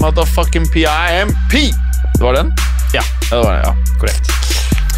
Motherfucking 0.00 0.66
PIMP! 0.72 1.52
Det 2.14 2.22
var 2.22 2.32
den? 2.32 2.52
Ja. 2.94 3.02
Ja, 3.30 3.36
det 3.36 3.44
var 3.44 3.52
den, 3.54 3.62
ja. 3.64 3.74
Korrekt. 3.98 4.30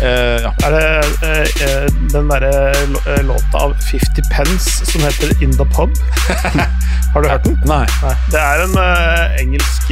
Uh, 0.03 0.07
ja. 0.45 0.51
Er 0.65 0.71
det 0.75 0.85
eh, 1.23 1.87
den 2.13 2.29
derre 2.31 2.75
låta 3.23 3.59
av 3.59 3.75
50 3.91 4.23
Pence 4.33 4.87
som 4.87 5.01
heter 5.01 5.43
In 5.43 5.53
The 5.53 5.65
Pub? 5.65 5.91
Har 7.15 7.23
du 7.23 7.29
hørt 7.29 7.45
den? 7.45 7.61
Nei. 7.65 7.87
Nei. 8.03 8.15
Det 8.33 8.41
er 8.41 8.65
en 8.65 8.79
uh, 8.79 9.41
engelsk 9.41 9.83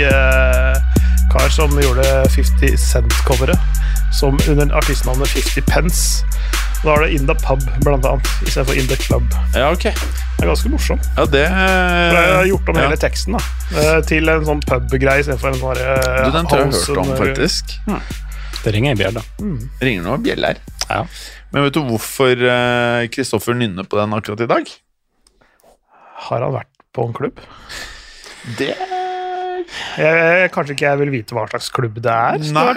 kar 1.33 1.48
som 1.48 1.81
gjorde 1.81 2.05
50 2.28 2.77
Cent-coveret 2.77 3.59
som 4.12 4.41
under 4.48 4.75
artistnavnet 4.77 5.28
50 5.28 5.62
Pence. 5.67 6.25
Da 6.83 6.97
er 6.97 7.05
det 7.05 7.14
In 7.14 7.28
The 7.28 7.34
Pub, 7.38 7.62
blant 7.84 8.06
annet, 8.08 8.28
istedenfor 8.42 8.75
In 8.75 8.88
The 8.91 8.97
Club. 8.98 9.27
Ja, 9.55 9.69
ok. 9.70 9.84
Det 9.86 10.42
er 10.42 10.48
ganske 10.50 10.70
morsomt. 10.72 11.05
Ja, 11.14 11.27
det 11.30 11.44
For 11.47 12.16
jeg 12.19 12.33
har 12.34 12.48
gjort 12.48 12.72
om 12.72 12.78
ja. 12.80 12.86
hele 12.88 12.97
teksten 12.98 13.36
da, 13.36 13.42
eh, 13.78 13.98
til 14.08 14.33
en 14.33 14.48
sånn 14.48 14.62
pub-greie 14.66 15.22
istedenfor 15.22 15.53
en 15.53 15.60
sånn 15.60 15.78
uh, 15.78 15.92
Du, 16.27 16.33
Den 16.34 16.50
tror 16.50 16.64
jeg 16.64 16.72
jeg 16.72 16.75
har 16.75 16.88
hørt 16.88 17.03
om, 17.05 17.12
faktisk. 17.20 17.77
faktisk. 17.86 18.64
Det 18.64 18.75
ringer 18.75 18.97
i 18.97 18.98
bjella. 18.98 19.22
Ringer 19.83 20.08
noen 20.08 20.27
bjeller. 20.27 20.58
Ja. 20.88 21.05
Men 21.55 21.69
vet 21.69 21.78
du 21.78 21.83
hvorfor 21.86 22.47
eh, 22.56 23.06
Kristoffer 23.14 23.55
nynner 23.58 23.86
på 23.86 23.98
den 24.00 24.19
akkurat 24.19 24.42
i 24.42 24.50
dag? 24.50 24.75
Har 26.27 26.47
han 26.48 26.56
vært 26.58 26.72
på 26.94 27.06
en 27.06 27.14
klubb? 27.14 27.42
Det 28.58 28.75
Jeg, 29.97 30.17
jeg, 30.42 30.51
kanskje 30.55 30.75
ikke 30.77 30.89
jeg 30.89 31.01
vil 31.01 31.12
vite 31.15 31.37
hva 31.37 31.45
slags 31.51 31.69
klubb 31.73 32.01
det 32.05 32.12
er. 32.12 32.42
Nei. 32.53 32.73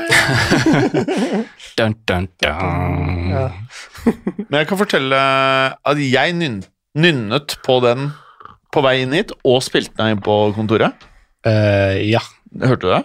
Dun, 1.77 1.95
dun, 2.07 2.27
dun. 2.39 3.31
Ja. 3.31 3.49
Men 4.47 4.59
jeg 4.61 4.69
kan 4.69 4.79
fortelle 4.79 5.17
at 5.75 5.99
jeg 6.03 6.37
nynnet 6.39 7.57
på 7.65 7.79
den 7.83 8.13
på 8.75 8.83
vei 8.83 8.97
inn 9.03 9.15
hit, 9.15 9.31
og 9.47 9.61
spilte 9.63 9.95
den 9.99 10.15
inn 10.15 10.23
på 10.23 10.35
kontoret. 10.55 11.05
Uh, 11.47 11.95
ja. 12.03 12.19
Hørte 12.63 12.83
du 12.83 12.89
det? 12.91 13.03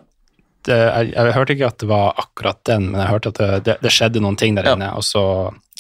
Det, 0.66 0.76
jeg, 0.76 1.12
jeg 1.14 1.34
hørte 1.36 1.54
ikke 1.56 1.68
at 1.70 1.78
det 1.80 1.88
var 1.90 2.18
akkurat 2.20 2.58
den, 2.68 2.90
men 2.92 3.00
jeg 3.00 3.10
hørte 3.14 3.30
at 3.32 3.38
det, 3.40 3.50
det, 3.68 3.76
det 3.86 3.92
skjedde 3.94 4.22
noen 4.22 4.36
ting 4.38 4.58
der 4.58 4.66
Ja. 4.68 4.74
inne, 4.76 4.90
og 4.98 5.06
så 5.06 5.22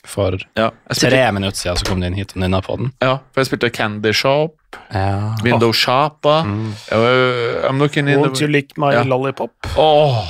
for 0.06 0.38
Ja. 0.56 0.70
Spilte, 0.90 1.10
tre 1.10 1.32
minutter 1.32 1.58
siden 1.60 1.76
så 1.76 1.86
kom 1.86 2.00
du 2.00 2.06
inn 2.08 2.14
hit 2.16 2.32
og 2.36 2.40
nynna 2.42 2.60
på 2.64 2.76
den. 2.80 2.92
ja, 3.02 3.18
for 3.32 3.40
jeg 3.42 3.50
spilte 3.50 3.70
Candy 3.74 4.12
Shop, 4.16 4.56
Ja. 4.94 5.34
Window 5.44 5.72
Shoppa 5.72 6.40
uh, 6.44 7.68
I'm 7.68 7.78
Won't 7.82 8.40
you 8.40 8.48
lick 8.48 8.76
my 8.78 8.92
Ja. 8.94 9.02
lollipop? 9.04 9.52
Oh. 9.76 10.24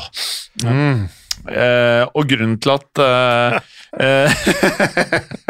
Mm. 0.65 1.09
Eh, 1.49 2.05
og 2.15 2.27
grunnen 2.29 2.59
til 2.61 2.71
at 2.75 2.99
eh, 3.01 3.61
eh, 4.01 4.29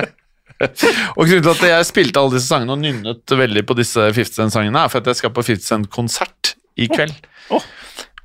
Og 1.17 1.25
grunnen 1.27 1.43
til 1.43 1.51
at 1.55 1.63
jeg 1.71 1.87
spilte 1.89 2.21
alle 2.21 2.37
disse 2.37 2.51
sangene 2.51 2.75
og 2.77 2.83
nynnet 2.83 3.33
veldig 3.41 3.63
på 3.67 3.75
disse 3.79 4.11
50 4.13 4.37
Cent-sangene, 4.37 4.83
er 4.85 4.93
for 4.93 5.01
at 5.01 5.09
jeg 5.11 5.17
skal 5.23 5.33
på 5.35 5.43
50 5.47 5.65
Cent-konsert 5.67 6.53
i 6.81 6.87
kveld. 6.93 7.15
Åh. 7.57 7.65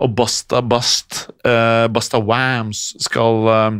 Og 0.03 0.11
Basta 0.17 0.59
Bast, 0.61 1.29
eh, 1.47 1.87
Basta 1.95 2.19
Wams 2.19 2.89
skal 3.05 3.47
eh, 3.53 3.77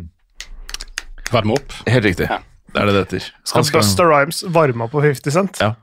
Varme 1.31 1.53
opp. 1.57 1.73
Helt 1.87 2.05
riktig. 2.05 2.27
Ja. 2.29 2.39
Det 2.75 2.81
er 2.81 2.85
det 2.85 2.93
det 2.93 3.01
heter. 3.07 3.31
Skal 3.47 3.63
skal- 3.63 3.81
Busta 3.81 4.03
Rhymes 4.03 4.43
varme 4.51 4.83
opp 4.85 4.91
på 4.91 5.01
50 5.01 5.31
Cent? 5.31 5.59
Ja. 5.63 5.73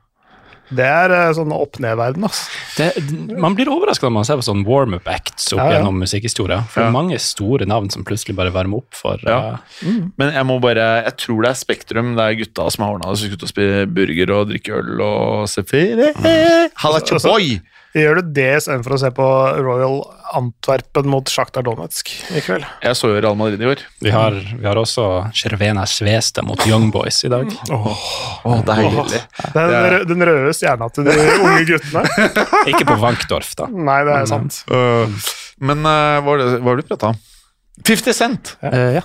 Det 0.73 0.85
er 0.89 1.13
eh, 1.13 1.33
sånn 1.37 1.51
opp-ned-verden, 1.53 2.23
altså. 2.25 2.47
Det, 2.79 3.37
man 3.37 3.53
blir 3.55 3.69
overraska 3.69 4.07
når 4.07 4.13
man 4.15 4.25
ser 4.25 4.39
på 4.41 4.45
sånn 4.47 4.63
warm-up 4.65 5.09
acts 5.11 5.51
opp 5.53 5.59
Ja, 5.59 5.67
ja. 5.67 5.73
gjennom 5.77 5.99
musikkhistoria. 6.01 6.63
For 6.71 6.81
det 6.81 6.87
er 6.89 6.95
mange 6.95 7.19
store 7.21 7.67
navn 7.69 7.91
som 7.93 8.05
plutselig 8.09 8.37
bare 8.39 8.53
varmer 8.55 8.81
opp 8.81 8.95
for 8.97 9.21
Ja. 9.27 9.59
eh, 9.83 9.99
Men 10.17 10.33
jeg 10.33 10.47
må 10.49 10.57
bare 10.63 11.05
Jeg 11.05 11.17
tror 11.19 11.43
det 11.43 11.51
er 11.51 11.61
Spektrum. 11.61 12.15
Det 12.17 12.25
er 12.25 12.39
gutta 12.41 12.71
som 12.73 12.85
har 12.87 12.95
ordna 12.95 13.11
det. 13.13 13.19
Som 13.19 13.27
skal 13.29 13.37
ut 13.37 13.43
og 13.43 13.53
spise 13.53 13.87
burger 13.93 14.31
og 14.33 14.49
drikke 14.49 14.73
øl 14.79 15.01
og 15.03 15.49
se 15.49 15.63
ferie. 15.63 16.15
Halla, 16.77 17.01
Altså- 17.05 17.29
boy! 17.29 17.61
Gjør 17.93 18.23
du 18.23 18.29
det 18.33 18.47
istedenfor 18.57 18.95
å 18.95 18.99
se 19.03 19.09
på 19.13 19.25
Royal 19.61 19.99
Antwerpen 20.39 21.11
mot 21.13 21.29
Sjaktar 21.29 21.65
Donetsk 21.67 22.09
i 22.33 22.41
kveld? 22.41 22.65
Jeg 22.81 22.97
så 22.97 23.11
jo 23.11 23.19
Real 23.19 23.37
Madrid 23.37 23.61
i 23.61 23.67
år. 23.69 23.83
vi, 24.01 24.09
har, 24.15 24.33
vi 24.33 24.65
har 24.65 24.79
også 24.81 25.05
Cervena 25.37 25.85
Svesta 25.85 26.41
mot 26.47 26.63
Young 26.65 26.89
Boys 26.95 27.21
i 27.29 27.31
dag. 27.33 27.53
Å, 27.69 28.55
deilig. 28.65 29.21
Den, 29.53 29.75
er 29.77 29.97
den 30.09 30.25
røde 30.25 30.55
stjerna 30.57 30.89
til 30.89 31.05
de 31.11 31.19
unge 31.35 31.67
guttene? 31.69 32.31
Ikke 32.73 32.87
på 32.89 32.97
Wankdorf, 33.03 33.53
da. 33.61 33.69
Nei, 33.69 33.99
det 34.09 34.17
er 34.23 34.31
sant. 34.31 34.63
Uh, 34.73 35.29
men 35.61 35.85
uh, 35.85 36.17
hva 36.23 36.25
var 36.31 36.41
det 36.41 36.49
hva 36.55 36.65
var 36.71 36.81
det 36.81 36.87
du 36.87 36.91
prata 36.95 37.13
om? 37.13 37.21
50 37.85 38.17
Cent! 38.17 38.55
Uh, 38.65 39.03
ja. 39.03 39.05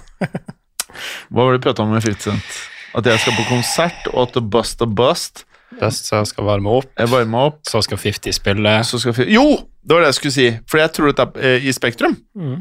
Hva 1.28 1.44
var 1.44 1.52
det 1.52 1.60
du 1.60 1.68
prata 1.68 1.84
om 1.84 1.92
med 1.92 2.08
50 2.08 2.30
Cent? 2.30 2.64
At 2.96 3.12
jeg 3.12 3.20
skal 3.20 3.36
på 3.36 3.50
konsert, 3.52 4.08
og 4.14 4.30
at 4.30 4.40
Bust 4.48 4.80
a 4.80 4.88
Bust 4.88 5.44
Best 5.78 6.08
så 6.08 6.22
skal 6.26 6.48
varme 6.48 6.72
opp, 6.80 6.90
Varme 7.12 7.42
opp, 7.50 7.60
så 7.68 7.82
skal 7.84 8.00
50 8.00 8.36
spille. 8.38 8.78
så 8.88 9.00
skal 9.02 9.28
Jo! 9.28 9.46
Det 9.84 9.96
var 9.96 10.04
det 10.04 10.12
jeg 10.12 10.20
skulle 10.20 10.36
si. 10.36 10.48
For 10.68 10.82
jeg 10.82 10.94
tror 10.96 11.12
dette 11.12 11.28
er 11.36 11.58
eh, 11.60 11.68
i 11.68 11.74
Spektrum. 11.76 12.18
Mm. 12.36 12.58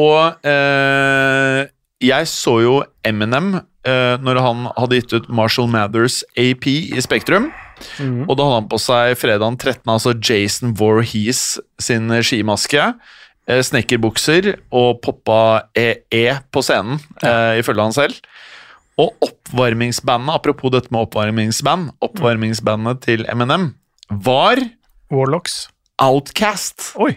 Og 0.00 0.46
eh, 0.48 1.64
jeg 2.04 2.28
så 2.30 2.54
jo 2.64 2.78
Eminem 3.06 3.58
eh, 3.58 4.14
når 4.20 4.40
han 4.40 4.64
hadde 4.76 5.00
gitt 5.00 5.12
ut 5.16 5.28
Marshall 5.28 5.68
Mathers 5.70 6.22
AP 6.40 6.68
i 6.68 7.04
Spektrum. 7.04 7.50
Mm. 8.00 8.24
Og 8.24 8.38
da 8.38 8.46
hadde 8.46 8.60
han 8.62 8.70
på 8.72 8.80
seg 8.80 9.18
fredagen 9.20 9.58
13. 9.60 9.82
altså 9.84 10.14
Jason 10.16 10.72
Voorhees 10.80 11.58
sin 11.82 12.08
skimaske. 12.24 12.92
Eh, 13.44 13.60
snekkerbukser 13.60 14.54
og 14.72 15.02
poppa 15.04 15.66
EE 15.76 16.38
på 16.48 16.62
scenen, 16.64 16.96
eh, 17.20 17.60
ifølge 17.60 17.84
han 17.84 17.92
selv. 17.92 18.14
Og 19.00 19.10
oppvarmingsbandet, 19.26 20.34
apropos 20.36 20.70
dette 20.74 20.92
med 20.94 21.08
oppvarmingsband, 21.08 21.94
oppvarmingsbandet 22.04 23.00
til 23.06 23.24
Eminem 23.30 23.72
var 24.10 24.60
Warlocks. 25.10 25.64
Outcast. 26.02 26.92
Oi. 26.98 27.12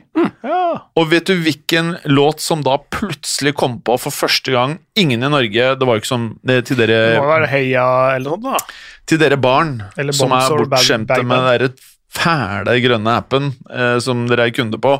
Ja. 0.45 0.83
Og 0.97 1.07
vet 1.09 1.29
du 1.29 1.33
hvilken 1.41 1.95
låt 2.05 2.43
som 2.45 2.61
da 2.65 2.75
plutselig 2.93 3.55
kom 3.57 3.79
på 3.81 3.95
for 3.97 4.13
første 4.13 4.53
gang? 4.53 4.75
Ingen 4.97 5.25
i 5.25 5.31
Norge, 5.33 5.71
det 5.79 5.87
var 5.87 5.97
jo 5.97 6.03
ikke 6.03 6.11
som 6.11 6.27
det, 6.45 6.59
til, 6.69 6.77
Det 6.77 6.89
må 6.89 7.23
dere, 7.25 7.29
være 7.31 7.49
Heia 7.49 7.85
eller 8.15 8.37
noe 8.37 8.37
sånt, 8.37 8.67
da. 8.67 8.75
til 9.09 9.21
dere 9.23 9.39
barn 9.41 9.79
Eller 9.97 10.13
som 10.13 10.35
er 10.37 10.53
bortskjemte 10.61 11.09
Bag 11.09 11.25
med 11.25 11.65
den 11.65 11.79
fæle 12.17 12.77
grønne 12.85 13.17
appen 13.19 13.49
eh, 13.69 13.97
som 14.03 14.27
dere 14.29 14.47
er 14.47 14.53
kunde 14.55 14.79
på. 14.81 14.93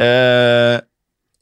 Eh, 0.00 0.78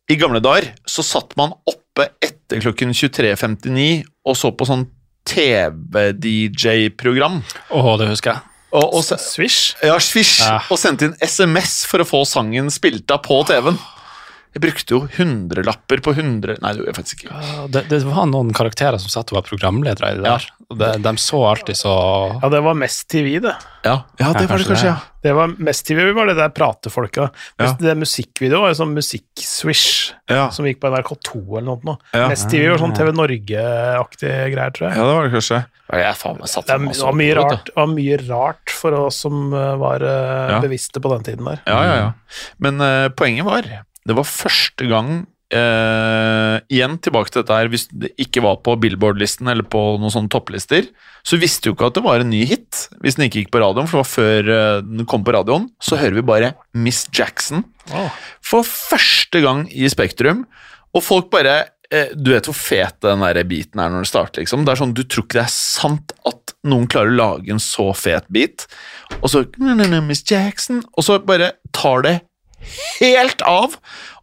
I 0.08 0.19
gamle 0.20 0.40
dager 0.44 0.72
så 0.88 1.05
satt 1.05 1.37
man 1.38 1.55
oppe 1.69 2.08
etter 2.46 2.62
klokken 2.62 2.94
23.59 2.94 4.06
og 4.26 4.37
så 4.38 4.52
på 4.54 4.66
sånn 4.69 4.84
TV-DJ-program. 5.26 7.40
Å, 7.75 7.96
det 7.98 8.06
husker 8.12 8.31
jeg. 8.37 8.43
Og, 8.76 8.94
og, 8.94 9.02
Swish. 9.02 9.75
ja, 9.82 9.98
Swish. 10.02 10.40
Ja. 10.44 10.60
og 10.70 10.78
sendte 10.78 11.04
inn 11.08 11.16
SMS 11.22 11.87
for 11.90 12.00
å 12.02 12.06
få 12.06 12.25
sangen 12.28 12.70
spilt 12.70 13.10
av 13.10 13.19
på 13.26 13.43
TV-en. 13.48 13.78
Jeg 14.56 14.62
brukte 14.64 14.94
jo 14.94 14.99
hundrelapper 15.19 16.00
på 16.00 16.14
hundre 16.17 16.55
Nei, 16.62 16.70
det 16.73 16.81
gjorde 16.81 16.88
jeg 16.93 16.97
faktisk 16.97 17.25
ikke. 17.26 17.41
Ja, 17.44 17.64
Det, 17.75 17.82
det 17.91 17.99
var 18.08 18.29
noen 18.31 18.55
karakterer 18.56 18.97
som 19.03 19.12
satt 19.12 19.29
og 19.35 19.43
var 19.43 19.44
programledere 19.44 20.14
i 20.14 20.17
det 20.17 20.25
der. 20.25 20.47
Og 20.70 20.79
det, 20.81 20.88
de 21.05 21.12
så 21.20 21.43
alltid 21.50 21.76
så 21.76 21.93
Ja, 22.41 22.49
det 22.55 22.62
var 22.64 22.79
Mest 22.79 23.05
TV, 23.12 23.35
det. 23.44 23.53
Ja, 23.85 23.99
ja 24.17 24.31
det 24.32 24.47
Ja, 24.47 24.49
var 24.49 24.58
det 24.62 24.69
kanskje 24.70 24.81
det. 24.81 24.94
ja. 24.94 24.97
Det 25.26 25.35
var 25.37 25.53
Mest 25.69 25.87
TV 25.87 26.12
var 26.17 26.31
det 26.31 26.37
der 26.38 26.55
pratefolka. 26.56 27.29
Ja. 27.61 27.69
Det 27.76 27.94
musikkvideoet 28.00 28.00
musikkvideo 28.00 28.61
var 28.62 28.73
jo 28.73 28.79
sånn 28.81 28.94
musikkswish 28.97 29.87
Ja, 30.31 30.49
som 30.55 30.67
gikk 30.69 30.81
på 30.81 30.91
NRK2 30.94 31.41
eller 31.61 31.67
noe. 31.85 31.97
Ja. 32.17 32.29
Mest 32.32 32.49
TV 32.50 32.70
var 32.73 32.81
sånn 32.81 32.94
TV 32.97 33.12
Norge-aktige 33.12 34.47
greier, 34.55 34.73
tror 34.75 34.88
jeg. 34.88 34.97
ja 34.97 35.08
det 35.08 35.17
var 35.19 35.26
det 35.29 35.35
kanskje. 35.37 35.61
Jeg 35.87 36.19
faen 36.19 36.38
meg 36.41 36.50
satt 36.50 36.67
Det, 36.67 36.79
det, 36.82 37.03
var 37.03 37.19
mye 37.20 37.35
rart, 37.38 37.67
det 37.69 37.76
var 37.76 37.91
mye 37.93 38.17
rart 38.25 38.73
for 38.75 38.97
oss 39.05 39.20
som 39.26 39.53
eh, 39.55 39.75
var 39.79 40.03
eh, 40.03 40.55
Ja. 40.56 40.62
bevisste 40.64 41.03
på 41.03 41.12
den 41.12 41.26
tiden 41.26 41.44
der. 41.47 41.61
Ja, 41.67 41.82
ja, 41.85 41.94
ja. 42.00 42.08
Men 42.62 42.81
uh, 42.81 43.08
poenget 43.14 43.47
var 43.47 43.69
Det 44.06 44.14
var 44.17 44.29
første 44.29 44.87
gang 44.91 45.11
eh, 45.55 46.56
Igjen 46.73 46.97
tilbake 47.03 47.32
til 47.32 47.43
dette 47.43 47.58
her 47.58 47.70
Hvis 47.73 47.87
det 47.91 48.12
ikke 48.23 48.43
var 48.44 48.61
på 48.67 48.76
Billboard-listen 48.82 49.50
eller 49.53 49.67
på 49.67 49.82
noen 50.00 50.12
sånne 50.12 50.32
topplister, 50.32 50.88
så 51.26 51.38
visste 51.41 51.69
du 51.69 51.75
ikke 51.75 51.91
at 51.91 51.99
det 51.99 52.05
var 52.06 52.23
en 52.23 52.32
ny 52.32 52.44
hit 52.49 52.87
hvis 53.03 53.19
den 53.19 53.26
ikke 53.26 53.44
gikk 53.44 53.55
på 53.55 53.62
radioen, 53.62 53.88
for 53.91 53.99
det 53.99 54.05
var 54.05 54.12
før 54.12 54.50
eh, 54.56 54.82
den 54.87 55.08
kom 55.08 55.25
på 55.26 55.35
radioen. 55.37 55.70
Så 55.82 55.99
hører 56.00 56.19
vi 56.19 56.26
bare 56.26 56.53
Miss 56.76 57.06
Jackson 57.14 57.64
oh. 57.93 58.11
for 58.44 58.67
første 58.67 59.43
gang 59.44 59.67
i 59.70 59.88
Spektrum, 59.91 60.44
og 60.94 61.05
folk 61.05 61.31
bare 61.35 61.56
eh, 61.91 62.12
Du 62.14 62.32
vet 62.32 62.47
hvor 62.49 62.56
fet 62.56 63.00
den 63.05 63.25
der 63.25 63.43
beaten 63.49 63.82
er 63.82 63.91
når 63.91 64.05
den 64.05 64.11
starter, 64.12 64.44
liksom. 64.44 64.67
Det 64.67 64.75
er 64.75 64.82
sånn, 64.82 64.94
Du 64.97 65.05
tror 65.05 65.26
ikke 65.26 65.41
det 65.41 65.47
er 65.47 65.56
sant 65.56 66.14
at 66.26 66.55
noen 66.67 66.88
klarer 66.91 67.12
å 67.12 67.19
lage 67.19 67.53
en 67.55 67.62
så 67.62 67.93
fet 67.94 68.26
beat, 68.32 68.69
og 69.20 69.31
så 69.31 69.44
Miss 70.08 70.25
Jackson, 70.26 70.82
og 70.94 71.06
så 71.06 71.20
bare 71.23 71.55
tar 71.75 72.06
det 72.06 72.17
helt 73.01 73.43
av. 73.47 73.77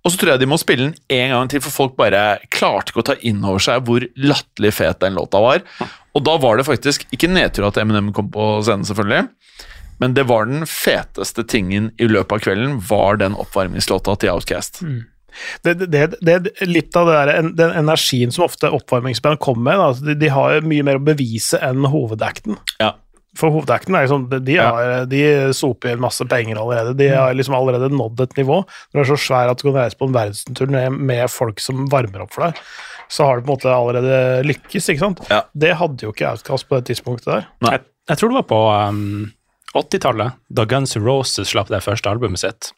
Og 0.04 0.12
så 0.12 0.20
tror 0.20 0.34
jeg 0.34 0.44
de 0.44 0.50
må 0.52 0.60
spille 0.60 0.90
den 0.90 0.96
en 1.16 1.36
gang 1.36 1.52
til, 1.52 1.64
for 1.64 1.76
folk 1.76 1.94
bare 2.00 2.24
klarte 2.52 2.92
ikke 2.92 3.04
å 3.04 3.08
ta 3.14 3.16
inn 3.24 3.44
over 3.46 3.64
seg 3.64 3.86
hvor 3.88 4.04
latterlig 4.20 4.74
fet 4.76 5.00
den 5.04 5.16
låta 5.16 5.40
var. 5.44 5.64
Og 6.14 6.26
da 6.28 6.36
var 6.42 6.60
det 6.60 6.68
faktisk 6.68 7.08
ikke 7.16 7.32
nedtur 7.32 7.70
at 7.70 7.80
Eminem 7.82 8.12
kom 8.16 8.28
på 8.34 8.58
scenen, 8.66 8.86
selvfølgelig. 8.90 9.30
Men 10.04 10.16
det 10.18 10.26
var 10.28 10.50
den 10.50 10.68
feteste 10.68 11.46
tingen 11.48 11.92
i 12.02 12.10
løpet 12.10 12.36
av 12.36 12.44
kvelden, 12.44 12.78
var 12.90 13.22
den 13.22 13.38
oppvarmingslåta 13.40 14.18
til 14.20 14.34
Outcast. 14.34 14.82
Det, 15.64 15.74
det, 15.80 15.88
det, 16.22 16.36
det, 16.44 16.52
litt 16.68 16.96
av 17.00 17.08
det 17.10 17.14
der, 17.18 17.48
den 17.58 17.72
energien 17.80 18.34
som 18.34 18.46
ofte 18.46 18.70
oppvarmingsband 18.74 19.40
kommer 19.42 19.72
med, 19.72 19.80
da, 19.80 19.88
altså, 19.94 20.06
de, 20.10 20.18
de 20.20 20.34
har 20.34 20.58
jo 20.58 20.68
mye 20.70 20.86
mer 20.86 21.00
å 21.00 21.06
bevise 21.08 21.62
enn 21.64 21.88
hovedacten. 21.90 22.60
Ja. 22.84 22.94
For 23.38 23.54
hovedacten 23.54 23.96
er 23.98 24.10
sånn, 24.12 24.28
de, 24.30 24.58
har, 24.60 25.06
de 25.10 25.22
soper 25.58 25.96
inn 25.96 26.04
masse 26.04 26.26
penger 26.30 26.60
allerede. 26.62 26.94
De 27.00 27.08
har 27.10 27.34
liksom 27.34 27.56
allerede 27.58 27.90
nådd 27.94 28.22
et 28.28 28.36
nivå. 28.38 28.60
Når 28.94 29.00
du 29.00 29.04
er 29.04 29.12
så 29.14 29.20
svær 29.26 29.50
at 29.50 29.62
du 29.62 29.68
kan 29.68 29.80
reise 29.80 29.98
på 29.98 30.10
en 30.10 30.18
verdensturné 30.18 30.84
med 30.94 31.26
folk 31.34 31.64
som 31.64 31.88
varmer 31.92 32.26
opp 32.26 32.36
for 32.36 32.46
deg, 32.48 32.62
så 33.14 33.28
har 33.28 33.40
du 33.40 33.46
på 33.46 33.52
en 33.52 33.56
måte 33.56 33.74
allerede 33.74 34.44
lykkes, 34.48 34.92
ikke 34.94 35.02
sant? 35.02 35.24
Ja. 35.34 35.44
Det 35.54 35.74
hadde 35.80 36.06
jo 36.06 36.14
ikke 36.14 36.30
Outcast 36.30 36.70
på 36.70 36.78
det 36.78 36.92
tidspunktet 36.92 37.32
der. 37.32 37.50
Nei. 37.66 37.78
Jeg, 37.78 37.88
jeg 38.14 38.22
tror 38.22 38.34
det 38.34 38.40
var 38.42 38.48
på 38.52 38.62
um, 38.70 39.04
80-tallet, 39.74 40.40
da 40.54 40.66
Guns 40.70 40.94
N' 40.98 41.06
Roses 41.06 41.54
slapp 41.54 41.74
det 41.74 41.82
første 41.86 42.10
albumet 42.10 42.42
sitt. 42.44 42.72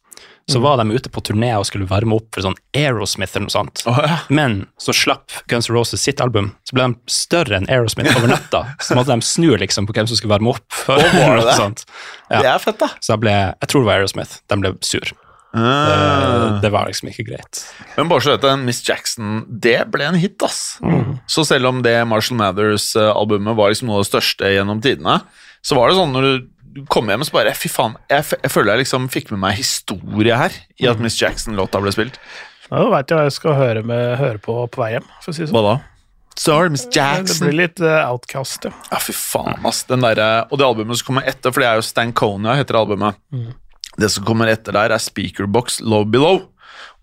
Så 0.52 0.60
var 0.62 0.78
de 0.78 0.92
ute 0.94 1.10
på 1.10 1.22
turné 1.26 1.48
og 1.58 1.64
skulle 1.66 1.88
varme 1.90 2.14
opp 2.20 2.28
for 2.36 2.46
sånn 2.46 2.54
Aerosmith 2.78 3.34
eller 3.34 3.48
noe 3.48 3.54
sånt. 3.56 3.82
Oh, 3.90 3.98
ja. 4.06 4.20
Men 4.30 4.68
så 4.78 4.94
slapp 4.94 5.34
Guns 5.50 5.72
N' 5.72 5.74
Roses 5.74 6.04
sitt 6.06 6.22
album, 6.22 6.52
så 6.70 6.78
ble 6.78 6.86
de 6.92 7.00
større 7.10 7.58
enn 7.58 7.66
Aerosmith 7.66 8.14
over 8.14 8.30
natta. 8.30 8.62
Så 8.78 8.94
måtte 8.94 9.16
de 9.16 9.26
snu 9.26 9.56
liksom 9.58 9.88
på 9.90 9.96
hvem 9.98 10.06
som 10.12 10.20
skulle 10.20 10.36
varme 10.36 10.54
opp. 10.54 10.66
For, 10.86 11.02
det 11.02 11.10
Noe 11.18 11.42
det? 11.48 11.56
sånt. 11.58 11.82
Ja. 12.30 12.44
Det 12.46 12.52
er 12.54 12.62
fett, 12.62 12.78
da. 12.84 12.92
Så 13.02 13.16
da 13.16 13.20
ble, 13.26 13.34
jeg 13.58 13.72
tror 13.74 13.82
det 13.86 13.90
var 13.90 14.04
Aerosmith. 14.04 14.38
De 14.54 14.60
ble 14.62 14.74
sur. 14.86 15.16
Ah. 15.56 15.66
Eh, 15.66 16.62
Det 16.62 16.70
var 16.74 16.90
liksom 16.92 17.10
ikke 17.10 17.26
greit. 17.32 17.64
Men 17.98 18.10
bare 18.12 18.22
så 18.26 18.36
vet 18.36 18.46
du, 18.46 18.50
Miss 18.68 18.84
Jackson, 18.86 19.46
det 19.50 19.80
ble 19.94 20.06
en 20.12 20.20
hit, 20.20 20.38
ass. 20.46 20.78
Så 21.32 21.46
selv 21.48 21.72
om 21.74 21.82
det 21.82 21.96
Marshall 22.06 22.38
Mathers-albumet 22.42 23.58
var 23.58 23.72
liksom 23.74 23.90
noe 23.90 24.02
av 24.02 24.06
det 24.06 24.12
største 24.14 24.52
gjennom 24.54 24.82
tidene, 24.84 25.22
så 25.66 25.78
var 25.80 25.90
det 25.90 25.98
sånn 25.98 26.12
når 26.14 26.28
du 26.28 26.50
kom 26.92 27.10
hjem 27.10 27.24
og 27.24 27.30
så 27.30 27.36
bare 27.38 27.56
Fy 27.58 27.72
faen, 27.72 27.96
jeg, 28.12 28.28
jeg 28.44 28.52
føler 28.52 28.76
jeg 28.76 28.86
liksom 28.86 29.08
fikk 29.14 29.32
med 29.34 29.44
meg 29.46 29.58
historie 29.60 30.38
her 30.40 30.56
i 30.82 30.88
at 30.92 31.02
Miss 31.04 31.18
Jackson-låta 31.22 31.82
ble 31.84 31.94
spilt. 31.96 32.20
Ja, 32.70 32.80
Da 32.82 32.88
veit 32.92 33.12
jeg 33.12 33.20
hva 33.20 33.28
jeg 33.28 33.36
skal 33.36 33.60
høre, 33.60 33.84
med, 33.86 34.16
høre 34.20 34.42
på 34.42 34.58
på 34.72 34.82
vei 34.82 34.96
hjem, 34.96 35.06
for 35.22 35.32
å 35.32 35.36
si 35.38 35.46
det 35.46 35.52
sånn. 35.52 35.60
Hva 35.60 35.76
da? 35.76 35.76
Sorry, 36.36 36.72
Miss 36.74 36.88
Jackson. 36.92 37.46
Det 37.46 37.52
blir 37.54 37.60
litt 37.62 37.80
uh, 37.80 38.10
outcast, 38.10 38.66
ja. 38.68 38.74
Ja, 38.92 39.00
fy 39.00 39.14
faen, 39.16 39.62
ass. 39.68 39.86
Den 39.88 40.04
der, 40.04 40.20
og 40.50 40.60
det 40.60 40.68
albumet 40.68 41.00
som 41.00 41.14
kommer 41.14 41.28
etter, 41.30 41.54
for 41.54 41.64
det 41.64 41.70
er 41.70 41.80
jo 41.80 41.86
Stankonia 41.88 42.58
heter 42.60 42.76
albumet. 42.82 43.22
Det 43.96 44.10
som 44.12 44.26
kommer 44.28 44.52
etter 44.52 44.76
der, 44.76 44.92
er 44.92 45.00
Speakerbox 45.00 45.80
Low 45.86 46.04
Below. 46.04 46.42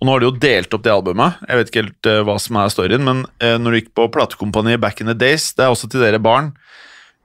Og 0.03 0.05
nå 0.05 0.13
har 0.13 0.21
de 0.21 0.29
jo 0.29 0.35
delt 0.43 0.75
opp 0.77 0.83
det 0.85 0.93
albumet. 0.93 1.39
Jeg 1.49 1.59
vet 1.61 1.71
ikke 1.71 1.85
helt 1.85 2.11
uh, 2.11 2.19
hva 2.29 2.37
som 2.43 2.59
er 2.61 2.75
storyen, 2.75 3.07
men 3.07 3.25
uh, 3.41 3.57
når 3.57 3.71
du 3.71 3.79
gikk 3.81 3.93
på 3.97 4.09
platekompaniet 4.13 4.83
back 4.83 5.01
in 5.01 5.09
the 5.09 5.17
days, 5.17 5.49
det 5.57 5.65
er 5.65 5.73
også 5.73 5.89
til 5.89 6.05
dere 6.05 6.21
barn, 6.21 6.53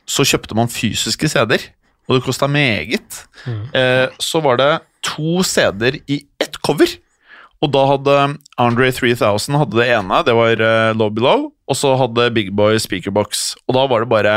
så 0.08 0.24
kjøpte 0.24 0.56
man 0.56 0.72
fysiske 0.72 1.28
CD-er, 1.34 1.66
og 2.08 2.16
det 2.16 2.24
kosta 2.26 2.48
meget. 2.48 3.26
Eh, 3.76 4.08
så 4.20 4.42
var 4.44 4.60
det 4.62 4.72
to 5.06 5.44
CD-er 5.44 6.00
i 6.08 6.22
ett 6.40 6.58
cover. 6.64 6.88
Og 7.64 7.72
da 7.74 7.84
hadde 7.90 8.16
Andre 8.62 8.92
3000 8.94 9.58
hadde 9.58 9.80
det 9.80 9.90
ene, 9.90 10.22
det 10.26 10.36
var 10.38 10.62
uh, 10.62 10.94
Low 10.98 11.10
Below, 11.10 11.48
og 11.66 11.78
så 11.78 11.96
hadde 11.98 12.30
Big 12.36 12.52
Boy 12.56 12.78
Speakerbox. 12.78 13.56
Og 13.66 13.78
da 13.78 13.86
var 13.90 14.06
det 14.06 14.12
bare 14.12 14.36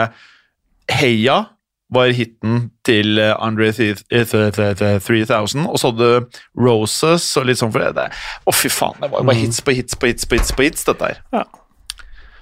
Heia 0.90 1.42
var 1.90 2.12
hiten 2.14 2.68
til 2.86 3.18
eh, 3.18 3.34
Andre 3.42 3.72
3000, 3.74 5.66
og 5.66 5.78
så 5.78 5.90
hadde 5.90 6.06
du 6.06 6.38
Roses 6.62 7.26
og 7.38 7.48
litt 7.48 7.58
sånn 7.58 7.72
for 7.74 7.82
det. 7.82 8.04
Å, 8.46 8.54
fy 8.54 8.70
faen, 8.70 8.94
det 9.02 9.10
var 9.10 9.24
jo 9.24 9.26
bare 9.26 9.40
hits 9.40 9.58
på 9.66 9.74
hits 9.74 9.98
på 9.98 10.10
hits 10.10 10.28
på 10.28 10.38
hits, 10.38 10.52
på 10.54 10.68
hits 10.68 10.86
dette 10.86 11.10
her. 11.10 11.18
Ja. 11.34 11.42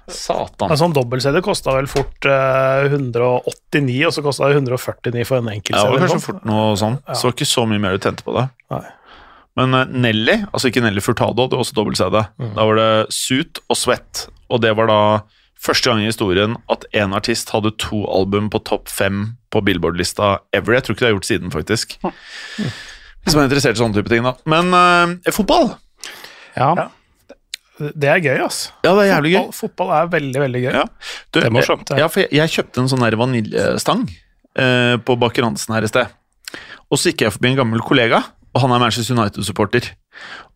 Satan. 0.08 0.70
En 0.72 0.78
sånn 0.80 0.94
dobbelt-CD 0.96 1.40
kosta 1.44 1.74
vel 1.76 1.88
fort 1.90 2.26
eh, 2.28 2.86
189, 2.88 3.98
og 4.08 4.14
så 4.16 4.24
kosta 4.24 4.48
det 4.48 4.58
149 4.60 5.24
for 5.28 5.40
en 5.42 5.50
enkel 5.52 5.76
Ja, 5.76 5.84
det 5.84 5.96
var 5.98 6.04
kanskje 6.06 6.22
fort 6.26 6.46
noe 6.48 6.76
sånn. 6.80 6.96
Så 7.08 7.20
det 7.20 7.28
var 7.30 7.36
ikke 7.36 7.50
så 7.52 7.64
mye 7.70 7.82
mer 7.82 7.96
du 7.98 8.02
tente 8.04 8.24
på 8.26 8.34
det. 8.36 8.46
Nei. 8.74 8.84
Men 9.58 9.74
eh, 9.74 9.90
Nelly, 10.06 10.36
altså 10.52 10.70
ikke 10.70 10.84
Nelly 10.84 11.02
Furtado, 11.04 11.48
det 11.48 11.58
var 11.58 11.64
også 11.64 11.76
dobbelt-CD. 11.80 12.22
Da 12.56 12.68
var 12.70 12.78
det 12.80 12.90
Suit 13.14 13.60
og 13.68 13.76
Sweat, 13.80 14.26
og 14.48 14.62
det 14.64 14.74
var 14.78 14.90
da 14.90 15.00
første 15.58 15.90
gang 15.90 16.04
i 16.04 16.06
historien 16.06 16.54
at 16.70 16.84
en 16.94 17.16
artist 17.18 17.50
hadde 17.50 17.72
to 17.82 18.04
album 18.14 18.46
på 18.52 18.60
topp 18.68 18.86
fem 18.92 19.24
på 19.50 19.62
Billboard-lista 19.66 20.36
ever. 20.54 20.76
Jeg 20.78 20.86
tror 20.86 20.94
ikke 20.94 21.02
det 21.04 21.10
har 21.10 21.16
gjort 21.16 21.30
siden, 21.32 21.50
faktisk. 21.50 21.96
Hvis 22.04 23.34
man 23.34 23.42
er 23.42 23.48
interessert 23.50 23.74
i 23.76 23.82
sånne 23.82 23.98
type 23.98 24.12
ting, 24.12 24.22
da. 24.24 24.36
Men 24.48 24.70
eh, 24.78 25.32
fotball! 25.34 25.74
Ja, 26.56 26.70
Ja. 26.78 26.86
Det 27.78 28.08
er 28.10 28.20
gøy, 28.24 28.38
ass. 28.44 28.72
Ja, 28.84 28.92
det 28.96 29.04
er 29.06 29.10
jævlig 29.12 29.32
gøy. 29.34 29.40
Fotball, 29.40 29.58
fotball 29.60 29.92
er 29.96 30.08
veldig, 30.14 30.40
veldig 30.44 30.62
gøy. 30.64 30.72
Ja. 30.74 30.84
Du, 31.30 31.38
Det 31.40 31.44
er 31.46 31.54
morsomt. 31.54 31.92
Ja, 31.98 32.08
for 32.10 32.24
jeg, 32.24 32.32
jeg 32.38 32.54
kjøpte 32.56 32.82
en 32.82 32.90
sånn 32.90 33.04
der 33.04 33.16
vaniljestang 33.20 34.06
eh, 34.58 34.96
på 34.98 35.16
Baker 35.20 35.46
Hansen 35.46 35.76
her 35.76 35.86
i 35.86 35.90
sted. 35.90 36.10
Og 36.88 36.98
så 36.98 37.12
gikk 37.12 37.26
jeg 37.26 37.34
forbi 37.36 37.52
en 37.52 37.60
gammel 37.60 37.84
kollega, 37.84 38.22
og 38.54 38.64
han 38.64 38.74
er 38.74 38.82
Manchester 38.82 39.14
United-supporter. 39.18 39.90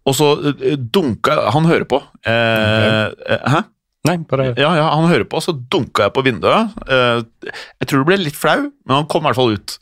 Og 0.08 0.16
så 0.18 0.32
eh, 0.50 0.74
dunka 0.74 1.36
Han 1.54 1.68
hører 1.70 1.86
på. 1.86 2.00
Eh, 2.26 3.06
eh, 3.12 3.44
hæ? 3.54 3.62
Nei, 4.08 4.16
bare 4.26 4.48
Ja, 4.58 4.72
ja, 4.74 4.88
han 4.96 5.06
hører 5.06 5.28
på, 5.30 5.38
så 5.44 5.54
dunka 5.54 6.08
jeg 6.08 6.14
på 6.16 6.24
vinduet. 6.26 6.72
Eh, 6.90 7.22
jeg 7.84 7.86
tror 7.90 8.02
det 8.02 8.08
ble 8.08 8.18
litt 8.24 8.38
flau, 8.38 8.64
men 8.66 8.96
han 8.96 9.06
kom 9.10 9.22
i 9.22 9.30
hvert 9.30 9.38
fall 9.38 9.54
ut. 9.54 9.76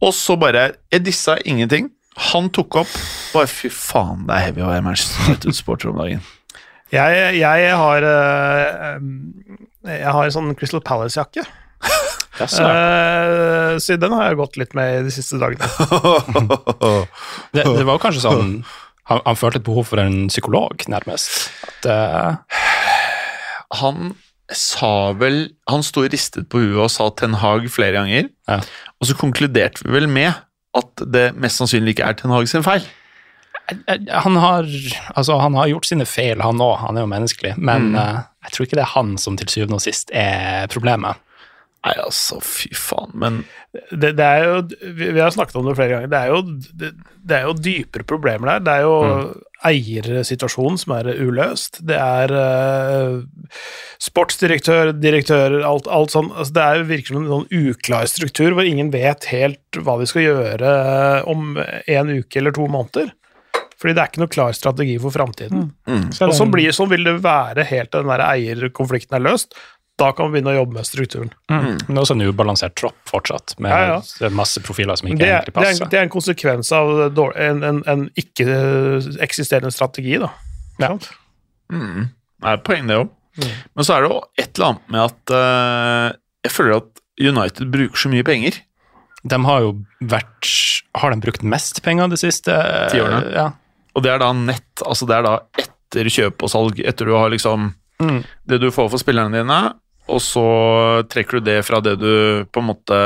Og 0.00 0.14
så 0.16 0.38
bare 0.40 0.70
Jeg 0.92 1.04
dissa 1.04 1.36
ingenting. 1.44 1.90
Han 2.32 2.48
tok 2.48 2.78
opp 2.80 2.92
Bare 3.34 3.48
fy 3.50 3.68
faen, 3.68 4.22
det 4.24 4.32
er 4.38 4.46
heavy 4.46 4.62
å 4.64 4.70
være 4.70 4.84
Manchester 4.86 5.26
United-supporter 5.28 5.90
om 5.92 6.00
dagen. 6.00 6.22
Jeg, 6.94 7.38
jeg 7.40 7.70
har 7.76 8.04
eh, 8.06 8.98
Jeg 9.90 10.12
har 10.14 10.26
en 10.26 10.34
sånn 10.34 10.54
Crystal 10.58 10.84
Palace-jakke. 10.84 11.46
Eh, 12.36 13.78
så 13.80 13.94
den 13.96 14.12
har 14.12 14.26
jeg 14.26 14.36
gått 14.36 14.58
litt 14.60 14.74
med 14.76 14.90
i 14.98 15.04
de 15.06 15.12
siste 15.14 15.38
dagene. 15.40 15.64
Det, 17.56 17.62
det 17.64 17.86
var 17.88 17.96
kanskje 18.02 18.26
sånn 18.26 18.58
han, 19.08 19.22
han 19.24 19.38
følte 19.38 19.62
et 19.62 19.64
behov 19.64 19.86
for 19.88 20.02
en 20.02 20.26
psykolog, 20.28 20.84
nærmest. 20.92 21.46
At, 21.64 21.88
eh, 21.88 22.60
han 23.80 24.12
sa 24.52 25.10
vel 25.18 25.40
Han 25.72 25.82
sto 25.82 26.04
ristet 26.06 26.46
på 26.52 26.60
huet 26.62 26.84
og 26.84 26.92
sa 26.92 27.08
Ten 27.18 27.38
Hag 27.40 27.64
flere 27.72 27.96
ganger. 27.98 28.28
Ja. 28.50 28.60
Og 29.00 29.08
så 29.08 29.16
konkluderte 29.18 29.82
vi 29.82 29.94
vel 29.96 30.06
med 30.10 30.36
at 30.76 31.02
det 31.08 31.30
mest 31.40 31.58
sannsynlig 31.62 31.96
ikke 31.96 32.06
er 32.10 32.18
Ten 32.20 32.34
Hag 32.34 32.46
sin 32.50 32.66
feil. 32.66 32.84
Han, 33.66 34.36
har, 34.36 34.68
altså, 35.14 35.38
han 35.42 35.54
har 35.58 35.70
gjort 35.72 35.88
sine 35.88 36.06
feil, 36.06 36.40
han 36.44 36.62
òg. 36.62 36.76
Han 36.84 36.96
er 36.98 37.06
jo 37.06 37.12
menneskelig. 37.12 37.54
Men 37.58 37.92
Mm. 37.92 37.94
uh, 37.98 38.24
jeg 38.46 38.54
tror 38.54 38.66
ikke 38.66 38.78
det 38.78 38.84
er 38.84 38.94
han 38.94 39.16
som 39.18 39.36
til 39.36 39.48
syvende 39.50 39.80
og 39.80 39.82
sist 39.82 40.12
er 40.14 40.68
problemet. 40.70 41.18
Nei, 41.86 41.94
altså, 42.02 42.40
fy 42.42 42.72
faen. 42.74 43.12
Men 43.14 43.44
det, 43.92 44.16
det 44.18 44.24
er 44.26 44.44
jo, 44.44 44.54
vi, 44.96 45.20
har 45.20 45.30
snakket 45.34 45.58
om 45.58 45.66
det 45.68 45.76
flere 45.78 45.92
ganger. 45.92 46.10
Det 46.10 46.18
er 46.18 46.32
jo, 46.32 46.40
det, 46.80 46.92
det 47.22 47.36
er 47.36 47.44
jo 47.46 47.58
dypere 47.58 48.06
problemer 48.06 48.56
der. 48.56 48.64
Det 48.66 48.72
er 48.72 48.86
jo 48.86 48.96
eiersituasjonen 49.66 50.80
som 50.82 50.94
er 50.96 51.10
uløst. 51.14 51.78
Det 51.86 51.98
er 51.98 52.34
uh, 52.34 53.20
sportsdirektør, 54.02 54.90
direktører, 54.98 55.60
alt, 55.66 55.86
alt 55.86 56.14
sånn. 56.14 56.32
Altså, 56.34 56.56
det 56.56 56.64
er 56.64 56.80
jo 56.80 56.88
virker 56.90 57.14
som 57.14 57.22
en 57.22 57.30
sånn 57.34 57.70
uklar 57.70 58.10
struktur 58.10 58.56
hvor 58.56 58.66
ingen 58.66 58.90
vet 58.94 59.30
helt 59.30 59.78
hva 59.78 59.98
de 60.00 60.10
skal 60.10 60.26
gjøre 60.26 60.74
om 61.30 61.54
en 61.60 62.12
uke 62.18 62.42
eller 62.42 62.54
to 62.56 62.66
måneder. 62.70 63.14
Fordi 63.76 63.92
det 63.96 64.02
er 64.02 64.10
ikke 64.10 64.22
noe 64.24 64.32
klar 64.32 64.54
strategi 64.56 64.96
for 65.02 65.12
framtiden. 65.12 65.70
Og 65.86 66.34
sånn, 66.34 66.52
blir, 66.54 66.72
sånn 66.72 66.88
vil 66.88 67.04
det 67.04 67.18
være 67.24 67.64
helt 67.68 67.90
til 67.92 68.04
den 68.06 68.12
der 68.14 68.22
eierkonflikten 68.24 69.18
er 69.18 69.24
løst. 69.26 69.56
Da 70.00 70.10
kan 70.12 70.28
vi 70.28 70.36
begynne 70.36 70.52
å 70.52 70.58
jobbe 70.58 70.76
med 70.76 70.84
strukturen. 70.88 71.30
Men 71.48 71.76
det 71.80 71.94
er 71.94 72.00
også 72.02 72.16
en 72.18 72.24
ubalansert 72.28 72.74
tropp 72.76 72.96
fortsatt, 73.08 73.54
med 73.64 73.72
Ja, 73.72 73.96
ja. 73.96 74.28
masse 74.32 74.60
profiler 74.64 74.96
som 75.00 75.08
ikke 75.08 75.22
Det, 75.22 75.28
egentlig 75.32 75.54
passer. 75.56 75.72
det, 75.72 75.86
er, 75.86 75.90
det 75.92 75.98
er 76.00 76.04
en 76.04 76.12
konsekvens 76.12 76.72
av 76.76 76.90
en, 77.32 77.62
en, 77.64 77.78
en 77.88 78.04
ikke-eksisterende 78.20 79.72
strategi, 79.72 80.18
da. 80.20 80.30
Ja. 80.80 80.90
Sant? 80.92 81.08
det 81.72 82.52
er 82.52 82.60
poeng, 82.64 82.88
det 82.90 83.00
òg. 83.00 83.12
Men 83.76 83.84
så 83.84 83.96
er 83.96 84.04
det 84.04 84.10
jo 84.12 84.20
et 84.40 84.50
eller 84.56 84.68
annet 84.70 84.92
med 84.92 85.02
at 85.02 85.32
uh, 85.36 86.16
jeg 86.46 86.52
føler 86.54 86.78
at 86.80 87.02
United 87.20 87.72
bruker 87.72 88.00
så 88.00 88.12
mye 88.12 88.24
penger. 88.24 88.60
De 89.26 89.38
har 89.48 89.64
jo 89.64 89.72
vært 90.06 90.48
Har 91.00 91.12
de 91.12 91.18
brukt 91.24 91.42
mest 91.42 91.80
penger 91.84 92.12
de 92.12 92.18
siste 92.20 92.52
Ti 92.92 93.00
årene. 93.02 93.32
Ja. 93.34 93.48
Og 93.96 94.04
det 94.04 94.12
er 94.12 94.20
da 94.20 94.28
nett, 94.36 94.84
altså 94.84 95.08
det 95.08 95.16
er 95.16 95.26
da 95.26 95.34
etter 95.62 96.10
kjøp 96.12 96.44
og 96.44 96.52
salg, 96.52 96.80
etter 96.84 97.08
du 97.08 97.16
har 97.16 97.32
liksom 97.32 97.72
Mm. 97.96 98.18
det 98.44 98.58
du 98.60 98.66
får 98.68 98.90
for 98.92 99.00
spillerne 99.00 99.32
dine, 99.32 99.58
og 100.12 100.20
så 100.20 100.42
trekker 101.08 101.38
du 101.40 101.46
det 101.48 101.64
fra 101.64 101.78
det 101.80 101.94
du 101.96 102.44
på 102.52 102.60
en 102.60 102.68
måte 102.68 102.98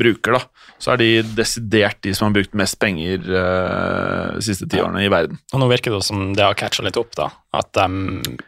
bruker, 0.00 0.38
da. 0.38 0.40
Så 0.80 0.94
er 0.94 0.96
de 1.02 1.08
desidert 1.36 1.98
de 2.00 2.14
som 2.16 2.30
har 2.30 2.38
brukt 2.38 2.56
mest 2.56 2.78
penger 2.80 3.20
uh, 3.20 4.32
de 4.38 4.44
siste 4.46 4.64
ti 4.64 4.80
årene 4.80 5.04
i 5.04 5.10
verden. 5.12 5.36
Og 5.52 5.60
nå 5.60 5.68
virker 5.68 5.92
det 5.92 6.00
som 6.08 6.30
det 6.32 6.40
har 6.40 6.56
catcha 6.56 6.86
litt 6.86 6.96
opp, 6.96 7.12
da. 7.20 7.28
At 7.52 7.68
de 7.76 8.38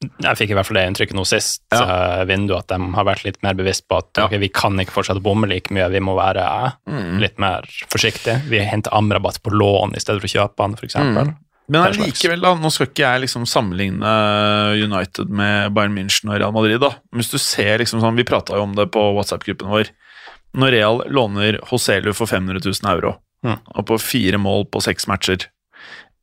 Jeg 0.00 0.36
fikk 0.38 0.50
i 0.52 0.54
hvert 0.54 0.66
fall 0.68 0.76
det 0.78 0.84
inntrykket 0.86 1.16
nå 1.18 1.24
sist 1.26 1.62
Ja. 1.74 2.20
eh, 2.20 2.24
vindu, 2.24 2.54
at 2.56 2.68
de 2.68 2.78
har 2.94 3.04
vært 3.04 3.24
litt 3.24 3.42
mer 3.42 3.54
bevisst 3.54 3.88
på 3.88 3.98
at 3.98 4.06
Ja. 4.16 4.26
ok, 4.26 4.38
vi 4.38 4.48
kan 4.48 4.78
ikke 4.78 4.94
fortsette 4.94 5.18
å 5.18 5.22
bomme 5.22 5.48
like 5.48 5.70
mye, 5.74 5.90
vi 5.90 5.98
må 5.98 6.14
være 6.14 6.74
Mm. 6.86 7.18
litt 7.20 7.38
mer 7.38 7.62
forsiktige. 7.90 8.42
Vi 8.48 8.60
henter 8.60 8.90
Amrabat 8.92 9.42
på 9.42 9.50
lån 9.50 9.96
i 9.96 10.00
stedet 10.00 10.20
for 10.20 10.28
å 10.28 10.34
kjøpe 10.48 10.62
han, 10.62 10.74
f.eks. 10.76 10.94
Mm. 10.94 11.36
Men 11.70 11.82
allikevel, 11.92 12.40
da, 12.40 12.54
nå 12.54 12.70
skal 12.72 12.86
ikke 12.86 13.04
jeg 13.04 13.20
liksom 13.22 13.44
sammenligne 13.44 14.82
United 14.84 15.28
med 15.28 15.74
Bayern 15.74 15.94
München 15.94 16.30
og 16.32 16.38
Real 16.40 16.52
Madrid, 16.52 16.80
da. 16.80 16.94
Hvis 17.14 17.30
du 17.30 17.38
ser 17.38 17.78
liksom 17.78 18.00
sånn, 18.00 18.16
Vi 18.16 18.24
prata 18.24 18.54
jo 18.54 18.62
om 18.62 18.74
det 18.74 18.90
på 18.90 19.02
WhatsApp-gruppen 19.14 19.68
vår. 19.68 19.88
Når 20.56 20.70
Real 20.72 21.02
låner 21.10 21.58
Hoselu 21.68 22.14
for 22.14 22.26
500 22.26 22.60
000 22.64 22.90
euro, 22.94 23.16
Mm. 23.44 23.58
og 23.76 23.86
på 23.86 24.00
fire 24.00 24.38
mål 24.38 24.64
på 24.70 24.80
seks 24.82 25.06
matcher 25.06 25.44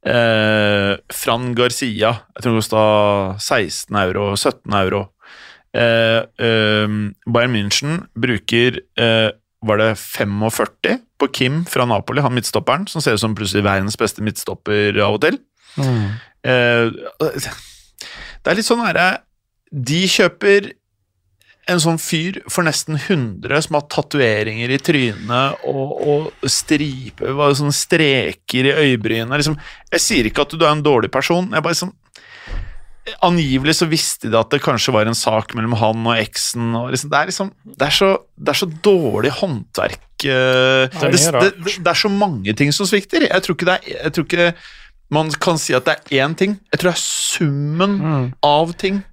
eh, 0.08 0.94
Fran 1.14 1.54
Garcia, 1.58 2.12
jeg 2.36 2.44
tror 2.44 2.56
det 2.56 2.62
kosta 2.64 2.84
16 3.42 4.00
euro, 4.04 4.28
17 4.36 4.78
euro. 4.82 5.02
Eh, 5.76 6.22
eh, 6.40 7.00
Bayern 7.28 7.56
München 7.56 8.06
bruker 8.16 8.80
eh, 8.98 9.32
var 9.66 9.82
det 9.82 9.92
45 9.98 11.02
på 11.20 11.30
Kim 11.34 11.64
fra 11.66 11.88
Napoli, 11.90 12.22
han 12.22 12.36
midtstopperen, 12.36 12.88
som 12.88 13.02
ser 13.02 13.18
ut 13.18 13.24
som 13.24 13.36
plutselig 13.38 13.66
verdens 13.66 13.98
beste 14.00 14.24
midtstopper 14.24 14.98
av 15.02 15.18
og 15.18 15.24
til. 15.26 15.40
Eh, 16.46 16.92
det 18.46 18.52
er 18.52 18.56
litt 18.60 18.68
sånn 18.68 18.84
herre 18.86 19.06
De 19.74 20.04
kjøper 20.08 20.70
en 21.72 21.82
sånn 21.82 21.98
fyr 22.02 22.40
for 22.52 22.66
nesten 22.68 22.98
100 23.00 23.64
som 23.66 23.78
har 23.80 23.88
tatoveringer 23.90 24.70
i 24.70 24.78
trynet 24.86 25.64
og, 25.66 25.94
og 26.06 26.50
striper, 26.52 27.34
hva- 27.34 27.52
sånne 27.58 27.74
streker 27.74 28.70
i 28.70 28.74
øyebrynene. 28.84 29.40
Liksom, 29.42 29.58
jeg 29.96 30.04
sier 30.04 30.30
ikke 30.30 30.46
at 30.46 30.54
du 30.54 30.66
er 30.66 30.74
en 30.76 30.86
dårlig 30.86 31.10
person. 31.14 31.50
jeg 31.52 31.66
bare 31.66 31.74
liksom 31.78 31.96
Angivelig 33.22 33.76
så 33.78 33.86
visste 33.86 34.32
de 34.34 34.38
at 34.40 34.50
det 34.50 34.64
kanskje 34.66 34.94
var 34.96 35.06
en 35.06 35.18
sak 35.18 35.52
mellom 35.54 35.76
han 35.78 36.08
og 36.10 36.18
eksen. 36.18 36.72
Og 36.74 36.88
liksom, 36.90 37.12
det, 37.12 37.20
er 37.20 37.30
liksom, 37.30 37.52
det, 37.76 37.86
er 37.86 37.94
så, 37.94 38.08
det 38.34 38.54
er 38.54 38.58
så 38.64 38.70
dårlig 38.88 39.34
håndverk. 39.42 40.02
eh, 40.26 40.90
det, 40.90 41.52
det, 41.62 41.92
er 41.92 42.00
så 42.02 42.10
mange 42.10 42.56
ting 42.58 42.74
som 42.74 42.90
svikter. 42.90 43.28
Jeg 43.28 43.46
tror 43.46 43.58
ikke, 43.58 43.68
det 43.70 43.76
er, 43.78 43.92
jeg 44.08 44.16
tror 44.16 44.26
ikke 44.26 44.48
man 45.14 45.30
kan 45.42 45.60
si 45.62 45.76
at 45.78 45.86
det 45.86 45.98
er 45.98 46.26
én 46.26 46.34
ting. 46.38 46.58
Jeg 46.74 46.82
tror 46.82 46.92
det 46.92 46.98
er 46.98 47.04
summen 47.04 47.98
av 48.46 48.74
ting. 48.82 49.04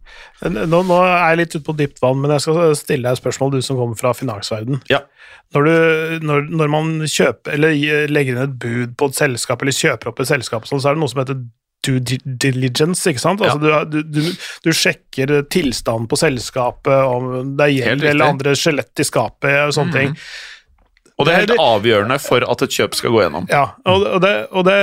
Nå, 0.43 0.81
nå 0.83 0.99
er 1.05 1.33
jeg 1.33 1.39
litt 1.39 1.57
ute 1.57 1.65
på 1.67 1.75
dypt 1.79 2.01
vann, 2.03 2.21
men 2.23 2.33
jeg 2.35 2.45
skal 2.47 2.77
stille 2.79 3.07
deg 3.07 3.15
et 3.15 3.23
spørsmål, 3.23 3.55
du 3.55 3.65
som 3.65 3.79
kommer 3.79 3.99
fra 3.99 4.15
finansverden. 4.17 4.81
Ja. 4.91 5.05
Når, 5.55 5.69
du, 5.69 6.27
når, 6.27 6.47
når 6.51 6.71
man 6.73 6.93
kjøper, 7.07 7.55
eller 7.55 8.09
legger 8.11 8.35
inn 8.35 8.45
et 8.47 8.55
bud 8.61 8.95
på 8.99 9.11
et 9.11 9.19
selskap, 9.21 9.63
eller 9.63 9.77
kjøper 9.77 10.11
opp 10.11 10.23
et 10.25 10.31
selskap, 10.33 10.67
sånn, 10.69 10.83
så 10.83 10.91
er 10.91 10.97
det 10.97 11.05
noe 11.05 11.13
som 11.13 11.23
heter 11.23 11.43
due 11.83 12.19
diligence, 12.25 13.03
ikke 13.11 13.23
sant? 13.23 13.43
Altså, 13.43 13.59
du, 13.59 14.03
du, 14.03 14.21
du, 14.23 14.49
du 14.65 14.71
sjekker 14.75 15.35
tilstanden 15.51 16.09
på 16.11 16.19
selskapet, 16.21 16.95
om 17.11 17.55
det 17.59 17.69
er 17.69 17.75
gjeld 17.75 18.07
eller 18.13 18.35
andre 18.35 18.55
skjelett 18.59 19.03
i 19.03 19.07
skapet, 19.07 19.59
og 19.67 19.75
sånne 19.77 19.99
ting. 19.99 20.17
Og 21.23 21.29
det 21.29 21.35
er 21.35 21.45
helt 21.45 21.63
avgjørende 21.63 22.19
for 22.23 22.45
at 22.51 22.65
et 22.67 22.75
kjøp 22.75 22.97
skal 22.99 23.15
gå 23.15 23.23
gjennom. 23.23 23.47
Ja, 23.53 23.65
og, 23.87 24.07
det, 24.25 24.33
og 24.51 24.67
det, 24.67 24.77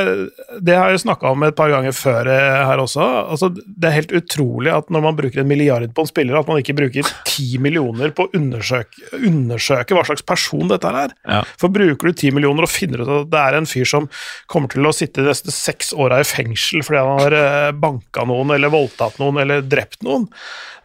det 0.64 0.78
har 0.80 0.94
jeg 0.94 1.04
snakka 1.04 1.34
om 1.34 1.44
et 1.48 1.58
par 1.58 1.72
ganger 1.74 1.96
før 1.96 2.30
eh, 2.32 2.60
her 2.70 2.82
også. 2.82 3.04
Altså, 3.36 3.52
det 3.52 3.90
er 3.90 3.98
helt 3.98 4.16
utrolig 4.16 4.72
at 4.74 4.90
når 4.94 5.04
man 5.10 5.18
bruker 5.20 5.44
en 5.44 5.50
milliard 5.50 5.84
på 5.96 6.06
en 6.06 6.10
spiller, 6.10 6.40
at 6.40 6.48
man 6.48 6.62
ikke 6.62 6.78
bruker 6.80 7.12
ti 7.28 7.60
millioner 7.62 8.14
på 8.16 8.28
å 8.28 8.34
undersøke, 8.40 9.12
undersøke 9.20 9.98
hva 9.98 10.06
slags 10.08 10.26
person 10.28 10.72
dette 10.72 10.94
er. 11.04 11.16
Ja. 11.28 11.44
For 11.60 11.74
bruker 11.74 12.10
du 12.10 12.18
ti 12.18 12.32
millioner 12.36 12.68
og 12.68 12.72
finner 12.72 13.04
ut 13.04 13.14
at 13.20 13.32
det 13.34 13.44
er 13.44 13.60
en 13.60 13.70
fyr 13.70 13.88
som 13.90 14.10
kommer 14.50 14.72
til 14.72 14.88
å 14.88 14.96
sitte 14.96 15.24
de 15.24 15.32
neste 15.34 15.54
seks 15.54 15.92
åra 15.98 16.22
i 16.24 16.28
fengsel 16.28 16.84
fordi 16.86 17.04
han 17.04 17.24
har 17.24 17.38
eh, 17.40 17.72
banka 17.76 18.26
noen 18.30 18.56
eller 18.56 18.74
voldtatt 18.74 19.20
noen 19.22 19.42
eller 19.44 19.66
drept 19.66 20.04
noen, 20.08 20.28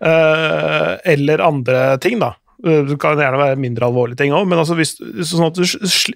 eh, 0.05 0.95
eller 1.15 1.45
andre 1.45 1.85
ting, 2.03 2.19
da. 2.23 2.35
Eh, 2.65 2.83
Det 2.89 2.99
kan 3.01 3.21
gjerne 3.21 3.41
være 3.41 3.61
mindre 3.61 3.89
alvorlige 3.91 4.23
ting 4.23 4.35
òg, 4.37 4.47
men 4.49 4.61
altså 4.61 4.77
hvis, 4.79 4.97
sånn 5.29 5.49
at 5.51 5.59
du, 5.59 5.65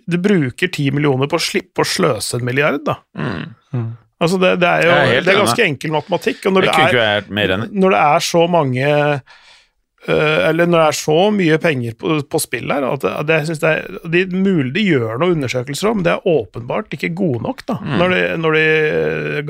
du 0.09 0.19
bruker 0.25 0.71
ti 0.73 0.89
millioner 0.95 1.29
på 1.29 1.37
å 1.37 1.43
slippe 1.43 1.85
å 1.85 1.89
sløse 1.89 2.39
en 2.39 2.47
milliard, 2.49 2.81
da. 2.87 2.99
Mm. 3.19 3.91
Altså 4.19 4.39
det, 4.43 4.55
det 4.63 4.69
er 4.69 4.87
jo 4.87 4.95
er 4.95 5.21
det 5.27 5.31
er 5.35 5.43
ganske 5.45 5.67
enkel 5.67 5.93
matematikk. 5.95 6.41
Og 6.49 6.57
når 6.57 6.65
det, 6.67 6.73
er, 6.75 7.69
når 7.71 7.95
det 7.95 8.01
er 8.03 8.25
så 8.27 8.41
mange 8.51 8.89
øh, 8.89 10.39
Eller 10.49 10.67
når 10.67 10.81
det 10.81 10.87
er 10.89 10.97
så 10.99 11.19
mye 11.35 11.59
penger 11.63 11.95
på, 12.01 12.17
på 12.27 12.41
spill 12.43 12.73
her 12.73 12.87
at 12.89 13.05
det, 13.05 13.13
det, 13.29 13.37
jeg 13.37 13.49
synes 13.51 13.63
det 13.63 13.71
er 13.77 14.01
de, 14.15 14.25
Mulig 14.33 14.73
de 14.75 14.85
gjør 14.89 15.21
noen 15.21 15.37
undersøkelser 15.37 15.93
om, 15.93 16.01
men 16.01 16.09
det 16.09 16.17
er 16.17 16.27
åpenbart 16.33 16.97
ikke 16.99 17.13
gode 17.19 17.45
nok, 17.47 17.63
da. 17.69 17.79
Mm. 17.85 17.95
Når, 18.01 18.17
de, 18.17 18.25
når 18.43 18.59
de 18.59 18.67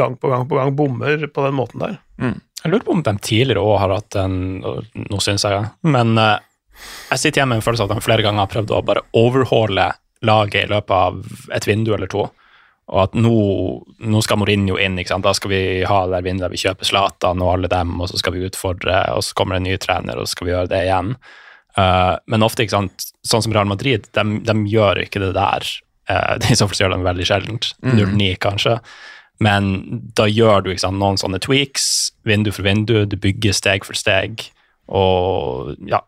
gang 0.02 0.18
på 0.20 0.34
gang 0.34 0.44
på 0.50 0.60
gang 0.60 0.74
bommer 0.76 1.24
på 1.32 1.46
den 1.46 1.56
måten 1.56 1.86
der. 1.86 1.96
Jeg 2.18 2.72
lurer 2.74 2.84
på 2.84 2.98
om 2.98 3.06
de 3.06 3.16
tidligere 3.22 3.62
òg 3.64 3.76
har 3.86 3.96
hatt 4.00 4.20
en 4.20 4.38
Nå 4.60 5.22
syns 5.24 5.46
jeg 5.46 5.54
det, 5.54 5.92
men 5.94 6.12
eh, 6.18 6.36
jeg 7.10 7.20
sitter 7.22 7.42
hjemme 7.42 7.56
med 7.56 7.62
en 7.62 7.66
følelse 7.66 7.86
av 7.86 7.92
at 7.92 8.00
de 8.00 8.06
flere 8.06 8.24
ganger 8.26 8.44
har 8.44 8.52
prøvd 8.52 8.74
å 8.74 8.82
bare 8.86 9.04
overhale 9.16 9.90
laget 10.26 10.66
i 10.66 10.72
løpet 10.72 10.94
av 10.94 11.54
et 11.54 11.68
vindu 11.68 11.94
eller 11.94 12.10
to. 12.10 12.26
Og 12.88 13.00
at 13.02 13.16
nå, 13.16 13.32
nå 14.08 14.20
skal 14.24 14.40
Mourinho 14.40 14.78
inn, 14.80 14.96
da 14.96 15.34
skal 15.36 15.52
vi 15.52 15.60
ha 15.84 15.98
det 16.06 16.14
der 16.16 16.24
vinduet 16.24 16.54
vi 16.54 16.62
kjøper 16.62 16.88
Zlatan 16.88 17.42
og 17.44 17.52
alle 17.52 17.68
dem, 17.72 17.98
og 18.00 18.08
så 18.08 18.20
skal 18.20 18.32
vi 18.34 18.46
utfordre, 18.48 19.02
og 19.12 19.26
så 19.26 19.36
kommer 19.36 19.56
det 19.56 19.60
en 19.60 19.68
ny 19.68 19.76
trener, 19.82 20.16
og 20.16 20.24
så 20.24 20.36
skal 20.36 20.48
vi 20.48 20.54
gjøre 20.54 20.72
det 20.72 20.80
igjen. 20.86 21.12
Uh, 21.76 22.16
men 22.32 22.46
ofte, 22.46 22.64
sånn 22.64 23.44
som 23.44 23.52
Real 23.52 23.68
Madrid, 23.68 24.08
de, 24.16 24.40
de 24.40 24.56
gjør 24.72 25.04
ikke 25.04 25.20
det 25.22 25.34
der. 25.36 25.68
Uh, 26.08 26.34
I 26.48 26.56
så 26.56 26.64
fall 26.64 26.80
gjør 26.80 26.96
de 26.96 27.04
veldig 27.04 27.28
sjeldent. 27.28 27.70
0-9, 27.84 28.32
kanskje. 28.40 28.78
Men 29.44 29.74
da 30.18 30.26
gjør 30.26 30.64
du 30.66 30.72
sant, 30.80 30.98
noen 30.98 31.20
sånne 31.20 31.42
tweaks, 31.44 32.14
vindu 32.26 32.50
for 32.56 32.66
vindu, 32.66 33.02
du 33.06 33.18
bygger 33.20 33.54
steg 33.54 33.84
for 33.86 33.98
steg, 33.98 34.48
og 34.88 35.76
ja, 35.86 36.00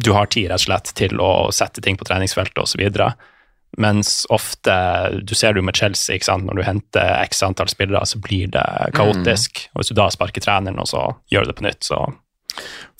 du 0.00 0.12
har 0.12 0.26
tid 0.26 0.48
rett 0.50 0.60
og 0.60 0.66
slett 0.66 0.90
til 0.98 1.20
å 1.22 1.30
sette 1.54 1.80
ting 1.84 1.96
på 1.96 2.04
treningsfeltet 2.08 2.58
osv. 2.58 2.82
Mens 3.78 4.22
ofte, 4.30 4.74
du 5.26 5.34
ser 5.34 5.54
det 5.54 5.58
jo 5.62 5.66
med 5.66 5.74
Chelsea, 5.78 6.14
ikke 6.16 6.28
sant? 6.28 6.46
når 6.46 6.60
du 6.60 6.62
henter 6.66 7.08
x 7.24 7.42
antall 7.42 7.70
spillere, 7.72 8.04
så 8.06 8.20
blir 8.22 8.50
det 8.54 8.62
kaotisk. 8.94 9.64
Og 9.74 9.82
hvis 9.82 9.90
du 9.90 9.96
da 9.98 10.06
sparker 10.14 10.44
treneren, 10.44 10.78
og 10.78 10.86
så 10.90 11.08
gjør 11.32 11.46
du 11.46 11.50
det 11.52 11.56
på 11.58 11.66
nytt, 11.66 11.82
så 11.88 12.04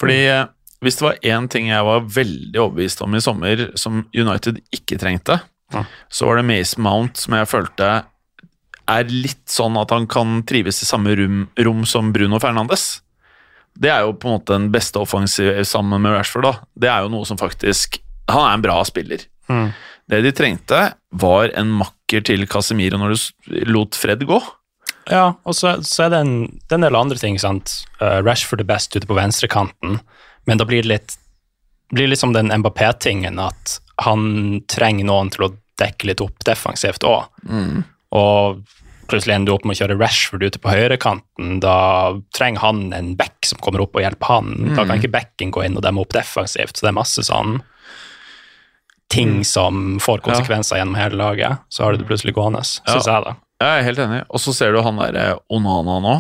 Fordi 0.03 0.17
eh, 0.27 0.47
hvis 0.83 0.99
det 0.99 1.07
var 1.07 1.21
én 1.23 1.47
ting 1.49 1.69
jeg 1.71 1.87
var 1.87 2.01
veldig 2.11 2.59
overbevist 2.59 3.03
om 3.07 3.15
i 3.15 3.23
sommer, 3.23 3.69
som 3.79 4.03
United 4.15 4.59
ikke 4.75 4.99
trengte, 4.99 5.41
Ja. 5.73 5.85
så 6.11 6.27
var 6.27 6.37
det 6.37 6.45
Mace 6.51 6.77
Mount, 6.79 7.17
som 7.19 7.35
jeg 7.39 7.49
følte 7.49 8.05
er 8.91 9.05
litt 9.09 9.47
sånn 9.49 9.79
at 9.81 9.91
han 9.95 10.07
kan 10.07 10.43
trives 10.45 10.83
i 10.83 10.87
samme 10.87 11.15
rom, 11.17 11.47
rom 11.57 11.85
som 11.89 12.11
Bruno 12.13 12.39
Fernandes. 12.43 13.01
Det 13.75 13.91
er 13.91 14.05
jo 14.05 14.15
på 14.15 14.29
en 14.29 14.37
måte 14.37 14.55
den 14.55 14.71
beste 14.75 15.01
offensiv 15.03 15.57
sammen 15.67 16.03
med 16.03 16.15
Rashford. 16.15 16.47
da. 16.47 16.55
Det 16.75 16.91
er 16.91 17.05
jo 17.05 17.13
noe 17.13 17.27
som 17.29 17.41
faktisk 17.41 18.01
Han 18.31 18.41
er 18.41 18.55
en 18.55 18.63
bra 18.65 18.79
spiller. 18.89 19.21
Mm. 19.53 19.73
Det 20.09 20.21
de 20.25 20.31
trengte, 20.33 20.79
var 21.13 21.51
en 21.53 21.75
makker 21.77 22.25
til 22.25 22.47
Casemiro 22.49 22.97
når 23.01 23.13
du 23.13 23.59
lot 23.69 23.97
Fred 23.97 24.25
gå. 24.25 24.39
Ja, 25.13 25.35
og 25.45 25.53
så, 25.57 25.75
så 25.85 26.07
er 26.07 26.15
det 26.15 26.21
en, 26.25 26.35
det 26.65 26.73
er 26.73 26.79
en 26.79 26.87
del 26.87 26.97
andre 26.97 27.21
ting, 27.21 27.37
sant. 27.41 27.83
Uh, 28.01 28.25
Rashford 28.25 28.65
er 28.65 28.71
best 28.71 28.97
ute 28.97 29.09
på 29.09 29.17
venstrekanten, 29.19 29.99
men 30.49 30.61
da 30.61 30.65
blir 30.69 30.85
det 30.85 30.93
litt 30.95 31.19
blir 31.95 32.09
liksom 32.09 32.33
den 32.33 32.49
Mbappé-tingen 32.49 33.39
at 33.39 33.79
han 34.03 34.63
trenger 34.71 35.07
noen 35.07 35.31
til 35.31 35.47
å 35.47 35.53
dekke 35.81 36.09
litt 36.09 36.23
opp 36.25 36.41
defensivt 36.47 37.05
òg. 37.07 37.29
Og 38.15 38.65
plutselig 39.11 39.35
ender 39.35 39.51
du 39.53 39.55
opp 39.57 39.65
med 39.69 39.77
å 39.77 39.81
kjøre 39.83 39.97
Rashford 40.01 40.43
ute 40.47 40.61
på 40.63 40.73
høyrekanten. 40.73 41.59
Da 41.65 41.77
trenger 42.37 42.65
han 42.65 42.83
en 42.97 43.13
back 43.19 43.47
som 43.49 43.61
kommer 43.65 43.85
opp 43.85 43.97
og 43.99 44.05
hjelper 44.05 44.31
han. 44.33 44.51
Da 44.75 44.85
kan 44.87 44.99
ikke 45.01 45.13
backen 45.15 45.53
gå 45.55 45.65
inn 45.67 45.79
og 45.79 45.85
demme 45.87 46.03
opp 46.05 46.13
defensivt. 46.17 46.77
Så 46.79 46.87
det 46.87 46.93
er 46.93 46.99
masse 47.01 47.25
sånn 47.27 47.59
ting 49.15 49.45
som 49.47 49.99
får 50.03 50.25
konsekvenser 50.25 50.81
gjennom 50.81 50.97
hele 50.99 51.19
laget. 51.21 51.63
Så 51.69 51.85
har 51.85 51.95
du 51.95 52.03
det 52.03 52.09
plutselig 52.09 52.35
gående, 52.35 52.65
syns 52.67 53.07
jeg, 53.07 53.25
da. 53.27 53.37
Jeg 53.63 53.81
er 53.81 53.87
helt 53.87 54.01
enig. 54.03 54.23
Og 54.35 54.43
så 54.43 54.55
ser 54.57 54.75
du 54.75 54.81
han 54.83 54.99
derre 54.99 55.27
Onana 55.55 56.01
nå. 56.03 56.15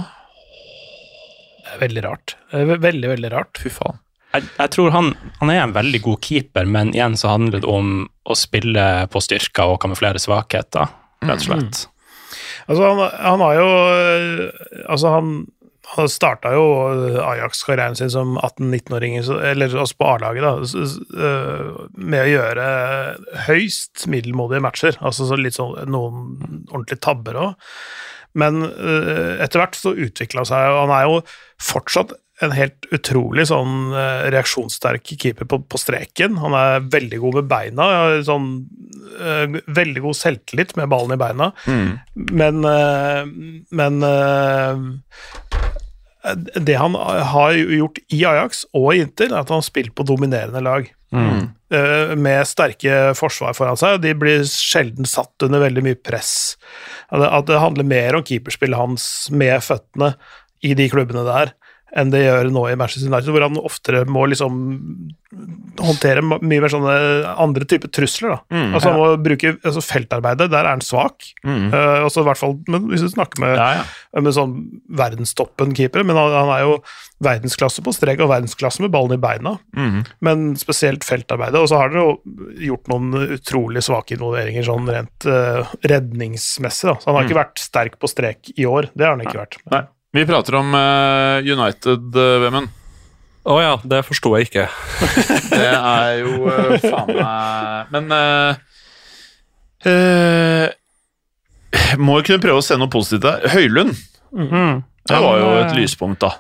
Det 1.64 1.75
er 1.75 1.81
veldig 1.83 2.05
rart. 2.05 2.37
Veldig, 2.53 3.09
veldig 3.17 3.31
rart. 3.33 3.59
Fy 3.59 3.73
faen. 3.73 3.99
jeg, 4.37 4.47
jeg 4.59 4.71
tror 4.76 4.93
han, 4.95 5.09
han 5.41 5.50
er 5.50 5.62
en 5.64 5.75
veldig 5.75 6.00
god 6.05 6.21
keeper, 6.23 6.69
men 6.71 6.93
igjen 6.95 7.17
så 7.19 7.33
handler 7.33 7.64
det 7.64 7.71
om 7.71 8.05
å 8.31 8.37
spille 8.38 8.85
på 9.11 9.23
styrker 9.25 9.75
og 9.75 9.81
kamuflere 9.83 10.23
svakheter, 10.23 10.93
rett 11.25 11.41
og 11.41 11.47
slett. 11.49 11.83
Altså, 12.68 12.87
han, 12.88 13.02
han 13.21 13.44
har 13.44 13.59
jo 13.59 13.68
øh, 13.92 14.64
Altså, 14.88 15.12
han 15.16 15.35
Han 15.94 16.09
starta 16.09 16.49
jo 16.54 16.62
Ajax-karrieren 17.21 17.94
sin 17.99 18.09
som 18.11 18.38
18-19-åring, 18.38 19.18
eller 19.21 19.75
også 19.76 19.99
på 20.00 20.06
A-laget, 20.14 20.40
da, 20.42 20.52
øh, 21.21 21.75
med 21.92 22.23
å 22.23 22.30
gjøre 22.30 22.68
høyst 23.44 24.06
middelmådige 24.09 24.62
matcher. 24.64 24.97
Altså 25.04 25.28
så 25.28 25.37
litt 25.37 25.59
sånn 25.59 25.76
noen 25.92 26.64
ordentlige 26.73 27.02
tabber 27.04 27.37
òg. 27.37 27.68
Men 28.33 28.64
etter 28.64 29.61
hvert 29.61 29.76
så 29.76 29.92
utvikla 29.92 30.47
seg, 30.49 30.73
og 30.73 30.87
han 30.87 30.94
er 30.97 31.04
jo 31.04 31.21
fortsatt 31.62 32.16
en 32.43 32.50
helt 32.50 32.88
utrolig 32.91 33.45
sånn 33.47 33.93
øh, 33.95 34.25
reaksjonssterk 34.35 35.07
keeper 35.14 35.47
på, 35.47 35.61
på 35.71 35.79
streken. 35.79 36.41
Han 36.43 36.57
er 36.59 36.88
veldig 36.91 37.21
god 37.23 37.38
med 37.38 37.50
beina. 37.53 37.87
Sånn, 38.26 38.49
øh, 39.21 39.61
veldig 39.71 40.03
god 40.09 40.19
selvtillit 40.19 40.75
med 40.81 40.91
ballen 40.91 41.14
i 41.14 41.21
beina. 41.21 41.53
Men, 42.14 42.64
øh, 42.67 43.31
men 43.71 44.03
øh, 44.03 44.83
det 46.57 46.76
han 46.81 46.95
har 46.99 47.55
gjort 47.55 48.03
i 48.09 48.25
Ajax 48.25 48.64
og 48.75 48.95
i 48.95 49.03
Inter, 49.05 49.31
er 49.31 49.43
at 49.45 49.50
han 49.53 49.61
har 49.61 49.67
spilt 49.67 49.95
på 49.95 50.07
dominerende 50.09 50.62
lag. 50.64 50.91
Eh, 51.75 52.14
Med 52.19 52.47
sterke 52.50 53.14
forsvar 53.14 53.55
foran 53.55 53.79
seg, 53.79 53.97
og 53.99 54.03
de 54.03 54.14
blir 54.19 54.43
sjelden 54.49 55.07
satt 55.07 55.47
under 55.47 55.62
veldig 55.62 55.85
mye 55.87 55.99
press. 56.03 56.57
At 57.11 57.21
det, 57.23 57.29
at 57.31 57.47
det 57.50 57.61
handler 57.62 57.87
mer 57.87 58.19
om 58.19 58.25
keeperspillet 58.26 58.79
hans 58.81 59.31
med 59.31 59.62
føttene 59.62 60.14
i 60.64 60.75
de 60.75 60.88
klubbene 60.91 61.23
der, 61.29 61.53
enn 61.95 62.11
det 62.11 62.25
gjør 62.25 62.49
nå 62.51 62.65
i 62.73 62.77
Manchester 62.79 63.07
United, 63.11 63.31
hvor 63.31 63.45
han 63.47 63.61
oftere 63.61 64.05
må 64.11 64.25
liksom 64.31 64.57
håndtere 65.79 66.23
mye 66.23 66.61
mer 66.63 66.71
sånne 66.71 66.95
andre 67.43 67.67
typer 67.71 67.91
trusler. 67.95 68.37
Da. 68.37 68.61
altså 68.77 68.91
Han 68.93 68.99
må 69.01 69.07
bruke 69.23 69.55
altså 69.57 69.83
feltarbeidet, 69.83 70.51
der 70.53 70.63
er 70.67 70.75
han 70.77 70.85
svak. 70.85 71.27
Også 71.45 72.23
i 72.23 72.29
hvert 72.29 72.41
fall 72.41 72.57
men 72.71 72.87
hvis 72.91 73.03
du 73.03 73.11
snakker 73.11 73.43
med 73.43 73.57
Ja, 73.59 73.69
ja. 73.81 74.23
med 74.23 74.35
sånn 74.37 74.55
verdenstoppen-keepere, 74.95 76.07
men 76.07 76.19
han, 76.19 76.35
han 76.35 76.53
er 76.55 76.63
jo 76.67 76.77
verdensklasse 77.25 77.83
på 77.85 77.95
strek 77.95 78.21
og 78.23 78.31
verdensklasse 78.33 78.83
med 78.85 78.93
ballen 78.95 79.17
i 79.17 79.21
beina. 79.23 79.57
Men 80.25 80.55
spesielt 80.61 81.07
feltarbeidet. 81.07 81.63
Og 81.63 81.71
så 81.71 81.79
har 81.81 81.91
dere 81.95 82.05
jo 82.05 82.39
gjort 82.71 82.91
noen 82.93 83.35
utrolig 83.39 83.83
svake 83.87 84.19
involveringer 84.19 84.67
sånn 84.67 84.91
rent 84.91 85.27
uh, 85.31 85.75
redningsmessig. 85.87 86.91
Da. 86.91 86.99
Så 87.01 87.11
han 87.11 87.19
har 87.19 87.29
ikke 87.29 87.41
vært 87.41 87.63
sterk 87.63 87.99
på 88.03 88.11
strek 88.11 88.55
i 88.59 88.67
år. 88.69 88.91
Det 88.95 89.07
har 89.07 89.17
han 89.17 89.25
ikke 89.25 89.41
vært. 89.41 89.59
Nei. 89.75 89.85
Vi 90.14 90.23
prater 90.26 90.54
om 90.54 90.75
eh, 90.75 91.52
United, 91.59 92.16
uh, 92.16 92.38
Vemund. 92.38 92.68
Å 93.44 93.56
ja, 93.59 93.73
det 93.83 94.04
forsto 94.06 94.30
jeg 94.38 94.47
ikke. 94.47 94.68
Det 95.50 95.73
er 95.75 96.21
jo 96.21 96.47
uh, 96.47 96.76
faen 96.80 97.11
meg 97.11 97.90
Men 97.92 98.14
uh, 98.14 98.54
uh, 99.90 100.66
Må 101.99 102.21
jo 102.21 102.28
kunne 102.30 102.44
prøve 102.47 102.62
å 102.62 102.64
se 102.64 102.78
noe 102.78 102.92
positivt 102.94 103.26
der. 103.26 103.42
Høylund. 103.56 103.99
Det 104.30 105.18
var 105.26 105.42
jo 105.42 105.50
et 105.64 105.75
lyspunkt, 105.80 106.23
da. 106.23 106.30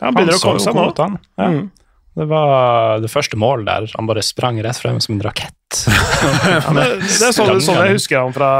Han 0.00 0.16
begynner 0.16 0.38
å 0.38 0.40
så 0.40 0.48
komme 0.48 0.64
seg 0.64 0.80
nå. 0.80 0.88
han. 0.98 1.20
Ja. 1.36 1.52
Mm. 1.52 1.68
Det 2.12 2.26
var 2.28 3.00
det 3.00 3.08
første 3.08 3.38
målet 3.40 3.66
der. 3.68 3.88
Han 3.96 4.08
bare 4.08 4.24
sprang 4.24 4.58
rett 4.64 4.76
frem 4.76 5.00
som 5.00 5.16
en 5.16 5.24
rakett. 5.24 5.56
Ja, 6.22 6.68
det, 6.76 6.84
det 7.00 7.28
er 7.30 7.32
sånn, 7.32 7.56
sånn 7.64 7.78
jeg 7.80 7.96
husker 7.96 8.18
han 8.20 8.34
fra 8.36 8.50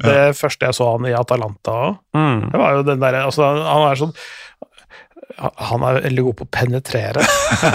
det 0.00 0.32
første 0.38 0.70
jeg 0.70 0.76
så 0.78 0.86
han 0.94 1.04
i 1.04 1.12
Atalanta 1.14 1.74
òg. 1.90 1.98
Mm. 2.16 2.38
Det 2.48 2.60
var 2.62 2.78
jo 2.78 2.86
den 2.86 3.02
derre 3.02 3.26
altså, 3.28 3.44
Han 3.44 3.84
er 3.90 4.00
sånn 4.00 4.14
han 5.36 5.82
er 5.84 5.98
veldig 6.06 6.22
god 6.28 6.36
på 6.38 6.44
å 6.46 6.50
penetrere 6.54 7.24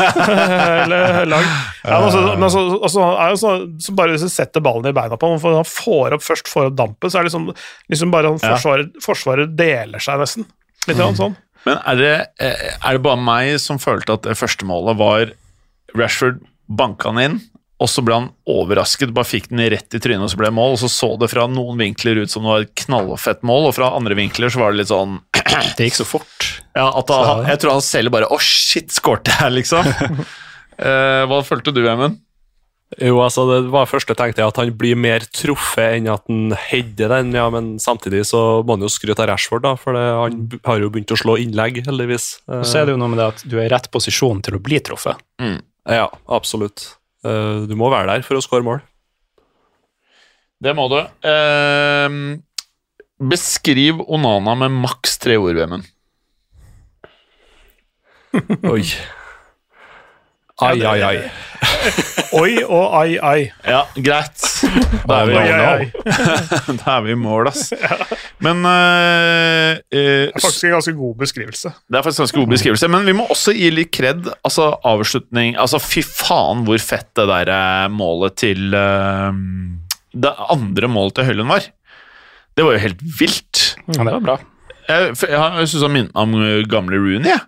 Eller 0.81 1.27
lag. 1.29 1.45
Ja, 1.83 1.99
men 1.99 2.07
også, 2.07 2.21
men 2.25 2.45
også, 2.47 2.63
også, 2.79 3.03
han 3.03 3.19
er 3.21 3.33
jo 3.33 3.39
sånn 3.41 3.67
så 3.85 3.93
bare 3.97 4.15
hvis 4.15 4.25
du 4.25 4.31
setter 4.33 4.63
ballen 4.65 4.89
i 4.89 4.95
beina 4.95 5.19
på 5.19 5.29
ham, 5.29 5.37
han 5.37 5.67
får 5.67 6.15
opp, 6.17 6.25
først 6.25 6.49
får 6.49 6.71
opp 6.71 6.79
dampen, 6.79 7.11
så 7.11 7.19
er 7.19 7.25
det 7.25 7.29
liksom, 7.29 7.51
liksom 7.93 8.13
bare 8.13 8.31
han 8.31 8.41
forsvaret, 8.41 8.97
forsvaret 9.03 9.53
deler 9.57 10.01
seg 10.01 10.23
nesten. 10.23 10.47
Litt 10.87 10.97
mm. 10.97 11.17
sånn. 11.19 11.37
Men 11.67 11.79
er 11.85 11.99
det, 11.99 12.13
eh, 12.41 12.67
er 12.73 12.97
det 12.97 13.05
bare 13.05 13.21
meg 13.21 13.55
som 13.61 13.79
følte 13.81 14.17
at 14.17 14.25
det 14.25 14.37
første 14.39 14.67
målet 14.67 14.97
var 14.99 15.33
Rashford 15.97 16.41
banka 16.71 17.11
han 17.11 17.21
inn, 17.21 17.39
og 17.81 17.89
så 17.89 18.03
ble 18.05 18.17
han 18.19 18.29
overrasket, 18.49 19.13
bare 19.15 19.27
fikk 19.27 19.49
den 19.49 19.63
rett 19.73 19.97
i 19.97 20.01
trynet, 20.01 20.23
og 20.25 20.31
så 20.31 20.37
ble 20.39 20.51
det 20.51 20.57
mål, 20.57 20.75
og 20.75 20.81
så 20.83 20.89
så 20.93 21.09
det 21.21 21.31
fra 21.31 21.47
noen 21.49 21.79
vinkler 21.81 22.21
ut 22.21 22.31
som 22.31 22.45
det 22.45 22.51
var 22.51 22.65
et 22.65 22.75
knallfett 22.83 23.41
mål, 23.47 23.71
og 23.71 23.75
fra 23.77 23.89
andre 23.97 24.17
vinkler 24.17 24.53
så 24.53 24.61
var 24.61 24.74
det 24.74 24.83
litt 24.83 24.91
sånn 24.93 25.17
Det 25.77 25.87
gikk 25.89 25.97
så 25.97 26.07
fort. 26.07 26.47
Ja, 26.77 26.87
at 26.95 27.09
han, 27.11 27.43
jeg 27.50 27.59
tror 27.61 27.75
han 27.75 27.83
selv 27.83 28.13
bare 28.13 28.29
Å, 28.31 28.37
shit, 28.41 28.93
skårte 28.93 29.35
jeg, 29.39 29.61
liksom. 29.61 29.91
Eh, 30.81 31.24
hva 31.29 31.37
følte 31.45 31.69
du, 31.75 31.83
Emund? 31.85 32.15
Jo, 32.99 33.21
altså, 33.23 33.45
det 33.47 33.69
var 33.71 33.85
første 33.87 34.11
tenkte 34.19 34.41
jeg 34.41 34.51
at 34.51 34.57
han 34.59 34.71
blir 34.75 34.97
mer 34.99 35.23
truffet 35.31 35.93
enn 35.95 36.09
at 36.11 36.25
han 36.27 36.51
header 36.59 37.07
den, 37.13 37.29
ja, 37.37 37.45
men 37.53 37.77
samtidig 37.79 38.25
så 38.27 38.41
må 38.67 38.75
han 38.75 38.83
jo 38.83 38.89
skryte 38.91 39.23
av 39.23 39.29
Rashford, 39.31 39.63
da, 39.63 39.71
for 39.79 39.95
det, 39.95 40.01
han 40.19 40.41
har 40.67 40.81
jo 40.83 40.89
begynt 40.91 41.13
å 41.15 41.19
slå 41.21 41.37
innlegg, 41.39 41.79
heldigvis. 41.87 42.25
Eh, 42.51 42.65
Så 42.67 42.81
er 42.81 42.89
det 42.89 42.97
jo 42.97 42.99
noe 42.99 43.07
med 43.13 43.21
det 43.21 43.27
at 43.31 43.43
du 43.47 43.55
er 43.61 43.69
i 43.69 43.71
rett 43.71 43.87
posisjon 43.95 44.41
til 44.43 44.57
å 44.59 44.61
bli 44.61 44.81
truffet. 44.83 45.15
Ja, 45.87 46.09
absolutt. 46.27 46.97
Eh, 47.23 47.63
Du 47.71 47.77
må 47.79 47.87
være 47.93 48.11
der 48.17 48.27
for 48.27 48.35
å 48.35 48.43
skåre 48.43 48.67
mål. 48.67 48.81
Det 50.61 50.75
må 50.75 50.89
du. 50.91 50.99
Eh, 51.25 52.09
beskriv 53.23 54.03
Onana 54.03 54.53
med 54.65 54.75
maks 54.83 55.15
tre 55.23 55.39
ord, 55.39 55.55
Vemund. 55.55 55.87
Oi. 58.67 58.83
Ai, 60.61 60.77
ai, 60.85 61.01
ai. 61.01 61.17
Oi 62.41 62.61
og 62.63 62.93
ai, 62.97 63.15
ai. 63.17 63.41
Ja, 63.65 63.81
greit. 63.95 64.43
Da 65.07 65.21
er 65.21 65.29
vi, 65.29 65.35
i 65.35 65.55
mål, 65.57 65.83
da 66.81 66.95
er 66.95 67.03
vi 67.05 67.13
i 67.13 67.17
mål, 67.19 67.50
ass. 67.51 67.71
Men 68.45 68.63
uh, 68.65 68.71
uh, 68.71 69.81
Det 69.91 70.03
er 70.29 70.43
faktisk 70.43 70.69
en 70.69 70.75
ganske 70.77 70.93
god 70.97 71.17
beskrivelse. 71.21 71.74
Det 71.85 72.00
er 72.00 72.05
faktisk 72.05 72.21
en 72.21 72.27
ganske 72.27 72.41
god 72.41 72.53
beskrivelse, 72.55 72.91
men 72.93 73.09
vi 73.09 73.15
må 73.17 73.27
også 73.33 73.53
gi 73.57 73.69
litt 73.74 73.91
kred. 73.93 74.29
Altså, 74.41 74.71
avslutning 74.87 75.57
Altså, 75.61 75.81
fy 75.81 76.01
faen 76.05 76.63
hvor 76.65 76.81
fett 76.81 77.09
det 77.17 77.27
der 77.29 77.51
eh, 77.53 77.91
målet 77.93 78.37
til 78.41 78.74
uh, 78.74 79.29
Det 80.13 80.31
andre 80.55 80.89
målet 80.91 81.19
til 81.19 81.29
Høylund 81.29 81.51
var. 81.51 81.67
Det 82.57 82.65
var 82.65 82.77
jo 82.77 82.83
helt 82.87 83.05
vilt. 83.19 83.63
Ja, 83.91 84.01
det 84.01 84.15
var 84.17 84.25
bra. 84.25 84.39
Jeg, 84.87 85.13
jeg, 85.21 85.31
jeg 85.31 85.71
syns 85.71 85.85
han 85.85 85.93
minnet 85.93 86.15
meg 86.15 86.24
om 86.25 86.69
gamle 86.71 87.00
Rooney. 87.00 87.29
jeg. 87.31 87.45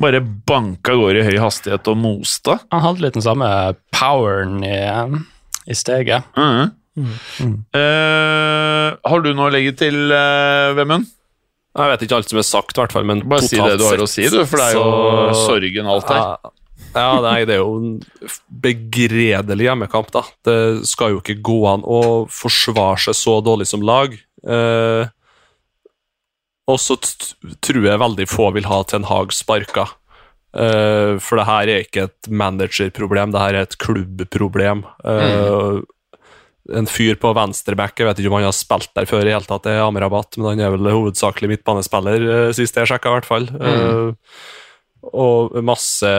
Bare 0.00 0.20
banka 0.24 0.94
av 0.94 1.02
gårde 1.02 1.20
i 1.22 1.26
høy 1.28 1.38
hastighet 1.42 1.88
og 1.92 1.98
moste. 2.00 2.56
Han 2.72 2.84
hadde 2.86 3.04
litt 3.04 3.16
den 3.18 3.24
samme 3.26 3.48
poweren 3.92 4.62
i, 4.64 4.76
i 5.70 5.76
steget. 5.76 6.24
Mhm. 6.36 6.70
Eh, 7.72 8.88
har 9.10 9.22
du 9.24 9.30
noe 9.32 9.48
å 9.48 9.52
legge 9.54 9.72
til, 9.78 9.96
uh, 10.12 10.72
Vemund? 10.76 11.06
Jeg 11.78 11.92
vet 11.92 12.02
ikke 12.02 12.16
alt 12.18 12.32
som 12.32 12.40
er 12.40 12.46
sagt, 12.48 12.74
i 12.74 12.80
hvert 12.82 12.92
fall, 12.96 13.06
men 13.06 13.20
Bare 13.30 13.46
si 13.46 13.56
det 13.60 13.76
du 13.78 13.84
har 13.86 14.00
å 14.02 14.08
si, 14.10 14.24
du, 14.26 14.40
for 14.44 14.58
det 14.58 14.64
er 14.72 14.74
jo 14.74 14.88
så- 15.30 15.44
sorgen 15.46 15.86
alt 15.86 16.08
her. 16.10 16.18
Ja, 16.18 16.50
ja, 16.96 17.20
nei, 17.22 17.44
det 17.46 17.54
er 17.54 17.60
jo 17.62 17.76
en 17.78 18.00
begredelig 18.50 19.68
hjemmekamp, 19.68 20.10
da. 20.10 20.24
Det 20.44 20.86
skal 20.90 21.14
jo 21.14 21.20
ikke 21.20 21.38
gå 21.40 21.60
an 21.70 21.82
å 21.86 22.26
forsvare 22.28 22.98
seg 22.98 23.14
så 23.14 23.36
dårlig 23.46 23.68
som 23.70 23.80
lag. 23.86 24.18
Eh, 24.42 25.06
og 26.70 26.80
så 26.80 26.96
tror 27.64 27.86
jeg 27.86 28.02
veldig 28.02 28.26
få 28.30 28.50
vil 28.56 28.68
ha 28.70 28.82
Ten 28.88 29.08
Hag 29.08 29.34
sparka. 29.36 29.88
Uh, 30.50 31.14
for 31.22 31.38
det 31.38 31.46
her 31.46 31.70
er 31.70 31.84
ikke 31.84 32.08
et 32.08 32.28
managerproblem, 32.30 33.32
det 33.34 33.42
her 33.42 33.58
er 33.58 33.68
et 33.68 33.80
klubbproblem. 33.82 34.84
Eh, 35.06 35.80
En 36.70 36.86
fyr 36.86 37.16
på 37.18 37.32
venstreback, 37.34 37.98
jeg 37.98 38.06
vet 38.06 38.18
ikke 38.20 38.30
om 38.30 38.36
han 38.36 38.44
har 38.46 38.54
spilt 38.54 38.92
der 38.94 39.06
før 39.08 39.26
i 39.26 39.32
hele 39.32 39.46
tatt, 39.48 39.64
det 39.64 39.72
er 39.74 39.80
Amrabat, 39.82 40.36
men 40.38 40.52
han 40.52 40.60
er 40.62 40.74
vel 40.74 40.90
hovedsakelig 40.92 41.48
midtbanespiller, 41.50 42.26
uh, 42.28 42.50
sist 42.54 42.76
jeg 42.78 42.86
sjekka, 42.86 43.10
i 43.10 43.16
hvert 43.16 43.26
fall. 43.26 43.48
Eh, 43.58 44.12
og 45.10 45.56
masse 45.66 46.12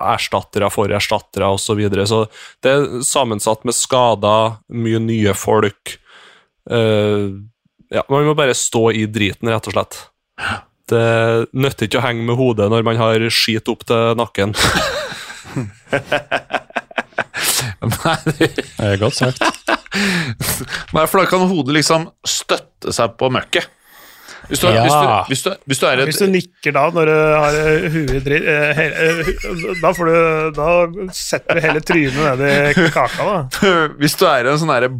erstattere 0.00 0.70
for 0.72 0.92
erstattere 0.94 1.48
osv. 1.52 1.64
Så, 1.64 1.76
videre. 1.78 2.06
så 2.08 2.22
det 2.64 2.72
er 2.72 3.02
sammensatt 3.04 3.64
med 3.66 3.76
skader, 3.76 4.58
mye 4.72 5.00
nye 5.02 5.34
folk. 5.36 5.96
Eh, 6.70 7.34
ja, 7.94 8.02
man 8.10 8.26
må 8.28 8.34
bare 8.38 8.54
stå 8.58 8.88
i 8.96 9.06
driten, 9.10 9.48
rett 9.52 9.68
og 9.70 9.76
slett. 9.76 9.98
Det 10.90 11.04
nytter 11.56 11.86
ikke 11.88 12.00
å 12.02 12.04
henge 12.04 12.26
med 12.28 12.36
hodet 12.36 12.66
når 12.72 12.84
man 12.84 12.98
har 13.00 13.22
skit 13.32 13.70
opp 13.72 13.86
til 13.88 14.16
nakken. 14.20 14.52
Nei, 17.84 18.16
det- 18.38 18.64
er 18.80 18.96
godt 19.00 19.16
sagt. 19.18 19.40
Nei, 20.94 21.06
for 21.06 21.20
da 21.22 21.26
kan 21.30 21.46
hodet 21.48 21.74
liksom 21.76 22.08
støtte 22.26 22.92
seg 22.94 23.16
på 23.20 23.30
møkket. 23.32 23.70
Hvis 24.44 24.60
du, 24.60 24.66
Ja. 24.68 24.82
hvis, 24.84 24.92
du, 24.92 25.06
hvis, 25.30 25.42
du, 25.42 25.50
hvis 25.70 25.78
du 25.80 25.86
er 25.88 26.00
Hvis 26.04 26.18
du 26.20 26.26
nikker 26.28 26.72
da, 26.76 26.82
når 26.92 27.06
du 27.08 27.12
har 27.16 27.54
eh, 27.56 27.86
huet 27.94 28.10
i 28.12 28.18
dritt 28.20 28.44
eh, 28.44 28.80
eh, 28.84 29.30
Da 29.80 29.92
får 29.96 30.04
du 30.10 30.50
Da 30.58 30.66
setter 31.16 31.56
du 31.56 31.60
hele 31.64 31.80
trynet 31.80 32.36
ned 32.42 32.76
i 32.76 32.90
kaka, 32.92 33.24
da. 33.24 33.38
Hvis 34.02 34.18
du 34.20 34.26
er 34.28 34.44
en 34.52 34.60
sånn 34.60 34.68
derre 34.68 34.90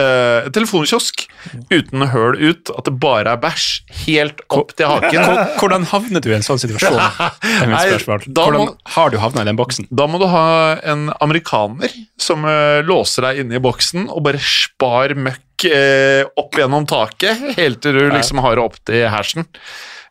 eh, 0.00 0.46
telefonkiosk, 0.54 1.24
uten 1.72 2.04
høl 2.12 2.36
ut, 2.40 2.70
at 2.72 2.88
det 2.88 2.94
bare 3.02 3.32
er 3.34 3.40
bæsj, 3.42 3.66
helt 4.06 4.42
opp 4.52 4.74
til 4.78 4.88
haken 4.90 5.30
Hvordan 5.60 5.86
havnet 5.92 6.24
du 6.26 6.30
i 6.32 6.36
en 6.36 6.46
sånn 6.46 6.60
situasjon? 6.62 6.96
Nei, 7.72 7.84
Hvordan 7.98 8.58
må- 8.60 8.76
har 8.96 9.12
du 9.14 9.18
havna 9.22 9.44
i 9.44 9.48
den 9.50 9.58
boksen? 9.58 9.88
Da 9.90 10.08
må 10.10 10.20
du 10.22 10.26
ha 10.32 10.46
en 10.82 11.08
amerikaner 11.24 11.92
som 12.20 12.44
uh, 12.48 12.82
låser 12.86 13.28
deg 13.28 13.42
inne 13.44 13.58
i 13.58 13.62
boksen 13.62 14.08
og 14.10 14.24
bare 14.26 14.40
spar 14.42 15.14
møkk 15.16 15.68
eh, 15.70 16.22
opp 16.36 16.58
gjennom 16.60 16.84
taket, 16.88 17.54
helt 17.56 17.80
til 17.84 17.96
du 17.96 18.04
liksom 18.12 18.42
har 18.44 18.58
det 18.58 18.64
opp 18.66 18.76
til 18.86 19.06
hersen. 19.12 19.46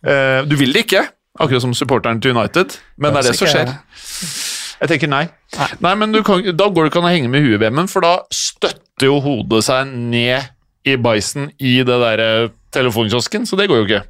Du 0.06 0.54
vil 0.60 0.74
det 0.74 0.84
ikke, 0.86 1.02
akkurat 1.42 1.64
som 1.64 1.74
supporteren 1.78 2.20
til 2.22 2.36
United, 2.36 2.76
men 3.02 3.16
det 3.16 3.24
er 3.24 3.32
det 3.32 3.38
som 3.40 3.50
skjer. 3.50 3.72
Jeg 4.82 4.92
tenker 4.92 5.12
nei. 5.12 5.24
Nei, 5.84 5.94
men 5.96 6.12
du 6.12 6.22
kan, 6.26 6.42
Da 6.58 6.68
går 6.68 6.86
det 6.88 6.92
ikke 6.92 7.02
an 7.04 7.08
å 7.08 7.14
henge 7.14 7.32
med 7.32 7.46
huet, 7.46 7.60
Vemund, 7.62 7.92
for 7.92 8.04
da 8.06 8.18
støtter 8.34 9.08
jo 9.08 9.22
hodet 9.24 9.64
seg 9.68 9.94
ned 9.94 10.52
i 10.86 10.98
bæsjen 11.02 11.50
i 11.58 11.78
det 11.88 11.96
der 12.02 12.22
eh, 12.22 12.50
telefonkiosken, 12.76 13.48
så 13.48 13.58
det 13.60 13.70
går 13.72 13.82
jo 13.82 13.88
ikke. 13.88 14.04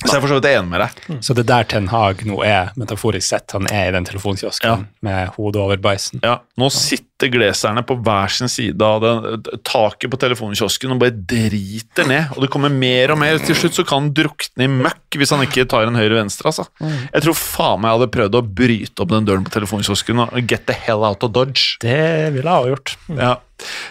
Så 0.00 0.14
jeg 0.14 0.16
er 0.16 0.22
for 0.24 0.30
så 0.32 0.36
vidt 0.38 0.46
enig 0.48 0.70
med 0.70 0.80
deg. 0.80 1.00
Så 1.20 1.34
det 1.36 1.42
er 1.44 1.48
der 1.50 1.66
Ten 1.68 1.88
Hag 1.92 2.22
nå 2.24 2.38
er, 2.46 2.70
metaforisk 2.80 3.26
sett. 3.34 3.52
Han 3.52 3.66
er 3.68 3.90
i 3.90 3.92
den 3.92 4.06
telefonkiosken 4.08 4.86
med 5.04 5.34
hodet 5.36 5.60
over 5.60 5.76
beisen. 5.82 6.22
Ja, 6.24 6.38
Nå 6.60 6.70
sitter 6.72 7.28
gleserne 7.28 7.82
på 7.84 7.98
hver 8.00 8.32
sin 8.32 8.48
side 8.48 8.80
av 8.80 9.02
det, 9.04 9.52
taket 9.68 10.08
på 10.12 10.16
telefonkiosken 10.22 10.94
og 10.94 11.02
bare 11.02 11.12
driter 11.12 12.08
ned. 12.08 12.32
Og 12.32 12.46
det 12.46 12.50
kommer 12.54 12.72
mer 12.72 13.12
og 13.12 13.20
mer. 13.20 13.36
Til 13.44 13.58
slutt 13.60 13.76
så 13.76 13.84
kan 13.84 14.06
han 14.06 14.10
drukne 14.16 14.64
i 14.64 14.70
møkk 14.72 15.20
hvis 15.20 15.34
han 15.36 15.44
ikke 15.44 15.66
tar 15.68 15.84
en 15.90 16.00
høyre-venstre. 16.00 16.48
altså. 16.48 16.64
Jeg 16.80 17.26
tror 17.26 17.36
faen 17.36 17.84
meg 17.84 17.90
jeg 17.92 17.98
hadde 18.00 18.10
prøvd 18.16 18.40
å 18.40 18.44
bryte 18.64 19.04
opp 19.04 19.12
den 19.12 19.28
døren 19.28 19.44
på 19.44 19.52
telefonkiosken 19.52 20.24
og 20.30 20.40
get 20.48 20.64
the 20.70 20.76
hell 20.86 21.04
out 21.04 21.22
of 21.28 21.34
dodge. 21.36 21.76
Det 21.84 22.00
ville 22.32 22.48
jeg 22.48 22.56
ha 22.56 22.72
gjort. 22.72 22.96
Ja. 23.20 23.34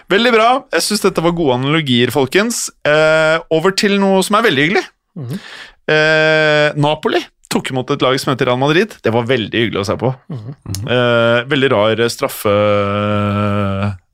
Veldig 0.10 0.34
bra. 0.34 0.50
Jeg 0.74 0.88
syns 0.89 1.06
dette 1.06 1.22
var 1.22 1.38
gode 1.38 1.60
analogier, 1.62 2.10
folkens. 2.10 2.65
Eh, 2.82 3.38
over 3.54 3.78
til 3.78 4.00
noe 4.02 4.24
som 4.26 4.39
er 4.41 4.50
veldig 4.50 4.65
hyggelig. 4.72 4.88
Eh, 5.89 6.69
Napoli 6.80 7.21
tok 7.49 7.71
imot 7.73 7.89
et 7.95 8.04
lag 8.06 8.17
som 8.21 8.30
heter 8.34 8.45
Real 8.52 8.60
Madrid. 8.62 8.91
Det 9.02 9.10
var 9.13 9.25
veldig 9.25 9.58
hyggelig 9.63 9.82
å 9.82 9.88
se 9.89 9.95
på. 9.97 10.12
Eh, 10.30 11.39
veldig 11.49 11.69
rar 11.73 12.04
straffe 12.13 12.52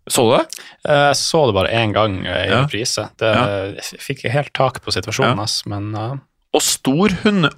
Så 0.08 0.24
du 0.24 0.32
det? 0.38 0.44
Eh, 0.88 1.08
Jeg 1.10 1.18
så 1.20 1.42
det 1.50 1.56
bare 1.58 1.74
én 1.74 1.92
gang 1.96 2.20
eh, 2.26 2.46
i 2.46 2.50
Ja. 2.54 2.62
reprise. 2.64 3.10
Det, 3.20 3.26
ja. 3.34 3.82
fikk 4.00 4.24
jeg 4.24 4.32
helt 4.36 4.54
tak 4.54 4.80
på 4.86 4.94
situasjonen 4.94 5.38
hans, 5.42 5.66
men 5.66 5.92
uh... 5.98 6.16
Og 6.56 6.62
stor 6.64 7.12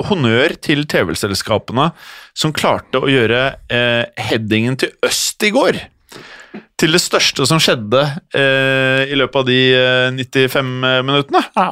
honnør 0.10 0.56
til 0.63 0.86
TV-selskapene 0.89 1.91
som 2.34 2.53
klarte 2.56 2.97
å 2.97 3.06
gjøre 3.12 3.43
eh, 3.69 4.06
headingen 4.17 4.80
til 4.82 4.89
øst 5.06 5.43
i 5.45 5.51
går. 5.53 5.77
Til 6.82 6.95
det 6.95 7.01
største 7.03 7.45
som 7.45 7.60
skjedde 7.62 8.01
eh, 8.34 9.03
i 9.12 9.19
løpet 9.19 9.43
av 9.43 9.45
de 9.45 9.60
eh, 9.77 10.10
95 10.17 10.73
minuttene. 11.06 11.43
ja. 11.56 11.69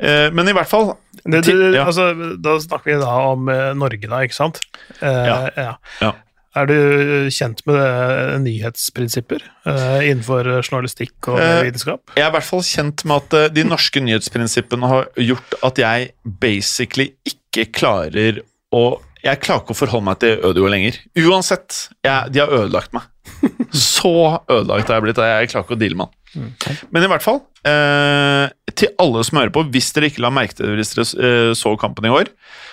Eh, 0.00 0.30
men 0.32 0.48
i 0.48 0.54
hvert 0.56 0.70
fall 0.70 0.94
Det, 1.24 1.42
det, 1.44 1.54
det, 1.74 1.80
altså, 1.82 2.08
da 2.40 2.56
snakker 2.62 2.92
vi 2.94 2.98
da 3.02 3.12
om 3.32 3.48
eh, 3.52 3.70
Norge, 3.76 4.08
da, 4.08 4.22
ikke 4.26 4.36
sant? 4.38 4.60
Eh, 5.00 5.24
Ja. 5.26 5.76
ja. 6.00 6.12
Er 6.58 6.66
du 6.66 7.28
kjent 7.30 7.60
med 7.68 7.76
eh, 7.78 8.32
nyhetsprinsipper 8.42 9.42
eh, 9.70 10.08
innenfor 10.08 10.48
journalistikk 10.64 11.28
og 11.30 11.38
Eh, 11.38 11.60
vitenskap? 11.68 12.00
Jeg 12.16 12.24
er 12.24 12.32
i 12.32 12.34
hvert 12.34 12.48
fall 12.48 12.64
kjent 12.66 13.04
med 13.06 13.20
at 13.22 13.36
eh, 13.38 13.52
de 13.54 13.64
norske 13.68 14.02
nyhetsprinsippene 14.02 14.90
har 14.90 15.06
gjort 15.22 15.54
at 15.68 15.78
jeg 15.78 16.08
basically 16.42 17.12
ikke 17.28 17.68
klarer 17.78 18.42
å 18.74 18.82
Jeg 19.22 19.36
klarer 19.44 19.60
ikke 19.62 19.74
å 19.74 19.78
forholde 19.78 20.06
meg 20.08 20.18
til 20.22 20.38
Ødegaard 20.48 20.72
lenger. 20.72 20.96
Uansett. 21.28 21.76
Jeg, 22.02 22.32
de 22.32 22.40
har 22.40 22.48
ødelagt 22.56 22.94
meg. 22.96 23.04
Så 23.76 24.10
ødelagt 24.48 24.88
har 24.88 24.96
jeg 24.96 25.04
blitt. 25.04 25.18
Jeg 25.20 25.50
klarer 25.52 25.66
ikke 25.68 25.76
å 25.76 25.80
deale 25.82 25.98
med 26.00 26.08
han. 26.08 26.78
Men 26.94 27.04
i 27.04 27.10
hvert 27.12 27.24
fall, 27.26 27.42
eh, 27.68 28.46
til 28.78 28.92
alle 29.02 29.22
som 29.26 29.40
hører 29.40 29.52
på, 29.54 29.64
hvis 29.72 29.90
dere 29.96 30.10
ikke 30.10 30.24
la 30.24 30.32
merke 30.34 30.56
til 30.56 30.68
det 30.70 30.78
hvis 30.80 30.94
dere 30.94 31.06
eh, 31.26 31.52
så 31.58 31.74
kampen 31.80 32.08
i 32.08 32.14
år, 32.14 32.30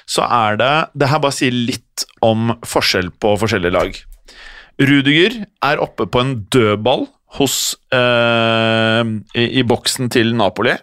så 0.09 0.25
er 0.27 0.59
det 0.59 0.73
Det 0.97 1.09
her 1.11 1.23
bare 1.23 1.35
sier 1.35 1.53
litt 1.53 2.05
om 2.25 2.53
forskjell 2.65 3.11
på 3.19 3.35
forskjellige 3.41 3.75
lag. 3.75 4.01
Rudiger 4.77 5.39
er 5.65 5.81
oppe 5.81 6.05
på 6.05 6.21
en 6.21 6.35
dødball 6.53 7.07
hos 7.39 7.75
eh, 7.93 9.03
i, 9.35 9.47
i 9.59 9.63
boksen 9.67 10.11
til 10.13 10.35
Napoli. 10.37 10.75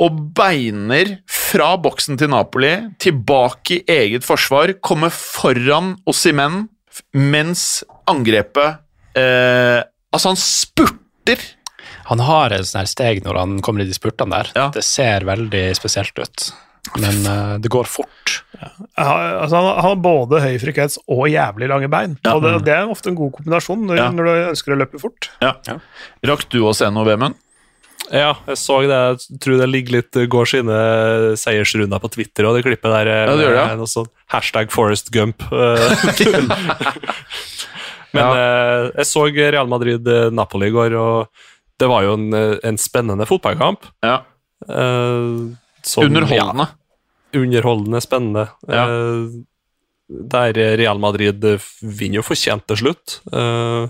Og 0.00 0.16
beiner 0.36 1.18
fra 1.28 1.74
boksen 1.80 2.16
til 2.20 2.30
Napoli 2.32 2.72
tilbake 3.02 3.80
i 3.80 3.96
eget 3.98 4.24
forsvar, 4.24 4.78
kommer 4.80 5.12
foran 5.12 5.94
Ossimen 6.08 6.66
mens 7.14 7.82
angrepet 8.10 8.80
eh, 9.16 9.80
Altså, 10.10 10.32
han 10.32 10.40
spurter! 10.40 11.44
Han 12.10 12.22
har 12.26 12.52
et 12.54 12.66
sånt 12.66 12.82
her 12.82 12.90
steg 12.90 13.22
når 13.24 13.38
han 13.38 13.58
kommer 13.64 13.84
i 13.84 13.88
de 13.88 13.94
spurtene 13.96 14.34
der. 14.40 14.50
Ja. 14.58 14.68
Det 14.74 14.82
ser 14.86 15.26
veldig 15.28 15.64
spesielt 15.78 16.18
ut. 16.18 16.48
Men 16.98 17.20
uh, 17.28 17.58
det 17.62 17.70
går 17.70 17.86
fort. 17.86 18.40
Ja, 18.96 19.10
altså, 19.44 19.60
han, 19.60 19.68
har 19.84 19.98
både 20.02 20.40
høy 20.42 20.56
frekvens 20.62 20.96
og 21.06 21.26
jævlig 21.30 21.68
lange 21.70 21.90
bein. 21.92 22.16
Ja. 22.24 22.34
Og 22.34 22.42
det, 22.44 22.54
det 22.66 22.74
er 22.74 22.90
ofte 22.90 23.12
en 23.12 23.18
god 23.18 23.34
kombinasjon 23.36 23.84
når, 23.86 24.00
Ja. 24.00 24.08
når 24.16 24.26
du 24.26 24.32
ønsker 24.50 24.74
å 24.74 24.80
løpe 24.80 25.00
fort. 25.02 25.28
Ja. 25.44 25.54
Rakk 26.26 26.48
du 26.50 26.62
å 26.66 26.74
se 26.76 26.88
noe, 26.90 27.06
Vemund? 27.06 27.38
Ja, 28.10 28.32
jeg 28.48 28.58
så 28.58 28.80
det. 28.90 28.96
Jeg 29.30 29.38
tror 29.44 29.60
det 29.60 29.68
ligger 29.70 30.00
litt 30.00 30.18
går 30.32 30.48
sine 30.50 30.78
seiersrunder 31.38 32.00
på 32.02 32.10
Twitter 32.10 32.48
og 32.48 32.56
det 32.56 32.64
klippet 32.66 32.90
der. 32.90 33.06
eh, 33.12 33.20
Ja, 33.28 33.36
det 33.38 33.44
gjør 33.44 33.54
det, 33.54 33.66
ja. 33.68 33.76
Noe 33.78 33.92
sånn 33.92 34.08
hashtag 34.34 34.72
Forest 34.74 35.12
Gump. 35.14 35.44
eh. 35.52 35.94
Men 38.16 38.24
ja. 38.26 38.90
jeg 38.98 39.06
så 39.06 39.28
Real 39.30 39.68
Madrid-Napoli 39.70 40.72
i 40.72 40.74
går, 40.74 40.96
og 40.98 41.28
det 41.80 41.88
var 41.88 42.04
jo 42.06 42.14
en, 42.18 42.28
eh, 42.36 42.56
en 42.68 42.78
spennende 42.80 43.26
fotballkamp. 43.28 43.86
Ja. 44.04 44.20
Uh, 44.68 45.50
som- 45.82 46.04
Underholdende. 46.04 46.68
Ja, 47.32 47.40
underholdende, 47.40 48.00
spennende. 48.04 48.48
Ja. 48.68 48.84
Uh, 48.86 49.42
der 50.10 50.52
Real 50.76 50.98
Madrid 50.98 51.44
vinner 51.80 52.20
jo 52.20 52.26
fortjent 52.26 52.66
til 52.68 52.76
slutt. 52.82 53.20
Uh, 53.32 53.88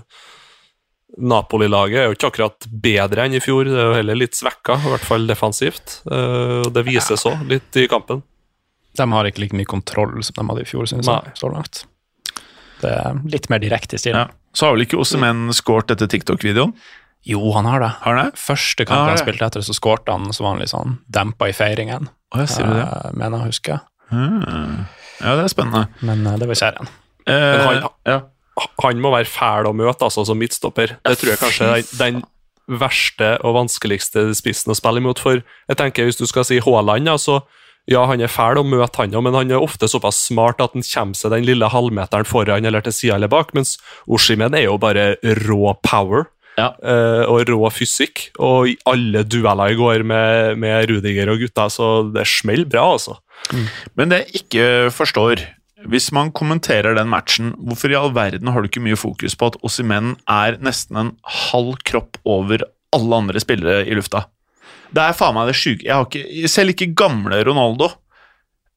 Napoli-laget 1.19 1.99
er 1.99 2.05
jo 2.07 2.15
ikke 2.15 2.29
akkurat 2.31 2.67
bedre 2.71 3.25
enn 3.25 3.35
i 3.35 3.41
fjor, 3.43 3.67
det 3.67 3.75
er 3.75 3.89
jo 3.89 3.95
heller 3.97 4.19
litt 4.19 4.37
svekka, 4.37 4.77
i 4.79 4.91
hvert 4.93 5.07
fall 5.07 5.25
defensivt. 5.27 5.97
Eh, 6.07 6.61
og 6.63 6.69
det 6.75 6.85
vises 6.87 7.25
òg 7.27 7.41
litt 7.49 7.79
i 7.81 7.87
kampen. 7.91 8.21
De 8.95 9.07
har 9.11 9.27
ikke 9.27 9.43
like 9.43 9.57
mye 9.57 9.67
kontroll 9.67 10.21
som 10.23 10.37
de 10.39 10.45
hadde 10.53 10.63
i 10.63 10.69
fjor, 10.69 10.87
synes 10.87 11.09
jeg, 11.11 11.33
så 11.39 11.51
langt. 11.51 11.83
Det 12.81 12.93
er 12.95 13.19
litt 13.29 13.49
mer 13.51 13.59
direkte 13.59 13.99
i 13.99 14.09
Ja. 14.15 14.27
Så 14.53 14.65
har 14.67 14.75
vel 14.75 14.85
ikke 14.85 14.99
Osemen 14.99 15.51
scoret 15.55 15.91
etter 15.91 16.07
TikTok-videoen? 16.11 16.73
Jo, 17.27 17.51
han 17.53 17.65
har 17.69 17.79
det. 17.83 17.89
Har 18.01 18.15
han 18.17 18.31
det? 18.31 18.39
Første 18.41 18.81
Ja, 18.83 18.87
kampen 18.89 19.07
han 19.11 19.15
det. 19.17 19.23
spilte 19.25 19.45
etter, 19.45 19.61
så 19.61 19.75
skårte 19.77 20.11
han, 20.15 20.31
så 20.33 20.41
var 20.45 20.55
han 20.55 20.59
litt 20.63 20.71
sånn 20.73 20.97
dempa 21.11 21.49
i 21.51 21.53
feiringen. 21.53 22.09
Å, 22.33 22.39
jeg 22.41 22.49
sier 22.49 22.65
det? 22.71 22.81
Eh, 22.81 23.11
mener 23.13 23.37
jeg 23.37 23.41
å 23.45 23.49
huske. 23.51 23.79
Hmm. 24.11 24.85
Ja, 25.21 25.35
det 25.37 25.43
er 25.45 25.53
spennende. 25.53 25.87
Men 26.01 26.25
eh, 26.27 26.37
det 26.41 26.47
var 26.49 26.55
serien. 26.55 26.87
Eh, 27.27 27.65
han- 27.67 27.89
ja. 28.09 28.19
Han 28.83 28.99
må 29.01 29.11
være 29.13 29.29
fæl 29.29 29.65
å 29.69 29.73
møte, 29.73 30.03
altså, 30.03 30.25
som 30.25 30.37
midtstopper. 30.37 30.97
Det 31.05 31.17
tror 31.17 31.29
jeg 31.31 31.39
kanskje 31.39 31.69
er 31.77 31.85
den 31.97 32.23
verste 32.69 33.37
og 33.45 33.55
vanskeligste 33.55 34.23
spissen 34.37 34.71
å 34.73 34.75
spille 34.77 35.01
imot. 35.01 35.19
For 35.19 35.39
jeg 35.41 35.77
tenker, 35.79 36.05
hvis 36.07 36.19
du 36.19 36.25
skal 36.29 36.43
si 36.47 36.59
Haaland, 36.59 37.07
altså, 37.09 37.39
ja, 37.89 38.03
han 38.05 38.21
er 38.21 38.27
fæl 38.31 38.59
å 38.61 38.65
møte, 38.67 38.97
han 39.01 39.15
òg, 39.17 39.23
men 39.23 39.33
han 39.37 39.51
er 39.55 39.63
ofte 39.63 39.87
såpass 39.89 40.19
smart 40.27 40.61
at 40.61 40.73
han 40.75 40.83
kommer 40.85 41.15
seg 41.17 41.31
den 41.33 41.45
lille 41.47 41.69
halvmeteren 41.71 42.27
foran 42.29 42.65
eller 42.67 42.81
til 42.85 42.93
sida 42.93 43.15
eller 43.17 43.31
bak, 43.31 43.53
mens 43.57 43.77
Oshimen 44.07 44.53
er 44.57 44.67
jo 44.67 44.77
bare 44.81 45.15
rå 45.47 45.73
power. 45.81 46.27
Ja. 46.61 46.67
eh, 46.85 47.23
og 47.25 47.49
rå 47.49 47.69
fysikk, 47.73 48.27
og 48.39 48.69
i 48.69 48.75
alle 48.89 49.23
dueller 49.25 49.73
i 49.73 49.79
går 49.79 50.05
med, 50.07 50.59
med 50.61 50.89
Rudiger 50.91 51.31
og 51.33 51.41
gutta, 51.41 51.65
så 51.73 51.87
det 52.13 52.27
smeller 52.29 52.69
bra, 52.69 52.85
altså. 52.93 53.17
Men 53.97 54.11
det 54.13 54.19
jeg 54.21 54.43
ikke 54.43 54.65
forstår 54.93 55.41
Hvis 55.89 56.11
man 56.13 56.29
kommenterer 56.29 56.93
den 56.93 57.09
matchen, 57.09 57.55
hvorfor 57.57 57.89
i 57.89 57.95
all 57.97 58.11
verden 58.13 58.51
har 58.53 58.61
du 58.61 58.67
ikke 58.69 58.83
mye 58.85 58.99
fokus 58.99 59.33
på 59.33 59.47
at 59.49 59.55
Ossimen 59.65 60.11
er 60.29 60.59
nesten 60.61 60.99
en 61.01 61.09
halv 61.25 61.79
kropp 61.89 62.19
over 62.29 62.61
alle 62.93 63.17
andre 63.17 63.41
spillere 63.41 63.87
i 63.89 63.97
lufta? 63.97 64.27
Det 64.93 65.01
er 65.01 65.17
faen 65.17 65.33
meg 65.33 65.49
det 65.49 65.55
sjuke 65.57 65.87
Selv 66.51 66.75
ikke 66.75 66.91
gamle 66.93 67.39
Ronaldo 67.47 67.87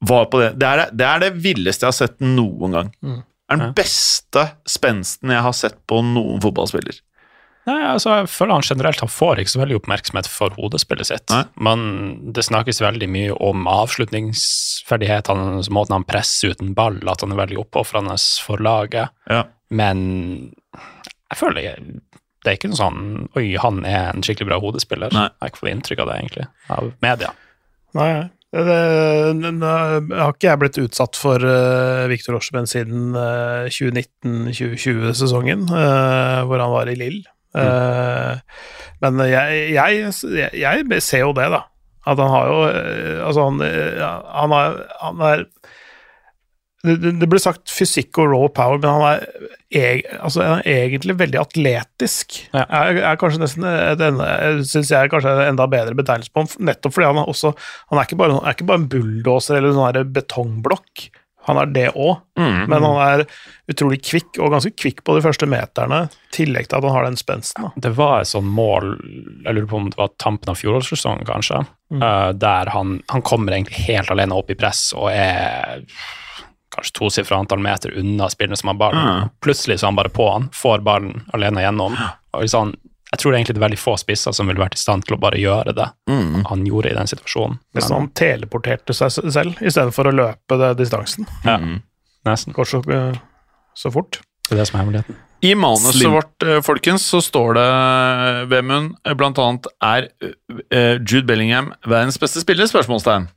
var 0.00 0.30
på 0.32 0.40
det. 0.40 0.54
Det 0.56 0.66
er 0.70 0.80
det, 0.80 0.88
det 0.96 1.06
er 1.10 1.22
det 1.26 1.32
villeste 1.44 1.84
jeg 1.84 1.92
har 1.92 1.98
sett 1.98 2.24
noen 2.24 2.72
gang. 2.78 2.90
Det 3.04 3.52
er 3.52 3.60
den 3.60 3.74
beste 3.76 4.46
spensten 4.64 5.28
jeg 5.34 5.44
har 5.44 5.52
sett 5.56 5.76
på 5.90 6.00
noen 6.00 6.40
fotballspiller. 6.40 6.96
Nei, 7.64 7.78
altså, 7.88 8.18
jeg 8.18 8.28
føler 8.28 8.58
han 8.58 8.66
generelt 8.66 9.00
han 9.00 9.12
får 9.12 9.40
ikke 9.40 9.52
så 9.54 9.60
veldig 9.62 9.78
oppmerksomhet 9.78 10.28
for 10.28 10.56
hodespillet 10.58 11.08
sitt. 11.08 11.24
Nei. 11.32 11.44
Men 11.68 11.84
det 12.36 12.44
snakkes 12.44 12.82
veldig 12.84 13.08
mye 13.08 13.36
om 13.40 13.64
avslutningsferdighetene, 13.70 15.62
måten 15.72 15.96
han 15.96 16.08
presser 16.08 16.52
uten 16.52 16.74
ball, 16.76 17.00
at 17.08 17.24
han 17.24 17.32
er 17.32 17.40
veldig 17.40 17.62
oppofrende 17.64 18.18
for 18.44 18.60
laget. 18.64 19.14
Ja. 19.32 19.46
Men 19.72 20.04
jeg 20.74 21.40
føler 21.40 21.80
det 22.44 22.50
er 22.50 22.58
ikke 22.58 22.68
noe 22.68 22.76
sånn 22.76 23.04
Oi, 23.38 23.46
han 23.56 23.80
er 23.88 24.10
en 24.12 24.24
skikkelig 24.24 24.50
bra 24.50 24.60
hodespiller. 24.60 25.14
Nei. 25.16 25.30
Jeg 25.30 25.40
har 25.40 25.52
ikke 25.52 25.62
fått 25.62 25.72
inntrykk 25.72 26.04
av 26.04 26.10
det, 26.10 26.16
egentlig, 26.20 26.48
av 26.76 26.90
media. 27.04 27.30
Nei. 27.96 28.10
Det, 28.54 28.62
det, 29.40 29.50
det, 29.58 29.70
har 30.14 30.30
ikke 30.30 30.46
jeg 30.46 30.60
blitt 30.60 30.76
utsatt 30.78 31.18
for 31.18 31.42
uh, 31.42 32.04
Viktor 32.12 32.36
Orsmen 32.36 32.68
siden 32.70 33.16
uh, 33.16 33.66
2019-2020-sesongen, 33.72 35.64
hvor 35.72 36.62
han 36.62 36.74
var 36.76 36.92
i 36.92 36.94
Lill. 37.00 37.24
Eh, 37.54 38.34
men 39.04 39.20
jeg, 39.30 39.62
jeg, 39.76 40.12
jeg, 40.58 40.84
ser 41.04 41.24
jo 41.26 41.32
det, 41.36 41.48
da. 41.54 41.62
At 42.04 42.20
han 42.20 42.32
har 42.34 42.50
jo 42.50 42.56
eh, 42.68 43.20
Altså, 43.24 43.46
han, 43.48 43.60
eh, 43.64 44.02
han, 44.34 44.52
er, 44.58 44.78
han 45.00 45.22
er 45.24 45.44
det, 46.84 46.98
det- 47.00 47.14
det 47.16 47.28
sagt 47.40 47.70
fysikk 47.72 48.18
og 48.20 48.28
raw 48.28 48.48
power, 48.52 48.76
men 48.76 48.90
han 48.90 49.04
er, 49.08 49.22
eg, 49.72 50.02
altså, 50.20 50.42
han 50.44 50.60
er 50.68 50.82
egentlig 50.84 51.14
veldig 51.16 51.40
atletisk. 51.40 52.42
Ja. 52.52 52.66
Er, 52.68 52.98
er 53.08 53.16
kanskje 53.20 53.40
nesten 53.40 53.64
et 53.64 54.02
synes 54.68 54.90
jeg 54.92 54.98
er 55.00 55.08
kanskje 55.12 55.32
en 55.32 55.54
enda 55.54 55.64
bedre 55.72 55.96
betegnelse 55.96 56.34
på 56.34 56.44
ham, 56.44 56.50
nettopp 56.68 56.92
fordi 56.98 57.08
han 57.08 57.22
er 57.22 57.30
også 57.32 57.54
Han 57.88 57.98
er 58.02 58.04
ikke 58.04 58.20
bare, 58.20 58.36
han 58.36 58.44
er 58.50 58.58
ikke 58.58 58.68
bare 58.68 58.82
en 58.82 58.90
bulldoser 58.92 59.56
eller 59.56 59.72
en 59.72 59.78
sånn 59.80 60.12
betongblokk. 60.18 61.06
Han 61.46 61.58
er 61.60 61.66
det 61.74 61.86
òg, 61.94 62.20
Mm. 62.36 62.66
men 62.68 62.82
han 62.82 62.96
er 63.20 63.24
utrolig 63.70 64.00
kvikk, 64.02 64.40
og 64.42 64.50
ganske 64.50 64.72
kvikk 64.74 65.04
på 65.04 65.14
de 65.14 65.22
første 65.22 65.46
meterne, 65.46 66.00
i 66.08 66.32
tillegg 66.34 66.66
til 66.68 66.78
at 66.78 66.84
han 66.88 66.92
har 66.96 67.04
den 67.04 67.16
spensten. 67.20 67.62
Da. 67.62 67.70
Det 67.76 67.92
var 67.96 68.20
et 68.20 68.30
sånt 68.32 68.48
mål, 68.50 68.96
jeg 69.44 69.54
lurer 69.54 69.68
på 69.70 69.76
om 69.76 69.90
det 69.90 69.98
var 70.00 70.08
tampen 70.18 70.48
av 70.50 70.56
fjorårssesongen, 70.58 71.24
kanskje, 71.28 71.62
eh, 71.94 72.32
der 72.32 72.72
han, 72.74 73.02
han 73.08 73.22
kommer 73.22 73.52
egentlig 73.52 73.84
helt 73.86 74.10
alene 74.10 74.34
opp 74.34 74.50
i 74.50 74.56
press 74.58 74.92
og 74.96 75.10
er 75.12 75.84
kanskje 76.74 76.96
tosifra 76.98 77.38
antall 77.38 77.60
meter 77.62 77.92
unna 78.00 78.26
spillerne 78.32 78.56
som 78.58 78.72
har 78.72 78.80
ballen. 78.80 79.06
Mm. 79.22 79.30
Plutselig 79.44 79.78
så 79.78 79.86
er 79.86 79.92
han 79.92 80.00
bare 80.00 80.10
på 80.10 80.26
han, 80.32 80.48
får 80.52 80.82
ballen 80.82 81.20
alene 81.36 81.62
gjennom. 81.62 81.94
Og 82.34 82.42
liksom, 82.42 82.74
jeg 83.14 83.20
tror 83.22 83.30
det 83.32 83.36
er 83.36 83.40
egentlig 83.42 83.54
det 83.54 83.62
er 83.62 83.66
veldig 83.68 83.78
få 83.80 83.94
spisser 84.02 84.34
som 84.36 84.48
ville 84.50 84.60
vært 84.62 84.74
i 84.76 84.80
stand 84.82 85.04
til 85.06 85.16
å 85.16 85.20
bare 85.22 85.38
gjøre 85.40 85.74
det 85.78 85.86
Mm. 86.10 86.44
han 86.50 86.64
gjorde 86.66 86.90
i 86.90 86.94
den 86.98 87.06
situasjonen. 87.10 87.58
Nesten 87.74 87.96
han 87.96 88.08
teleporterte 88.18 88.94
seg 88.94 89.10
selv, 89.32 89.54
istedenfor 89.62 90.10
å 90.10 90.14
løpe 90.14 90.58
det 90.58 90.72
distansen. 90.82 91.26
Ja, 91.44 91.58
nesten. 92.26 92.52
Går 92.56 92.64
så, 92.70 92.82
eh, 92.90 93.18
så 93.74 93.90
fort. 93.94 94.20
Det 94.48 94.52
er 94.58 94.60
det 94.60 94.66
som 94.68 94.78
er 94.80 94.84
hemmeligheten. 94.84 95.16
I 95.44 95.54
manuset 95.54 95.98
Slim. 95.98 96.12
vårt, 96.12 96.42
eh, 96.42 96.60
folkens, 96.64 97.02
så 97.04 97.20
står 97.20 97.54
det, 97.54 98.48
Vemund, 98.50 98.94
eh, 99.04 99.14
blant 99.14 99.36
annet 99.38 99.66
er 99.82 100.08
Jude 101.04 101.26
Bellingham 101.26 101.72
verdens 101.86 102.16
beste 102.18 102.40
spiller? 102.40 102.64
spørsmålstegn. 102.66 103.28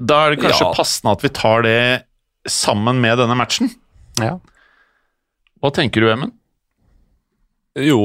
Da 0.00 0.26
er 0.26 0.34
det 0.36 0.40
kanskje 0.44 0.60
Ja. 0.66 0.72
passende 0.74 1.12
at 1.12 1.22
vi 1.22 1.28
tar 1.28 1.62
det 1.62 2.04
sammen 2.46 3.00
med 3.00 3.18
denne 3.18 3.36
matchen. 3.36 3.70
Ja. 4.18 4.38
Hva 5.62 5.70
tenker 5.72 6.00
du, 6.00 6.06
Vemund? 6.06 6.32
Jo, 7.76 8.00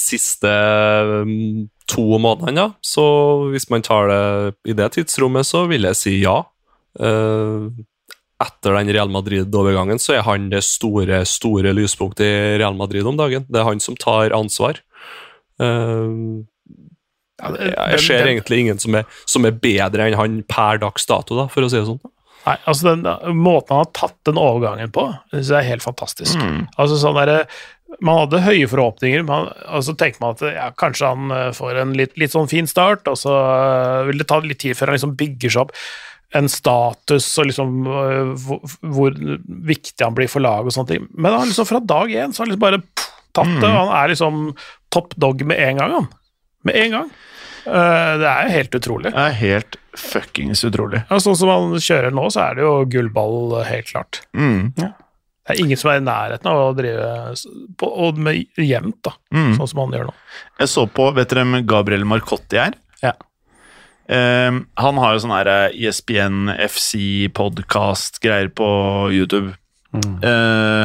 siste 0.00 0.50
mm, 1.24 1.68
to 1.88 2.04
månedene, 2.20 2.66
ja. 2.66 2.72
Så 2.84 3.04
hvis 3.54 3.70
man 3.72 3.84
tar 3.86 4.10
det 4.10 4.24
i 4.68 4.76
det 4.76 4.90
tidsrommet, 4.96 5.48
så 5.48 5.64
vil 5.70 5.88
jeg 5.88 5.98
si 5.98 6.18
ja. 6.20 6.42
Eh, 7.00 7.70
etter 8.40 8.76
den 8.78 8.92
Real 8.96 9.10
Madrid-overgangen 9.12 10.00
så 10.00 10.16
er 10.16 10.24
han 10.26 10.48
det 10.52 10.62
store, 10.64 11.22
store 11.28 11.74
lyspunktet 11.76 12.24
i 12.24 12.60
Real 12.60 12.76
Madrid 12.76 13.08
om 13.08 13.18
dagen. 13.20 13.44
Det 13.48 13.60
er 13.60 13.68
han 13.68 13.82
som 13.84 13.98
tar 14.00 14.36
ansvar. 14.36 14.80
Eh, 15.60 16.14
jeg, 17.40 18.00
ser 18.04 18.28
egentlig 18.28 18.64
ingen 18.64 18.80
som 18.80 18.96
er, 19.00 19.20
som 19.28 19.46
er 19.48 19.56
bedre 19.56 20.08
enn 20.08 20.18
han 20.18 20.40
per 20.48 20.80
dags 20.82 21.08
dato, 21.08 21.38
da, 21.38 21.48
for 21.52 21.64
å 21.64 21.72
si 21.72 21.80
det 21.80 21.88
sånn. 21.88 22.02
Nei, 22.40 22.56
altså 22.68 22.94
den 22.94 23.36
måten 23.36 23.74
han 23.74 23.84
har 23.84 23.90
tatt 23.96 24.16
den 24.24 24.40
overgangen 24.40 24.92
på, 24.94 25.06
synes 25.32 25.50
jeg 25.52 25.58
er 25.60 25.68
helt 25.74 25.84
fantastisk. 25.84 26.40
Altså 26.80 26.96
sånn 27.00 27.18
der, 27.18 27.44
Man 27.98 28.20
hadde 28.22 28.42
høye 28.44 28.68
forhåpninger, 28.70 29.24
man, 29.26 29.48
og 29.66 29.82
så 29.84 29.94
tenker 29.98 30.22
man 30.22 30.36
at 30.36 30.44
ja, 30.46 30.68
kanskje 30.78 31.10
han 31.10 31.32
eh, 31.34 31.48
får 31.56 31.80
en 31.82 31.94
litt, 31.98 32.14
litt 32.20 32.32
sånn 32.32 32.48
fin 32.50 32.68
start, 32.70 33.08
og 33.10 33.18
så 33.18 33.34
eh, 33.34 34.04
vil 34.08 34.22
det 34.22 34.28
ta 34.30 34.38
litt 34.44 34.60
tid 34.62 34.78
før 34.78 34.92
han 34.92 34.98
liksom 35.00 35.16
bygger 35.20 35.54
seg 35.54 35.64
opp 35.64 35.74
en 36.38 36.46
status 36.46 37.26
og 37.42 37.48
liksom 37.48 37.72
eh, 37.90 38.30
hvor, 38.44 38.76
hvor 38.94 39.16
viktig 39.72 40.06
han 40.06 40.14
blir 40.14 40.30
for 40.30 40.44
laget 40.44 40.70
og 40.70 40.76
sånne 40.76 40.92
ting. 40.92 41.10
Men 41.18 41.34
han 41.34 41.50
liksom 41.50 41.68
fra 41.68 41.82
dag 41.82 42.14
én 42.14 42.30
så 42.30 42.44
har 42.44 42.46
han 42.46 42.54
liksom 42.54 42.62
bare 42.62 42.80
pff, 42.84 43.10
tatt 43.34 43.52
det, 43.56 43.66
og 43.66 43.76
han 43.80 43.92
er 43.98 44.14
liksom 44.14 44.40
top 44.94 45.18
dog 45.18 45.44
med 45.50 45.60
en 45.66 45.82
gang, 45.82 45.98
han. 45.98 46.08
Med 46.66 46.80
en 46.84 46.96
gang. 46.96 47.12
Det 47.60 48.26
er 48.30 48.46
jo 48.46 48.54
helt 48.54 48.74
utrolig. 48.78 49.10
Det 49.12 49.26
er 49.26 49.36
helt 49.42 49.76
fuckings 49.98 50.62
utrolig. 50.66 51.02
Ja, 51.10 51.18
sånn 51.22 51.36
som 51.38 51.50
han 51.50 51.76
kjører 51.82 52.14
nå, 52.14 52.24
så 52.32 52.46
er 52.46 52.58
det 52.58 52.64
jo 52.64 52.72
gullball 52.90 53.60
helt 53.66 53.90
klart. 53.90 54.22
Mm. 54.34 54.70
Det 55.50 55.58
er 55.58 55.64
ingen 55.66 55.80
som 55.80 55.90
er 55.92 55.98
i 56.00 56.04
nærheten 56.06 56.50
av 56.50 56.60
å 56.62 56.76
drive 56.78 57.08
på, 57.80 57.90
og 58.06 58.18
med 58.18 58.46
jevnt, 58.56 59.00
da, 59.06 59.12
Mm. 59.34 59.56
sånn 59.58 59.68
som 59.70 59.82
han 59.84 59.94
gjør 59.98 60.06
nå. 60.10 60.14
Jeg 60.60 60.68
så 60.72 60.86
på, 60.88 61.08
vet 61.16 61.28
dere 61.32 61.44
hvem 61.44 61.66
Gabriel 61.66 62.04
Marcotti 62.08 62.58
er? 62.62 62.78
Ja. 63.02 63.12
Um, 64.10 64.64
han 64.76 64.96
har 64.98 65.12
jo 65.14 65.20
sånn 65.22 65.36
her 65.36 65.46
eh, 65.46 65.76
ESPN 65.86 66.48
FC-podkast-greier 66.66 68.50
på 68.54 68.68
YouTube. 69.14 69.54
Eh, 69.94 70.84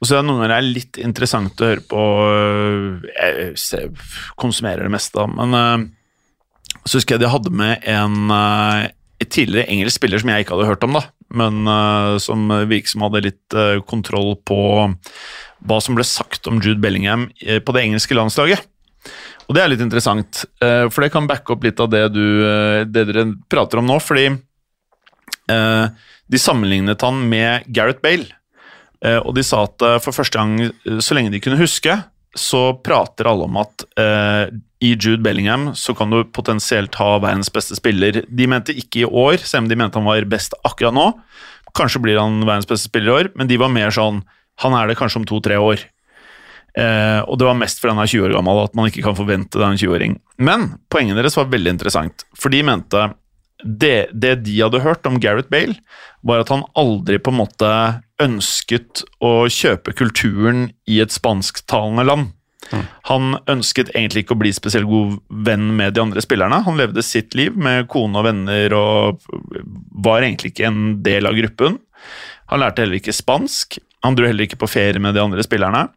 og 0.00 0.06
så 0.08 0.14
er 0.16 0.22
det 0.22 0.26
noen 0.26 0.40
ganger 0.40 0.52
det 0.54 0.58
er 0.58 0.68
litt 0.74 0.98
interessant 1.02 1.60
å 1.60 1.66
høre 1.68 1.82
på 1.86 2.04
øh, 2.26 3.04
Jeg 3.54 3.90
konsumerer 4.40 4.82
det 4.86 4.94
meste, 4.94 5.18
da, 5.20 5.26
men 5.28 5.54
uh, 5.54 5.78
så 6.86 6.98
husker 6.98 7.14
jeg 7.18 7.22
de 7.24 7.30
hadde 7.30 7.50
med 7.52 7.84
en 7.90 8.30
et 8.32 8.94
tidligere 9.32 9.70
engelsk 9.72 10.00
spiller 10.00 10.22
som 10.22 10.32
jeg 10.32 10.44
ikke 10.44 10.56
hadde 10.56 10.68
hørt 10.70 10.86
om, 10.86 10.98
da, 10.98 11.04
men 11.40 11.62
uh, 11.68 12.16
som 12.22 12.48
virket 12.70 12.92
som 12.92 13.04
hadde 13.06 13.24
litt 13.28 13.56
uh, 13.56 13.78
kontroll 13.86 14.34
på 14.46 14.60
hva 15.68 15.78
som 15.84 15.96
ble 15.98 16.06
sagt 16.08 16.48
om 16.50 16.60
Jude 16.62 16.80
Bellingham 16.80 17.28
øh, 17.44 17.58
på 17.60 17.74
det 17.76 17.82
engelske 17.84 18.16
landslaget. 18.16 18.62
Og 19.44 19.56
det 19.56 19.60
er 19.60 19.72
litt 19.72 19.82
interessant, 19.84 20.44
uh, 20.64 20.86
for 20.88 21.04
det 21.04 21.10
kan 21.12 21.28
backe 21.28 21.52
opp 21.52 21.66
litt 21.66 21.82
av 21.82 21.90
det, 21.92 22.06
du, 22.14 22.24
det 22.88 23.04
dere 23.10 23.26
prater 23.52 23.82
om 23.82 23.90
nå, 23.90 23.98
fordi 24.02 24.30
de 25.50 26.38
sammenlignet 26.38 27.02
han 27.02 27.24
med 27.26 27.64
Gareth 27.74 27.98
Bale. 28.04 28.28
Eh, 29.00 29.20
og 29.24 29.34
de 29.36 29.44
sa 29.46 29.64
at 29.64 29.84
eh, 29.84 29.98
for 30.04 30.16
første 30.16 30.36
gang, 30.36 30.58
eh, 30.60 31.00
så 31.00 31.16
lenge 31.16 31.32
de 31.32 31.40
kunne 31.42 31.60
huske, 31.60 31.96
så 32.38 32.74
prater 32.84 33.26
alle 33.26 33.46
om 33.48 33.56
at 33.60 33.84
eh, 33.98 34.52
i 34.80 34.94
Jude 34.94 35.22
Bellingham 35.22 35.70
så 35.76 35.94
kan 35.98 36.12
du 36.12 36.22
potensielt 36.24 36.94
ha 37.00 37.18
verdens 37.20 37.50
beste 37.52 37.76
spiller. 37.76 38.22
De 38.28 38.46
mente 38.48 38.74
ikke 38.76 39.02
i 39.02 39.08
år, 39.08 39.42
selv 39.42 39.64
om 39.64 39.70
de 39.70 39.78
mente 39.78 39.98
han 39.98 40.08
var 40.08 40.28
best 40.30 40.54
akkurat 40.64 40.94
nå. 40.96 41.08
Kanskje 41.76 42.02
blir 42.02 42.20
han 42.20 42.40
verdens 42.46 42.68
beste 42.70 42.88
spiller 42.88 43.10
i 43.10 43.16
år, 43.24 43.32
men 43.38 43.50
de 43.50 43.58
var 43.60 43.72
mer 43.72 43.94
sånn 43.94 44.24
Han 44.60 44.74
er 44.76 44.90
det 44.90 44.98
kanskje 44.98 45.22
om 45.22 45.24
to-tre 45.24 45.56
år. 45.56 45.80
Eh, 46.76 47.20
og 47.24 47.38
det 47.40 47.46
var 47.48 47.56
mest 47.56 47.80
fordi 47.80 47.94
han 47.94 48.02
er 48.02 48.10
20 48.10 48.26
år 48.26 48.34
gammel, 48.36 48.58
at 48.60 48.74
man 48.76 48.90
ikke 48.90 49.06
kan 49.06 49.16
forvente 49.16 49.56
det 49.56 49.64
er 49.64 49.72
en 49.72 49.80
20-åring. 49.80 50.18
Men 50.36 50.66
poenget 50.92 51.16
deres 51.16 51.38
var 51.38 51.48
veldig 51.48 51.72
interessant, 51.78 52.26
for 52.36 52.52
de 52.52 52.60
mente 52.66 53.06
det, 53.64 54.10
det 54.12 54.34
de 54.44 54.58
hadde 54.60 54.82
hørt 54.84 55.08
om 55.08 55.18
Gareth 55.20 55.48
Bale, 55.52 55.78
var 56.20 56.44
at 56.44 56.52
han 56.52 56.66
aldri 56.78 57.18
på 57.20 57.32
en 57.32 57.40
måte 57.40 57.72
ønsket 58.20 59.04
å 59.24 59.48
kjøpe 59.50 59.94
kulturen 59.96 60.68
i 60.88 61.00
et 61.02 61.14
spansktalende 61.14 62.06
land. 62.06 62.30
Han 63.08 63.34
ønsket 63.50 63.90
egentlig 63.96 64.24
ikke 64.24 64.36
å 64.36 64.40
bli 64.42 64.52
spesielt 64.54 64.88
god 64.90 65.16
venn 65.46 65.72
med 65.78 65.96
de 65.96 66.02
andre 66.04 66.22
spillerne. 66.22 66.60
Han 66.66 66.78
levde 66.78 67.02
sitt 67.02 67.34
liv 67.38 67.56
med 67.58 67.88
kone 67.90 68.20
og 68.20 68.28
venner 68.28 68.74
og 68.76 69.24
var 70.04 70.22
egentlig 70.22 70.52
ikke 70.52 70.68
en 70.68 70.82
del 71.04 71.26
av 71.26 71.38
gruppen. 71.38 71.80
Han 72.52 72.62
lærte 72.62 72.84
heller 72.84 73.00
ikke 73.00 73.16
spansk. 73.16 73.80
Han 74.06 74.16
dro 74.16 74.28
heller 74.28 74.46
ikke 74.46 74.60
på 74.60 74.70
ferie 74.70 75.02
med 75.02 75.16
de 75.16 75.24
andre 75.24 75.44
spillerne. 75.46 75.88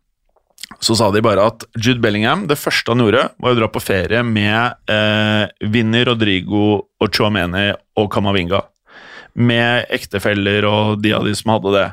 Så 0.84 0.96
sa 0.98 1.10
de 1.14 1.22
bare 1.24 1.44
at 1.52 1.66
Jude 1.78 2.02
Bellingham, 2.02 2.48
det 2.50 2.58
første 2.60 2.92
han 2.92 3.04
gjorde, 3.04 3.28
var 3.38 3.54
å 3.54 3.58
dra 3.58 3.70
på 3.72 3.82
ferie 3.84 4.24
med 4.26 4.90
eh, 4.92 5.52
Vinny, 5.70 6.04
Rodrigo 6.08 6.64
og 6.80 7.10
Chouameni 7.14 7.70
og 8.00 8.10
Camavinga. 8.14 8.64
Med 9.34 9.90
ektefeller 9.94 10.66
og 10.70 11.04
de 11.04 11.14
av 11.16 11.28
de 11.28 11.34
som 11.38 11.54
hadde 11.56 11.76
det. 11.76 11.88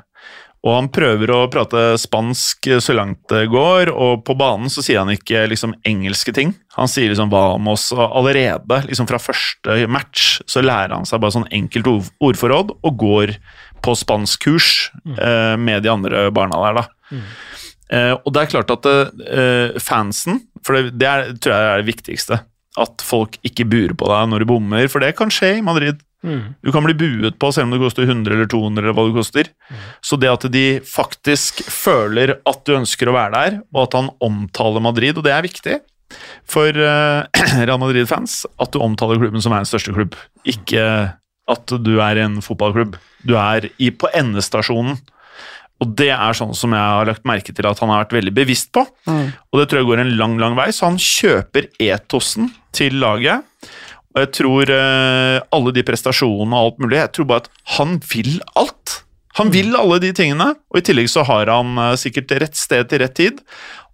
Og 0.61 0.75
han 0.75 0.91
prøver 0.93 1.31
å 1.33 1.47
prate 1.53 1.83
spansk 2.01 2.69
så 2.85 2.93
langt 2.93 3.23
det 3.33 3.47
går, 3.49 3.89
og 3.95 4.27
på 4.27 4.37
banen 4.37 4.69
så 4.73 4.85
sier 4.85 5.01
han 5.01 5.13
ikke 5.15 5.47
liksom 5.49 5.73
engelske 5.89 6.35
ting. 6.37 6.53
Han 6.77 6.91
sier 6.91 7.09
liksom 7.09 7.33
vamos, 7.33 7.87
og 7.97 8.03
allerede 8.05 8.83
liksom 8.85 9.09
fra 9.09 9.21
første 9.23 9.79
match 9.89 10.43
så 10.45 10.61
lærer 10.65 10.93
han 10.99 11.09
seg 11.09 11.23
bare 11.23 11.39
sånn 11.39 11.49
enkelt 11.57 11.89
ordforråd 12.21 12.75
og 12.77 13.01
går 13.01 13.33
på 13.81 13.97
spanskkurs 13.97 14.91
eh, 15.17 15.57
med 15.57 15.87
de 15.87 15.93
andre 15.93 16.27
barna 16.35 16.61
der, 16.67 16.83
da. 16.83 16.85
Eh, 17.91 18.13
og 18.21 18.31
det 18.35 18.45
er 18.45 18.53
klart 18.53 18.71
at 18.77 18.87
eh, 18.91 19.81
fansen, 19.83 20.45
for 20.67 20.77
det, 20.77 20.93
det 21.01 21.09
er, 21.09 21.33
tror 21.41 21.57
jeg 21.57 21.71
er 21.71 21.81
det 21.81 21.89
viktigste, 21.89 22.41
at 22.81 23.03
folk 23.03 23.41
ikke 23.47 23.67
burer 23.67 23.97
på 23.99 24.13
deg 24.13 24.29
når 24.31 24.45
du 24.45 24.51
bommer, 24.53 24.87
for 24.93 25.03
det 25.03 25.15
kan 25.19 25.33
skje 25.33 25.57
i 25.59 25.65
Madrid. 25.65 26.05
Du 26.21 26.69
kan 26.73 26.85
bli 26.85 26.95
buet 26.99 27.39
på 27.41 27.49
selv 27.55 27.69
om 27.69 27.75
det 27.75 27.81
koster 27.81 28.05
100 28.05 28.35
eller 28.35 28.49
200 28.51 28.83
eller 28.85 28.97
hva 28.97 29.07
det 29.09 29.17
koster. 29.17 29.53
Så 30.05 30.19
det 30.21 30.29
at 30.33 30.45
de 30.53 30.65
faktisk 30.85 31.63
føler 31.65 32.37
at 32.49 32.61
du 32.67 32.75
ønsker 32.77 33.09
å 33.09 33.17
være 33.17 33.33
der, 33.37 33.61
og 33.73 33.87
at 33.87 33.97
han 33.97 34.11
omtaler 34.25 34.85
Madrid, 34.85 35.17
og 35.17 35.25
det 35.25 35.33
er 35.37 35.47
viktig 35.47 35.79
for 36.51 36.75
uh, 36.75 37.25
Real 37.67 37.81
Madrid-fans, 37.81 38.43
at 38.61 38.75
du 38.75 38.83
omtaler 38.83 39.21
klubben 39.21 39.43
som 39.43 39.55
verdens 39.55 39.73
største 39.73 39.95
klubb, 39.97 40.19
ikke 40.49 40.85
at 41.51 41.75
du 41.83 41.97
er 42.03 42.21
en 42.23 42.39
fotballklubb. 42.45 42.99
Du 43.27 43.35
er 43.41 43.71
i, 43.79 43.91
på 43.91 44.11
endestasjonen. 44.17 45.01
Og 45.81 45.95
det 45.97 46.11
er 46.13 46.37
sånn 46.37 46.53
som 46.57 46.75
jeg 46.77 46.93
har 46.93 47.09
lagt 47.09 47.25
merke 47.29 47.55
til 47.57 47.65
at 47.65 47.79
han 47.81 47.89
har 47.89 48.03
vært 48.03 48.19
veldig 48.19 48.35
bevisst 48.37 48.69
på. 48.77 48.83
Og 49.49 49.61
det 49.61 49.71
tror 49.71 49.81
jeg 49.81 49.89
går 49.89 50.03
en 50.03 50.17
lang, 50.19 50.35
lang 50.43 50.59
vei, 50.59 50.69
så 50.77 50.91
han 50.91 51.01
kjøper 51.01 51.71
etosen 51.81 52.51
til 52.77 52.99
laget. 53.01 53.47
Og 54.11 54.25
jeg 54.25 54.31
tror 54.41 54.73
uh, 54.75 55.37
alle 55.55 55.75
de 55.77 55.85
prestasjonene 55.87 56.57
og 56.57 56.71
alt 56.71 56.83
mulig, 56.83 56.99
jeg 56.99 57.13
tror 57.15 57.29
bare 57.31 57.45
at 57.45 57.51
han 57.77 57.99
vil 58.11 58.41
alt. 58.59 58.97
Han 59.39 59.53
vil 59.55 59.77
alle 59.79 60.01
de 60.03 60.11
tingene, 60.17 60.49
og 60.71 60.81
i 60.81 60.85
tillegg 60.87 61.11
så 61.13 61.23
har 61.29 61.53
han 61.53 61.79
uh, 61.79 61.95
sikkert 62.01 62.35
rett 62.43 62.59
sted 62.59 62.91
til 62.91 63.05
rett 63.05 63.15
tid. 63.15 63.39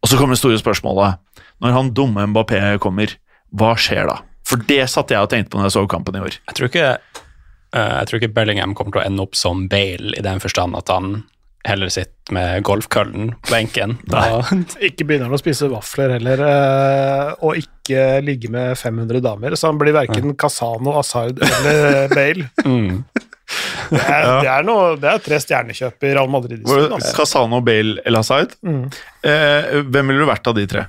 Og 0.01 0.09
så 0.09 0.17
kommer 0.17 0.37
det 0.37 0.41
store 0.41 0.61
spørsmålet. 0.63 1.21
Når 1.61 1.77
han 1.77 1.93
dumme 1.97 2.25
Mbappé 2.33 2.63
kommer, 2.81 3.13
hva 3.57 3.75
skjer 3.81 4.09
da? 4.09 4.21
For 4.47 4.63
det 4.69 4.85
satt 4.93 5.13
jeg 5.13 5.21
og 5.21 5.31
tenkte 5.33 5.53
på 5.53 5.61
når 5.61 5.69
jeg 5.69 5.77
så 5.77 5.87
kampen 5.91 6.17
i 6.17 6.25
år. 6.25 6.41
Jeg 6.49 6.57
tror 6.57 6.71
ikke 6.71 6.91
uh, 6.97 7.95
jeg 8.01 8.09
tror 8.09 8.23
ikke 8.23 8.35
Bellingham 8.39 8.77
kommer 8.79 8.97
til 8.97 9.05
å 9.05 9.09
ende 9.11 9.27
opp 9.27 9.37
som 9.37 9.67
Bale 9.69 10.17
i 10.17 10.25
den 10.25 10.41
forstand 10.41 10.79
at 10.79 10.93
han 10.93 11.19
heller 11.67 11.91
sitter 11.93 12.35
med 12.35 12.63
golfkøllen 12.67 13.33
på 13.43 13.53
benken. 13.53 13.97
Da, 14.11 14.41
Ikke 14.85 15.07
begynner 15.07 15.31
han 15.31 15.37
å 15.37 15.41
spise 15.41 15.69
vafler 15.71 16.17
heller, 16.17 16.43
eh, 16.47 17.33
og 17.45 17.59
ikke 17.61 18.21
ligge 18.25 18.51
med 18.53 18.77
500 18.79 19.23
damer. 19.25 19.57
Så 19.59 19.71
han 19.71 19.81
blir 19.81 19.97
verken 19.97 20.37
Casano, 20.39 20.97
Asard 21.01 21.43
eller 21.43 22.13
Bale. 22.15 22.51
mm. 22.65 23.03
Det 23.87 24.01
er, 24.03 24.25
det 24.43 24.51
er, 24.51 24.65
noe, 24.67 24.97
det 24.99 25.11
er 25.11 25.21
tre 25.23 25.39
stjernekjøp 25.39 26.07
i 26.09 26.15
Real 26.17 26.31
Madrid. 26.31 26.65
Altså. 26.67 27.13
Casano, 27.15 27.61
Bale 27.67 28.01
eller 28.03 28.25
Hazard? 28.25 28.57
Mm. 28.67 28.89
Eh, 29.23 29.77
hvem 29.87 30.11
ville 30.11 30.25
du 30.25 30.31
vært 30.31 30.51
av 30.51 30.57
de 30.59 30.67
tre? 30.71 30.89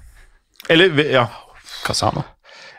Eller, 0.74 0.98
ja 1.14 1.28
Casano. 1.86 2.26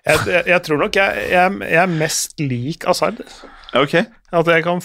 Jeg, 0.02 0.24
jeg, 0.26 0.42
jeg 0.48 0.64
tror 0.64 0.82
nok 0.82 0.98
jeg, 0.98 1.22
jeg, 1.30 1.54
jeg 1.68 1.80
er 1.82 1.94
mest 2.00 2.42
lik 2.42 2.86
Asard. 2.90 3.22
Ok. 3.76 3.94
At 4.32 4.46
jeg 4.48 4.64
kan, 4.64 4.80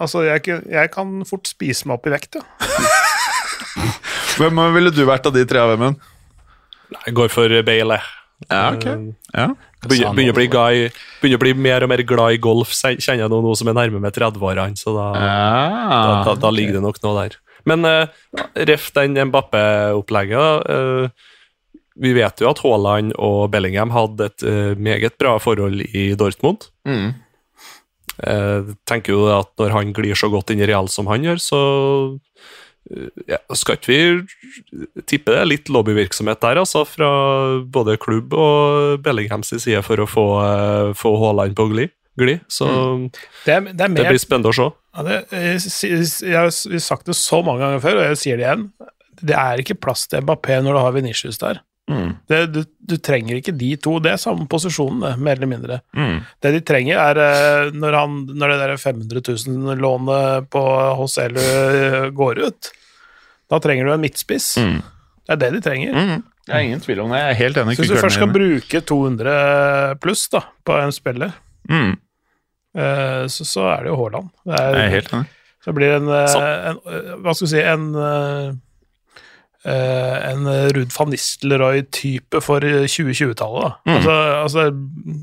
altså 0.00 0.22
jeg, 0.26 0.42
kan- 0.46 0.66
jeg 0.70 0.90
kan 0.94 1.24
fort 1.26 1.46
spise 1.50 1.86
meg 1.88 1.98
opp 1.98 2.06
i 2.06 2.14
vekt, 2.14 2.38
ja. 2.38 2.44
Hvem 4.40 4.60
ville 4.74 4.92
du 4.94 5.02
vært 5.08 5.26
av 5.28 5.34
de 5.34 5.42
tre, 5.48 5.62
Vemund? 5.72 5.98
Jeg 7.06 7.14
går 7.14 7.30
for 7.32 7.52
Bale. 7.66 7.98
Ja, 8.48 8.70
ok. 8.72 8.86
Ja. 9.36 9.50
Begynner, 9.84 10.14
begynner, 10.16 10.32
å 10.34 10.36
bli 10.38 10.46
guy, 10.52 10.88
begynner 11.20 11.38
å 11.38 11.42
bli 11.44 11.52
mer 11.56 11.84
og 11.84 11.90
mer 11.92 12.02
glad 12.08 12.36
i 12.36 12.40
golf, 12.42 12.72
kjenner 12.76 13.24
jeg 13.26 13.30
nå, 13.32 13.52
som 13.56 13.70
er 13.70 13.76
nærme 13.76 14.00
med 14.02 14.16
30-årene. 14.16 14.76
Så 14.80 14.92
da, 14.96 15.06
da, 15.16 15.28
Ah, 15.30 16.22
da, 16.26 16.34
da 16.40 16.50
ligger 16.52 16.78
det 16.78 16.82
nok 16.84 17.00
noe 17.04 17.22
der. 17.22 17.36
Men 17.68 17.84
uh, 17.84 18.06
ref 18.68 18.88
den 18.96 19.16
Mbappe-opplegget. 19.30 20.68
Uh, 20.68 21.08
vi 22.00 22.14
vet 22.16 22.40
jo 22.40 22.48
at 22.48 22.60
Haaland 22.64 23.12
og 23.20 23.50
Bellingham 23.52 23.92
hadde 23.92 24.30
et 24.30 24.44
uh, 24.48 24.72
meget 24.80 25.16
bra 25.20 25.34
forhold 25.42 25.82
i 25.92 26.10
Dortmund. 26.16 26.68
Mm. 26.88 27.12
Jeg 28.20 28.76
tenker 28.88 29.16
jo 29.16 29.28
at 29.32 29.52
når 29.60 29.76
han 29.76 29.94
glir 29.96 30.18
så 30.18 30.30
godt 30.32 30.52
inn 30.52 30.62
i 30.62 30.68
Real 30.68 30.90
som 30.92 31.08
han 31.10 31.24
gjør, 31.24 31.40
så 31.42 31.60
eh, 32.90 33.08
ja, 33.30 33.40
skal 33.56 33.78
ikke 33.78 33.92
vi 33.92 35.04
tippe 35.08 35.32
det 35.32 35.38
er 35.40 35.48
litt 35.48 35.72
lobbyvirksomhet 35.72 36.42
der, 36.42 36.60
altså, 36.62 36.84
fra 36.88 37.10
både 37.64 37.98
klubb 38.02 38.36
og 38.36 39.00
Bellinghams 39.04 39.54
side 39.56 39.82
for 39.86 40.02
å 40.02 40.08
få, 40.10 40.26
eh, 40.44 40.92
få 40.98 41.16
Haaland 41.22 41.56
på 41.58 41.70
glid. 41.72 41.96
Gli. 42.20 42.34
Så 42.50 42.66
Det 43.46 43.52
er, 43.54 43.60
det 43.70 43.84
er 43.84 43.92
det 43.94 44.08
blir 44.10 44.20
spennende 44.20 44.50
å 44.50 44.56
se. 44.56 44.66
Ja, 44.98 45.04
det, 45.06 45.18
jeg, 45.30 46.00
jeg 46.26 46.36
har 46.36 46.50
sagt 46.82 47.06
det 47.08 47.14
så 47.16 47.38
mange 47.46 47.62
ganger 47.62 47.80
før, 47.80 48.00
og 48.00 48.08
jeg 48.10 48.18
sier 48.20 48.40
det 48.40 48.48
igjen. 48.48 48.66
Det 49.20 49.36
er 49.38 49.62
ikke 49.62 49.78
plass 49.78 50.02
til 50.10 50.24
Mbappé 50.26 50.58
når 50.60 50.76
du 50.76 50.80
har 50.82 50.96
Venitius 50.96 51.38
der. 51.40 51.62
Mm. 51.90 52.10
Det, 52.30 52.40
du, 52.54 52.60
du 52.92 52.96
trenger 53.02 53.40
ikke 53.40 53.54
de 53.58 53.72
to. 53.82 53.96
Det 54.02 54.12
er 54.14 54.20
samme 54.22 54.46
posisjonen, 54.50 55.18
mer 55.18 55.38
eller 55.38 55.50
mindre. 55.50 55.80
Mm. 55.96 56.20
Det 56.42 56.52
de 56.54 56.62
trenger, 56.66 57.00
er 57.02 57.22
eh, 57.24 57.72
når, 57.74 57.98
han, 57.98 58.18
når 58.30 58.54
det 58.54 58.58
der 58.62 58.76
500 58.78 59.24
000-lånet 59.32 60.50
på 60.54 60.64
Hoselu 61.00 61.42
går 62.16 62.44
ut. 62.46 62.70
Da 63.50 63.58
trenger 63.62 63.88
du 63.88 63.94
en 63.96 64.04
midtspiss. 64.04 64.52
Mm. 64.62 64.78
Det 65.26 65.34
er 65.34 65.42
det 65.42 65.50
de 65.56 65.64
trenger. 65.66 65.96
Mm. 65.96 66.22
Det 66.46 66.54
er 66.56 66.66
ingen 66.66 66.80
tvil 66.82 67.02
om 67.04 67.12
det. 67.12 67.18
Jeg 67.20 67.34
er 67.34 67.38
helt 67.38 67.58
enig. 67.60 67.74
Hvis 67.78 67.90
du 67.92 67.98
først 68.00 68.18
skal 68.18 68.32
bruke 68.34 68.80
200 68.86 69.98
pluss 70.02 70.24
da, 70.32 70.44
på 70.66 70.78
en 70.80 70.94
spiller, 70.94 71.34
mm. 71.70 71.92
eh, 72.78 73.26
så, 73.30 73.46
så 73.46 73.68
er 73.74 73.84
det 73.84 73.92
jo 73.92 73.98
Haaland. 74.00 74.32
Det 74.42 74.56
er, 74.58 74.78
Jeg 74.78 74.86
er 74.86 74.96
helt 74.96 75.14
enig. 75.18 75.36
Så 75.60 75.74
blir 75.76 75.92
det 75.92 76.00
en, 76.00 76.08
eh, 76.08 76.70
en 76.70 76.78
eh, 76.88 77.14
Hva 77.20 77.34
skal 77.36 77.46
vi 77.46 77.50
si 77.52 77.60
En, 77.60 77.86
eh, 77.94 78.48
eh, 78.48 78.54
en 79.64 80.46
Ruud 80.72 80.88
van 80.94 81.10
Nistelrooy-type 81.12 82.40
for 82.40 82.64
2020-tallet. 82.64 83.74
Mm. 83.84 83.92
Altså, 83.98 84.14
altså, 84.44 84.62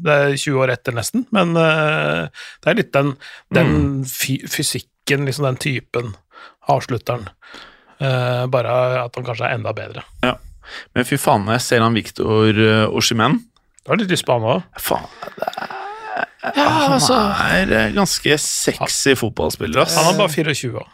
det 0.05 0.13
er 0.13 0.35
20 0.37 0.59
år 0.61 0.73
etter, 0.75 0.93
nesten, 0.93 1.23
men 1.33 1.55
eh, 1.57 2.27
det 2.61 2.69
er 2.69 2.77
litt 2.81 2.91
den, 2.93 3.15
den 3.55 3.71
Mm. 3.73 4.03
fy 4.05 4.37
fysikken, 4.45 5.25
liksom 5.25 5.47
den 5.49 5.57
typen, 5.63 6.13
avslutteren. 6.69 7.29
Eh, 7.97 8.43
bare 8.53 8.75
at 9.07 9.15
han 9.17 9.25
kanskje 9.25 9.47
er 9.49 9.55
enda 9.57 9.73
bedre. 9.73 10.03
Men 10.93 11.07
fy 11.07 11.17
faen, 11.17 11.47
jeg 11.55 11.63
ser 11.63 11.81
han 11.81 11.95
Victor 11.95 12.51
uh, 12.59 12.91
Oshimen 12.91 13.37
Du 13.85 13.93
har 13.93 13.97
litt 14.01 14.11
lyst 14.11 14.25
på 14.27 14.35
han 14.35 14.43
òg. 14.43 14.65
Faen, 14.83 15.07
det 15.31 15.47
er, 15.47 15.77
han 16.57 16.99
er 16.99 17.71
eh, 17.71 17.93
ganske 17.95 18.37
sexy 18.39 19.15
fotballspiller, 19.17 19.81
ass. 19.85 19.95
Han 19.97 20.13
er 20.13 20.19
bare 20.19 20.31
24 20.33 20.77
år. 20.77 20.87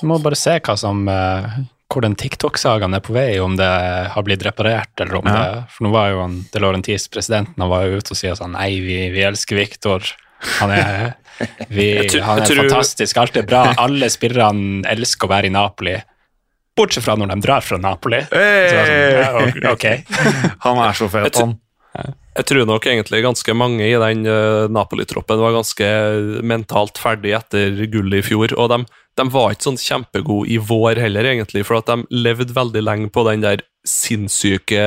Du 0.00 0.08
må 0.10 0.18
bare 0.22 0.36
se 0.38 0.58
hva 0.58 0.74
som 0.78 1.06
eh, 1.08 1.56
hvor 1.92 2.02
den 2.02 2.14
TikTok-sagaen 2.18 2.94
er 2.96 3.02
på 3.04 3.12
vei, 3.14 3.38
om 3.44 3.54
det 3.58 3.68
har 4.14 4.22
blitt 4.26 4.42
reparert, 4.46 4.90
eller 5.00 5.16
om 5.20 5.26
Ja. 5.28 5.34
det 5.36 5.64
For 5.74 5.84
nå 5.86 5.90
var 5.92 6.10
jo 6.10 6.20
han, 6.22 6.38
De 6.52 6.60
Laurentis, 6.62 7.08
presidenten, 7.12 7.54
han 7.60 7.70
var 7.70 7.84
jo 7.86 7.98
ute 8.00 8.12
og 8.14 8.18
sier 8.18 8.34
sånn 8.38 8.52
Nei, 8.56 8.80
vi, 8.80 8.96
vi 9.14 9.22
elsker 9.22 9.56
Viktor. 9.60 10.02
Han 10.60 10.70
er, 10.74 11.14
vi, 11.68 11.86
tror- 12.08 12.24
han 12.26 12.40
er 12.42 12.46
tror- 12.48 12.64
fantastisk, 12.68 13.16
alt 13.20 13.36
er 13.36 13.46
bra. 13.48 13.62
Alle 13.78 14.08
spillerne 14.12 14.82
elsker 14.90 15.28
å 15.28 15.30
være 15.30 15.46
i 15.46 15.54
Napoli. 15.54 15.94
Bortsett 16.76 17.04
fra 17.06 17.14
når 17.16 17.30
de 17.30 17.36
drar 17.44 17.62
fra 17.62 17.78
Napoli. 17.78 18.18
Sånn, 18.26 18.90
ja, 19.62 19.70
ok. 19.70 19.86
Han 20.66 20.80
er 20.82 20.92
så 20.98 21.06
fet, 21.12 21.36
han. 21.38 21.54
Jeg 22.34 22.48
tror 22.50 22.66
nok 22.66 22.82
egentlig 22.90 23.20
ganske 23.22 23.54
mange 23.54 23.86
i 23.86 23.94
den 23.94 24.24
eh, 24.26 24.64
Napoli-troppen 24.74 25.38
var 25.38 25.52
ganske 25.54 25.86
mentalt 26.42 26.98
ferdig 26.98 27.30
etter 27.38 27.76
gullet 27.92 28.24
i 28.24 28.26
fjor. 28.26 28.50
Og 28.58 28.72
de, 28.72 28.80
de 29.16 29.24
var 29.30 29.52
ikke 29.54 29.68
sånn 29.68 29.78
kjempegode 29.78 30.48
i 30.50 30.56
vår 30.58 30.98
heller, 30.98 31.24
egentlig, 31.24 31.64
for 31.66 31.76
at 31.78 31.86
de 31.86 32.02
levde 32.10 32.52
veldig 32.56 32.82
lenge 32.82 33.10
på 33.14 33.22
den 33.30 33.40
der 33.44 33.62
sinnssyke 33.86 34.80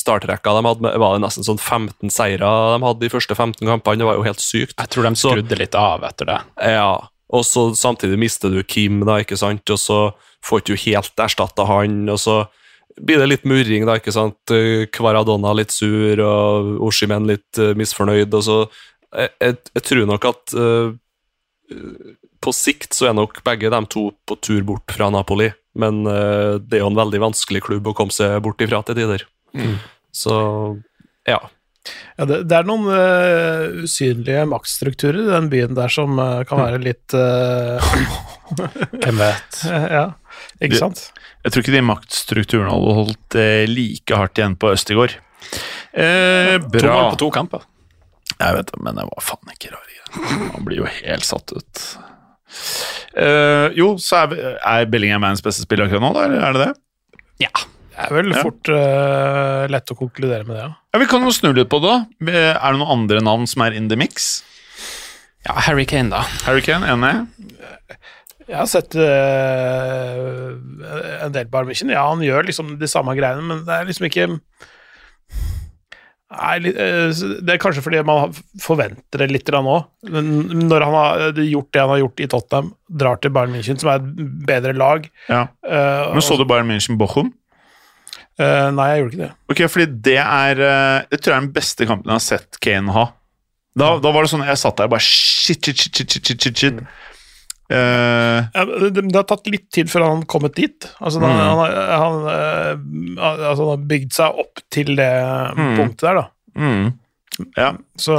startrekka 0.00 0.54
de 0.54 0.62
hadde. 0.68 0.80
med- 0.80 0.98
Var 0.98 1.18
det 1.18 1.22
nesten 1.26 1.44
sånn 1.44 1.58
15 1.60 2.10
seire 2.10 2.38
de 2.78 2.84
hadde 2.84 3.00
de 3.00 3.08
første 3.08 3.34
15 3.36 3.66
kampene? 3.68 3.98
Det 3.98 4.06
var 4.06 4.16
jo 4.16 4.22
helt 4.22 4.38
sykt. 4.40 4.74
Jeg 4.78 4.88
tror 4.90 5.02
de 5.08 5.14
Så- 5.14 5.30
skrudde 5.32 5.58
litt 5.58 5.74
av 5.74 6.02
etter 6.04 6.24
det. 6.26 6.40
Ja, 6.62 6.98
og 7.30 7.42
så 7.44 7.70
samtidig 7.74 8.18
mister 8.18 8.48
du 8.50 8.62
Kim, 8.62 9.00
da, 9.04 9.18
ikke 9.22 9.36
sant, 9.36 9.68
og 9.70 9.78
så 9.78 10.14
får 10.42 10.60
ikke 10.60 10.64
du 10.66 10.90
helt 10.90 11.16
erstatta 11.16 11.66
han, 11.66 12.08
og 12.08 12.18
så 12.18 12.48
blir 13.02 13.18
det 13.18 13.28
litt 13.28 13.44
murring, 13.44 13.84
da, 13.86 13.98
ikke 13.98 14.12
sant. 14.12 14.36
Kvaradonna 14.46 15.54
litt 15.54 15.70
sur, 15.72 16.20
og 16.20 16.80
Oshimen 16.80 17.26
litt 17.26 17.52
misfornøyd, 17.76 18.32
og 18.32 18.42
så 18.42 18.70
jeg, 19.16 19.30
jeg, 19.40 19.56
jeg 19.74 19.82
tror 19.82 20.06
nok 20.06 20.24
at 20.24 20.54
eh, 20.54 20.92
på 22.44 22.52
sikt 22.54 22.92
så 22.96 23.08
er 23.08 23.16
nok 23.16 23.40
begge 23.46 23.70
de 23.72 23.80
to 23.90 24.10
på 24.28 24.36
tur 24.44 24.62
bort 24.68 24.92
fra 24.92 25.08
Napoli, 25.12 25.50
men 25.80 26.04
uh, 26.06 26.60
det 26.60 26.78
er 26.78 26.84
jo 26.84 26.90
en 26.92 27.00
veldig 27.00 27.20
vanskelig 27.30 27.64
klubb 27.66 27.88
å 27.90 27.94
komme 27.96 28.14
seg 28.14 28.36
bort 28.44 28.60
ifra 28.64 28.82
til 28.86 28.98
tider. 29.00 29.24
Så 30.14 30.34
ja. 31.28 31.40
Ja, 32.16 32.24
det, 32.28 32.42
det 32.48 32.56
er 32.56 32.68
noen 32.68 32.86
uh, 32.88 33.82
usynlige 33.84 34.44
maktstrukturer 34.48 35.20
i 35.24 35.32
den 35.32 35.50
byen 35.52 35.74
der 35.76 35.92
som 35.92 36.16
uh, 36.20 36.44
kan 36.48 36.62
være 36.62 36.80
litt 36.84 37.12
Hvem 39.02 39.20
vet? 39.20 39.60
Ja, 39.96 40.06
ikke 40.64 40.80
sant? 40.80 41.08
Jeg 41.44 41.52
tror 41.52 41.64
ikke 41.64 41.76
de 41.76 41.84
maktstrukturene 41.84 42.72
hadde 42.72 42.96
holdt 43.00 43.36
like 43.68 44.16
hardt 44.16 44.40
igjen 44.40 44.56
på 44.56 44.72
Østigård. 44.72 45.18
Eh, 45.92 46.56
To 46.60 46.68
bra. 46.72 46.94
mål 46.94 47.10
på 47.14 47.20
to 47.20 47.30
kamper. 47.34 47.62
Jeg 48.38 48.56
vet 48.56 48.72
det, 48.72 48.80
men 48.82 48.96
det 48.98 49.04
var 49.10 49.22
faen 49.22 49.52
ikke 49.52 49.70
rar 49.74 49.84
greier. 49.86 50.50
Man 50.54 50.64
blir 50.66 50.80
jo 50.82 50.88
helt 50.90 51.26
satt 51.26 51.52
ut. 51.54 51.82
Eh, 53.14 53.68
jo, 53.78 53.92
så 54.02 54.24
er, 54.24 54.56
er 54.58 54.88
Bellingham 54.90 55.22
verdens 55.22 55.42
beste 55.44 55.62
spiller 55.66 55.86
akkurat 55.86 56.02
nå, 56.02 56.10
da? 56.16 56.24
Eller 56.28 56.42
er 56.48 56.56
det 56.56 56.64
det? 56.64 56.72
Ja. 57.46 57.52
Det 57.94 58.08
er 58.08 58.14
vel 58.16 58.32
Ja. 58.34 58.40
fort 58.42 58.68
uh, 58.74 59.66
lett 59.70 59.92
å 59.92 59.96
konkludere 59.98 60.42
med 60.48 60.56
det, 60.56 60.64
ja. 60.64 60.72
Ja, 60.94 60.98
Vi 60.98 61.06
kan 61.10 61.22
jo 61.22 61.30
snu 61.34 61.52
litt 61.54 61.68
på 61.70 61.78
det. 61.84 61.92
da. 61.92 62.32
Er 62.58 62.72
det 62.74 62.80
noen 62.80 62.90
andre 62.98 63.20
navn 63.22 63.46
som 63.46 63.62
er 63.62 63.76
in 63.78 63.86
the 63.88 63.96
mix? 64.00 64.42
ja, 65.46 65.52
Harry 65.68 65.84
Kane, 65.86 66.10
da. 66.10 66.22
Harry 66.46 66.62
Kane, 66.64 66.88
enig? 66.90 67.28
Jeg 68.48 68.56
har 68.58 68.66
sett 68.68 68.94
uh, 68.98 70.50
en 71.24 71.32
del 71.32 71.46
på 71.48 71.60
Armichen. 71.62 71.90
Ja, 71.94 72.02
han 72.10 72.20
gjør 72.24 72.44
liksom 72.50 72.74
de 72.80 72.88
samme 72.90 73.14
greiene, 73.16 73.44
men 73.46 73.62
det 73.64 73.72
er 73.78 73.86
liksom 73.88 74.08
ikke 74.10 74.26
Det 76.34 77.52
er 77.54 77.60
kanskje 77.62 77.82
fordi 77.84 78.00
man 78.06 78.32
forventer 78.62 79.22
det 79.22 79.30
litt 79.30 79.50
òg. 79.54 79.84
Når 80.10 80.84
han 80.86 80.94
har 80.98 81.32
gjort 81.38 81.70
det 81.72 81.80
han 81.84 81.92
har 81.94 82.02
gjort 82.02 82.20
i 82.20 82.26
Tottenham, 82.32 82.72
drar 82.90 83.16
til 83.22 83.30
Bayern 83.34 83.54
München, 83.54 83.78
som 83.80 83.90
er 83.92 84.02
et 84.02 84.46
bedre 84.46 84.74
lag 84.76 85.08
Ja. 85.28 85.46
eh, 85.66 86.12
Men 86.12 86.20
så 86.22 86.36
du 86.38 86.44
Bayern 86.44 86.68
München 86.68 86.98
Bochum? 86.98 87.32
eh, 88.38 88.70
Nei, 88.74 88.88
jeg 88.90 89.02
gjorde 89.02 89.14
ikke 89.14 89.24
det. 89.24 89.32
Ok, 89.50 89.62
fordi 89.70 89.86
det 90.10 90.18
er 90.18 90.56
Jeg 90.64 91.06
Det 91.10 91.20
tror 91.20 91.32
jeg 91.32 91.36
er 91.36 91.46
den 91.46 91.52
beste 91.54 91.86
kampen 91.86 92.10
jeg 92.10 92.18
har 92.18 92.26
sett 92.26 92.60
Kane 92.60 92.92
ha. 92.92 93.06
Da, 93.76 93.98
da 93.98 94.10
var 94.14 94.22
det 94.22 94.30
sånn 94.30 94.44
Jeg 94.46 94.56
satt 94.60 94.76
der 94.78 94.84
og 94.86 94.90
bare 94.94 95.02
shit, 95.02 95.64
shit, 95.64 95.76
shit, 95.78 95.96
shit, 95.96 96.10
shit, 96.14 96.40
shit, 96.42 96.56
shit, 96.58 96.84
Ja, 97.72 98.64
det, 98.64 98.90
det 99.08 99.16
har 99.16 99.24
tatt 99.28 99.46
litt 99.50 99.70
tid 99.72 99.88
før 99.90 100.04
han 100.04 100.18
har 100.22 100.26
kommet 100.30 100.54
dit. 100.58 100.88
Altså, 101.00 101.20
Mm. 101.22 101.30
han, 101.30 101.40
han, 101.40 101.70
han, 101.88 102.18
eh, 102.28 103.22
altså, 103.24 103.62
han 103.62 103.70
har 103.72 103.86
bygd 103.94 104.12
seg 104.12 104.42
opp 104.44 104.60
til 104.70 104.94
det 104.98 105.10
Mm. 105.56 105.76
punktet 105.78 106.04
der, 106.08 106.14
da. 106.20 106.26
mm. 106.56 106.92
Ja. 107.58 107.72
Så 107.98 108.14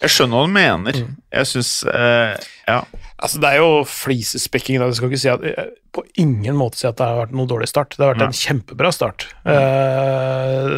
Jeg 0.00 0.12
skjønner 0.12 0.36
hva 0.36 0.46
du 0.46 0.54
mener. 0.54 1.02
Jeg 1.32 1.48
syns 1.48 1.82
eh, 1.88 2.34
Ja. 2.68 2.82
Altså, 3.18 3.40
det 3.42 3.48
er 3.50 3.56
jo 3.58 3.82
flisespekking. 3.82 4.78
da. 4.78 4.86
Jeg 4.86 4.98
skal 5.00 5.10
ikke 5.10 5.18
si 5.18 5.30
at, 5.32 5.42
eh, 5.42 5.70
på 5.90 6.04
ingen 6.22 6.54
måte 6.54 6.78
si 6.78 6.86
at 6.86 6.98
det 7.00 7.06
har 7.08 7.16
vært 7.18 7.32
noen 7.34 7.48
dårlig 7.50 7.66
start. 7.66 7.96
Det 7.96 8.04
har 8.04 8.12
vært 8.12 8.28
en 8.28 8.36
kjempebra 8.36 8.92
start. 8.94 9.24
Eh, 9.48 10.68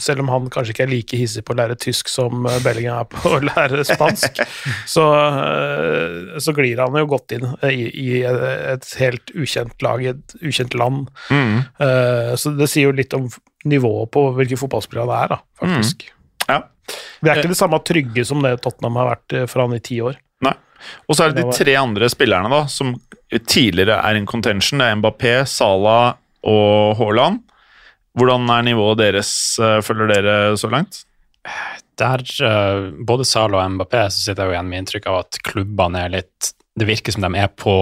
selv 0.00 0.24
om 0.24 0.32
han 0.32 0.48
kanskje 0.50 0.74
ikke 0.74 0.86
er 0.88 0.90
like 0.90 1.20
hissig 1.20 1.44
på 1.46 1.54
å 1.54 1.60
lære 1.60 1.78
tysk 1.78 2.10
som 2.10 2.48
eh, 2.50 2.58
Bellingham 2.64 3.04
er 3.04 3.08
på 3.12 3.36
å 3.36 3.42
lære 3.52 3.84
spansk, 3.86 4.42
så, 4.90 5.06
uh, 5.14 6.38
så 6.42 6.54
glir 6.56 6.82
han 6.82 6.98
jo 6.98 7.06
godt 7.12 7.36
inn 7.36 7.46
i, 7.68 7.86
i 7.86 8.08
et 8.26 8.90
helt 8.98 9.30
ukjent 9.36 9.86
lag 9.86 10.02
i 10.02 10.10
et 10.14 10.36
ukjent 10.42 10.74
land. 10.74 11.06
Eh, 11.30 12.32
så 12.34 12.56
det 12.56 12.66
sier 12.72 12.88
jo 12.88 12.96
litt 12.96 13.14
om 13.14 13.30
nivået 13.68 14.10
på 14.10 14.30
hvilke 14.40 14.58
fotballspillere 14.58 15.06
han 15.06 15.22
er, 15.22 15.36
da, 15.36 15.44
faktisk. 15.62 16.08
Ja. 16.58 16.96
Vi 17.20 17.30
er 17.30 17.40
ikke 17.40 17.52
det 17.52 17.60
samme 17.60 17.80
trygge 17.84 18.24
som 18.26 18.42
det 18.44 18.56
Tottenham 18.64 18.98
har 19.00 19.12
vært 19.12 19.36
eh, 19.36 19.46
for 19.50 19.64
han 19.64 19.76
i 19.76 19.82
ti 19.84 20.00
år. 20.04 20.18
Nei. 20.44 20.56
Og 21.08 21.16
så 21.16 21.26
er 21.26 21.34
det 21.34 21.44
de 21.44 21.54
tre 21.54 21.76
andre 21.76 22.08
spillerne 22.12 22.50
da, 22.52 22.64
som 22.72 22.94
tidligere 23.30 24.00
er 24.00 24.18
in 24.18 24.28
contention. 24.28 24.80
Det 24.80 24.88
er 24.88 24.98
Mbappé, 25.00 25.34
Salah 25.48 26.16
og 26.48 26.96
Haaland. 26.98 27.42
Hvordan 28.18 28.48
er 28.50 28.64
nivået 28.66 28.98
deres, 29.04 29.32
eh, 29.62 29.80
følger 29.86 30.10
dere 30.10 30.56
så 30.58 30.70
langt? 30.72 31.04
Der, 32.00 32.24
eh, 32.24 32.90
både 33.06 33.26
Salah 33.28 33.66
og 33.66 33.76
Mbappé, 33.76 34.08
så 34.08 34.24
sitter 34.24 34.42
jeg 34.42 34.50
jo 34.50 34.56
igjen 34.56 34.72
med 34.72 34.82
inntrykk 34.82 35.06
av 35.06 35.20
at 35.26 35.38
klubbene 35.46 36.06
er 36.06 36.16
litt 36.20 36.54
Det 36.80 36.86
virker 36.86 37.12
som 37.12 37.20
de 37.20 37.36
er 37.36 37.48
på 37.48 37.72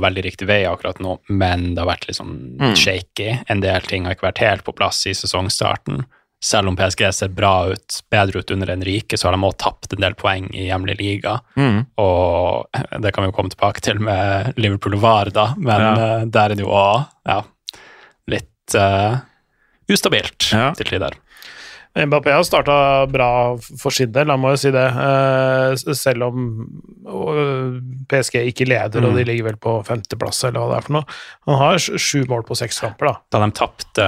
veldig 0.00 0.22
riktig 0.24 0.46
vei 0.48 0.64
akkurat 0.66 0.98
nå, 1.04 1.18
men 1.28 1.74
det 1.76 1.82
har 1.82 1.90
vært 1.92 2.06
litt 2.08 2.16
sånn 2.16 2.56
shaky. 2.74 3.44
En 3.46 3.60
del 3.60 3.84
ting 3.86 4.04
har 4.04 4.16
ikke 4.16 4.32
vært 4.32 4.40
helt 4.42 4.64
på 4.64 4.74
plass 4.74 5.04
i 5.06 5.12
sesongstarten. 5.14 6.00
Selv 6.40 6.68
om 6.70 6.76
PSG 6.78 7.00
ser 7.12 7.28
bra 7.34 7.66
ut, 7.72 7.96
bedre 8.14 8.38
ut 8.44 8.50
under 8.54 8.70
Enrique, 8.70 9.18
så 9.18 9.26
har 9.26 9.34
de 9.36 9.42
også 9.42 9.58
tapt 9.64 9.92
en 9.96 10.04
del 10.04 10.14
poeng 10.14 10.44
i 10.54 10.68
hjemlig 10.68 10.94
liga. 11.00 11.40
Og 11.98 12.68
det 13.02 13.10
kan 13.14 13.24
vi 13.24 13.30
jo 13.32 13.34
komme 13.34 13.50
tilbake 13.50 13.82
til 13.82 13.98
med 13.98 14.52
Liverpool 14.56 14.94
og 14.94 15.02
VAR, 15.02 15.32
da, 15.34 15.48
men 15.58 15.80
Ja. 15.82 15.94
eh, 16.20 16.24
der 16.30 16.50
er 16.50 16.54
det 16.54 16.62
jo 16.62 16.70
òg 16.70 17.08
ja, 17.26 17.40
litt 18.30 18.74
uh, 18.78 19.18
ustabilt 19.90 20.52
Ja. 20.52 20.70
til 20.78 20.86
tider. 20.86 21.16
Mbappé 21.98 22.30
har 22.30 22.44
starta 22.46 23.08
bra 23.10 23.56
for 23.58 23.90
sin 23.90 24.12
del, 24.12 24.28
han 24.30 24.38
må 24.38 24.52
jo 24.52 24.56
si 24.60 24.70
det. 24.70 24.84
Eh, 24.86 25.74
Selv 25.98 26.22
om 26.28 26.68
PSG 28.08 28.44
ikke 28.52 28.68
leder, 28.68 29.02
og 29.08 29.16
de 29.16 29.24
ligger 29.26 29.48
vel 29.48 29.56
på 29.58 29.80
femteplass, 29.88 30.44
eller 30.46 30.60
hva 30.60 30.68
det 30.70 30.76
er 30.78 30.86
for 30.86 30.92
noe. 31.00 31.04
Han 31.48 31.58
har 31.64 31.78
sju 31.78 32.20
mål 32.30 32.44
på 32.46 32.54
seks 32.60 32.78
kamper, 32.84 33.10
da. 33.10 33.16
Da 33.34 33.40
de 33.42 33.50
tapte 33.58 34.06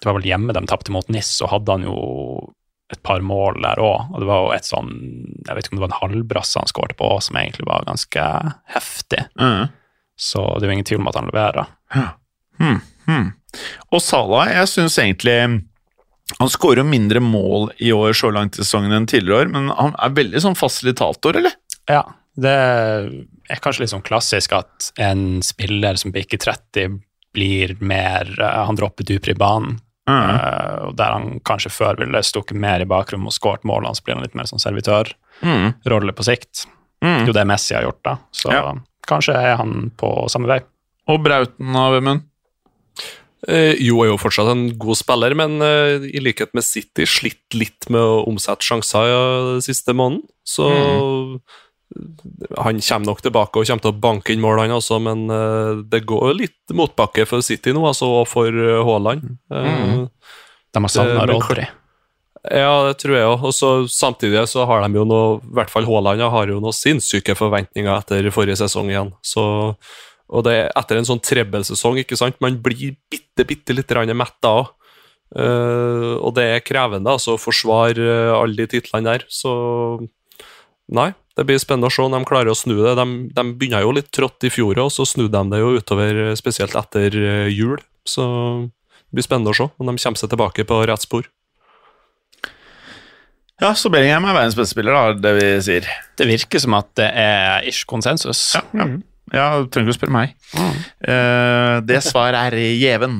Det 0.00 0.08
var 0.08 0.16
vel 0.16 0.30
hjemme 0.30 0.56
de 0.56 0.64
tapte 0.68 0.92
mot 0.94 1.08
NIS, 1.12 1.28
så 1.40 1.48
hadde 1.50 1.76
han 1.76 1.84
jo 1.84 1.96
et 2.90 3.02
par 3.06 3.22
mål 3.22 3.60
der 3.62 3.80
òg. 3.82 4.08
Og 4.10 4.22
det 4.22 4.28
var 4.28 4.44
jo 4.44 4.54
et 4.56 4.66
sånn 4.66 4.94
Jeg 5.46 5.54
vet 5.54 5.66
ikke 5.66 5.76
om 5.76 5.80
det 5.80 5.84
var 5.84 5.92
en 5.92 6.00
halvbrasse 6.00 6.62
han 6.62 6.70
skårte 6.70 6.96
på, 6.98 7.10
som 7.22 7.38
egentlig 7.38 7.68
var 7.68 7.86
ganske 7.86 8.24
heftig. 8.74 9.26
Mm. 9.40 9.68
Så 10.20 10.42
det 10.58 10.66
er 10.66 10.72
jo 10.72 10.78
ingen 10.78 10.88
tvil 10.88 11.02
om 11.02 11.10
at 11.10 11.20
han 11.20 11.30
leverer. 11.30 11.68
Og 13.90 14.02
Salah, 14.04 14.50
jeg 14.52 14.70
syns 14.70 14.98
egentlig 15.02 15.36
Han 16.38 16.50
skårer 16.52 16.84
jo 16.84 16.86
mindre 16.86 17.22
mål 17.24 17.72
i 17.82 17.90
år 17.94 18.14
så 18.14 18.30
langt 18.34 18.58
i 18.58 18.62
sesongen 18.62 18.94
enn 18.94 19.08
tidligere 19.10 19.46
år, 19.46 19.48
men 19.50 19.70
han 19.74 19.96
er 19.98 20.12
veldig 20.14 20.42
sånn 20.44 20.58
fasilitator, 20.58 21.34
eller? 21.40 21.56
Ja, 21.90 22.04
det 22.38 22.52
er 22.54 23.62
kanskje 23.64 23.82
litt 23.82 23.90
sånn 23.90 24.06
klassisk 24.06 24.54
at 24.54 24.92
en 25.02 25.40
spiller 25.42 25.98
som 25.98 26.14
bikker 26.14 26.38
30, 26.38 27.00
blir 27.34 27.74
mer 27.82 28.30
eh, 28.38 28.62
Han 28.66 28.78
dropper 28.78 29.06
dypere 29.06 29.34
i 29.34 29.38
banen. 29.38 29.80
Eh, 30.10 30.74
og 30.88 30.96
der 30.98 31.12
han 31.16 31.40
kanskje 31.46 31.70
før 31.72 31.98
ville 32.02 32.22
stukket 32.26 32.56
mer 32.58 32.80
i 32.82 32.88
bakrommet 32.88 33.30
og 33.32 33.36
skåret 33.36 33.64
målene, 33.68 33.94
så 33.96 34.02
blir 34.04 34.14
han 34.18 34.24
litt 34.26 34.34
mer 34.38 34.44
sånn 34.50 34.62
servitørrolle 34.62 36.12
på 36.16 36.26
sikt. 36.26 36.66
Det 37.00 37.08
er 37.22 37.30
jo 37.30 37.32
det 37.32 37.46
Messi 37.48 37.74
har 37.74 37.86
gjort, 37.86 38.02
da. 38.04 38.16
Så 38.32 38.50
Ja. 38.52 38.74
kanskje 39.06 39.34
er 39.34 39.56
han 39.56 39.90
på 39.96 40.28
samme 40.28 40.46
vei. 40.48 40.60
Og 41.08 41.22
Brauten 41.24 41.74
av 41.76 41.92
Vemund? 41.96 42.22
Eh, 43.48 43.72
jo 43.80 44.02
er 44.04 44.10
jo 44.10 44.18
fortsatt 44.20 44.50
en 44.52 44.66
god 44.78 44.96
spiller, 45.00 45.34
men 45.34 45.62
eh, 45.62 46.04
i 46.12 46.20
likhet 46.20 46.52
med 46.52 46.62
City 46.62 47.06
slitt 47.08 47.54
litt 47.56 47.88
med 47.88 48.00
å 48.02 48.26
omsette 48.28 48.60
sjanser 48.60 49.06
ja, 49.08 49.22
den 49.54 49.62
siste 49.64 49.94
måneden. 49.96 50.26
Så 50.44 51.40
han 52.58 52.78
kommer 52.80 53.08
nok 53.08 53.22
tilbake 53.24 53.58
og 53.60 53.66
kommer 53.66 53.82
til 53.82 53.92
å 53.92 54.00
banke 54.02 54.34
inn 54.34 54.42
mål, 54.42 54.62
han 54.62 54.76
også, 54.76 55.00
men 55.02 55.26
eh, 55.34 55.82
det 55.90 56.04
går 56.08 56.36
litt 56.38 56.74
motbakke 56.76 57.26
for 57.28 57.42
City 57.44 57.74
nå, 57.74 57.82
altså, 57.88 58.08
og 58.20 58.28
for 58.30 58.54
eh, 58.54 58.80
Haaland. 58.86 59.26
Eh, 59.50 60.04
De 60.70 60.82
har 60.84 60.92
savna 60.92 61.26
Rodry. 61.26 61.66
Ja, 62.46 62.86
det 62.86 62.94
tror 63.02 63.16
jeg 63.18 63.28
òg. 63.28 63.42
Og 63.50 63.52
så 63.52 63.70
samtidig 63.90 64.46
så 64.48 64.64
har 64.64 64.86
de 64.86 64.96
jo 64.96 65.02
noe 65.04 65.40
I 65.42 65.56
hvert 65.58 65.72
fall 65.72 65.84
Haaland 65.84 66.22
har 66.32 66.48
jo 66.48 66.60
noen 66.62 66.76
sinnssyke 66.76 67.34
forventninger 67.36 67.90
etter 67.92 68.30
forrige 68.32 68.62
sesong 68.62 68.88
igjen. 68.88 69.10
Så, 69.20 69.42
og 70.30 70.46
det 70.46 70.54
er 70.56 70.70
etter 70.78 71.00
en 71.00 71.08
sånn 71.08 71.20
trebbelsesong, 71.20 71.98
ikke 72.00 72.16
sant. 72.16 72.38
Man 72.40 72.56
blir 72.62 72.94
bitte, 73.12 73.44
bitte 73.44 73.76
litt 73.76 73.92
metta 74.14 74.54
òg. 74.62 74.70
og 75.36 76.32
det 76.34 76.46
er 76.54 76.64
krevende 76.64 77.12
altså, 77.12 77.34
å 77.34 77.42
forsvare 77.42 78.32
alle 78.38 78.56
de 78.62 78.66
titlene 78.78 79.10
der. 79.10 79.26
Så 79.28 79.52
nei, 80.88 81.10
det 81.40 81.46
blir 81.48 81.56
spennende 81.56 81.88
å 81.88 81.94
se 81.94 82.04
om 82.04 82.12
de 82.12 82.20
klarer 82.28 82.52
å 82.52 82.58
snu 82.58 82.74
det. 82.82 82.92
De, 82.98 83.06
de 83.32 83.44
begynner 83.56 83.86
jo 83.86 83.94
litt 83.96 84.10
trått 84.12 84.44
i 84.44 84.52
fjor, 84.52 84.76
og 84.82 84.90
så 84.92 85.06
snudde 85.08 85.32
de 85.32 85.54
det 85.54 85.62
jo 85.62 85.72
utover, 85.80 86.18
spesielt 86.36 86.76
etter 86.76 87.16
eh, 87.16 87.48
jul. 87.48 87.80
Så 88.04 88.24
det 88.68 89.16
blir 89.16 89.24
spennende 89.24 89.54
å 89.54 89.56
se 89.56 89.70
om 89.70 89.88
de 89.88 89.96
kommer 89.96 90.20
seg 90.20 90.34
tilbake 90.34 90.66
på 90.68 90.82
rett 90.90 91.06
spor. 91.06 91.30
Ja, 93.60 93.72
så 93.76 93.88
Bellingham 93.92 94.28
er 94.28 94.36
verdens 94.36 94.56
beste 94.56 94.76
spiller, 94.76 94.96
da, 94.96 95.16
det 95.16 95.32
vi 95.36 95.48
sier. 95.64 95.88
Det 96.20 96.28
virker 96.28 96.60
som 96.60 96.76
at 96.76 96.92
det 97.00 97.08
er 97.08 97.64
ish 97.68 97.88
konsensus. 97.88 98.50
Ja, 98.56 98.64
ja 98.76 98.90
du 99.30 99.68
trenger 99.70 99.88
ikke 99.88 99.94
å 99.94 99.98
spørre 99.98 100.14
meg. 100.14 100.32
Uh, 101.06 101.78
det 101.86 102.00
svaret 102.02 102.50
er 102.50 102.56
gjeven. 102.74 103.14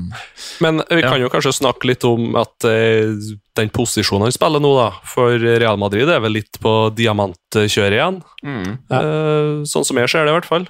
Men 0.61 0.83
vi 0.91 1.03
kan 1.05 1.17
Ja. 1.17 1.23
jo 1.25 1.31
kanskje 1.33 1.53
snakke 1.55 1.87
litt 1.87 2.05
om 2.05 2.35
at 2.41 2.67
uh, 2.67 3.15
den 3.57 3.71
posisjonen 3.71 4.27
han 4.27 4.35
spiller 4.35 4.63
nå, 4.63 4.73
da, 4.79 4.89
for 5.07 5.39
Real 5.39 5.79
Madrid 5.81 6.09
er 6.11 6.21
vel 6.25 6.35
litt 6.41 6.59
på 6.63 6.75
diamantkjøret 6.97 7.97
igjen. 7.97 8.21
Eh, 8.43 9.63
sånn 9.69 9.85
som 9.87 9.99
jeg 10.01 10.09
ser 10.11 10.25
det, 10.25 10.33
i 10.33 10.37
hvert 10.39 10.49
fall. 10.49 10.67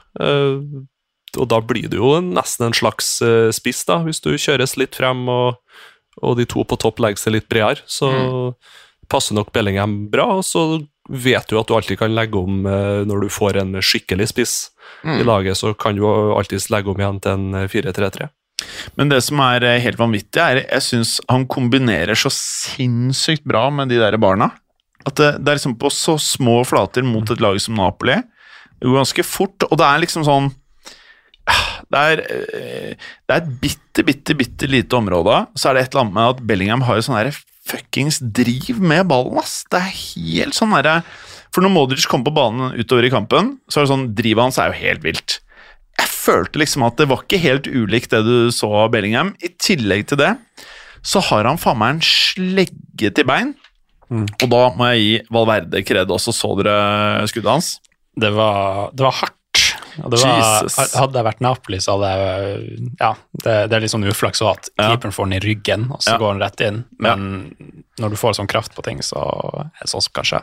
Og 1.39 1.47
da 1.47 1.61
blir 1.63 1.87
det 1.93 2.01
jo 2.01 2.17
nesten 2.25 2.67
en 2.67 2.75
slags 2.75 3.21
spiss, 3.55 3.85
da, 3.87 4.01
hvis 4.03 4.19
du 4.25 4.33
kjøres 4.35 4.75
litt 4.81 4.97
frem 4.99 5.23
og, 5.31 5.61
og 6.25 6.37
de 6.41 6.49
to 6.51 6.65
på 6.67 6.79
topp 6.83 6.99
legger 7.05 7.23
seg 7.23 7.37
litt 7.37 7.49
bredere. 7.53 7.85
Så 7.87 8.11
passer 9.11 9.39
nok 9.39 9.53
Bellingham 9.55 10.09
bra, 10.11 10.27
og 10.41 10.45
så 10.47 10.81
vet 11.11 11.49
du 11.51 11.59
at 11.59 11.69
du 11.69 11.75
alltid 11.75 11.99
kan 12.01 12.15
legge 12.15 12.39
om 12.39 12.67
eh, 12.67 13.03
når 13.09 13.27
du 13.27 13.33
får 13.33 13.59
en 13.61 13.79
skikkelig 13.83 14.31
spiss 14.31 14.55
i 15.05 15.25
laget, 15.25 15.59
så 15.59 15.73
kan 15.75 15.97
du 15.97 16.05
alltids 16.07 16.69
legge 16.71 16.93
om 16.93 17.01
igjen 17.01 17.21
til 17.23 17.37
en 17.37 17.63
eh, 17.63 17.71
4-3-3. 17.71 18.29
Men 18.99 19.11
det 19.13 19.21
som 19.25 19.41
er 19.45 19.65
eh, 19.67 19.81
helt 19.85 20.01
vanvittig, 20.01 20.41
er 20.43 20.63
jeg 20.65 20.87
syns 20.87 21.19
han 21.31 21.47
kombinerer 21.51 22.19
så 22.19 22.33
sinnssykt 22.35 23.47
bra 23.49 23.69
med 23.75 23.93
de 23.93 24.01
der 24.01 24.19
barna. 24.21 24.53
At 25.07 25.17
det, 25.17 25.33
det 25.41 25.53
er 25.53 25.61
liksom 25.61 25.79
på 25.81 25.91
så 25.95 26.19
små 26.21 26.61
flater 26.69 27.07
mot 27.07 27.31
et 27.33 27.41
lag 27.43 27.57
som 27.63 27.79
Napoli. 27.79 28.19
Det 28.81 28.89
går 28.89 29.01
ganske 29.01 29.27
fort, 29.27 29.69
og 29.69 29.79
det 29.81 29.87
er 29.87 30.03
liksom 30.05 30.27
sånn 30.29 30.51
det 31.91 32.01
er, 32.13 32.21
eh, 32.31 33.07
det 33.27 33.35
er 33.35 33.41
et 33.41 33.55
bitte, 33.63 34.05
bitte, 34.07 34.37
bitte 34.39 34.69
lite 34.71 34.99
område. 34.99 35.41
Så 35.59 35.71
er 35.71 35.77
det 35.77 35.87
et 35.87 35.95
eller 35.95 36.05
annet 36.05 36.19
med 36.19 36.35
at 36.35 36.43
Bellingham 36.47 36.85
har 36.87 36.99
jo 36.99 37.07
sånn 37.09 37.19
fuckings 37.71 38.21
driv 38.21 38.81
med 38.83 39.09
ballen, 39.11 39.39
ass. 39.41 39.63
Det 39.71 39.81
er 39.81 39.95
helt 39.95 40.57
sånn 40.57 40.75
derre 40.77 41.01
For 41.51 41.65
når 41.65 41.75
Modric 41.75 42.07
kommer 42.11 42.29
på 42.31 42.37
banen 42.37 42.75
utover 42.79 43.07
i 43.07 43.13
kampen, 43.13 43.57
så 43.71 43.81
er 43.81 43.87
det 43.87 43.93
sånn 43.93 44.11
Drivet 44.19 44.47
hans 44.47 44.61
er 44.63 44.71
jo 44.71 44.83
helt 44.83 45.07
vilt. 45.07 45.41
Jeg 46.01 46.13
følte 46.13 46.61
liksom 46.63 46.85
at 46.87 47.01
det 47.01 47.09
var 47.11 47.25
ikke 47.25 47.41
helt 47.43 47.67
ulikt 47.69 48.15
det 48.15 48.23
du 48.25 48.53
så 48.55 48.71
av 48.85 48.93
Bellingham. 48.95 49.35
I 49.43 49.51
tillegg 49.61 50.07
til 50.11 50.21
det 50.21 50.35
så 51.07 51.23
har 51.31 51.49
han 51.49 51.61
faen 51.61 51.79
meg 51.81 51.97
en 51.97 52.05
slegge 52.05 53.11
til 53.17 53.27
bein. 53.29 53.55
Og 54.11 54.47
da 54.53 54.63
må 54.77 54.91
jeg 54.91 55.03
gi 55.03 55.13
Valverde 55.33 55.83
kred 55.87 56.11
også. 56.13 56.35
Så 56.35 56.53
dere 56.61 57.27
skuddet 57.31 57.53
hans? 57.53 57.75
Det 58.21 58.33
var, 58.35 58.91
det 58.95 59.07
var 59.07 59.17
hardt. 59.23 59.37
Var, 59.99 60.71
hadde 61.01 61.19
jeg 61.21 61.27
vært 61.27 61.43
Napoli, 61.45 61.81
så 61.83 61.97
hadde 61.97 62.13
jeg 62.13 62.79
Ja, 63.01 63.13
det, 63.45 63.57
det 63.71 63.77
er 63.77 63.85
litt 63.85 63.95
sånn 63.95 64.07
uflaks 64.09 64.41
også 64.41 64.53
at 64.53 64.71
Ja. 64.79 64.91
keeperen 64.93 65.15
får 65.17 65.29
den 65.29 65.37
i 65.39 65.43
ryggen, 65.45 65.91
og 65.91 66.03
så 66.05 66.17
går 66.21 66.35
den 66.37 66.43
rett 66.45 66.65
inn. 66.67 66.85
Men 66.99 67.29
når 68.01 68.15
du 68.15 68.17
får 68.21 68.39
sånn 68.41 68.51
kraft 68.51 68.75
på 68.77 68.85
ting, 68.87 69.03
så 69.05 69.21
er 69.67 69.85
det 69.85 69.93
sånn 69.93 70.07
som 70.07 70.17
kan 70.17 70.25
skje. 70.25 70.43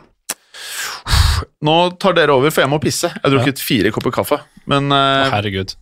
Nå 1.62 1.74
tar 2.02 2.14
dere 2.14 2.34
over, 2.34 2.50
for 2.54 2.64
jeg 2.64 2.70
må 2.70 2.78
pisse. 2.82 3.08
Jeg 3.10 3.22
har 3.22 3.32
drukket 3.34 3.60
fire 3.62 3.90
kopper 3.94 4.14
kaffe. 4.14 4.38
Men 4.68 4.92
uh, 4.92 5.32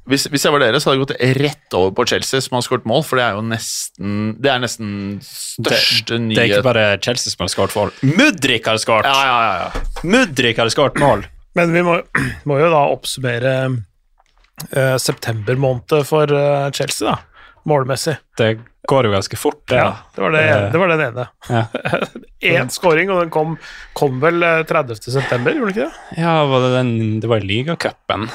hvis, 0.09 0.27
hvis 0.31 0.45
jeg 0.47 0.55
var 0.55 0.63
dere, 0.63 0.81
så 0.81 0.91
hadde 0.91 0.99
jeg 0.99 1.05
gått 1.05 1.41
rett 1.43 1.77
over 1.77 1.95
på 1.97 2.07
Chelsea, 2.13 2.41
som 2.45 2.57
har 2.59 2.65
skåret 2.65 2.87
mål, 2.89 3.05
for 3.07 3.21
det 3.21 3.25
er 3.27 3.39
jo 3.39 3.45
nesten 3.45 4.17
Det 4.41 4.53
er 4.53 4.61
nesten 4.63 4.91
største 5.27 6.21
Det 6.31 6.39
er 6.39 6.51
ikke 6.51 6.67
bare 6.69 6.85
Chelsea 7.03 7.33
som 7.33 7.45
har 7.45 7.53
skåret 7.53 7.77
mål. 7.77 7.95
Mudrik 8.07 8.69
har 8.71 8.79
skåret! 8.83 9.09
Ja, 9.11 9.25
ja, 9.27 9.39
ja, 9.47 9.57
ja. 9.65 10.05
Mudrik 10.07 10.61
har 10.63 10.71
skåret 10.73 11.01
mål! 11.03 11.27
Men 11.57 11.73
vi 11.75 11.83
må, 11.87 11.99
må 12.49 12.61
jo 12.61 12.71
da 12.73 12.85
oppsummere 12.93 13.53
uh, 13.73 14.97
september 15.01 15.59
måned 15.61 16.05
for 16.09 16.31
uh, 16.33 16.71
Chelsea, 16.77 17.09
da. 17.09 17.19
Målmessig. 17.67 18.15
Det 18.39 18.53
går 18.87 19.09
jo 19.09 19.11
ganske 19.17 19.37
fort, 19.41 19.63
det. 19.67 19.81
Ja, 19.81 19.89
det 20.15 20.23
var, 20.23 20.31
det, 20.37 20.43
det 20.71 20.79
var 20.79 20.93
den 20.93 21.01
ene. 21.09 21.25
Ja. 21.51 21.65
Én 22.53 22.69
scoring, 22.71 23.11
og 23.11 23.25
den 23.25 23.33
kom, 23.35 23.57
kom 23.99 24.21
vel 24.23 24.39
eh, 24.47 24.61
30. 24.69 25.01
september, 25.11 25.51
gjorde 25.57 25.73
den 25.73 25.75
ikke 25.75 25.89
det? 25.89 26.21
Ja, 26.23 26.35
var 26.47 26.63
det, 26.63 26.69
den, 26.77 26.93
det 27.25 27.31
var 27.33 27.43
ligacupen. 27.43 28.29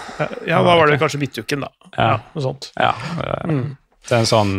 Ja, 0.50 0.60
da 0.60 0.76
var 0.82 0.92
det 0.92 0.98
kanskje 1.00 1.22
midtuken, 1.22 1.64
da. 1.64 1.72
Ja. 1.96 2.10
Ja, 2.10 2.18
noe 2.36 2.44
sånt. 2.44 2.68
Ja. 2.76 2.92
eh, 3.24 3.56
Det 4.10 4.18
er 4.18 4.26
en 4.26 4.28
sånn 4.34 4.54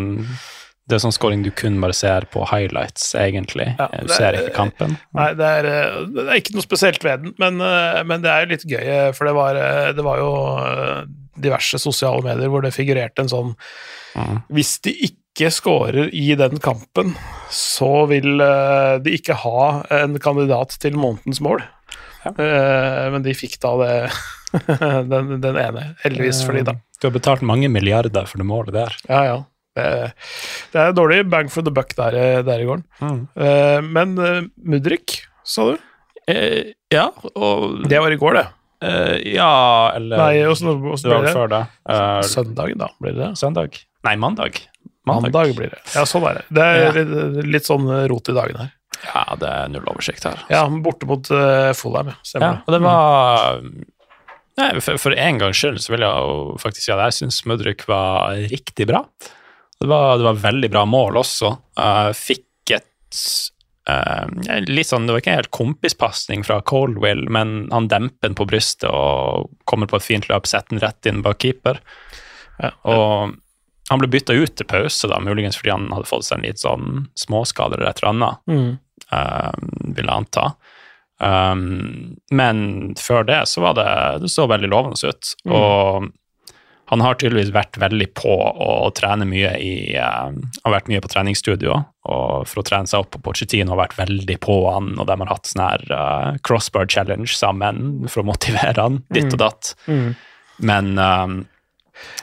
det 0.89 0.97
er 0.97 1.03
sånn 1.05 1.15
scoring 1.15 1.45
du 1.45 1.51
kun 1.55 1.77
bare 1.81 1.95
ser 1.95 2.27
på 2.33 2.43
highlights, 2.51 3.13
egentlig. 3.15 3.69
Ja, 3.79 3.87
du 4.03 4.09
ser 4.11 4.33
er- 4.35 4.41
ikke 4.43 4.57
kampen. 4.57 4.97
Nei, 5.15 5.29
det 5.39 5.47
er, 5.47 5.67
eh, 5.71 6.07
det 6.11 6.25
er 6.27 6.41
ikke 6.41 6.55
noe 6.57 6.65
spesielt 6.67 7.05
ved 7.07 7.23
den, 7.23 7.35
men, 7.39 7.61
eh, 7.63 8.03
men 8.03 8.23
det 8.25 8.31
er 8.33 8.47
litt 8.51 8.65
gøy, 8.67 8.83
eh, 8.83 9.13
for 9.13 9.25
det 9.31 9.35
var, 9.35 9.55
det 9.95 10.05
var 10.05 10.19
jo 10.19 10.33
diverse 11.43 11.79
sosiale 11.81 12.23
medier 12.27 12.51
hvor 12.53 12.63
det 12.63 12.75
figurerte 12.75 13.21
en 13.25 13.29
sånn 13.33 13.55
Mm. 14.13 14.43
Hvis 14.53 14.75
de 14.85 14.93
ikke 15.07 15.49
scorer 15.51 16.11
i 16.13 16.35
den 16.37 16.59
kampen, 16.61 17.15
så 17.49 18.07
vil 18.11 18.37
de 18.37 19.11
ikke 19.17 19.33
ha 19.41 19.83
en 20.03 20.19
kandidat 20.19 20.77
til 20.83 20.93
månedens 21.01 21.41
mål. 21.41 21.63
Ja. 22.27 22.35
Men 23.09 23.23
de 23.23 23.33
fikk 23.33 23.57
da 23.65 23.73
det 23.81 24.13
den, 25.09 25.41
den 25.41 25.57
ene, 25.57 25.97
heldigvis 26.05 26.43
for 26.45 26.53
de, 26.53 26.63
da. 26.69 26.75
Du 27.01 27.07
har 27.09 27.15
betalt 27.17 27.41
mange 27.41 27.71
milliarder 27.73 28.29
for 28.29 28.37
det 28.37 28.45
målet 28.47 28.75
der. 28.77 28.93
Ja, 29.09 29.23
ja. 29.31 29.39
Det, 29.77 29.85
det 30.75 30.81
er 30.83 30.93
dårlig 30.97 31.23
bang 31.33 31.49
for 31.53 31.65
the 31.65 31.73
buck 31.73 31.95
der, 31.97 32.17
der 32.45 32.61
i 32.61 32.67
gården. 32.69 32.83
Eh, 33.37 33.79
Men 33.87 34.19
eh, 34.21 34.41
Mudrik, 34.69 35.21
sa 35.49 35.71
du? 35.73 35.79
Eh, 36.29 36.75
ja, 36.93 37.07
og 37.35 37.81
Det 37.89 37.99
var 38.05 38.13
i 38.15 38.19
går, 38.21 38.37
det. 38.41 38.45
eh, 38.85 39.15
Ja, 39.35 39.93
eller 39.97 40.21
Nei, 40.27 40.43
åssen 40.47 40.69
åssen 40.93 41.11
det? 41.11 41.33
før 41.33 41.49
det. 41.51 41.63
Uh, 41.89 42.21
Søndag, 42.29 42.77
da, 42.79 42.91
blir 43.01 43.17
det 43.17 43.23
det? 43.25 43.31
søndag? 43.41 43.81
Nei, 44.05 44.15
mandag. 44.21 44.61
Mandag 45.09 45.57
blir 45.57 45.73
det. 45.73 45.81
Ja, 45.97 46.05
sånn 46.07 46.29
er 46.29 46.43
det. 46.43 46.45
Det 46.55 46.69
er 46.69 47.01
litt, 47.01 47.45
litt 47.57 47.67
sånn 47.67 47.89
rot 48.13 48.29
i 48.31 48.37
dagen 48.37 48.61
her. 48.61 48.71
Ja, 49.03 49.25
det 49.41 49.49
er 49.51 49.73
null 49.73 49.89
oversikt 49.91 50.29
her. 50.29 50.45
Ja, 50.53 50.61
borte 50.85 51.09
mot 51.11 51.27
uh, 51.35 51.73
Fulham, 51.75 52.13
ja. 52.13 52.19
Ja, 52.39 52.53
og 52.63 52.71
det 52.77 52.83
var 52.85 53.57
Nei, 54.61 54.69
for, 54.85 54.99
for 55.01 55.15
en 55.17 55.39
gangs 55.41 55.57
skyld 55.59 55.81
så 55.81 55.95
vil 55.95 56.05
jeg 56.05 56.13
jo 56.29 56.57
faktisk 56.61 56.85
si 56.85 56.93
at 56.93 57.01
jeg 57.07 57.17
syns 57.23 57.39
Mudryk 57.49 57.87
var 57.89 58.37
riktig 58.53 58.85
bra. 58.91 59.01
Det 59.83 59.91
var, 59.91 60.17
det 60.21 60.27
var 60.29 60.41
veldig 60.43 60.71
bra 60.73 60.85
mål 60.89 61.19
også. 61.23 61.53
Uh, 61.79 62.11
fikk 62.17 62.73
et 62.75 63.21
uh, 63.91 64.27
litt 64.69 64.89
sånn, 64.89 65.09
Det 65.09 65.17
var 65.17 65.23
ikke 65.25 65.33
en 65.35 65.41
helt 65.43 65.55
kompispasning 65.55 66.45
fra 66.47 66.61
Colwill, 66.63 67.27
men 67.35 67.67
han 67.75 67.91
demper 67.91 68.31
den 68.31 68.39
på 68.39 68.47
brystet 68.49 68.89
og 68.91 69.51
kommer 69.69 69.91
på 69.91 69.99
et 69.99 70.07
fint 70.07 70.29
løp, 70.31 70.47
setter 70.47 70.77
den 70.77 70.85
rett 70.85 71.11
inn 71.11 71.23
bak 71.27 71.43
keeper. 71.43 71.83
Og 72.87 73.35
han 73.91 74.01
ble 74.01 74.09
bytta 74.13 74.37
ut 74.39 74.55
til 74.57 74.69
pause, 74.71 75.09
da, 75.11 75.19
muligens 75.21 75.59
fordi 75.59 75.75
han 75.75 75.91
hadde 75.93 76.09
fått 76.09 76.29
seg 76.29 76.39
en 76.39 76.47
litt 76.47 76.63
sånn 76.63 77.09
småskade 77.19 77.77
eller 77.77 77.91
et 77.91 78.03
eller 78.03 78.13
annet 78.13 78.53
Mm. 78.53 78.79
uh, 79.13 79.53
vil 79.97 80.07
jeg 80.07 80.15
anta. 80.15 80.47
Um, 81.23 82.17
men 82.35 82.95
før 82.99 83.23
det 83.29 83.45
så 83.47 83.61
var 83.63 83.77
det 83.79 84.23
Det 84.25 84.31
så 84.33 84.49
veldig 84.51 84.71
lovende 84.73 85.09
ut. 85.09 85.35
Og 85.47 86.09
han 86.93 87.01
har 87.01 87.17
tydeligvis 87.17 87.55
vært 87.55 87.79
veldig 87.81 88.07
på 88.19 88.33
å 88.37 88.91
trene 88.93 89.25
mye 89.25 89.55
i 89.65 89.75
eh, 89.97 90.35
Har 90.65 90.75
vært 90.75 90.91
mye 90.93 91.01
på 91.01 91.09
treningsstudio 91.09 91.79
og 92.03 92.49
for 92.51 92.61
å 92.61 92.65
trene 92.67 92.91
seg 92.91 93.05
opp. 93.05 93.17
Og 93.17 93.23
Pochettino 93.25 93.73
har 93.73 93.79
vært 93.85 93.95
veldig 93.97 94.37
på 94.43 94.57
han, 94.67 94.91
og 94.99 95.07
de 95.09 95.17
har 95.21 95.31
hatt 95.31 95.49
sånn 95.49 95.63
her 95.63 95.85
uh, 95.95 96.33
crossbar 96.45 96.89
challenge 96.91 97.31
sammen 97.39 98.09
for 98.11 98.25
å 98.25 98.29
motivere 98.33 98.75
han, 98.77 98.99
ditt 99.15 99.31
og 99.31 99.39
datt. 99.45 99.73
Mm. 99.87 100.11
Men 100.67 100.93
um, 100.99 101.37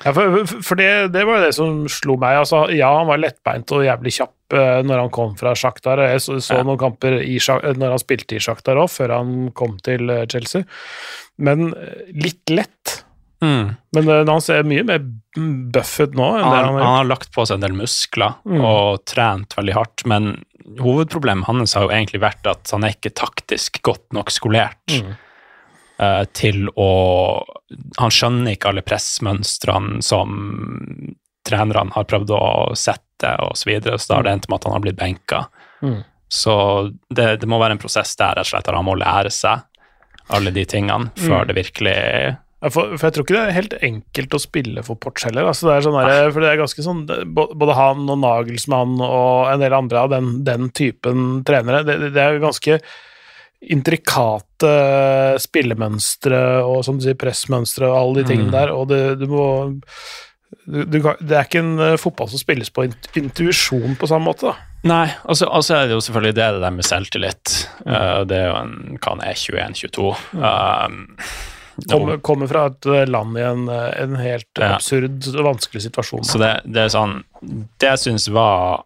Ja, 0.03 0.11
for, 0.13 0.43
for 0.67 0.75
det, 0.77 0.89
det 1.15 1.23
var 1.25 1.39
jo 1.39 1.45
det 1.47 1.55
som 1.55 1.81
slo 1.89 2.19
meg. 2.19 2.41
Altså, 2.43 2.65
ja, 2.75 2.91
han 2.99 3.07
var 3.07 3.23
lettbeint 3.23 3.71
og 3.71 3.87
jævlig 3.87 4.13
kjapp 4.19 4.57
uh, 4.59 4.79
når 4.85 5.05
han 5.05 5.13
kom 5.15 5.33
fra 5.39 5.55
Shakhtar. 5.57 6.03
Jeg 6.11 6.25
så, 6.27 6.37
så 6.43 6.59
Ja. 6.59 6.67
noen 6.67 6.81
kamper 6.81 7.21
i, 7.23 7.39
når 7.39 7.95
han 7.95 8.03
spilte 8.03 8.35
i 8.37 8.43
Shakhtar 8.43 8.83
òg, 8.83 8.91
før 8.91 9.15
han 9.21 9.37
kom 9.55 9.79
til 9.87 10.11
Chelsea. 10.29 10.67
Men 11.39 11.71
litt 12.11 12.51
lett. 12.51 12.99
Mm. 13.41 13.75
Men 13.95 14.09
uh, 14.09 14.25
han 14.29 14.41
ser 14.41 14.63
mye 14.67 14.83
mer 14.85 14.99
buff 15.73 15.99
ut 16.03 16.13
nå 16.17 16.27
enn 16.37 16.43
han, 16.43 16.51
det 16.51 16.59
han 16.65 16.73
har 16.75 16.83
Han 16.83 16.97
har 16.99 17.09
lagt 17.09 17.31
på 17.35 17.45
seg 17.47 17.55
en 17.59 17.65
del 17.67 17.77
muskler 17.77 18.35
Mm. 18.45 18.61
og 18.65 19.05
trent 19.05 19.55
veldig 19.57 19.73
hardt, 19.77 20.05
men 20.05 20.43
hovedproblemet 20.79 21.47
hans 21.47 21.73
har 21.73 21.87
jo 21.87 21.93
egentlig 21.95 22.21
vært 22.21 22.45
at 22.51 22.69
han 22.75 22.83
er 22.85 22.93
ikke 22.93 23.13
taktisk 23.17 23.81
godt 23.85 24.05
nok 24.13 24.29
skolert 24.31 24.93
Mm. 24.93 25.15
uh, 25.99 26.23
til 26.33 26.67
å 26.75 26.89
Han 27.97 28.09
skjønner 28.13 28.53
ikke 28.55 28.69
alle 28.71 28.81
pressmønstrene 28.85 30.01
som 30.03 31.15
trenerne 31.47 31.91
har 31.95 32.03
prøvd 32.05 32.29
å 32.35 32.75
sette, 32.77 33.31
og 33.41 33.55
så 33.57 33.69
videre, 33.69 33.97
så 33.99 34.07
da 34.11 34.15
har 34.19 34.23
det 34.27 34.31
endt 34.33 34.49
med 34.49 34.59
at 34.59 34.63
han 34.67 34.73
har 34.75 34.83
blitt 34.83 34.97
benka. 34.99 35.39
Mm. 35.81 36.03
Så 36.29 36.53
det, 37.09 37.39
det 37.41 37.47
må 37.49 37.57
være 37.59 37.71
en 37.77 37.81
prosess 37.81 38.15
der 38.19 38.35
rett 38.37 38.45
og 38.45 38.51
slett, 38.51 38.65
der 38.67 38.77
han 38.77 38.85
må 38.85 38.93
lære 38.99 39.31
seg 39.33 39.63
alle 40.29 40.51
de 40.53 40.65
tingene 40.69 41.09
før 41.17 41.41
Mm. 41.43 41.47
det 41.49 41.55
virkelig 41.57 41.97
for, 42.67 42.95
for 42.97 43.07
jeg 43.07 43.15
tror 43.15 43.25
ikke 43.25 43.35
det 43.37 43.41
er 43.41 43.55
helt 43.55 43.75
enkelt 43.87 44.33
å 44.35 44.41
spille 44.43 44.81
for 44.83 44.99
Porch 44.99 45.23
heller. 45.27 45.47
Altså 45.47 45.69
det 45.69 45.75
er 45.77 45.85
sånn 45.85 45.99
der, 45.99 46.31
for 46.35 46.43
det 46.43 46.49
er 46.49 46.59
ganske 46.59 46.83
sånn 46.83 47.03
Både 47.31 47.75
han 47.77 48.01
og 48.03 48.19
Nagelsmann 48.19 48.97
og 48.99 49.51
en 49.53 49.63
del 49.63 49.75
andre 49.77 50.01
av 50.01 50.09
den, 50.11 50.33
den 50.47 50.67
typen 50.75 51.45
trenere, 51.47 51.85
det, 51.87 52.11
det 52.15 52.25
er 52.25 52.41
ganske 52.43 52.81
intrikate 53.59 54.71
spillemønstre 55.43 56.39
og 56.63 56.81
som 56.87 56.99
du 56.99 57.03
sier, 57.03 57.17
pressmønstre 57.19 57.89
og 57.89 57.97
alle 57.97 58.21
de 58.21 58.29
tingene 58.31 58.53
der, 58.55 58.71
og 58.71 58.87
det, 58.91 59.01
du 59.19 59.25
må 59.31 59.45
du, 60.69 60.83
du, 60.85 60.97
Det 61.01 61.35
er 61.35 61.45
ikke 61.45 61.61
en 61.61 61.75
eh, 61.83 61.99
fotball 61.99 62.29
som 62.31 62.41
spilles 62.41 62.71
på 62.73 62.87
int- 62.87 63.09
intuisjon 63.19 63.97
på 63.99 64.09
samme 64.09 64.29
måte, 64.29 64.49
da. 64.49 64.69
Nei, 64.89 65.05
og 65.25 65.35
så 65.35 65.45
altså, 65.45 65.51
altså 65.57 65.75
er 65.75 65.87
det 65.87 65.95
jo 65.97 66.03
selvfølgelig 66.05 66.35
det, 66.37 66.49
det 66.55 66.61
der 66.63 66.75
med 66.75 66.87
selvtillit. 66.87 67.55
Uh, 67.83 68.21
det 68.29 68.37
er 68.37 68.45
jo 68.47 68.59
en 68.61 68.99
Kan 69.03 69.23
er, 69.25 69.35
21-22. 69.35 70.13
Um, 70.39 71.01
Kommer, 71.87 72.17
kommer 72.25 72.47
fra 72.51 72.65
et 72.69 72.85
eh, 72.85 73.05
land 73.07 73.37
i 73.37 73.41
en, 73.45 73.67
eh, 73.69 74.03
en 74.03 74.15
helt 74.19 74.47
Ja. 74.59 74.75
absurd 74.75 75.27
og 75.35 75.45
vanskelig 75.45 75.81
situasjon. 75.87 76.23
så 76.27 76.37
det, 76.41 76.51
det 76.65 76.81
er 76.87 76.93
sånn 76.93 77.23
Det 77.79 77.87
jeg 77.93 77.99
syns 77.99 78.27
var 78.35 78.83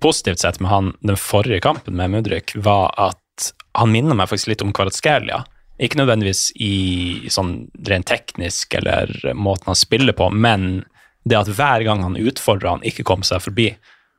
positivt 0.00 0.40
sett 0.40 0.60
med 0.60 0.70
han 0.70 0.92
den 1.06 1.16
forrige 1.16 1.60
kampen 1.60 1.94
med 1.96 2.10
Mudryk, 2.10 2.54
var 2.56 2.90
at 2.98 3.52
han 3.74 3.92
minner 3.92 4.16
meg 4.16 4.28
faktisk 4.28 4.48
litt 4.48 4.62
om 4.64 4.72
Kvaratskhelia. 4.72 5.44
Ikke 5.80 6.00
nødvendigvis 6.00 6.50
i 6.56 7.28
sånn 7.30 7.68
rent 7.86 8.08
teknisk 8.10 8.74
eller 8.74 9.12
måten 9.34 9.70
han 9.70 9.78
spiller 9.78 10.12
på, 10.16 10.30
men 10.32 10.84
det 11.28 11.36
at 11.36 11.52
hver 11.52 11.84
gang 11.84 12.02
han 12.02 12.16
utfordrer 12.16 12.70
han 12.78 12.82
ikke 12.82 13.04
kom 13.04 13.22
seg 13.22 13.44
forbi, 13.44 13.68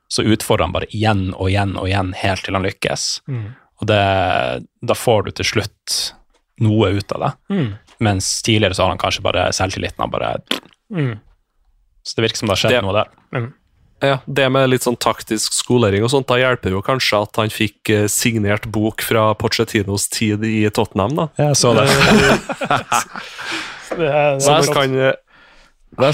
så 0.08 0.24
utfordrer 0.24 0.68
han 0.68 0.74
bare 0.76 0.90
igjen 0.94 1.34
og 1.34 1.50
igjen 1.50 1.76
og 1.80 1.88
igjen 1.90 2.14
helt 2.22 2.46
til 2.46 2.58
han 2.58 2.66
lykkes. 2.66 3.06
Mm. 3.28 3.46
Og 3.82 3.88
det, 3.90 4.02
da 4.86 4.94
får 4.98 5.24
du 5.24 5.32
til 5.32 5.46
slutt 5.56 5.98
noe 6.62 6.92
ut 6.98 7.12
av 7.18 7.26
det. 7.26 7.32
Mm. 7.56 7.72
Mens 8.02 8.30
tidligere 8.46 8.74
så 8.78 8.86
har 8.86 8.94
han 8.96 9.02
kanskje 9.02 9.24
bare 9.26 9.50
selvtilliten 9.56 10.00
har 10.06 10.12
bare 10.14 10.36
Mm. 10.92 11.20
Så 12.04 12.16
det 12.18 12.24
virker 12.26 12.38
som 12.42 12.48
det 12.50 12.56
har 12.58 12.62
skjedd 12.64 12.74
Det- 12.76 12.82
noe 12.84 12.94
der. 12.94 13.50
Ja, 14.02 14.18
Det 14.28 14.50
med 14.52 14.70
litt 14.72 14.82
sånn 14.82 14.98
taktisk 14.98 15.54
skolering 15.54 16.02
og 16.04 16.10
sånt, 16.10 16.26
da 16.28 16.34
hjelper 16.36 16.72
jo 16.74 16.82
kanskje 16.82 17.22
at 17.22 17.36
han 17.38 17.50
fikk 17.54 17.90
eh, 17.94 18.08
signert 18.10 18.66
bok 18.72 19.02
fra 19.06 19.34
Pochettinos 19.38 20.10
tid 20.10 20.44
i 20.44 20.68
Tottenham, 20.74 21.14
da. 21.16 21.28
Jeg 21.38 21.56
så 21.56 21.76
det. 21.78 21.86
Det 23.92 24.08
er, 24.08 24.40
Så 24.40 24.54
han 24.56 24.74
kan 24.74 24.96
eh, 24.98 25.14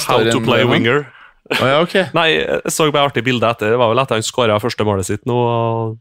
How 0.07 0.23
to 0.31 0.41
play 0.41 0.65
winger. 0.65 1.05
Oh, 1.61 1.63
ja, 1.63 1.79
okay. 1.81 2.07
Nei, 2.13 2.31
jeg 2.41 2.73
så 2.73 2.89
bare 2.91 3.07
artig 3.07 3.23
bilde 3.23 3.47
etter. 3.47 3.71
Det 3.71 3.77
var 3.79 3.93
vel 3.93 4.01
etter 4.01 4.17
han 4.19 4.25
skåra 4.25 4.57
første 4.59 4.83
målet 4.83 5.07
sitt 5.07 5.23
nå. 5.29 5.37
og 5.37 5.97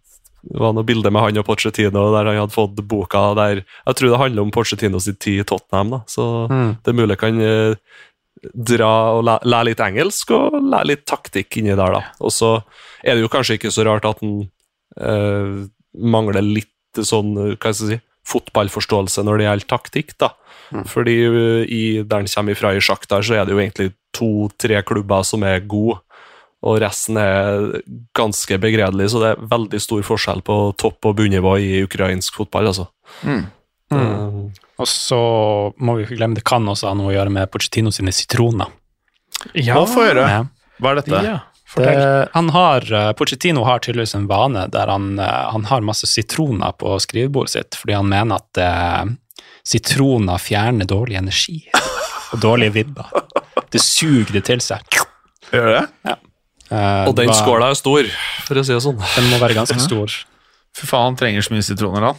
Det 0.47 0.61
var 0.63 0.73
noe 0.77 0.87
bilde 0.87 1.11
med 1.11 1.23
han 1.25 1.39
og 1.41 1.47
Pochettino 1.49 2.05
der 2.15 2.29
han 2.31 2.37
hadde 2.39 2.55
fått 2.55 2.77
boka 2.87 3.23
der 3.35 3.65
Jeg 3.65 3.97
tror 3.99 4.11
det 4.13 4.21
handler 4.21 4.43
om 4.47 4.53
Pochettino 4.55 5.01
sitt 5.03 5.19
tid 5.25 5.41
i 5.43 5.47
Tottenham, 5.49 5.91
da. 5.91 6.01
Så 6.07 6.47
det 6.85 6.93
er 6.93 6.99
mulig 7.01 7.17
kan 7.19 7.41
eh, 7.43 7.75
dra 8.55 8.93
og 9.17 9.25
læ- 9.27 9.43
lære 9.45 9.65
litt 9.73 9.81
engelsk 9.83 10.31
og 10.37 10.59
lære 10.63 10.87
litt 10.93 11.05
taktikk 11.09 11.57
inni 11.59 11.75
der, 11.75 11.97
da. 11.99 12.03
Og 12.21 12.31
så 12.31 12.53
er 13.03 13.15
det 13.17 13.25
jo 13.25 13.33
kanskje 13.33 13.57
ikke 13.59 13.73
så 13.75 13.85
rart 13.89 14.05
at 14.07 14.21
han 14.23 14.49
eh, 15.01 15.67
mangler 15.99 16.43
litt 16.45 16.71
sånn, 17.03 17.35
hva 17.35 17.73
skal 17.73 17.89
jeg 17.91 17.97
si, 17.97 18.01
fotballforståelse 18.27 19.23
når 19.27 19.39
det 19.39 19.47
gjelder 19.49 19.69
taktikk, 19.71 20.15
da. 20.23 20.31
Fordi 20.91 21.17
eh, 21.27 21.63
i, 21.71 21.83
der 22.03 22.23
han 22.23 22.31
kommer 22.31 22.55
ifra 22.57 22.73
i 22.75 22.81
Sjaktar, 22.83 23.23
så 23.27 23.35
er 23.39 23.47
det 23.47 23.55
jo 23.55 23.61
egentlig 23.63 23.93
to-tre 24.17 24.81
klubber 24.87 25.23
som 25.27 25.43
er 25.47 25.61
gode, 25.69 25.99
og 26.67 26.81
resten 26.83 27.19
er 27.21 27.81
ganske 28.17 28.59
begredelig, 28.63 29.11
så 29.13 29.21
det 29.23 29.33
er 29.35 29.45
veldig 29.53 29.81
stor 29.83 30.03
forskjell 30.09 30.43
på 30.47 30.57
topp- 30.83 31.07
og 31.11 31.17
bunnivå 31.21 31.53
i 31.63 31.83
ukrainsk 31.87 32.41
fotball, 32.41 32.73
altså. 32.73 32.89
Mm. 33.23 33.45
Eh, 33.95 34.63
Og 34.83 34.89
så 34.91 35.19
må 35.79 35.95
vi 35.97 36.05
ikke 36.05 36.19
glemme 36.19 36.37
det 36.37 36.45
kan 36.49 36.67
også 36.69 36.91
ha 36.91 36.97
noe 36.99 37.13
å 37.13 37.15
gjøre 37.15 37.33
med 37.33 37.51
Pochettino 37.55 37.93
sine 37.95 38.13
sitroner. 38.13 38.73
Ja, 39.55 39.79
få 39.89 40.09
høre. 40.09 40.27
Hva 40.83 40.91
er 40.91 40.99
dette? 41.03 41.21
ja. 41.25 41.37
Det, 41.77 42.29
han 42.33 42.49
har, 42.55 42.85
eh, 42.95 43.13
Pochettino 43.19 43.65
har 43.67 43.81
tydeligvis 43.83 44.15
en 44.15 44.29
vane 44.31 44.67
der 44.73 44.87
han, 44.89 45.19
eh, 45.19 45.47
han 45.53 45.65
har 45.67 45.83
masse 45.85 46.07
sitroner 46.07 46.73
på 46.79 46.95
skrivebordet 47.03 47.51
sitt, 47.57 47.75
fordi 47.81 47.97
han 47.99 48.09
mener 48.09 48.39
at 48.39 48.61
eh, 48.63 49.03
sitroner 49.67 50.39
fjerner 50.41 50.87
dårlig 50.89 51.19
energi 51.19 51.59
og 52.33 52.39
dårlige 52.41 52.73
vibber. 52.79 53.11
Det 53.75 53.83
suger 53.83 54.31
det 54.39 54.45
til 54.47 54.63
seg. 54.63 55.01
Gjør 55.51 55.73
det? 55.75 56.15
Eh, 56.71 57.05
Og 57.09 57.15
den 57.15 57.29
var- 57.31 57.35
skåla 57.39 57.71
er 57.71 57.75
stor, 57.79 58.05
for 58.47 58.55
å 58.59 58.65
si 58.67 58.73
det 58.75 58.83
sånn. 58.83 58.99
Den 59.15 59.31
må 59.31 59.39
være 59.39 59.55
ganske 59.55 59.79
stor. 59.81 60.11
Fy 60.77 60.87
faen, 60.87 61.05
han 61.13 61.17
trenger 61.17 61.41
så 61.47 61.53
mye 61.55 61.63
sitroner, 61.65 62.03
han. 62.11 62.17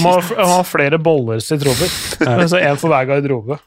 Må 0.00 0.14
ha- 0.16 0.36
må 0.40 0.46
ha 0.56 0.62
flere 0.64 0.98
boller 0.98 1.38
sitroner. 1.44 1.90
Så 2.48 2.56
én 2.58 2.78
for 2.80 2.88
hver 2.88 3.04
garderobe. 3.06 3.58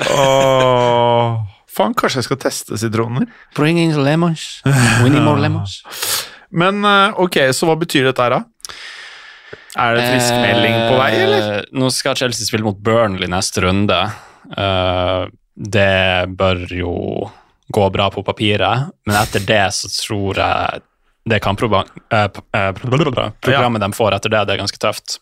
Åh, 0.00 1.36
faen, 1.76 1.94
kanskje 1.96 2.20
jeg 2.22 2.26
skal 2.28 2.40
teste 2.40 2.78
sitroner? 2.80 3.26
Bring 3.56 3.78
in 3.80 3.94
lemons. 4.04 4.60
We 4.64 5.08
need 5.10 5.22
more 5.22 5.40
lemons. 5.40 5.82
Men 6.50 6.82
eh, 6.84 7.12
ok, 7.20 7.38
så 7.56 7.68
hva 7.68 7.76
betyr 7.80 8.08
dette 8.10 8.22
her, 8.24 8.36
da? 8.38 8.42
Er 9.76 9.96
det 9.98 10.04
friskmelding 10.08 10.76
på 10.88 10.96
vei, 10.96 11.10
eller? 11.20 11.48
Eh, 11.58 11.64
Nå 11.76 11.90
skal 11.92 12.16
Chelsea 12.16 12.46
spille 12.48 12.64
mot 12.64 12.78
Burnley 12.80 13.28
neste 13.28 13.60
runde. 13.66 13.98
Uh, 14.56 15.26
det 15.58 16.30
bør 16.38 16.60
jo 16.70 16.92
gå 17.68 17.90
bra 17.90 18.10
på 18.14 18.22
papiret, 18.22 18.92
men 19.06 19.16
etter 19.18 19.42
det 19.46 19.64
så 19.74 19.90
tror 19.90 20.38
jeg 20.38 20.84
det 21.26 21.40
kampprogrammet 21.42 21.90
uh, 22.14 22.72
programmet 23.42 23.82
de 23.82 23.88
får 23.96 24.14
etter 24.14 24.30
det, 24.30 24.44
det 24.46 24.54
er 24.54 24.60
ganske 24.62 24.78
tøft. 24.78 25.16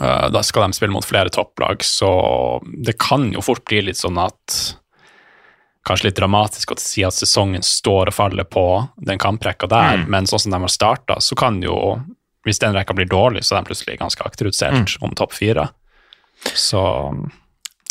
Eh, 0.00 0.30
da 0.30 0.42
skal 0.42 0.62
de 0.62 0.76
spille 0.76 0.92
mot 0.92 1.04
flere 1.04 1.28
topplag, 1.28 1.84
så 1.84 2.10
det 2.64 2.96
kan 2.98 3.32
jo 3.34 3.42
fort 3.42 3.64
bli 3.68 3.82
litt 3.90 4.00
sånn 4.00 4.20
at 4.20 4.76
Kanskje 5.88 6.10
litt 6.10 6.18
dramatisk 6.18 6.74
å 6.74 6.76
si 6.76 7.00
at 7.08 7.16
sesongen 7.16 7.62
står 7.64 8.10
og 8.10 8.14
faller 8.14 8.44
på 8.44 8.64
den 9.00 9.16
kamprekka 9.18 9.64
der, 9.64 10.02
men 10.12 10.26
sånn 10.28 10.42
som 10.42 10.52
de 10.52 10.58
har 10.60 10.72
starta, 10.72 11.16
så 11.24 11.36
kan 11.40 11.62
jo 11.64 12.00
Hvis 12.44 12.60
den 12.60 12.76
rekka 12.76 12.92
blir 12.96 13.08
dårlig, 13.08 13.42
så 13.44 13.56
er 13.56 13.62
de 13.62 13.68
plutselig 13.68 13.98
ganske 14.00 14.24
akterutseilt 14.24 14.94
om 15.00 15.12
topp 15.16 15.32
fire. 15.36 15.66
Så 16.56 16.80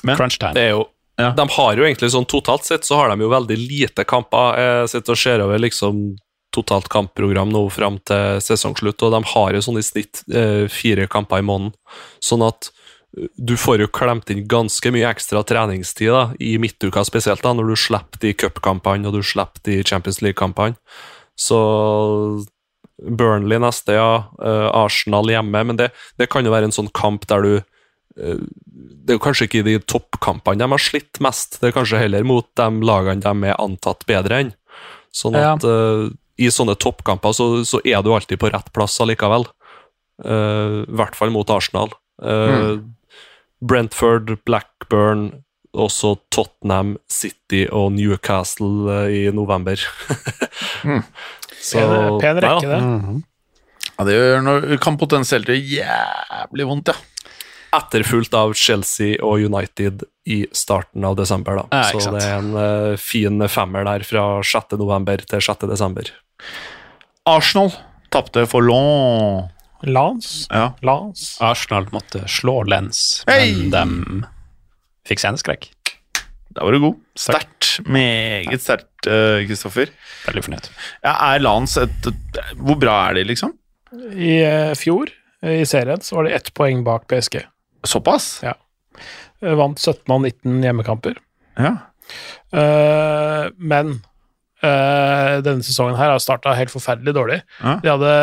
Men 0.03 0.17
crunch 0.17 0.39
time. 0.39 0.53
Det 0.53 0.63
er 0.63 0.71
jo 0.73 0.87
Ja. 1.19 1.33
De 1.35 1.45
har 1.51 1.75
jo 1.75 1.83
egentlig 1.83 2.13
sånn 2.13 2.27
totalt 2.29 2.63
sett 2.67 2.87
så 2.87 3.01
har 3.01 3.11
de 3.11 3.25
jo 3.25 3.31
veldig 3.31 3.57
lite 3.59 4.05
kamper. 4.07 4.55
Jeg 4.59 4.91
sitter 4.93 5.15
og 5.15 5.19
ser 5.19 5.43
over 5.43 5.59
liksom 5.59 6.03
totalt 6.55 6.87
kampprogram 6.89 7.51
nå 7.53 7.61
fram 7.73 7.99
til 8.07 8.39
sesongslutt, 8.41 9.03
og 9.05 9.13
de 9.13 9.21
har 9.33 9.55
jo 9.55 9.61
sånn 9.61 9.79
i 9.81 9.85
snitt 9.85 10.23
eh, 10.33 10.65
fire 10.71 11.05
kamper 11.11 11.43
i 11.43 11.45
måneden. 11.45 11.75
Sånn 12.23 12.45
at 12.45 12.71
eh, 13.17 13.29
du 13.37 13.53
får 13.59 13.83
jo 13.83 13.89
klemt 13.99 14.31
inn 14.33 14.47
ganske 14.49 14.93
mye 14.95 15.11
ekstra 15.11 15.43
treningstid 15.45 16.09
da, 16.15 16.23
i 16.41 16.55
midtuka 16.61 17.03
spesielt, 17.05 17.43
da, 17.45 17.53
når 17.53 17.73
du 17.73 17.75
slipper 17.83 18.23
de 18.23 18.33
cupkampene 18.33 19.11
og 19.11 19.19
du 19.19 19.21
slipper 19.21 19.61
de 19.67 19.81
Champions 19.83 20.23
League-kampene. 20.25 20.79
Så 21.39 21.59
Burnley 22.99 23.61
neste, 23.61 23.95
ja. 23.95 24.31
eh, 24.41 24.69
Arsenal 24.73 25.29
hjemme. 25.31 25.63
Men 25.69 25.77
det, 25.79 25.91
det 26.17 26.31
kan 26.31 26.45
jo 26.45 26.55
være 26.55 26.71
en 26.71 26.75
sånn 26.75 26.89
kamp 26.97 27.27
der 27.29 27.45
du 27.45 27.53
eh, 27.59 27.67
Det 28.15 29.11
er 29.13 29.17
jo 29.17 29.21
kanskje 29.23 29.45
ikke 29.47 29.63
de 29.65 29.77
toppkampene 29.79 30.59
de 30.59 30.67
har 30.71 30.81
slitt 30.81 31.19
mest, 31.23 31.59
det 31.61 31.69
er 31.69 31.75
kanskje 31.77 31.99
heller 32.01 32.23
mot 32.27 32.47
de 32.57 32.67
lagene 32.85 33.21
de 33.23 33.49
er 33.51 33.59
antatt 33.61 34.05
bedre 34.09 34.39
enn. 34.43 34.53
Sånn 35.15 35.37
Ja. 35.37 35.53
at 35.55 35.63
eh, 35.63 36.09
i 36.39 36.47
sånne 36.53 36.75
toppkamper 36.79 37.33
så, 37.35 37.63
så 37.67 37.79
er 37.83 38.01
du 38.03 38.11
alltid 38.13 38.39
på 38.39 38.49
rett 38.51 38.69
plass 38.75 38.99
allikevel. 39.03 39.45
Uh, 40.23 40.83
I 40.87 40.95
hvert 40.99 41.15
fall 41.15 41.31
mot 41.31 41.47
Arsenal. 41.51 41.91
Eh, 42.23 42.77
Brentford, 43.63 44.37
Blackburn, 44.47 45.43
også 45.75 46.13
Tottenham, 46.31 46.97
City 47.11 47.65
og 47.71 47.91
Newcastle 47.95 48.95
i 49.11 49.25
november. 49.35 49.75
Så- 51.59 52.19
Pen, 52.21 52.39
rekke, 52.39 52.67
det. 52.67 52.81
Mhm. 52.81 53.23
Ja, 53.99 54.05
det 54.07 54.13
gjør 54.15 54.43
noe, 54.45 54.77
kan 54.79 54.97
potensielt 54.97 55.45
gjøre 55.51 55.59
jævlig 55.59 56.65
vondt, 56.69 56.87
ja. 56.87 56.95
Etterfulgt 57.75 58.33
av 58.33 58.55
Chelsea 58.57 59.19
og 59.25 59.43
United 59.45 60.03
i 60.29 60.41
starten 60.55 61.05
av 61.05 61.17
desember. 61.19 61.61
Da. 61.61 61.67
Ja, 61.73 61.99
Så 61.99 62.13
det 62.15 62.23
er 62.25 62.39
en 62.39 62.51
uh, 62.57 62.97
fin 63.01 63.41
femmer 63.49 63.85
der 63.85 64.05
fra 64.07 64.25
6. 64.45 64.75
november 64.79 65.21
til 65.21 65.43
6. 65.45 65.67
desember. 65.69 66.09
Arsenal 67.29 67.71
tapte 68.13 68.45
for 68.49 68.65
Lyon. 68.65 69.49
Lans. 69.85 70.47
Ja. 70.49 70.73
Lans. 70.81 71.37
Arsenal 71.41 71.87
måtte 71.93 72.25
slå 72.27 72.63
Lens, 72.67 73.23
hey! 73.29 73.53
men 73.69 73.69
de 73.71 74.23
fikk 75.07 75.21
sceneskrekk. 75.23 75.69
Da 76.49 76.65
var 76.65 76.75
du 76.75 76.81
god. 76.81 76.97
Sterkt. 77.15 77.69
Meget 77.85 78.63
sterkt, 78.65 78.89
Kristoffer. 79.05 79.45
Kristoffer. 79.47 79.93
Veldig 80.25 80.43
fornøyd. 80.47 80.69
Ja, 81.05 81.13
er 81.29 81.43
Lans 81.43 81.77
et 81.79 82.09
Hvor 82.57 82.79
bra 82.81 82.95
er 83.07 83.19
de, 83.19 83.27
liksom? 83.29 83.53
I 84.11 84.33
uh, 84.43 84.73
fjor, 84.77 85.13
eh, 85.45 85.61
i 85.61 85.69
serien, 85.69 86.01
så 86.03 86.17
var 86.17 86.27
det 86.27 86.35
ett 86.37 86.51
poeng 86.57 86.83
bak 86.85 87.07
PSG. 87.09 87.39
Såpass? 87.87 88.39
Ja. 88.43 88.55
Eh, 89.43 89.55
Vant 89.55 89.79
17 89.79 90.11
av 90.11 90.21
19 90.21 90.63
hjemmekamper. 90.63 91.19
Ja. 91.59 91.75
Uh, 92.49 93.51
men 93.61 93.99
uh, 94.63 95.35
denne 95.45 95.61
sesongen 95.65 95.99
her 95.99 96.15
har 96.15 96.23
starta 96.23 96.55
helt 96.57 96.73
forferdelig 96.73 97.13
dårlig. 97.15 97.41
Ja. 97.61 97.75
De 97.83 97.91
hadde 97.93 98.15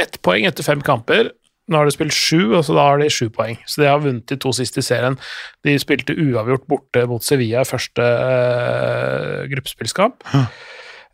ett 0.00 0.16
poeng 0.24 0.48
etter 0.48 0.66
fem 0.66 0.82
kamper. 0.84 1.32
Nå 1.68 1.76
har 1.76 1.84
de 1.84 1.92
spilt 1.92 2.16
sju, 2.16 2.54
og 2.56 2.62
så 2.64 2.72
da 2.78 2.86
har 2.86 3.02
de 3.02 3.10
sju 3.12 3.28
poeng. 3.34 3.58
Så 3.68 3.82
de 3.82 3.90
har 3.90 4.00
vunnet 4.00 4.24
de 4.30 4.38
to 4.40 4.54
siste 4.56 4.80
i 4.80 4.86
serien. 4.86 5.18
De 5.66 5.76
spilte 5.80 6.16
uavgjort 6.16 6.64
borte 6.70 7.04
mot 7.10 7.24
Sevilla 7.24 7.60
i 7.60 7.68
første 7.68 8.04
uh, 8.04 9.44
gruppespillskamp. 9.52 10.24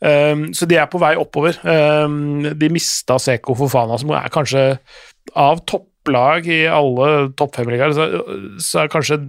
Um, 0.05 0.47
så 0.55 0.69
de 0.69 0.79
er 0.79 0.87
på 0.91 1.01
vei 1.03 1.15
oppover. 1.19 1.59
Um, 1.67 2.45
de 2.55 2.71
mista 2.71 3.19
Seko 3.19 3.57
Fofana, 3.59 3.99
som 3.99 4.13
er 4.15 4.31
kanskje 4.31 4.65
av 5.35 5.65
topplag 6.05 6.47
i 6.47 6.67
alle 6.69 7.31
topp 7.37 7.57
fem-ligaer, 7.57 7.95
så, 7.97 8.09
så 8.61 8.83
er 8.83 8.91
kanskje 8.93 9.21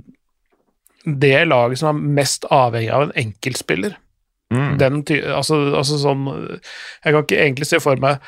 det 1.06 1.46
laget 1.48 1.80
som 1.80 1.92
er 1.94 2.16
mest 2.22 2.46
avhengig 2.52 2.92
av 2.92 3.06
en 3.08 3.14
enkeltspiller. 3.16 3.96
Mm. 4.54 4.78
Den 4.78 5.00
ty 5.06 5.22
altså, 5.26 5.58
altså 5.74 5.98
sånn 5.98 6.28
Jeg 6.30 7.16
kan 7.16 7.24
ikke 7.24 7.40
egentlig 7.42 7.66
se 7.66 7.80
for 7.82 7.98
meg 7.98 8.20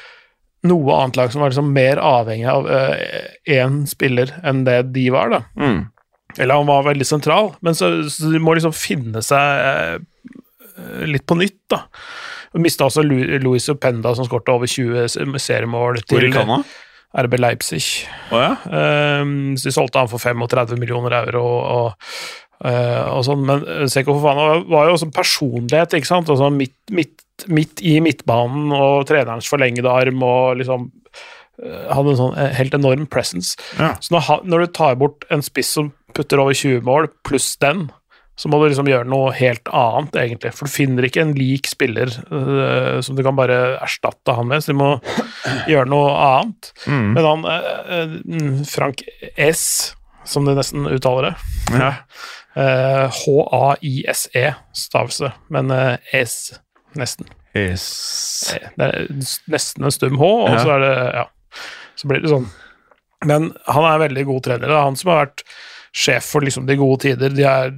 noe 0.65 0.95
annet 0.97 1.15
lag 1.19 1.29
som 1.29 1.43
var 1.43 1.51
liksom 1.51 1.67
mer 1.71 1.99
avhengig 2.01 2.47
av 2.49 2.65
én 3.45 3.83
spiller 3.87 4.31
enn 4.41 4.63
det 4.65 4.79
de 4.95 5.03
var, 5.13 5.29
da. 5.29 5.43
Mm. 5.55 5.83
Eller 6.37 6.57
han 6.57 6.67
var 6.67 6.87
veldig 6.89 7.05
sentral, 7.07 7.51
men 7.61 7.77
så, 7.77 7.91
så 8.09 8.31
de 8.33 8.41
må 8.41 8.55
liksom 8.57 8.73
finne 8.75 9.21
seg 9.23 9.61
uh, 9.61 11.05
litt 11.07 11.25
på 11.29 11.37
nytt, 11.37 11.59
da. 11.71 11.83
Mista 12.57 12.87
også 12.89 13.03
Louis 13.05 13.69
Openda, 13.69 14.15
som 14.17 14.25
skårte 14.25 14.51
over 14.57 14.67
20 14.67 15.07
se- 15.13 15.29
seriemål 15.45 16.01
til 16.01 16.25
Canada? 16.33 16.57
RB 17.15 17.37
Leipzig. 17.39 17.85
Oh, 18.31 18.41
ja? 18.41 18.55
Um, 19.21 19.55
så 19.57 19.69
de 19.69 19.75
solgte 19.75 20.01
han 20.01 20.11
for 20.11 20.21
35 20.21 20.75
millioner 20.79 21.15
euro 21.21 21.43
og, 21.47 21.63
og, 21.77 21.95
og 22.67 23.23
sånn, 23.25 23.45
men 23.47 23.63
Seko 23.91 24.17
Fofana 24.17 24.49
var, 24.49 24.65
var 24.69 24.89
jo 24.89 24.97
også 24.97 25.09
personlighet, 25.15 25.95
ikke 25.97 26.09
sant? 26.09 26.31
Altså 26.33 26.49
midt, 26.53 26.75
midt, 26.93 27.47
midt 27.53 27.83
i 27.85 27.97
midtbanen 28.03 28.73
og 28.75 29.07
trenerens 29.09 29.49
forlengede 29.49 29.93
arm 29.93 30.23
og 30.25 30.59
liksom 30.61 30.89
eh, 31.63 31.85
hadde 31.93 32.15
en 32.15 32.19
sånn 32.23 32.35
eh, 32.37 32.51
helt 32.59 32.75
enorm 32.77 33.07
presence. 33.13 33.55
Ja. 33.79 33.93
Så 34.01 34.17
når, 34.17 34.43
når 34.49 34.65
du 34.65 34.75
tar 34.81 34.99
bort 34.99 35.27
en 35.33 35.45
spiss 35.45 35.75
som 35.79 35.93
putter 36.17 36.41
over 36.41 36.57
20 36.57 36.83
mål, 36.87 37.11
pluss 37.27 37.53
den, 37.61 37.87
så 38.37 38.49
må 38.51 38.59
du 38.61 38.67
liksom 38.69 38.85
gjøre 38.89 39.07
noe 39.09 39.31
helt 39.33 39.65
annet, 39.73 40.13
egentlig. 40.21 40.51
For 40.53 40.69
du 40.69 40.73
finner 40.75 41.07
ikke 41.07 41.23
en 41.25 41.31
lik 41.37 41.65
spiller 41.69 42.11
uh, 42.29 42.99
som 43.01 43.17
du 43.17 43.23
kan 43.25 43.35
bare 43.37 43.57
erstatte 43.81 44.35
han 44.37 44.45
med, 44.51 44.61
så 44.61 44.75
du 44.75 44.77
må 44.77 44.91
gjøre 45.67 45.89
noe 45.89 46.11
annet. 46.13 46.69
Mm. 46.85 47.07
Men 47.17 47.25
han 47.25 47.47
eh, 47.55 48.13
Frank 48.69 49.01
S, 49.41 49.63
som 50.27 50.45
du 50.45 50.53
nesten 50.57 50.85
uttaler 50.91 51.31
det. 51.31 51.35
ja. 51.81 51.93
H-A-I-S-E 53.13 54.53
staves 54.73 55.17
det, 55.21 55.31
men 55.53 55.69
S 56.17 56.37
nesten. 56.97 57.27
Yes. 57.57 57.83
Eh, 58.53 58.69
Det 58.77 58.87
er 58.87 59.07
nesten 59.49 59.85
en 59.85 59.93
stum 59.93 60.17
H, 60.17 60.25
og 60.25 60.49
Ja. 60.49 60.59
så 60.63 60.71
er 60.75 60.79
det 60.85 60.93
Ja. 61.15 61.25
Så 61.95 62.07
blir 62.07 62.21
det 62.21 62.29
sånn. 62.29 62.47
Men 63.25 63.51
han 63.65 63.83
er 63.83 63.93
en 63.95 64.01
veldig 64.09 64.25
god 64.25 64.43
trener. 64.43 64.67
Det 64.67 64.75
er 64.77 64.83
han 64.85 64.95
som 64.95 65.09
har 65.11 65.25
vært 65.25 65.43
sjef 65.93 66.23
for 66.23 66.41
liksom 66.41 66.67
de 66.67 66.75
gode 66.77 66.99
tider. 67.01 67.29
De 67.33 67.43
er 67.43 67.71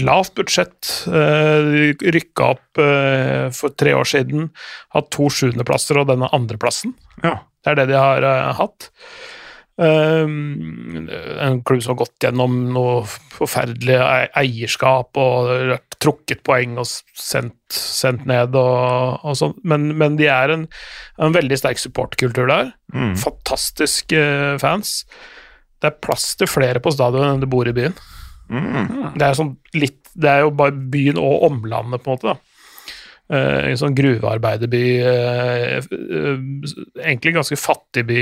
lavt 0.00 0.34
budsjett. 0.38 1.06
eh, 1.06 1.94
rykka 2.16 2.50
opp 2.54 2.80
eh, 2.82 3.48
for 3.54 3.74
tre 3.76 3.94
år 3.94 4.08
siden. 4.08 4.50
Hatt 4.94 5.10
to 5.14 5.30
sjuendeplasser 5.32 6.00
og 6.00 6.08
denne 6.10 6.30
andreplassen. 6.32 6.96
Ja. 7.22 7.38
Det 7.64 7.72
er 7.72 7.80
det 7.80 7.88
de 7.92 7.98
har 7.98 8.22
eh, 8.26 8.52
hatt. 8.60 8.90
En 9.76 11.58
klubb 11.68 11.82
som 11.84 11.92
har 11.92 11.98
gått 12.00 12.24
gjennom 12.24 12.54
noe 12.72 13.02
forferdelig 13.04 13.98
eierskap 14.40 15.18
og 15.20 15.74
trukket 16.00 16.40
poeng 16.48 16.78
og 16.80 16.88
sendt, 16.88 17.58
sendt 17.76 18.24
ned 18.24 18.56
og, 18.56 19.20
og 19.20 19.36
sånn, 19.36 19.52
men, 19.68 19.90
men 20.00 20.16
de 20.16 20.30
er 20.32 20.54
en, 20.54 20.64
en 21.20 21.36
veldig 21.36 21.60
sterk 21.60 21.82
supportkultur 21.82 22.48
der. 22.48 22.72
Mm. 22.96 23.18
Fantastiske 23.20 24.22
fans. 24.64 25.02
Det 25.76 25.92
er 25.92 26.00
plass 26.08 26.30
til 26.40 26.48
flere 26.48 26.80
på 26.80 26.96
stadion 26.96 27.34
enn 27.34 27.44
det 27.44 27.52
bor 27.52 27.68
i 27.68 27.76
byen. 27.76 27.92
Mm. 28.48 29.12
Det 29.18 29.22
er, 29.26 29.34
sånn 29.38 29.56
litt, 29.74 30.00
det 30.14 30.30
er 30.30 30.40
jo 30.44 30.50
bare 30.54 30.72
byen 30.92 31.18
og 31.18 31.46
omlandet, 31.50 32.02
på 32.04 32.12
en 32.12 32.16
måte. 32.18 32.34
da. 32.34 32.36
Eh, 33.36 33.70
en 33.72 33.78
sånn 33.80 33.94
gruvearbeiderby, 33.98 34.82
eh, 35.02 35.78
eh, 35.78 36.42
egentlig 37.02 37.34
ganske 37.34 37.58
fattig 37.58 38.04
by, 38.06 38.20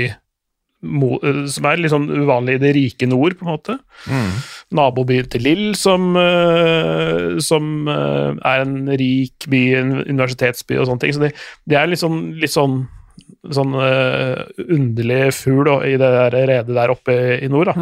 mo- 0.85 1.19
eh, 1.21 1.43
som 1.53 1.65
er 1.69 1.77
litt 1.77 1.93
sånn 1.93 2.09
uvanlig 2.09 2.55
i 2.57 2.63
det 2.63 2.73
rike 2.75 3.07
nord, 3.07 3.37
på 3.37 3.45
en 3.45 3.53
måte. 3.53 3.77
Nabobyen 4.75 5.29
til 5.29 5.41
Lill, 5.45 5.75
som, 5.77 6.15
eh, 6.17 7.37
som 7.39 7.87
eh, 7.87 8.33
er 8.43 8.65
en 8.65 8.87
rik 8.97 9.45
by, 9.47 9.63
en 9.77 9.93
universitetsby 10.09 10.77
og 10.79 10.87
sånne 10.89 10.99
ting. 11.05 11.13
Så 11.13 11.21
det, 11.27 11.33
det 11.69 11.77
er 11.77 11.87
litt 11.87 12.01
sånn, 12.01 12.33
litt 12.41 12.53
sånn, 12.53 12.87
sånn 13.55 13.71
uh, 13.77 14.41
underlig 14.59 15.29
fugl 15.37 15.69
i 15.85 15.93
det 16.01 16.09
der 16.17 16.33
redet 16.49 16.73
der 16.75 16.91
oppe 16.91 17.13
i 17.39 17.47
nord. 17.47 17.69
da. 17.71 17.73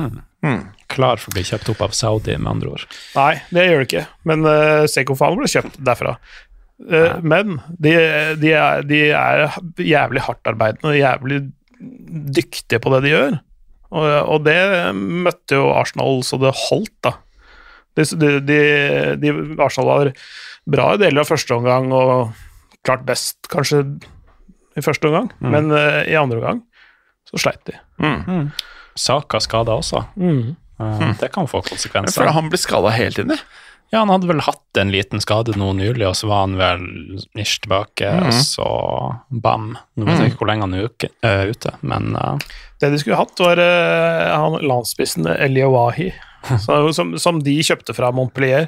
Klar 0.94 1.22
for 1.22 1.32
å 1.32 1.36
bli 1.38 1.46
kjøpt 1.48 1.72
opp 1.74 1.84
av 1.88 1.96
Saudi, 1.98 2.36
med 2.38 2.52
andre 2.56 2.74
ord. 2.76 2.88
Nei, 3.18 3.34
det 3.54 3.68
gjør 3.68 3.82
det 3.82 3.88
ikke. 3.90 4.06
Men 4.30 4.48
uh, 4.48 4.86
Sekofan 4.92 5.38
ble 5.40 5.50
kjøpt 5.50 5.80
derfra. 5.82 6.16
Uh, 6.84 7.18
Men 7.26 7.58
de, 7.82 7.94
de, 8.42 8.54
er, 8.54 8.86
de 8.88 9.02
er 9.16 9.44
jævlig 9.82 10.24
hardtarbeidende 10.28 10.92
og 10.92 11.00
jævlig 11.00 11.42
dyktige 12.34 12.82
på 12.84 12.94
det 12.96 13.04
de 13.06 13.14
gjør. 13.14 13.38
Og, 13.94 14.08
og 14.36 14.48
det 14.48 14.58
møtte 14.98 15.60
jo 15.60 15.70
Arsenal 15.76 16.24
så 16.26 16.40
det 16.42 16.54
holdt, 16.66 16.96
da. 17.06 17.18
De, 17.94 18.06
de, 18.18 18.30
de, 18.42 18.60
de, 19.22 19.34
Arsenal 19.62 19.90
var 19.92 20.12
bra 20.74 20.94
i 20.96 21.02
deler 21.04 21.22
av 21.22 21.30
første 21.30 21.54
omgang 21.54 21.92
og 21.94 22.34
klart 22.84 23.04
best, 23.06 23.38
kanskje, 23.54 23.84
i 24.74 24.82
første 24.82 25.10
omgang. 25.10 25.30
Men 25.46 25.70
uh, 25.74 26.02
i 26.10 26.18
andre 26.18 26.42
omgang 26.42 26.64
så 27.30 27.46
sleit 27.46 27.62
de. 27.70 27.78
Saka 29.00 29.40
skada 29.42 29.78
også. 29.80 30.04
Mm. 30.20 30.54
Eh, 30.80 31.12
Det 31.20 31.32
kan 31.34 31.48
få 31.48 31.62
konsekvenser. 31.66 32.22
For 32.22 32.34
han 32.34 32.50
ble 32.50 32.60
skada 32.62 32.94
hele 32.96 33.16
tiden. 33.16 33.38
Ja, 33.94 34.00
han 34.00 34.10
hadde 34.10 34.26
vel 34.26 34.42
hatt 34.42 34.80
en 34.82 34.90
liten 34.90 35.22
skade 35.22 35.54
nå 35.60 35.68
nylig, 35.78 36.08
og 36.08 36.16
så 36.18 36.26
var 36.32 36.48
han 36.48 36.56
vel 36.58 36.86
ish 37.38 37.60
tilbake, 37.62 38.10
og 38.26 38.34
så 38.34 38.66
bam. 39.30 39.76
Nå 39.94 40.08
vet 40.08 40.18
jeg 40.18 40.32
ikke 40.32 40.42
hvor 40.42 40.50
lenge 40.50 40.66
han 40.66 40.74
er 40.74 40.88
uke, 40.90 41.12
eh, 41.22 41.44
ute, 41.54 41.76
men 41.86 42.16
uh. 42.18 42.38
Det 42.82 42.90
de 42.90 42.98
skulle 43.00 43.20
hatt, 43.20 43.38
var 43.38 43.62
uh, 43.62 44.32
han 44.34 44.58
landsspissen 44.66 45.30
Eliowahi, 45.30 46.10
som, 46.66 47.14
som 47.22 47.44
de 47.46 47.54
kjøpte 47.64 47.94
fra 47.94 48.10
Montpellier. 48.12 48.66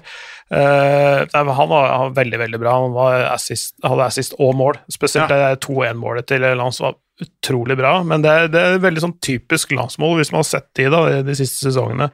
Uh, 0.53 1.25
han 1.33 1.49
var, 1.49 1.57
han 1.57 1.73
var 1.73 2.13
veldig, 2.21 2.39
veldig 2.45 2.61
bra. 2.61 2.75
Han 2.85 2.93
var 2.93 3.25
assist, 3.31 3.73
hadde 3.81 4.05
assist 4.05 4.37
og 4.37 4.53
mål. 4.61 4.77
Spesielt 4.93 5.33
ja. 5.33 5.55
2-1-målet 5.57 6.29
til 6.29 6.45
Lance 6.53 6.85
var 6.85 6.99
utrolig 7.23 7.77
bra. 7.79 7.93
Men 8.03 8.21
det, 8.25 8.31
er- 8.31 8.51
det 8.51 8.61
er 8.61 8.81
veldig 8.83 9.03
sånn 9.05 9.17
typisk 9.23 9.71
landsmål, 9.77 10.17
hvis 10.19 10.31
man 10.33 10.41
har 10.43 10.49
sett 10.49 10.69
de 10.75 10.89
da, 10.91 11.01
de, 11.23 11.35
siste 11.37 11.69
sesongene. 11.69 12.09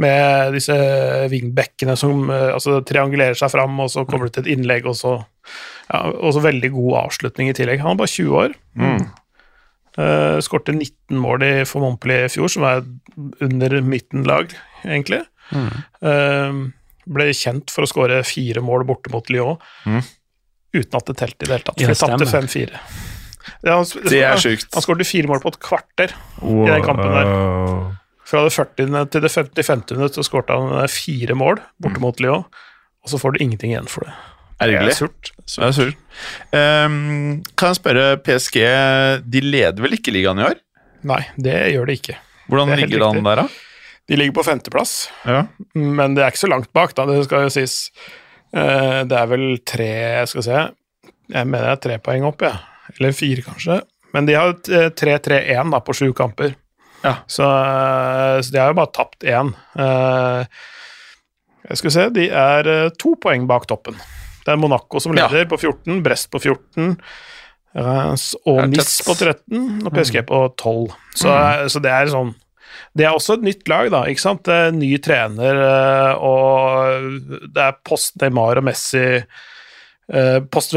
Med 0.00 0.52
disse 0.54 0.74
wingbackene 1.32 1.96
som 1.98 2.28
eh, 2.32 2.50
altså, 2.54 2.78
triangulerer 2.86 3.36
seg 3.36 3.50
fram, 3.52 3.74
og 3.82 3.90
så 3.92 4.04
kommer 4.08 4.28
det 4.28 4.36
til 4.38 4.46
et 4.46 4.52
innlegg, 4.58 4.86
og 4.88 4.96
så 4.96 5.16
ja, 5.90 6.04
også 6.14 6.44
veldig 6.44 6.70
god 6.76 6.98
avslutning 7.06 7.50
i 7.50 7.56
tillegg. 7.56 7.82
Han 7.82 7.96
er 7.96 8.00
bare 8.04 8.12
20 8.14 8.38
år. 8.44 8.54
Uh, 9.98 10.38
Skårte 10.40 10.72
19 10.72 11.18
mål 11.18 11.42
i 11.44 11.50
for 11.68 11.82
Montpellier 11.82 12.28
i 12.28 12.32
fjor, 12.32 12.48
som 12.52 12.62
er 12.68 12.84
under 13.42 13.74
midten 13.84 14.22
lag, 14.28 14.52
egentlig. 14.86 15.24
Eh, 15.50 16.60
ble 17.10 17.26
kjent 17.34 17.72
for 17.74 17.82
å 17.84 17.88
skåre 17.90 18.20
fire 18.24 18.62
mål 18.62 18.84
borte 18.88 19.10
mot 19.12 19.26
Lyon, 19.34 19.58
uten 20.70 20.94
at 21.00 21.10
det 21.10 21.16
telte 21.18 21.42
i 21.42 21.48
det 21.50 21.56
hele 21.56 21.66
tatt. 21.66 21.80
Vi 21.82 21.88
tapte 21.98 22.28
5-4. 22.30 22.84
Ja, 23.64 23.76
han- 23.80 24.08
Det 24.08 24.22
er 24.22 24.36
sjukt. 24.36 24.68
Han 24.74 24.82
skårte 24.82 25.06
fire 25.08 25.26
mål 25.30 25.40
på 25.42 25.48
et 25.54 25.60
kvarter 25.60 26.12
i 26.42 26.66
den 26.70 26.82
kampen 26.84 27.10
der. 27.14 27.96
Fra 28.30 28.44
det 28.46 28.52
40. 28.54 29.06
til 29.10 29.20
det 29.24 29.30
55. 29.32 29.96
minutt 29.96 30.14
så 30.14 30.22
skårte 30.22 30.54
han 30.54 30.82
eh, 30.84 30.86
fire 30.92 31.34
mål 31.34 31.58
borte 31.82 31.98
mot 32.00 32.20
Lyon, 32.20 32.44
og 33.02 33.08
så 33.10 33.18
får 33.18 33.32
du 33.34 33.44
ingenting 33.44 33.72
igjen 33.72 33.88
for 33.90 34.04
det. 34.06 34.12
Er 34.60 34.68
Ergerlig. 34.68 34.92
Det 34.92 35.64
er 35.64 35.72
surt. 35.72 35.96
Um, 36.52 37.42
kan 37.56 37.72
jeg 37.72 37.78
spørre, 37.80 38.04
PSG 38.22 38.60
de 39.24 39.40
leder 39.40 39.80
vel 39.82 39.96
ikke 39.96 40.12
ligaen 40.12 40.38
i 40.38 40.44
år? 40.50 40.58
Nei, 41.08 41.22
det 41.40 41.56
gjør 41.72 41.86
de 41.88 41.96
ikke. 41.96 42.16
Hvordan 42.50 42.68
Det 42.68 42.76
er 42.76 42.82
ligger 42.86 42.98
det 43.00 43.08
an 43.16 43.24
der, 43.24 43.36
da? 43.36 43.48
De 44.10 44.16
ligger 44.16 44.34
på 44.36 44.44
femteplass. 44.44 45.08
Ja. 45.24 45.46
Men 45.74 46.14
det 46.14 46.22
er 46.24 46.30
ikke 46.32 46.44
så 46.44 46.50
langt 46.52 46.72
bak, 46.76 46.94
da, 46.94 47.06
det 47.06 47.24
skal 47.24 47.46
jo 47.46 47.52
sies. 47.54 47.90
Uh, 48.54 49.02
Det 49.08 49.16
er 49.16 49.26
vel 49.30 49.58
tre, 49.64 50.26
skal 50.26 50.40
vi 50.40 50.46
se 50.48 50.60
Jeg 51.30 51.46
mener 51.46 51.68
det 51.68 51.74
er 51.76 51.82
tre 51.88 51.98
poeng 52.02 52.24
opp, 52.26 52.42
ja. 52.42 52.56
Eller 53.00 53.12
fire, 53.16 53.42
kanskje. 53.46 53.80
Men 54.12 54.26
de 54.28 54.34
har 54.36 54.50
eh, 54.52 54.90
3-3-1 55.00 55.70
da, 55.72 55.80
på 55.86 55.94
sju 55.96 56.10
kamper. 56.16 56.54
Ja. 57.04 57.14
Så, 57.30 57.46
eh, 57.46 58.40
så 58.44 58.52
de 58.52 58.60
har 58.60 58.72
jo 58.74 58.78
bare 58.82 58.92
tapt 58.92 59.24
én. 59.24 59.54
Eh, 59.78 60.44
Jeg 61.70 61.78
skal 61.78 61.92
se, 61.94 62.04
de 62.10 62.24
er 62.34 62.66
eh, 62.68 62.90
to 62.98 63.14
poeng 63.22 63.46
bak 63.48 63.66
toppen. 63.70 63.96
Det 64.44 64.52
er 64.54 64.58
Monaco 64.60 64.98
som 65.00 65.14
Ja. 65.16 65.28
leder 65.28 65.46
på 65.48 65.58
14, 65.60 66.02
Brest 66.02 66.30
på 66.32 66.40
14. 66.42 66.96
eh, 67.76 68.14
Og 68.46 68.58
Ja, 68.60 68.66
NIS 68.66 69.00
på 69.06 69.14
13 69.16 69.86
og 69.86 69.92
PSG 69.94 70.22
på 70.26 70.40
12. 70.58 70.90
Så, 71.14 71.32
så 71.70 71.80
det 71.80 71.90
er 71.92 72.06
sånn 72.12 72.34
det 72.96 73.04
er 73.06 73.14
også 73.14 73.34
et 73.36 73.42
nytt 73.46 73.68
lag, 73.70 73.88
da. 73.92 74.00
ikke 74.10 74.18
sant? 74.22 74.48
Ny 74.74 74.96
trener, 74.98 75.58
og 76.18 77.20
det 77.54 77.62
er 77.62 77.76
post 77.86 78.16
Neymar 78.22 78.58
og 78.58 78.64
Messi. 78.66 79.22
Eh, 80.12 80.38
Post 80.52 80.74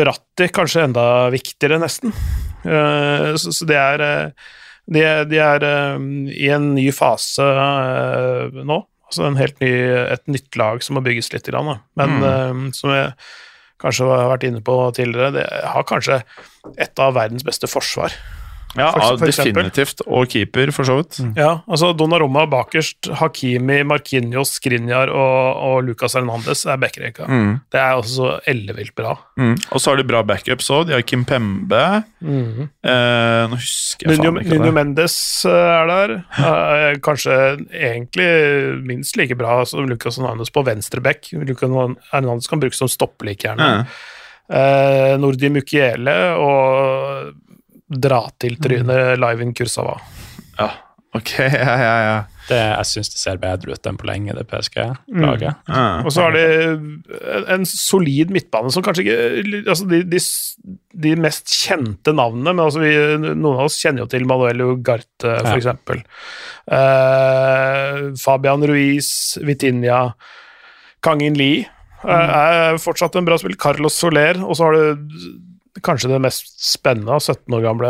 kanskje 0.55 0.87
enda 0.87 1.29
viktigere, 1.33 1.79
nesten. 1.81 2.13
Eh, 2.63 3.35
Så, 3.35 3.51
så 3.51 3.65
det 3.67 3.75
er 3.75 4.01
eh, 4.01 4.51
De 4.87 5.01
er, 5.03 5.25
de 5.25 5.39
er 5.39 5.63
eh, 5.63 6.03
i 6.35 6.49
en 6.51 6.73
ny 6.75 6.89
fase 6.91 7.43
eh, 7.43 8.63
nå. 8.63 8.81
Altså 9.07 9.27
en 9.27 9.37
helt 9.37 9.59
ny, 9.61 9.71
et 10.09 10.23
nytt 10.27 10.55
lag 10.57 10.81
som 10.83 10.97
må 10.97 11.03
bygges 11.05 11.31
litt. 11.33 11.45
Grann. 11.45 11.83
Men 11.99 12.15
mm. 12.17 12.63
som 12.73 12.89
jeg 12.89 13.11
kanskje 13.83 14.07
har 14.09 14.31
vært 14.31 14.47
inne 14.47 14.61
på 14.65 14.77
tidligere, 14.97 15.35
det 15.35 15.43
har 15.69 15.85
kanskje 15.85 16.23
et 16.81 16.97
av 17.03 17.13
verdens 17.13 17.45
beste 17.45 17.69
forsvar. 17.69 18.15
Ja, 18.75 18.87
For- 18.91 19.19
for 19.21 19.29
definitivt. 19.29 20.01
Og 20.07 20.27
keeper, 20.33 20.71
for 20.73 20.83
så 20.87 20.95
vidt. 20.97 21.19
Ja, 21.37 21.59
altså 21.69 21.91
Donnarumma 21.93 22.45
bakerst, 22.49 23.05
Hakimi, 23.19 23.83
Marquinhos, 23.85 24.55
Skriniar 24.57 25.11
og, 25.13 25.59
og 25.67 25.83
Lucas 25.85 26.15
Hernandez 26.17 26.65
er 26.65 26.79
backrekka. 26.81 27.27
Mm. 27.29 27.51
Det 27.69 27.79
er 27.79 27.93
også 27.99 28.15
så 28.15 28.31
ellevilt 28.49 28.95
bra. 28.97 29.13
Mm. 29.37 29.53
Og 29.71 29.77
så 29.83 29.91
har 29.93 30.01
de 30.01 30.07
bra 30.09 30.23
backups 30.25 30.71
òg. 30.73 30.87
De 30.89 30.95
har 30.97 31.05
Kim 31.05 31.21
Pembe. 31.29 31.83
Eh, 32.23 33.43
nå 33.51 33.59
husker 33.59 34.09
jeg 34.09 34.17
Nuno, 34.17 34.31
faen 34.31 34.41
ikke 34.41 34.57
Nuno 34.57 34.69
det. 34.71 34.73
Mendes 34.79 35.17
eh, 35.45 35.59
er 35.77 35.91
der. 35.93 36.15
Eh, 36.39 36.87
kanskje 37.05 37.37
egentlig 37.69 38.29
minst 38.89 39.17
like 39.19 39.37
bra 39.37 39.61
som 39.69 39.85
Lucas 39.89 40.17
Hernandez 40.17 40.49
på 40.53 40.65
venstre 40.65 41.03
back. 41.03 41.29
Lucas 41.33 41.69
Hernandez 42.11 42.49
kan 42.49 42.59
brukes 42.63 42.81
som 42.81 42.89
stopper 42.91 43.29
like 43.29 43.45
gjerne. 43.45 43.69
Ja. 43.69 43.85
Eh, 44.53 45.13
Nordi 45.21 45.49
Mukiele 45.53 46.17
og 46.35 47.31
dra 48.01 48.23
til 48.39 48.55
Mm. 48.57 48.63
trynet 48.63 49.19
live 49.19 49.41
in 49.41 49.53
Kursava. 49.53 49.99
Ja, 50.59 50.69
ok, 51.15 51.31
ja, 51.39 51.75
ja, 51.81 51.95
ja. 52.07 52.15
det, 52.49 52.57
jeg 52.59 52.85
syns 52.89 53.09
det 53.13 53.19
ser 53.21 53.37
bedre 53.41 53.73
ut 53.75 53.87
enn 53.89 53.97
på 53.97 54.07
lenge, 54.09 54.33
det 54.37 54.47
PSG-laget. 54.49 55.55
ja. 55.69 55.83
Og 56.03 56.11
så 56.11 56.25
har 56.25 56.31
de 56.35 56.43
en, 56.73 57.45
en 57.57 57.65
solid 57.69 58.31
midtbane 58.33 58.71
som 58.73 58.83
kanskje 58.85 59.05
ikke 59.05 59.63
altså 59.69 59.87
de, 59.89 60.01
de, 60.09 60.19
de 61.05 61.13
mest 61.23 61.47
kjente 61.53 62.13
navnene, 62.15 62.53
men 62.53 62.65
altså 62.65 62.81
vi, 62.83 62.93
noen 63.35 63.45
av 63.59 63.67
oss 63.69 63.77
kjenner 63.81 64.03
jo 64.05 64.09
til 64.11 64.25
Manuel 64.29 64.61
Ugarte, 64.65 65.37
for 65.43 65.63
Ja. 65.63 66.03
Eh, 66.73 68.11
Fabian 68.19 68.63
Ruiz, 68.67 69.37
Vitinha, 69.43 70.13
Kangin 71.03 71.35
Lee 71.39 71.65
eh, 72.07 72.35
er 72.73 72.77
fortsatt 72.81 73.15
en 73.19 73.25
bra 73.27 73.37
spiller. 73.39 73.59
Carlos 73.59 73.97
Soler, 73.99 74.39
og 74.43 74.55
så 74.57 74.69
har 74.69 74.77
du 74.77 75.03
kanskje 75.81 76.11
det 76.11 76.21
mest 76.21 76.53
spennende, 76.61 77.15
17 77.19 77.53
år 77.57 77.63
gamle 77.65 77.89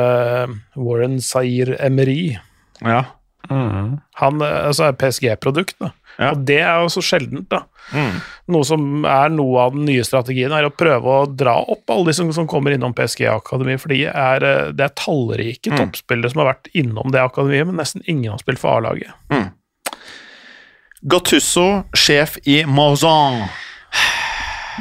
Warren 0.80 1.20
Sair 1.22 1.76
Emery. 1.80 2.38
ja. 2.82 3.04
Mm. 3.52 3.98
Han 4.22 4.38
eh, 4.42 4.68
altså 4.70 4.86
er 4.88 4.94
PSG-produkt, 4.96 5.74
da. 5.84 5.90
Ja. 6.16 6.30
Og 6.32 6.46
det 6.48 6.62
er 6.64 6.78
jo 6.80 6.88
så 6.94 7.02
sjeldent, 7.04 7.50
da. 7.52 7.66
Mm. 7.92 8.22
Noe 8.56 8.64
som 8.64 9.04
er 9.04 9.34
noe 9.36 9.60
av 9.66 9.74
den 9.76 9.84
nye 9.90 10.06
strategien, 10.08 10.54
er 10.56 10.64
å 10.64 10.72
prøve 10.72 11.04
å 11.12 11.26
dra 11.28 11.58
opp 11.60 11.92
alle 11.92 12.06
de 12.08 12.14
som, 12.16 12.32
som 12.32 12.48
kommer 12.48 12.72
innom 12.72 12.94
PSG-akademi, 12.96 13.76
for 13.82 13.92
de 13.92 14.06
er, 14.08 14.46
eh, 14.48 14.72
det 14.72 14.86
er 14.88 14.96
tallrike 14.96 15.74
Mm. 15.74 15.76
toppspillere 15.76 16.32
som 16.32 16.40
har 16.46 16.54
vært 16.54 16.72
innom 16.74 17.12
det 17.12 17.20
akademiet, 17.20 17.68
men 17.68 17.76
nesten 17.84 18.02
ingen 18.08 18.32
har 18.32 18.40
spilt 18.40 18.60
for 18.64 18.78
A-laget. 18.80 19.12
Gattusso, 21.04 21.84
sjef 21.94 22.38
i 22.48 22.62
Mauzan. 22.64 23.42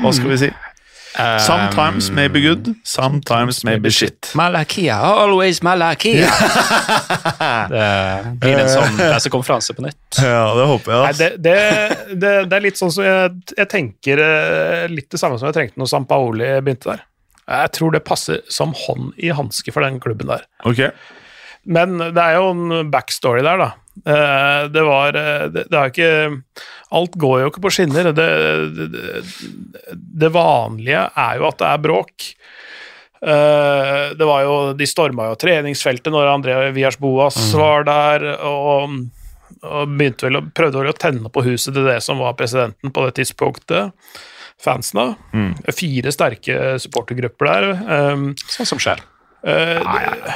Hva 0.02 0.12
skal 0.14 0.30
vi 0.30 0.38
si? 0.44 0.50
Sometimes 1.12 2.10
may 2.10 2.28
be 2.32 2.40
good, 2.40 2.70
sometimes 2.88 3.64
may 3.68 3.76
be 3.78 3.90
shit. 3.92 4.30
Malakia, 4.38 4.96
always 4.96 5.60
Malakia! 5.62 6.24
det 7.72 8.32
blir 8.40 8.60
en 8.62 8.70
sånn 8.70 8.96
pressekonferanse 8.96 9.74
på 9.76 9.84
nytt. 9.84 10.00
Ja, 10.22 10.46
det 10.56 10.66
håper 10.70 10.94
Nei, 10.94 11.10
jeg. 11.12 11.18
det, 11.18 11.30
det, 11.44 12.16
det, 12.22 12.32
det 12.48 12.58
er 12.58 12.64
litt 12.64 12.80
sånn 12.80 12.92
som 12.94 13.04
jeg, 13.06 13.34
jeg 13.58 13.68
tenker 13.72 14.22
eh, 14.24 14.86
Litt 14.92 15.10
det 15.12 15.20
samme 15.20 15.36
som 15.40 15.50
jeg 15.50 15.56
tenkte 15.58 15.80
når 15.82 15.90
San 15.92 16.06
Paoli 16.08 16.48
begynte 16.64 16.94
der. 16.94 17.04
Jeg 17.52 17.72
tror 17.76 17.92
det 17.96 18.04
passer 18.06 18.40
som 18.52 18.72
hånd 18.86 19.12
i 19.20 19.32
hanske 19.34 19.72
for 19.74 19.84
den 19.84 20.00
klubben 20.02 20.30
der. 20.32 20.46
Ok. 20.68 20.84
Men 21.68 21.98
det 22.00 22.18
er 22.22 22.38
jo 22.40 22.48
en 22.54 22.90
backstory 22.90 23.42
der, 23.44 23.60
da. 23.60 23.70
Eh, 24.08 24.62
Det 24.72 24.82
var 24.88 25.18
eh, 25.20 25.44
Det, 25.52 25.66
det 25.70 25.78
er 25.78 25.90
ikke 25.92 26.12
Alt 26.92 27.16
går 27.20 27.40
jo 27.42 27.50
ikke 27.50 27.62
på 27.64 27.72
skinner. 27.72 28.10
Det, 28.16 28.28
det, 28.76 29.12
det, 29.92 30.30
vanlige 30.34 31.06
er 31.08 31.40
jo 31.40 31.48
at 31.48 31.58
det 31.62 31.70
er 31.70 31.82
bråk. 31.86 32.28
Eh, 33.22 34.04
det 34.18 34.28
var 34.28 34.42
jo, 34.46 34.56
De 34.78 34.88
storma 34.88 35.30
jo 35.30 35.38
treningsfeltet 35.40 36.12
når 36.12 36.32
André 36.32 36.56
Vias 36.76 36.98
Boas 37.00 37.38
var 37.56 37.86
der, 37.88 38.26
og, 38.48 38.98
og 39.62 39.94
begynte 39.94 40.28
vel 40.28 40.42
prøvde 40.54 40.82
vel 40.82 40.92
å 40.92 40.98
tenne 40.98 41.32
på 41.32 41.46
huset 41.46 41.72
til 41.72 41.86
det 41.88 42.00
som 42.04 42.20
var 42.22 42.36
presidenten 42.38 42.92
på 42.92 43.06
det 43.06 43.16
tidspunktet. 43.20 43.96
Fansen, 44.62 45.00
da. 45.00 45.72
Fire 45.74 46.12
sterke 46.14 46.76
supportergrupper 46.82 47.48
der. 47.48 47.72
Um, 48.12 48.28
Sånn 48.46 48.68
som 48.68 48.82
skjer. 48.82 49.00
Eh, 49.44 49.80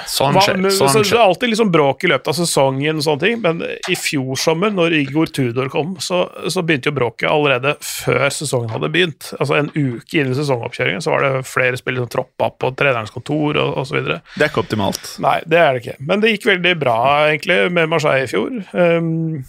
Sånn 0.07 0.35
skjer. 0.41 0.57
men- 0.61 0.71
Sånn 0.75 0.89
så 0.91 1.03
det 1.03 1.13
er 1.13 1.23
alltid 1.25 1.51
liksom 1.53 1.71
bråk 1.73 2.05
i 2.05 2.09
løpet 2.11 2.29
av 2.29 2.35
sesongen, 2.35 2.97
og 2.97 3.03
sånne 3.07 3.21
ting, 3.21 3.41
men 3.41 3.63
i 3.63 3.95
fjor 3.95 4.37
sommer, 4.37 4.71
når 4.71 4.93
Igor 5.01 5.27
Tudor 5.27 5.69
kom, 5.69 5.97
så, 6.03 6.25
så 6.51 6.63
begynte 6.67 6.91
jo 6.91 6.97
bråket 6.99 7.31
allerede 7.31 7.77
før 7.81 8.27
sesongen 8.35 8.71
hadde 8.71 8.91
begynt. 8.93 9.33
Altså 9.41 9.59
En 9.59 9.71
uke 9.75 10.21
inn 10.21 10.33
i 10.33 10.39
sesongoppkjøringen 10.39 11.03
så 11.05 11.11
var 11.15 11.23
det 11.27 11.45
flere 11.47 11.77
spillere 11.79 12.07
som 12.07 12.15
troppa 12.17 12.51
på 12.59 12.73
trenerens 12.77 13.11
kontor 13.15 13.57
og 13.63 13.79
osv. 13.85 14.03
Det 14.05 14.21
er 14.43 14.49
ikke 14.51 14.65
optimalt. 14.65 15.15
Nei, 15.23 15.41
det 15.47 15.59
er 15.59 15.73
det 15.75 15.83
ikke. 15.85 15.97
Men 16.07 16.21
det 16.21 16.35
gikk 16.37 16.51
veldig 16.55 16.79
bra, 16.81 16.99
egentlig, 17.31 17.71
med 17.73 17.89
Marseille 17.89 18.25
i 18.27 18.31
fjor. 18.31 18.51
Um, 18.75 19.45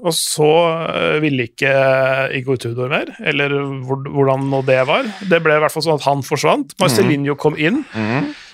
og 0.00 0.12
så 0.12 0.48
uh, 0.90 1.16
ville 1.22 1.46
ikke 1.48 1.70
Igor 2.36 2.58
Tudor 2.60 2.90
mer, 2.92 3.12
eller 3.24 3.54
hvordan 3.86 4.48
nå 4.52 4.60
det 4.68 4.80
var. 4.88 5.06
Det 5.30 5.38
ble 5.44 5.56
i 5.56 5.62
hvert 5.62 5.72
fall 5.72 5.84
sånn 5.86 6.00
at 6.00 6.04
han 6.08 6.24
forsvant. 6.26 6.74
Marcelinho 6.82 7.36
kom 7.40 7.56
inn. 7.56 7.82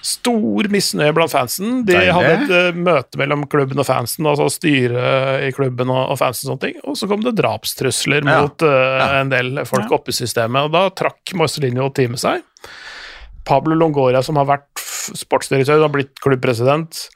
Stor 0.02 0.66
misnøye 0.72 1.14
blant 1.14 1.30
fansen. 1.30 1.82
De 1.86 1.94
Deilig. 1.94 2.12
hadde 2.14 2.32
et 2.34 2.74
uh, 2.74 2.78
møte 2.82 3.18
mellom 3.20 3.44
klubben 3.50 3.78
og 3.82 3.86
fansen, 3.86 4.26
altså 4.26 4.48
styret 4.50 5.46
i 5.46 5.52
klubben 5.54 5.90
og, 5.94 6.14
fansen 6.18 6.48
og 6.48 6.54
sånne 6.54 6.64
ting. 6.68 6.80
Og 6.90 6.98
så 6.98 7.08
kom 7.10 7.22
det 7.26 7.36
drapstrusler 7.38 8.22
Ja. 8.26 8.40
mot 8.42 8.62
uh, 8.66 9.18
en 9.20 9.30
del 9.32 9.62
folk 9.68 9.90
oppe 9.94 10.10
i 10.14 10.16
systemet, 10.18 10.66
og 10.68 10.74
da 10.74 10.88
trakk 11.02 11.34
Marcelinho 11.38 11.90
teamet 11.94 12.22
seg. 12.22 12.42
Pablo 13.46 13.74
Longoria, 13.74 14.22
som 14.22 14.38
har 14.38 14.46
vært 14.46 14.82
sportsdirektør, 15.18 15.80
har 15.82 15.90
blitt 15.90 16.18
klubbpresident, 16.22 17.08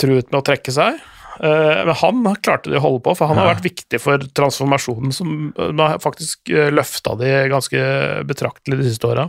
truet 0.00 0.28
med 0.32 0.40
å 0.42 0.44
trekke 0.44 0.72
seg. 0.74 0.98
Eh, 1.40 1.84
Men 1.86 1.94
han 1.94 2.34
klarte 2.42 2.70
de 2.70 2.76
å 2.76 2.82
holde 2.84 3.02
på, 3.06 3.14
for 3.16 3.26
han 3.30 3.38
har 3.40 3.54
vært 3.54 3.64
viktig 3.64 4.00
for 4.02 4.18
transformasjonen 4.18 5.12
som 5.16 5.52
eh, 5.56 5.72
har 5.80 5.98
faktisk 6.02 6.52
løfta 6.74 7.14
de 7.20 7.30
ganske 7.52 7.80
betraktelig 8.28 8.78
de 8.82 8.90
siste 8.90 9.08
åra. 9.08 9.28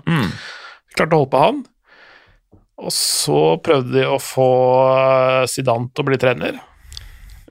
Klarte 0.98 1.16
å 1.16 1.24
holde 1.24 1.32
på 1.32 1.44
han. 1.46 1.64
Og 2.84 2.92
så 2.92 3.40
prøvde 3.64 3.94
de 4.02 4.06
å 4.10 4.20
få 4.20 4.50
eh, 4.98 5.48
Zidane 5.48 5.92
til 5.94 6.04
å 6.04 6.08
bli 6.12 6.18
trener. 6.22 6.60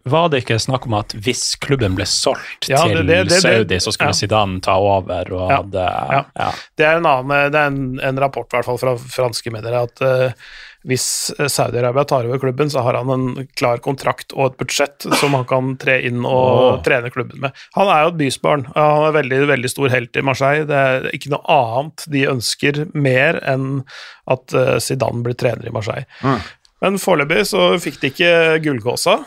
Var 0.03 0.33
det 0.33 0.41
ikke 0.43 0.57
snakk 0.59 0.89
om 0.89 0.97
at 0.99 1.13
hvis 1.15 1.55
klubben 1.63 1.95
ble 1.95 2.03
solgt 2.11 2.67
Ja, 2.69 2.81
til 2.83 2.97
det- 2.97 3.07
det- 3.07 3.19
det- 3.23 3.29
det- 3.31 3.41
Saudi, 3.45 3.77
så 3.79 3.93
skulle 3.95 4.11
ja. 4.11 4.19
Zidane 4.19 4.61
ta 4.61 4.75
over 4.77 5.31
og 5.33 5.45
Ja, 5.51 5.57
hadde 5.63 6.25
ja. 6.35 6.51
Det 6.77 6.85
er 6.89 6.97
en, 6.97 7.07
annen, 7.07 7.53
det 7.53 7.61
er 7.61 7.67
en, 7.71 8.01
en 8.03 8.19
rapport 8.19 8.51
i 8.53 8.57
hvert 8.57 8.65
fall 8.67 8.79
fra 8.83 8.97
franske 8.99 9.53
medier 9.55 9.79
at 9.85 10.03
eh, 10.03 10.33
hvis 10.89 11.07
Saudi-Arabia 11.39 12.05
tar 12.09 12.27
over 12.27 12.41
klubben, 12.43 12.71
så 12.71 12.83
har 12.83 12.97
han 12.99 13.11
en 13.15 13.49
klar 13.59 13.79
kontrakt 13.85 14.35
og 14.35 14.51
et 14.51 14.57
budsjett 14.63 15.07
som 15.21 15.37
han 15.37 15.47
kan 15.49 15.75
tre 15.83 16.01
inn 16.09 16.25
og 16.27 16.83
trene 16.87 17.13
klubben 17.15 17.45
med. 17.45 17.59
Han 17.77 17.91
er 17.93 18.05
jo 18.05 18.15
et 18.15 18.19
bysbarn. 18.23 18.67
Han 18.75 19.07
er 19.09 19.17
veldig, 19.21 19.39
veldig 19.53 19.71
stor 19.71 19.95
helt 19.95 20.19
i 20.19 20.25
Marseille. 20.27 20.67
Det 20.69 20.81
er 20.81 21.07
ikke 21.15 21.35
noe 21.35 21.59
annet 21.59 22.07
de 22.13 22.27
ønsker 22.33 22.83
mer 22.95 23.39
enn 23.47 23.85
at 24.31 24.57
eh, 24.59 24.77
Zidane 24.83 25.23
blir 25.23 25.39
trener 25.39 25.71
i 25.71 25.75
Marseille. 25.75 26.07
Men 26.83 26.99
foreløpig 26.99 27.45
så 27.47 27.69
fikk 27.83 28.01
de 28.03 28.11
ikke 28.11 28.31
gullgåsa. 28.65 29.21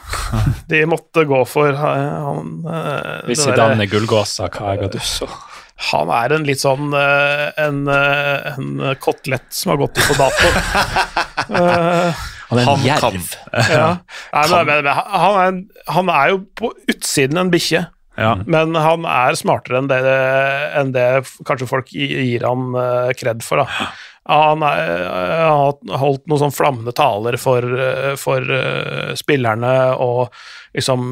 De 0.71 0.81
måtte 0.91 1.23
gå 1.27 1.39
for 1.47 1.71
eh, 1.71 2.23
han 2.27 2.55
eh, 2.67 3.29
Hvis 3.29 3.45
Zidane 3.47 3.85
er 3.85 3.91
gullgåsa, 3.91 4.51
hva 4.51 4.73
er 4.73 4.83
Gadusso? 4.83 5.29
Han 5.75 6.11
er 6.15 6.31
en 6.37 6.45
litt 6.47 6.61
sånn 6.61 6.93
eh, 6.95 7.49
en, 7.59 7.81
eh, 7.91 8.53
en 8.53 8.95
kotelett 9.03 9.49
som 9.53 9.73
har 9.73 9.81
gått 9.81 9.99
ut 9.99 10.07
på 10.07 10.15
dato. 10.19 10.51
Han 12.45 12.59
er 12.59 12.61
en 12.61 12.69
Han 12.69 12.85
jerv. 12.85 13.33
ja. 13.73 13.89
Han, 14.31 14.69
er, 14.69 15.59
han 15.91 16.11
er 16.13 16.31
jo 16.31 16.39
på 16.55 16.71
utsiden 16.91 17.41
en 17.41 17.51
bikkje, 17.51 17.85
Ja. 18.15 18.35
men 18.47 18.75
han 18.79 19.03
er 19.09 19.35
smartere 19.35 19.81
enn 19.81 19.89
det, 19.91 20.01
enn 20.79 20.93
det 20.95 21.07
kanskje 21.47 21.67
folk 21.67 21.89
gir 21.91 22.45
han 22.47 22.69
uh, 22.71 23.11
kred 23.17 23.43
for. 23.43 23.63
Da. 23.63 23.89
Han 24.25 24.63
eh, 24.65 25.07
har 25.45 25.99
holdt 26.01 26.23
noen 26.25 26.41
sånn 26.47 26.53
flammende 26.53 26.95
taler 26.97 27.37
for, 27.37 27.61
eh, 27.61 28.15
for 28.17 28.41
eh, 28.41 29.11
spillerne 29.19 29.73
og 30.01 30.33
liksom 30.73 31.03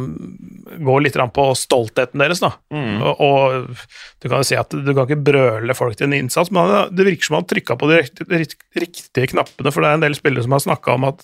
går 0.81 1.03
litt 1.05 1.19
på 1.35 1.45
stoltheten 1.55 2.23
deres. 2.23 2.41
Da. 2.41 2.55
Og, 2.73 3.21
og 3.21 3.77
du 4.17 4.27
kan 4.27 4.41
jo 4.41 4.47
si 4.49 4.57
at 4.57 4.73
du 4.73 4.89
kan 4.91 5.05
ikke 5.05 5.21
brøle 5.29 5.77
folk 5.77 5.99
til 5.99 6.09
en 6.09 6.17
innsats, 6.23 6.49
men 6.51 6.89
det 6.89 7.05
virker 7.05 7.29
som 7.29 7.37
han 7.37 7.47
trykka 7.47 7.77
på 7.77 7.91
de 7.91 8.01
riktige, 8.01 8.57
riktige 8.81 9.29
knappene, 9.35 9.71
for 9.71 9.85
det 9.85 9.91
er 9.91 9.99
en 9.99 10.07
del 10.07 10.17
spillere 10.17 10.47
som 10.47 10.57
har 10.57 10.65
snakka 10.65 10.97
om 10.97 11.11
at 11.13 11.21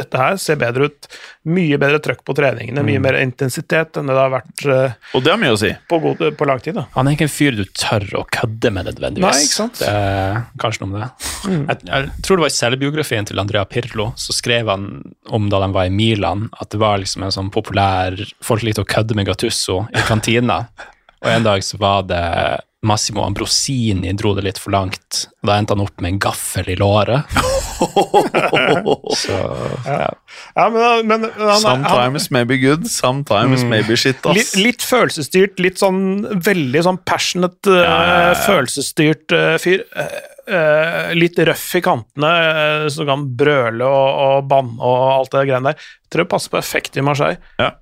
dette 0.00 0.20
her 0.20 0.38
ser 0.40 0.58
bedre 0.60 0.90
ut. 0.90 1.08
Mye 1.50 1.78
bedre 1.80 2.00
trøkk 2.04 2.24
på 2.26 2.34
treningene, 2.36 2.82
mye 2.84 3.00
mer 3.02 3.16
intensitet 3.20 3.96
enn 3.96 4.10
det 4.10 4.16
det 4.16 4.24
har 4.24 4.32
vært 4.34 4.64
uh, 4.68 5.14
Og 5.16 5.24
det 5.24 5.32
har 5.32 5.40
mye 5.40 5.54
å 5.54 5.60
si. 5.60 5.70
på, 5.88 6.00
god, 6.02 6.24
på 6.36 6.48
lang 6.48 6.60
tid. 6.64 6.76
Da. 6.76 6.86
Han 6.96 7.08
er 7.08 7.16
ikke 7.16 7.28
en 7.28 7.32
fyr 7.32 7.56
du 7.56 7.64
tør 7.72 8.06
å 8.20 8.24
kødde 8.28 8.72
med 8.76 8.90
nødvendigvis. 8.90 9.24
Nei, 9.24 9.46
ikke 9.46 9.58
sant? 9.58 9.80
Det 9.80 9.88
er 9.88 10.42
kanskje 10.60 10.84
noe 10.84 10.92
med 10.92 11.04
det. 11.04 11.10
Jeg, 11.54 11.80
jeg 11.88 12.12
tror 12.26 12.40
det 12.40 12.46
var 12.46 12.52
i 12.52 12.58
selvbiografien 12.58 13.30
til 13.30 13.42
Andrea 13.42 13.64
Pirlo, 13.70 14.10
så 14.20 14.36
skrev 14.36 14.70
han 14.72 14.88
om 15.30 15.48
da 15.52 15.62
de 15.64 15.72
var 15.76 15.88
i 15.88 15.94
Milan, 15.94 16.48
at 16.60 16.72
det 16.74 16.82
var 16.82 17.00
liksom 17.02 17.24
en 17.26 17.34
sånn 17.34 17.52
populær 17.54 18.18
Folk 18.44 18.64
likte 18.66 18.82
å 18.84 18.88
kødde 18.88 19.16
med 19.16 19.28
Gattusso 19.28 19.84
i 19.94 20.08
kantina. 20.08 20.64
Og 21.20 21.30
en 21.30 21.46
dag 21.46 21.64
så 21.64 21.78
var 21.80 22.04
det 22.08 22.24
Massimo 22.82 23.22
Ambrosini 23.26 24.12
dro 24.16 24.32
det 24.36 24.46
litt 24.46 24.58
for 24.60 24.72
langt. 24.72 25.26
og 25.42 25.50
Da 25.50 25.58
endte 25.60 25.76
han 25.76 25.82
opp 25.84 26.00
med 26.00 26.14
en 26.14 26.20
gaffel 26.22 26.70
i 26.72 26.76
låret. 26.80 27.28
så 29.20 29.36
ja. 29.84 30.08
Ja, 30.54 30.64
men, 30.72 31.06
men 31.08 31.26
han, 31.36 31.60
sometimes 31.60 32.28
han, 32.28 32.36
maybe 32.36 32.56
good, 32.60 32.88
sometimes 32.88 33.64
maybe 33.68 33.96
shit, 34.00 34.24
ass. 34.24 34.36
litt, 34.36 34.56
litt 34.56 34.84
følelsesstyrt, 34.84 35.60
litt 35.60 35.80
sånn 35.80 36.24
veldig 36.40 36.84
sånn 36.88 37.00
passionate, 37.08 37.76
ja, 37.84 38.32
følelsesstyrt 38.46 39.36
uh, 39.36 39.54
fyr. 39.60 39.84
Eh, 39.92 40.18
eh, 40.50 41.12
litt 41.16 41.38
røff 41.46 41.68
i 41.76 41.84
kantene, 41.84 42.32
uh, 42.32 42.88
så 42.92 43.04
kan 43.08 43.28
brøle 43.36 43.84
og, 43.84 44.08
og 44.24 44.50
banne 44.50 44.80
og 44.80 45.06
alt 45.18 45.36
det 45.36 45.46
greiene 45.50 45.74
der. 45.74 45.88
Jeg 46.00 46.14
tror 46.14 46.24
det 46.24 46.32
passer 46.32 46.56
perfekt 46.56 46.96
i 46.96 47.04
Marseille. 47.04 47.40
Ja. 47.60 47.74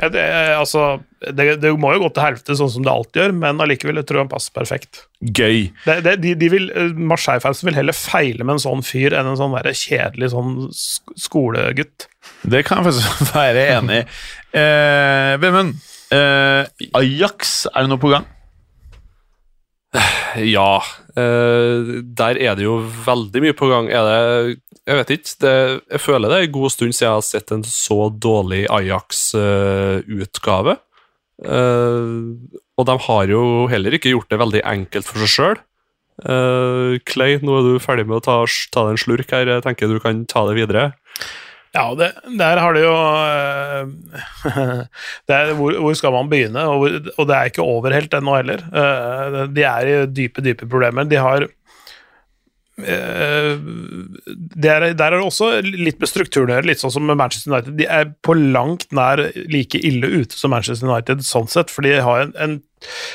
Ja, 0.00 0.08
det, 0.08 0.22
altså, 0.56 0.82
det, 1.20 1.58
det 1.60 1.70
må 1.78 1.90
jo 1.92 2.06
gå 2.06 2.08
til 2.16 2.24
helvete, 2.24 2.56
sånn 2.56 2.70
som 2.72 2.84
det 2.86 2.92
alltid 2.92 3.20
gjør, 3.20 3.34
men 3.42 3.60
allikevel 3.60 4.00
jeg 4.00 4.08
tror 4.08 4.22
han 4.22 4.30
passer 4.32 4.54
perfekt. 4.56 5.02
Gøy. 5.20 5.68
Det, 5.84 5.98
det, 6.06 6.14
de, 6.22 6.32
de 6.40 6.48
vil, 6.54 6.70
eh, 6.72 6.94
Marseille-fansen 7.12 7.68
vil 7.68 7.76
heller 7.76 7.96
feile 7.96 8.46
med 8.46 8.56
en 8.56 8.64
sånn 8.64 8.84
fyr 8.86 9.12
enn 9.18 9.28
en 9.28 9.38
sånn 9.38 9.52
der 9.58 9.76
kjedelig 9.76 10.32
sånn 10.32 10.54
skolegutt. 10.72 12.08
Det 12.48 12.64
kan 12.66 12.80
jeg 12.80 12.88
faktisk 12.88 13.34
være 13.36 13.66
enig 13.76 14.00
i. 14.00 14.06
Eh, 14.62 15.34
Vemund, 15.44 15.76
eh, 16.16 16.88
Ajax, 16.98 17.54
er 17.72 17.84
det 17.84 17.92
noe 17.92 18.02
på 18.02 18.14
gang? 18.14 18.28
Ja, 20.40 20.80
eh, 21.20 22.00
der 22.16 22.40
er 22.40 22.56
det 22.56 22.64
jo 22.64 22.78
veldig 23.04 23.44
mye 23.44 23.56
på 23.56 23.68
gang. 23.68 23.92
Er 23.92 24.08
det 24.08 24.71
Jeg 24.88 24.98
vet 24.98 25.10
ikke. 25.14 25.34
Det, 25.44 25.52
jeg 25.94 26.00
føler 26.02 26.26
det 26.32 26.38
er 26.38 26.46
en 26.48 26.56
god 26.56 26.70
stund 26.74 26.92
siden 26.96 27.06
jeg 27.06 27.14
har 27.18 27.26
sett 27.26 27.52
en 27.54 27.62
så 27.66 27.98
dårlig 28.10 28.64
Ajax-utgave. 28.72 30.74
og 31.42 32.82
de 32.88 32.94
har 33.06 33.24
jo 33.30 33.42
heller 33.70 33.92
ikke 33.98 34.12
gjort 34.14 34.30
det 34.30 34.40
veldig 34.42 34.62
enkelt 34.72 35.06
for 35.06 35.16
seg 35.22 35.30
sjøl. 35.36 35.58
Clay, 37.08 37.32
nå 37.42 37.50
er 37.58 37.62
du 37.66 37.72
ferdig 37.82 38.06
med 38.08 38.18
å 38.20 38.24
ta, 38.26 38.36
ta 38.74 38.80
deg 38.86 38.92
en 38.96 39.02
slurk 39.04 39.28
her. 39.34 39.46
Jeg 39.56 39.64
tenker 39.64 39.90
du 39.90 39.98
kan 40.02 40.16
ta 40.30 40.40
det 40.50 40.56
videre. 40.58 40.84
Ja, 41.72 41.86
det, 41.96 42.10
der 42.36 42.58
har 42.60 42.72
det 42.76 42.82
jo 42.84 42.92
uh, 42.92 43.88
det 45.30 45.34
er, 45.38 45.54
hvor, 45.56 45.72
hvor 45.80 45.94
skal 45.96 46.12
man 46.12 46.28
begynne? 46.28 46.60
Og, 46.68 47.08
og 47.16 47.24
det 47.30 47.36
er 47.38 47.48
ikke 47.48 47.64
over 47.64 47.94
helt 47.96 48.12
ennå 48.18 48.34
heller. 48.36 48.60
Eh, 48.68 49.38
De 49.56 49.62
er 49.64 49.88
i 49.88 49.94
dype, 50.12 50.44
dype 50.44 50.68
problemer. 50.68 51.08
De 51.08 51.16
har 51.16 51.46
eh, 52.84 53.52
det 54.62 54.70
er, 54.70 54.86
Der 54.98 55.12
er 55.12 55.18
det 55.18 55.26
også 55.26 55.50
litt 55.64 56.00
med 56.02 56.10
strukturen 56.10 56.50
å 56.50 56.56
gjøre, 56.56 56.68
litt 56.70 56.82
sånn 56.82 56.94
som 56.94 57.06
Manchester 57.08 57.52
United. 57.52 57.76
De 57.78 57.86
er 57.86 58.10
på 58.24 58.36
langt 58.38 58.88
nær 58.94 59.24
like 59.52 59.78
ille 59.78 60.10
ute 60.22 60.38
som 60.38 60.54
Manchester 60.54 60.90
United, 60.90 61.24
sånn 61.26 61.50
sett, 61.50 61.72
for 61.72 61.86
de 61.86 61.96
har 62.02 62.26
en, 62.26 62.34
en, 62.42 62.58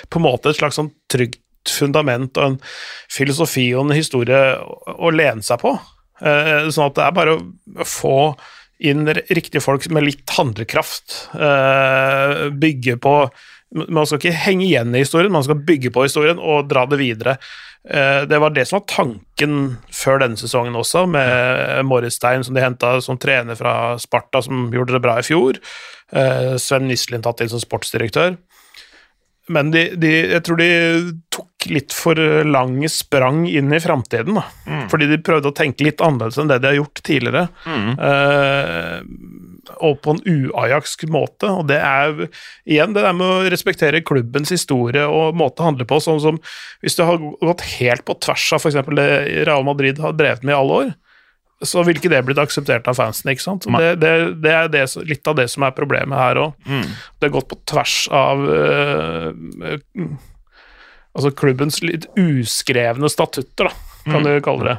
på 0.09 0.21
en 0.21 0.27
måte 0.27 0.51
et 0.51 0.59
slags 0.59 0.79
sånn 0.79 0.93
trygt 1.11 1.41
fundament 1.67 2.37
og 2.39 2.53
en 2.53 2.59
filosofi 3.11 3.69
og 3.75 3.87
en 3.87 3.97
historie 3.97 4.41
å 4.95 5.11
lene 5.11 5.43
seg 5.45 5.59
på. 5.63 5.75
Eh, 6.23 6.69
sånn 6.73 6.89
at 6.89 6.97
det 6.97 7.05
er 7.05 7.17
bare 7.17 7.35
å 7.37 7.87
få 7.87 8.17
inn 8.79 9.07
riktige 9.09 9.63
folk 9.63 9.87
med 9.93 10.05
litt 10.05 10.33
handlekraft. 10.37 11.29
Uh, 11.33 12.49
bygge 12.53 12.97
på 13.01 13.19
Man 13.89 14.07
skal 14.07 14.21
ikke 14.21 14.45
henge 14.45 14.63
igjen 14.63 14.93
i 14.95 15.01
historien, 15.03 15.31
man 15.33 15.43
skal 15.43 15.59
bygge 15.67 15.91
på 15.91 16.05
historien 16.05 16.37
og 16.39 16.69
dra 16.71 16.85
det 16.87 17.01
videre. 17.01 17.35
Uh, 17.83 18.23
det 18.29 18.39
var 18.39 18.53
det 18.55 18.63
som 18.69 18.79
var 18.79 18.85
tanken 18.91 19.57
før 19.91 20.21
denne 20.23 20.39
sesongen 20.39 20.77
også, 20.79 21.03
med 21.11 21.83
Morris 21.89 22.15
Stein, 22.15 22.45
som 22.47 22.55
de 22.55 22.63
henta 22.63 22.93
som 23.03 23.19
trener 23.19 23.59
fra 23.59 23.97
Sparta, 23.99 24.41
som 24.45 24.69
gjorde 24.71 24.95
det 24.95 25.03
bra 25.03 25.17
i 25.19 25.27
fjor. 25.27 25.59
Uh, 26.15 26.55
Sven 26.61 26.87
Nislin 26.87 27.25
tatt 27.25 27.43
inn 27.43 27.51
som 27.51 27.63
sportsdirektør. 27.63 28.37
Men 29.53 29.71
de, 29.71 29.83
de, 29.95 30.11
jeg 30.33 30.43
tror 30.43 30.59
de 30.59 30.69
tok 31.33 31.67
litt 31.71 31.93
for 31.95 32.19
lange 32.47 32.89
sprang 32.91 33.45
inn 33.49 33.71
i 33.73 33.79
framtiden. 33.81 34.39
Mm. 34.67 34.85
Fordi 34.91 35.07
de 35.09 35.19
prøvde 35.23 35.51
å 35.51 35.55
tenke 35.55 35.85
litt 35.87 36.03
annerledes 36.03 36.39
enn 36.41 36.51
det 36.51 36.59
de 36.63 36.71
har 36.71 36.77
gjort 36.79 37.01
tidligere. 37.07 37.47
Eh, 37.67 38.99
og 39.83 39.97
på 40.03 40.15
en 40.15 40.21
uajaksk 40.23 41.07
måte. 41.11 41.49
Og 41.49 41.67
det 41.71 41.79
er 41.83 42.27
igjen 42.67 42.95
det 42.95 43.03
der 43.05 43.15
med 43.17 43.27
å 43.27 43.49
respektere 43.51 44.03
klubbens 44.05 44.53
historie 44.53 45.07
og 45.07 45.37
måte 45.39 45.63
å 45.63 45.69
handle 45.71 45.87
på. 45.87 45.99
Sånn 46.03 46.21
som 46.23 46.39
hvis 46.83 46.99
du 46.99 47.03
har 47.07 47.19
gått 47.19 47.65
helt 47.77 48.05
på 48.07 48.17
tvers 48.23 48.47
av 48.55 48.63
f.eks. 48.63 48.79
det 48.99 49.09
Real 49.47 49.67
Madrid 49.67 50.01
har 50.03 50.15
drevet 50.17 50.47
med 50.47 50.55
i 50.55 50.59
alle 50.59 50.81
år, 50.83 50.95
så 51.65 51.81
vil 51.85 51.97
ikke 51.97 52.11
det 52.13 52.21
blitt 52.27 52.39
akseptert 52.41 52.87
av 52.89 52.97
fansene. 52.99 53.33
ikke 53.33 53.45
sant? 53.45 53.65
Det, 53.65 53.93
det, 54.01 54.13
det 54.43 54.53
er 54.53 54.67
det, 54.71 54.83
litt 55.09 55.29
av 55.29 55.39
det 55.39 55.47
som 55.49 55.65
er 55.65 55.73
problemet 55.77 56.19
her 56.19 56.41
òg. 56.41 56.67
Det 57.17 57.29
har 57.29 57.33
gått 57.33 57.49
på 57.49 57.57
tvers 57.69 57.95
av 58.13 58.43
øh, 58.45 59.31
altså 61.17 61.33
klubbens 61.33 61.81
litt 61.81 62.05
uskrevne 62.19 63.09
statutter, 63.09 63.71
da, 63.71 64.03
kan 64.05 64.27
du 64.27 64.35
kalle 64.45 64.69
det. 64.69 64.77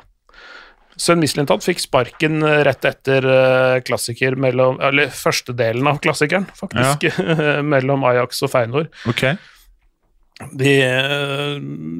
Sven 0.98 1.20
Mislintat 1.22 1.62
fikk 1.62 1.82
sparken 1.82 2.42
øh, 2.42 2.60
rett 2.66 2.86
etter 2.88 3.26
øh, 3.26 3.76
klassiker 3.86 4.34
mellom 4.34 4.80
Eller 4.82 5.12
første 5.14 5.54
delen 5.54 5.86
av 5.86 6.00
klassikeren, 6.02 6.48
faktisk. 6.58 7.06
mellom 7.74 8.06
Ajax 8.06 8.42
og 8.46 8.50
Feinor. 8.54 8.88
Ok. 9.10 9.28
De, 10.58 10.74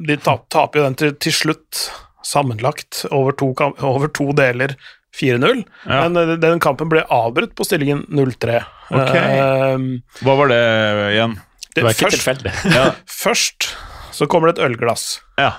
de 0.07 0.15
taper 0.23 0.79
jo 0.79 0.83
den 0.85 0.99
til, 0.99 1.15
til 1.19 1.35
slutt, 1.35 1.89
sammenlagt, 2.29 3.03
over 3.11 3.35
to, 3.39 3.51
over 3.91 4.07
to 4.13 4.31
deler. 4.37 4.75
4-0, 5.19 5.63
Ja. 5.89 6.03
men 6.07 6.17
øh, 6.21 6.35
den 6.39 6.59
kampen 6.61 6.87
ble 6.91 7.01
avbrutt 7.11 7.55
på 7.57 7.65
stillingen 7.65 8.03
0-3. 8.13 8.59
Okay. 8.93 9.39
Uh, 9.41 9.97
Hva 10.21 10.35
var 10.37 10.51
det 10.51 10.59
igjen? 11.15 11.33
Det 11.73 11.81
var 11.85 11.95
ikke 11.95 12.05
først, 12.05 12.19
tilfeldig. 12.19 12.53
Ja. 12.77 12.83
først 13.09 13.71
så 14.15 14.27
kommer 14.29 14.51
det 14.51 14.59
et 14.59 14.67
ølglass. 14.69 15.07
Ja. 15.41 15.55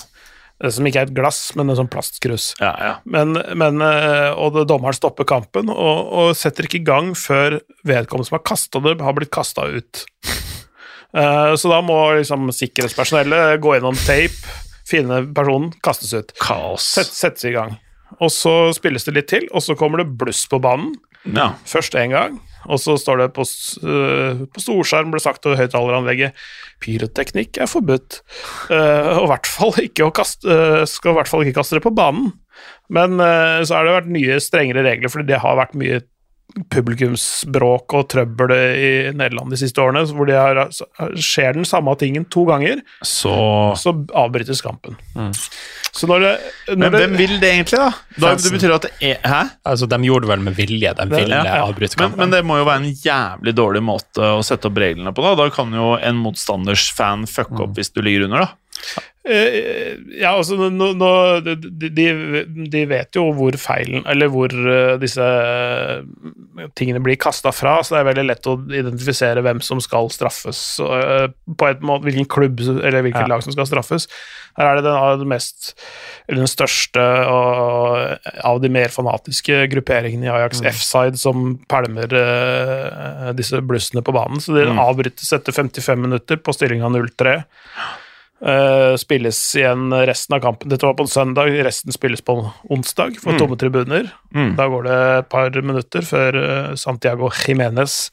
Som 0.70 0.86
ikke 0.86 1.02
er 1.02 1.08
et 1.08 1.14
glass, 1.16 1.38
men 1.56 1.72
en 1.72 1.78
sånn 1.78 1.88
plastkrus. 1.90 2.50
Ja, 2.60 2.70
ja. 2.78 2.94
Men, 3.08 3.32
men, 3.58 3.80
eh, 3.80 4.30
og 4.36 4.54
det, 4.58 4.66
dommeren 4.68 4.96
stopper 4.96 5.24
kampen 5.28 5.70
og, 5.72 6.10
og 6.20 6.32
setter 6.36 6.68
ikke 6.68 6.82
i 6.82 6.86
gang 6.86 7.14
før 7.16 7.58
vedkommende 7.88 8.28
som 8.28 8.36
har 8.36 8.44
kasta 8.50 8.82
det, 8.84 8.96
har 9.02 9.16
blitt 9.16 9.32
kasta 9.34 9.64
ut. 9.72 10.02
uh, 11.16 11.56
så 11.60 11.72
da 11.72 11.80
må 11.84 11.96
liksom 12.20 12.50
sikkerhetspersonellet 12.54 13.56
gå 13.64 13.72
gjennom 13.78 13.96
tape, 14.04 14.58
finne 14.90 15.22
personen, 15.36 15.70
kastes 15.84 16.12
ut. 16.16 16.34
Kaos. 16.42 16.86
Sett, 16.98 17.14
settes 17.14 17.46
i 17.48 17.54
gang. 17.54 17.76
Og 18.18 18.32
så 18.34 18.52
spilles 18.74 19.06
det 19.06 19.14
litt 19.16 19.30
til, 19.30 19.46
og 19.54 19.62
så 19.64 19.76
kommer 19.78 20.02
det 20.02 20.10
bluss 20.18 20.42
på 20.50 20.60
banen. 20.62 20.96
Ja. 21.36 21.52
Først 21.68 21.94
én 22.00 22.14
gang, 22.14 22.38
og 22.64 22.80
så 22.80 22.96
står 22.98 23.20
det 23.20 23.26
på, 23.36 23.44
øh, 23.44 24.44
på 24.48 24.62
storskjerm 24.64 25.12
ble 25.12 25.20
sagt 25.20 25.44
over 25.46 25.60
høyttaleranlegget 25.60 26.38
pyroteknikk 26.80 27.60
er 27.60 27.68
forbudt. 27.68 28.22
Uh, 28.72 29.12
og 29.20 29.26
i 29.26 29.30
hvert 29.34 29.50
fall 29.50 29.76
ikke 29.84 30.08
å 30.08 30.14
kaste, 30.16 30.48
uh, 30.48 30.86
skal 30.88 31.12
i 31.12 31.18
hvert 31.20 31.30
fall 31.30 31.44
ikke 31.44 31.60
kaste 31.60 31.76
det 31.76 31.84
på 31.84 31.94
banen. 31.94 32.32
Men 32.90 33.14
så 33.16 33.76
har 33.76 33.86
det 33.86 33.92
vært 33.94 34.08
nye 34.10 34.36
strengere 34.42 34.82
regler, 34.82 35.08
fordi 35.08 35.28
det 35.28 35.38
har 35.40 35.54
vært 35.56 35.76
mye 35.78 36.00
publikumsbråk 36.70 37.94
og 37.98 38.08
trøbbel 38.12 38.52
i 38.54 38.90
Nederland 39.16 39.52
de 39.52 39.58
siste 39.60 39.80
årene, 39.82 40.02
hvor 40.14 40.28
det 40.28 40.36
har, 40.38 40.60
skjer 41.16 41.56
den 41.58 41.66
samme 41.68 41.94
tingen 42.00 42.26
to 42.32 42.44
ganger, 42.48 42.82
Så 43.06 43.32
så 43.80 43.92
avbrytes 44.16 44.60
kampen. 44.64 44.96
Så 45.92 46.06
når 46.06 46.20
det, 46.22 46.32
når 46.70 46.76
Men 46.90 46.92
hvem 46.94 47.16
vil 47.18 47.32
det 47.42 47.50
egentlig, 47.50 47.78
da? 47.80 47.90
da 48.22 48.34
det 48.38 48.52
betyr 48.54 48.74
at 48.76 48.84
det 48.86 48.92
er 49.02 49.16
Hæ? 49.26 49.40
Altså, 49.66 49.88
De 49.90 49.98
gjorde 50.06 50.26
det 50.26 50.30
vel 50.30 50.44
med 50.46 50.54
vilje, 50.54 50.92
de 50.94 51.06
ville 51.10 51.34
Ja, 51.34 51.44
ja. 51.44 51.64
avbryte 51.66 51.96
kampen. 51.98 52.18
men 52.22 52.30
det 52.30 52.44
må 52.46 52.58
jo 52.60 52.64
være 52.68 52.84
en 52.84 52.92
jævlig 52.94 53.54
dårlig 53.58 53.82
måte 53.82 54.22
å 54.38 54.42
sette 54.46 54.70
opp 54.70 54.78
reglene 54.78 55.12
på. 55.14 55.22
Da 55.24 55.34
Da 55.34 55.48
kan 55.50 55.72
jo 55.74 55.96
en 55.98 56.16
motstanders 56.22 56.90
fan 56.94 57.26
fucke 57.26 57.64
opp 57.66 57.74
hvis 57.76 57.90
du 57.92 58.02
ligger 58.02 58.28
under, 58.28 58.46
da. 58.46 58.48
Eh, 59.20 59.98
Ja, 60.16 60.30
altså 60.32 60.56
nå, 60.56 60.86
nå, 60.96 61.08
de, 61.44 61.52
de, 61.92 62.06
de 62.72 62.80
vet 62.88 63.18
jo 63.18 63.26
hvor 63.36 63.52
feilen 63.60 64.00
Eller 64.08 64.30
hvor 64.32 64.48
eh, 64.48 64.94
disse 65.02 65.20
eh, 65.20 66.00
tingene 66.78 67.02
blir 67.04 67.18
kasta 67.20 67.52
fra, 67.52 67.74
så 67.84 67.94
det 67.94 68.00
er 68.00 68.08
veldig 68.08 68.24
lett 68.30 68.48
å 68.48 68.56
identifisere 68.64 69.44
hvem 69.44 69.60
som 69.64 69.80
skal 69.84 70.08
straffes. 70.12 70.62
på 70.80 71.68
et 71.68 71.84
måte, 71.84 72.04
Hvilken 72.08 72.28
klubb 72.32 72.60
eller 72.64 73.04
hvilket 73.04 73.20
Ja. 73.26 73.28
lag 73.34 73.44
som 73.44 73.52
skal 73.52 73.68
straffes. 73.68 74.08
Her 74.56 74.66
er 74.72 74.80
det 74.80 74.84
den, 74.88 75.20
den 75.22 75.28
mest 75.30 75.74
Eller 76.26 76.40
den 76.42 76.50
største 76.50 77.04
og, 77.30 78.18
av 78.44 78.60
de 78.64 78.72
mer 78.72 78.88
fanatiske 78.92 79.66
grupperingene 79.72 80.26
i 80.28 80.32
Ajax 80.32 80.60
F-side 80.72 81.20
som 81.20 81.58
pælmer 81.70 82.12
disse 83.36 83.60
blussene 83.62 84.02
på 84.04 84.16
banen. 84.16 84.40
Så 84.40 84.56
det 84.56 84.66
avbrytes 84.68 85.32
etter 85.36 85.52
55 85.52 85.98
minutter 86.08 86.40
på 86.40 86.56
stillinga 86.56 86.88
0-3. 86.92 87.40
Eh, 88.40 88.92
spilles 88.96 89.38
igjen 89.58 89.90
resten 90.08 90.36
av 90.36 90.44
kampen. 90.44 90.70
Dette 90.72 90.88
var 90.88 90.94
på 90.96 91.04
en 91.04 91.12
søndag, 91.12 91.50
resten 91.66 91.92
spilles 91.92 92.22
på 92.24 92.38
onsdag 92.72 93.18
for 93.20 93.36
tomme 93.40 93.58
tribuner. 93.60 94.08
Da 94.56 94.68
går 94.72 94.86
det 94.88 95.00
et 95.18 95.32
par 95.32 95.60
minutter 95.60 96.06
før 96.06 96.40
eh, 96.40 96.70
Santiago 96.80 97.28
Jimenez 97.42 98.06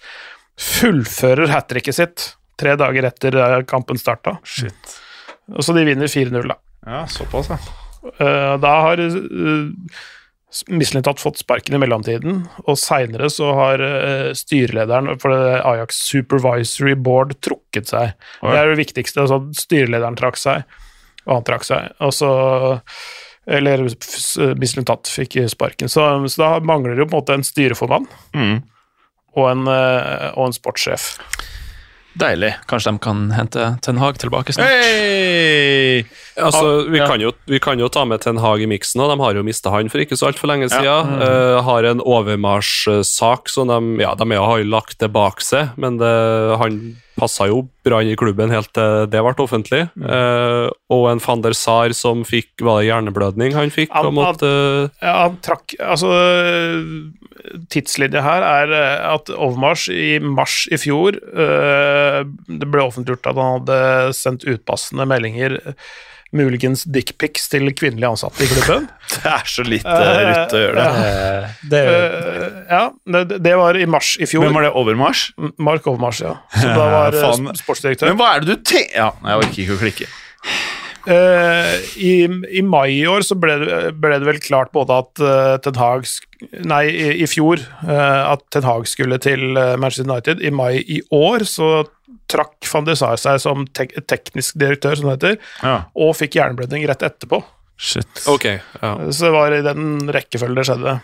fullfører 0.57 1.53
hat 1.53 1.69
tricket 1.69 1.95
sitt 1.95 2.31
tre 2.57 2.75
dager 2.79 3.07
etter 3.11 3.37
eh, 3.37 3.59
kampen 3.69 3.99
starta. 4.01 4.37
Shit. 4.43 4.95
Og 5.53 5.63
så 5.63 5.75
de 5.77 5.85
vinner 5.87 6.09
4-0, 6.11 6.49
da. 6.49 6.57
Ja, 6.87 7.03
såpass, 7.11 7.51
ja. 7.53 7.59
Uh, 8.07 8.55
da 8.61 8.71
har 8.85 9.01
uh, 9.01 9.67
Mislintat 10.71 11.19
fått 11.19 11.41
sparken 11.41 11.75
i 11.75 11.79
mellomtiden, 11.81 12.45
og 12.63 12.77
seinere 12.79 13.27
så 13.29 13.49
har 13.57 13.81
eh, 13.83 14.29
styrelederen 14.37 15.17
for 15.19 15.35
Ajax 15.35 15.97
Supervisory 16.07 16.93
Board 16.95 17.35
trukket 17.43 17.89
seg. 17.91 18.13
Oi. 18.41 18.53
Det 18.53 18.61
er 18.61 18.71
det 18.71 18.77
viktigste. 18.79 19.25
Altså, 19.25 19.41
styrelederen 19.59 20.15
trakk 20.19 20.39
seg, 20.39 20.63
og 21.27 21.33
han 21.41 21.47
trakk 21.49 21.67
seg. 21.67 21.91
Og 21.99 22.15
så 22.15 22.29
Eller 23.47 23.83
Mislintat 24.59 25.07
fikk 25.07 25.37
sparken. 25.51 25.87
Så, 25.91 26.03
så 26.31 26.41
da 26.41 26.49
mangler 26.59 26.95
det 26.95 27.05
jo 27.05 27.09
på 27.11 27.15
en 27.15 27.21
måte 27.21 27.37
en 27.37 27.45
styreformann 27.47 28.07
Mm. 28.35 28.57
og 29.35 29.45
en, 29.51 29.67
eh, 29.71 30.31
og 30.35 30.47
en 30.49 30.55
sportssjef. 30.55 31.13
Deilig. 32.17 32.53
Kanskje 32.69 32.91
de 32.95 32.99
kan 33.03 33.19
hente 33.31 33.65
Ten 33.85 33.97
Hag 34.01 34.17
tilbake 34.17 34.53
snart. 34.55 34.71
Hey! 34.71 36.03
Altså, 36.37 36.89
vi, 36.89 36.97
Ja. 36.97 37.07
kan 37.07 37.21
jo, 37.21 37.31
vi 37.45 37.59
kan 37.59 37.79
jo 37.79 37.87
ta 37.89 38.05
med 38.05 38.21
Ten 38.21 38.37
Hag 38.41 38.61
i 38.61 38.65
miksen, 38.69 39.01
og 39.01 39.09
de 39.13 39.21
har 39.23 39.33
jo 39.37 39.43
mista 39.45 39.69
han 39.73 39.89
for 39.89 39.99
ikke 40.01 40.17
så 40.17 40.27
altfor 40.31 40.47
lenge 40.49 40.69
Ja. 40.69 40.79
siden. 40.81 41.21
Uh, 41.21 41.61
har 41.61 41.83
en 41.85 42.01
overmarsjsak 42.01 43.49
som 43.49 43.67
de 43.67 44.01
Ja, 44.03 44.15
de 44.15 44.23
er- 44.31 44.45
har 44.45 44.57
jo 44.57 44.63
lagt 44.65 44.97
det 44.99 45.11
bak 45.13 45.41
seg, 45.41 45.69
men 45.77 45.97
det, 45.97 46.57
han 46.57 46.97
passa 47.17 47.47
jo 47.49 47.63
bra 47.85 47.99
inn 48.03 48.11
i 48.13 48.17
klubben 48.19 48.51
helt 48.53 48.69
til 48.77 49.07
det 49.11 49.21
ble 49.25 49.33
offentlig. 49.43 49.83
Eh, 49.97 50.67
og 50.93 51.07
en 51.11 51.21
van 51.23 51.41
der 51.43 51.55
Sar 51.57 51.93
som 51.97 52.23
fikk 52.27 52.61
Var 52.63 52.81
det 52.81 52.87
hjerneblødning 52.89 53.55
han 53.57 53.73
fikk? 53.73 53.91
Han- 53.95 54.13
måtte, 54.15 54.51
Ja, 55.01 55.13
han 55.25 55.37
trakk 55.43 55.75
Altså, 55.83 56.11
tidslinja 57.73 58.21
her 58.25 58.45
er 58.47 58.73
eh, 58.75 59.07
at 59.13 59.29
Overmars 59.33 59.87
i 59.93 60.17
mars 60.23 60.65
i 60.73 60.79
fjor 60.81 61.17
eh, 61.17 62.19
Det 62.47 62.69
ble 62.71 62.83
offentliggjort 62.85 63.31
at 63.31 63.39
han 63.41 63.57
hadde 63.59 63.79
sendt 64.17 64.45
utpassende 64.47 65.07
meldinger, 65.09 65.57
eh, 65.61 65.73
muligens 66.35 66.83
dickpics, 66.83 67.47
til 67.51 67.69
kvinnelige 67.75 68.09
ansatte 68.09 68.43
i 68.43 68.49
klubben. 68.51 68.87
Det 69.13 69.31
er 69.31 69.47
så 69.47 69.63
litt 69.63 69.85
uh, 69.87 70.01
rutt 70.27 70.55
å 70.55 70.59
gjøre 70.59 70.83
det. 70.83 71.03
Eh, 71.07 71.51
det 71.71 71.81
uh, 71.87 72.57
ja, 72.67 72.81
det, 73.15 73.37
det 73.43 73.53
var 73.55 73.79
i 73.79 73.85
mars 73.87 74.15
i 74.19 74.27
fjor. 74.27 74.43
Hvem 74.43 74.57
var 74.59 74.67
det? 74.67 74.71
Overmars? 74.75 75.21
Mark 75.63 75.87
Overmars, 75.87 76.19
ja. 76.25 76.33
Som 76.57 76.73
da 76.75 76.87
var 76.91 77.17
eh, 77.21 77.53
sportsdirektør. 77.61 78.11
Men 78.11 78.19
hva 78.19 78.33
er 78.35 78.43
det 78.43 78.57
du 78.57 78.67
te... 78.67 78.83
Ja, 78.91 79.13
jeg 79.23 79.45
orker 79.45 79.63
ikke 79.63 79.77
å 79.77 79.81
klikke. 79.85 80.09
Eh, 81.07 81.73
i, 82.03 82.13
I 82.59 82.61
mai 82.67 82.89
i 82.97 83.05
år 83.07 83.23
så 83.23 83.37
ble 83.39 83.53
det, 83.61 83.75
ble 83.95 84.17
det 84.19 84.27
vel 84.27 84.39
klart 84.43 84.73
både 84.75 84.97
at 85.05 85.21
eh, 85.23 85.53
Ten 85.63 85.77
Hag 85.79 86.07
Nei, 86.67 86.81
i, 86.91 87.05
i 87.23 87.27
fjor 87.31 87.61
eh, 87.63 88.23
at 88.33 88.43
Ten 88.51 88.65
Hag 88.67 88.89
skulle 88.91 89.19
til 89.23 89.55
Manchester 89.79 90.09
United. 90.09 90.43
I 90.43 90.51
mai 90.51 90.81
i 90.83 90.99
år 91.15 91.47
så 91.47 91.69
trakk 92.27 92.67
van 92.73 92.87
der 92.89 92.97
Sar 92.99 93.15
seg 93.21 93.39
som 93.39 93.63
tek 93.77 93.93
teknisk 94.11 94.57
direktør, 94.59 94.97
som 94.99 95.07
det 95.07 95.15
heter, 95.15 95.37
Ja. 95.63 95.77
og 95.95 96.11
fikk 96.19 96.35
hjerneblødning 96.35 96.83
rett 96.91 97.05
etterpå. 97.07 97.39
Shit. 97.79 98.09
Okay, 98.27 98.59
ja. 98.81 98.91
Så 99.07 99.29
det 99.29 99.35
var 99.37 99.53
i 99.55 99.61
den 99.63 100.09
rekkefølgen 100.11 100.59
det 100.59 100.65
skjedde. 100.67 100.97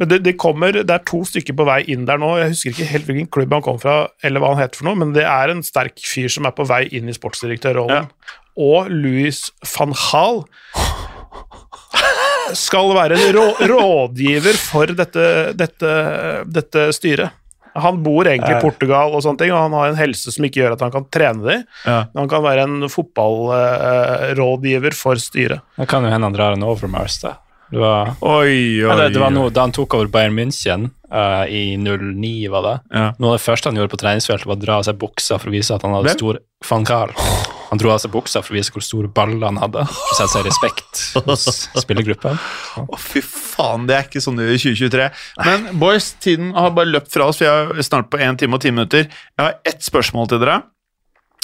Men 0.00 0.08
det, 0.10 0.18
de 0.24 0.32
kommer, 0.36 0.72
det 0.72 0.92
er 0.94 1.02
to 1.08 1.22
stykker 1.28 1.56
på 1.56 1.64
vei 1.68 1.80
inn 1.92 2.04
der 2.08 2.20
nå. 2.20 2.34
Jeg 2.40 2.52
husker 2.54 2.72
ikke 2.74 2.90
helt 2.92 3.08
hvilken 3.08 3.30
klubb 3.32 3.52
han 3.56 3.64
kom 3.64 3.80
fra, 3.80 3.96
eller 4.24 4.40
hva 4.42 4.52
han 4.54 4.62
heter 4.62 4.80
for 4.80 4.88
noe, 4.90 5.00
men 5.00 5.14
det 5.16 5.24
er 5.28 5.52
en 5.52 5.64
sterk 5.64 6.00
fyr 6.04 6.28
som 6.32 6.48
er 6.48 6.54
på 6.56 6.64
vei 6.68 6.82
inn 6.96 7.08
i 7.08 7.16
sportsdirektørrollen. 7.16 8.08
Og 8.60 8.90
Louis 8.92 9.40
van 9.74 9.96
Gaal 9.96 10.42
skal 12.58 12.94
være 12.96 13.18
en 13.18 13.34
rå, 13.36 13.44
rådgiver 13.70 14.56
for 14.58 14.90
dette, 14.98 15.26
dette, 15.58 15.92
dette 16.50 16.88
styret. 16.96 17.36
Han 17.80 18.00
bor 18.02 18.26
egentlig 18.26 18.56
i 18.56 18.62
Portugal, 18.64 19.12
og 19.14 19.22
sånne 19.22 19.38
ting, 19.44 19.52
og 19.54 19.62
han 19.62 19.74
har 19.78 19.92
en 19.92 20.00
helse 20.00 20.32
som 20.34 20.46
ikke 20.46 20.58
gjør 20.58 20.74
at 20.74 20.80
han 20.82 20.90
kan 20.90 21.04
trene 21.12 21.44
dem. 21.44 21.60
Ja. 21.84 22.00
Men 22.10 22.24
han 22.24 22.30
kan 22.32 22.42
være 22.42 22.64
en 22.66 22.88
fotballrådgiver 22.90 24.96
for 24.98 25.20
styret. 25.22 25.62
Det 25.78 25.86
kan 25.90 26.02
jo 26.02 26.10
hende 26.10 26.26
han 26.26 26.34
drar 26.34 26.58
en 26.58 26.66
Overmars, 26.66 27.20
da. 27.22 27.36
Det 27.70 27.78
var, 27.78 28.16
Oi, 28.26 28.82
oi, 28.82 28.90
Eller, 28.90 29.14
det 29.14 29.22
var 29.22 29.30
noe, 29.30 29.52
da 29.54 29.68
han 29.68 29.70
tok 29.70 29.94
over 29.94 30.10
Bayern 30.10 30.34
München 30.34 30.88
uh, 31.14 31.46
i 31.46 31.78
09, 31.78 32.50
var 32.50 32.66
det. 32.66 32.74
Ja. 32.90 33.06
Noe 33.22 33.36
av 33.36 33.38
det 33.38 33.46
første 33.46 33.70
han 33.70 33.78
gjorde 33.78 33.94
på 33.94 34.02
treningsfeltet, 34.02 34.50
var 34.50 34.58
å 34.58 34.64
dra 34.64 34.80
av 34.80 34.90
seg 34.90 34.98
buksa 34.98 35.38
for 35.38 35.46
å 35.52 35.54
vise 35.54 35.78
at 35.78 35.86
han 35.86 35.94
hadde 35.94 36.10
Hvem? 36.10 36.18
stor 36.18 36.42
Gaal. 36.90 37.14
Han 37.70 37.78
dro 37.80 37.92
av 37.94 38.00
seg 38.02 38.10
buksa 38.14 38.42
for 38.42 38.54
å 38.54 38.58
vise 38.58 38.74
hvor 38.74 38.84
store 38.84 39.10
baller 39.14 39.46
han 39.46 39.60
hadde. 39.62 39.84
Å 39.86 40.16
sette 40.18 40.32
seg 40.32 40.46
respekt 40.48 41.04
hos 41.28 41.46
spillergruppen. 41.78 42.40
Å, 42.82 42.98
fy 42.98 43.22
faen, 43.22 43.86
det 43.86 43.96
er 43.96 44.08
ikke 44.08 44.22
sånn 44.24 44.40
i 44.42 44.48
2023. 44.58 45.06
Men 45.46 45.70
boys, 45.78 46.12
tiden 46.22 46.52
har 46.58 46.74
bare 46.76 46.90
løpt 46.90 47.14
fra 47.14 47.30
oss, 47.30 47.42
jeg 47.44 47.48
er 47.50 47.86
snart 47.86 48.10
på 48.10 48.18
1 48.18 48.42
time 48.42 48.58
og 48.58 48.64
10 48.66 48.76
minutter. 48.76 49.06
Jeg 49.06 49.46
har 49.46 49.58
ett 49.70 49.86
spørsmål 49.86 50.32
til 50.32 50.42
dere. 50.42 50.60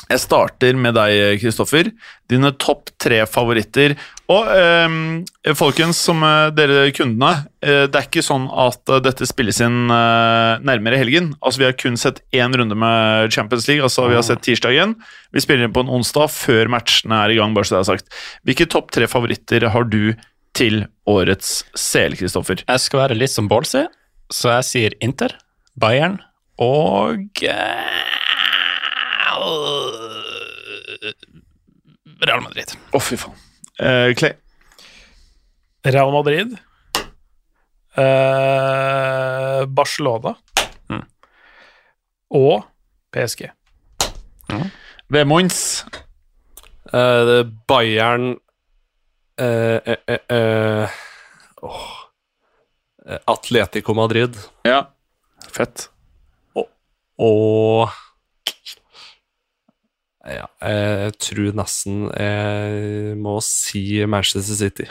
Jeg 0.07 0.20
starter 0.22 0.76
med 0.78 0.94
deg, 0.94 1.40
Kristoffer. 1.42 1.88
Dine 2.30 2.52
topp 2.62 2.92
tre 3.02 3.24
favoritter. 3.26 3.96
Og 4.30 4.46
eh, 4.54 5.52
folkens, 5.59 5.98
som 6.07 6.22
eh, 6.26 6.52
dere 6.54 6.84
kundene, 6.94 7.48
eh, 7.62 7.84
det 7.90 7.98
er 7.98 8.07
ikke 8.07 8.22
sånn 8.22 8.46
at 8.50 8.86
eh, 8.94 9.00
dette 9.02 9.26
spilles 9.26 9.59
inn 9.66 9.90
eh, 9.90 10.62
nærmere 10.66 11.00
helgen. 11.00 11.32
Altså, 11.40 11.62
Vi 11.62 11.66
har 11.68 11.74
kun 11.78 11.98
sett 11.98 12.22
én 12.34 12.54
runde 12.54 12.78
med 12.78 13.34
Champions 13.34 13.66
League, 13.70 13.82
altså 13.86 14.07
vi 14.11 14.14
har 14.18 14.22
sett 14.26 14.44
tirsdagen. 14.46 14.94
Vi 15.34 15.42
spiller 15.42 15.66
inn 15.66 15.74
på 15.74 15.82
en 15.82 15.90
onsdag 15.98 16.30
før 16.34 16.70
matchene 16.76 17.24
er 17.24 17.34
i 17.34 17.40
gang. 17.40 17.54
bare 17.54 17.66
så 17.66 17.76
det 17.78 17.82
er 17.84 17.90
sagt. 17.96 18.18
Hvilke 18.46 18.68
topp 18.70 18.94
tre 18.94 19.11
favoritter 19.11 19.66
har 19.74 19.90
du 19.90 20.14
til 20.57 20.84
årets 21.11 21.64
CL, 21.74 22.14
Kristoffer? 22.18 22.62
Jeg 22.62 22.82
skal 22.86 23.02
være 23.09 23.18
litt 23.18 23.34
som 23.34 23.50
Ballsy, 23.50 23.82
så 24.32 24.54
jeg 24.54 24.70
sier 24.70 24.98
Inter, 25.04 25.34
Bayern 25.78 26.20
og 26.62 27.42
eh, 27.44 28.14
Real 32.26 32.41
Madrid. 32.45 32.72
Å, 32.93 33.01
fy 33.03 33.18
faen. 33.20 33.37
Uh, 33.76 34.11
Clay. 34.16 34.34
Real 35.87 36.11
Madrid. 36.14 36.57
Uh, 37.97 39.64
Barcelona. 39.68 40.34
Mm. 40.91 41.05
Og 42.41 42.64
PSG. 43.14 43.47
Eh, 46.93 47.20
det 47.26 47.39
er 47.41 47.49
Bayern 47.68 48.37
eh, 49.39 50.99
åh. 51.62 51.87
Eh, 53.07 53.18
Atletico 53.26 53.95
Madrid 53.95 54.37
Ja. 54.66 54.82
Fett. 55.53 55.89
og 57.18 57.91
ja, 60.31 60.47
jeg 60.66 61.16
tror 61.22 61.57
nesten 61.57 62.07
jeg 62.11 63.16
må 63.22 63.39
si 63.45 64.05
Manchester 64.11 64.59
City. 64.59 64.87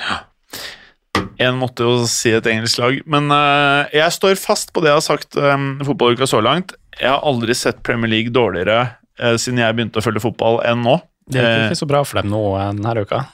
En 1.41 1.57
måtte 1.59 1.83
jo 1.83 2.03
si 2.09 2.31
et 2.35 2.47
engelsk 2.47 2.79
lag, 2.79 2.99
men 3.11 3.31
eh, 3.33 3.95
jeg 3.99 4.15
står 4.15 4.37
fast 4.39 4.71
på 4.75 4.83
det 4.83 4.91
jeg 4.91 4.99
har 5.01 5.05
sagt 5.05 5.39
um, 5.39 5.73
fotballuka 5.83 6.27
så 6.29 6.41
langt. 6.43 6.75
Jeg 6.95 7.11
har 7.11 7.23
aldri 7.27 7.55
sett 7.57 7.83
Premier 7.83 8.11
League 8.11 8.35
dårligere 8.35 8.79
eh, 9.19 9.35
siden 9.41 9.59
jeg 9.63 9.75
begynte 9.75 9.99
å 9.99 10.05
følge 10.05 10.23
fotball, 10.23 10.61
enn 10.67 10.83
nå. 10.85 10.99
Det 11.27 11.41
gikk 11.41 11.49
Eh, 11.49 11.65
ikke 11.69 11.81
så 11.81 11.89
bra 11.89 12.03
for 12.05 12.21
dem 12.21 12.31
nå 12.31 12.43
denne 12.61 13.03
uka. 13.03 13.25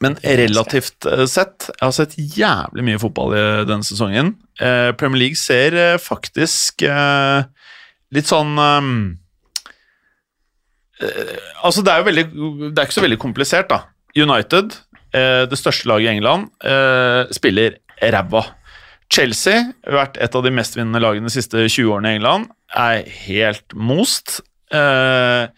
Men 0.00 0.14
relativt 0.22 1.06
sett, 1.28 1.66
jeg 1.66 1.82
har 1.82 1.94
sett 1.96 2.14
jævlig 2.14 2.84
mye 2.86 3.00
fotball 3.02 3.34
i 3.34 3.42
denne 3.66 3.86
sesongen. 3.86 4.36
Eh, 4.62 4.92
Premier 5.00 5.24
League 5.24 5.40
ser 5.40 5.74
faktisk 5.98 6.84
eh, 6.86 7.42
litt 8.14 8.30
sånn 8.30 8.54
Altså, 11.64 11.82
det 11.84 11.92
er 11.92 12.00
jo 12.02 12.08
veldig 12.10 12.24
Det 12.70 12.78
er 12.78 12.88
ikke 12.88 12.98
så 12.98 13.04
veldig 13.06 13.20
komplisert, 13.22 13.70
da. 13.70 13.82
United, 14.16 14.74
eh, 15.14 15.44
det 15.48 15.58
største 15.58 15.88
laget 15.88 16.08
i 16.08 16.16
England, 16.16 16.50
eh, 16.64 17.30
spiller 17.32 17.78
ræva. 18.02 18.44
Chelsea, 19.10 19.64
vært 19.86 20.20
et 20.22 20.34
av 20.34 20.44
de 20.44 20.52
mestvinnende 20.54 21.00
lagene 21.02 21.26
de 21.26 21.34
siste 21.34 21.64
20 21.66 21.94
årene 21.96 22.12
i 22.12 22.20
England, 22.20 22.50
er 22.76 23.02
helt 23.26 23.74
most. 23.74 24.40
Eh, 24.70 24.80
Eh, 24.80 25.48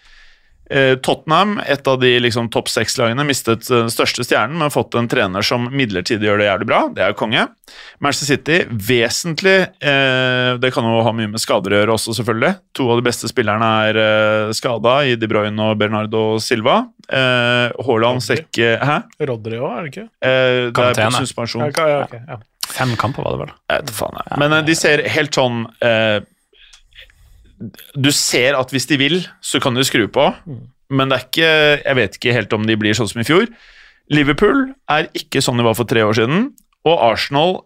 Tottenham, 1.05 1.57
et 1.67 1.89
av 1.89 1.99
de 2.01 2.11
liksom, 2.23 2.49
topp 2.53 2.71
seks-lagene, 2.73 3.25
mistet 3.29 3.69
eh, 3.71 3.83
den 3.85 3.93
største 3.93 4.25
stjernen, 4.27 4.59
men 4.61 4.73
fått 4.73 4.97
en 4.99 5.09
trener 5.11 5.45
som 5.47 5.69
midlertidig 5.73 6.29
gjør 6.29 6.43
det 6.43 6.49
jævlig 6.49 6.69
bra. 6.71 6.81
Det 6.95 7.05
er 7.05 7.13
jo 7.13 7.19
konge. 7.23 7.47
Manchester 8.05 8.35
City, 8.35 8.59
vesentlig 8.69 9.55
eh, 9.81 10.51
Det 10.61 10.71
kan 10.75 10.85
jo 10.85 11.01
ha 11.07 11.13
mye 11.17 11.31
med 11.33 11.41
skader 11.41 11.73
å 11.73 11.83
gjøre 11.83 11.97
også, 11.97 12.17
selvfølgelig. 12.19 12.53
To 12.79 12.89
av 12.93 13.01
de 13.01 13.07
beste 13.07 13.31
spillerne 13.31 13.73
er 13.89 14.01
eh, 14.03 14.55
skada 14.57 14.99
i 15.09 15.17
De 15.21 15.31
Bruyne 15.31 15.69
og 15.71 15.79
Bernardo 15.81 16.25
Silva. 16.43 16.83
Eh, 17.09 17.75
Haaland 17.87 18.25
sekke 18.25 18.77
Hæ? 18.83 18.99
Rodri 19.29 19.61
òg, 19.61 19.73
er 19.77 19.87
det 19.87 19.93
ikke? 19.95 20.09
Eh, 20.25 20.71
det 20.73 20.89
er 20.93 21.05
på 21.05 21.23
suspensjon. 21.23 21.67
Ja, 21.67 21.73
okay, 21.73 22.01
ok, 22.07 22.19
ja. 22.29 22.41
Fem 22.73 22.95
kamper 22.97 23.27
var 23.27 23.37
det 23.37 23.43
vel. 23.45 23.57
Jeg 23.73 23.85
vet 23.85 23.97
faen 23.97 24.21
jeg. 24.21 24.39
Men 24.41 24.57
eh, 24.57 24.65
de 24.69 24.77
ser 24.79 25.03
helt 25.17 25.37
sånn 25.37 25.65
eh, 25.85 26.21
Du 27.95 28.11
ser 28.15 28.57
at 28.59 28.73
hvis 28.75 28.89
de 28.91 28.99
vil, 29.01 29.21
så 29.45 29.61
kan 29.63 29.77
de 29.77 29.85
skru 29.87 30.07
på, 30.13 30.29
men 30.93 31.09
det 31.09 31.19
er 31.19 31.27
ikke 31.27 31.53
Jeg 31.83 31.99
vet 31.99 32.19
ikke 32.19 32.37
helt 32.37 32.57
om 32.57 32.67
de 32.69 32.77
blir 32.77 32.97
sånn 32.97 33.11
som 33.11 33.23
i 33.23 33.29
fjor. 33.29 33.47
Liverpool 34.13 34.73
er 34.93 35.09
ikke 35.17 35.43
sånn 35.45 35.61
de 35.61 35.67
var 35.67 35.79
for 35.79 35.89
tre 35.89 36.03
år 36.05 36.19
siden, 36.19 36.51
og 36.89 37.05
Arsenal 37.13 37.63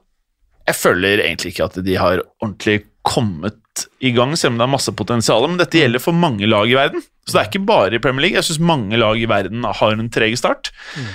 Jeg 0.68 0.78
føler 0.78 1.22
egentlig 1.24 1.54
ikke 1.54 1.70
at 1.70 1.80
de 1.86 1.96
har 1.98 2.22
ordentlig 2.42 2.84
kommet 3.06 3.86
i 4.02 4.10
gang, 4.16 4.32
selv 4.34 4.54
om 4.54 4.60
det 4.60 4.64
er 4.66 4.72
masse 4.72 4.92
potensial, 4.98 5.44
men 5.46 5.60
dette 5.60 5.78
gjelder 5.78 6.02
for 6.02 6.16
mange 6.16 6.48
lag 6.48 6.66
i 6.70 6.74
verden. 6.74 7.04
Så 7.26 7.34
det 7.34 7.40
er 7.40 7.50
ikke 7.50 7.68
bare 7.68 7.98
i 7.98 8.00
Premier 8.02 8.24
League. 8.24 8.38
Jeg 8.38 8.48
syns 8.48 8.62
mange 8.62 8.98
lag 8.98 9.18
i 9.20 9.28
verden 9.30 9.66
har 9.66 9.94
en 9.94 10.10
treg 10.12 10.36
start. 10.38 10.72
Mm. 10.96 11.10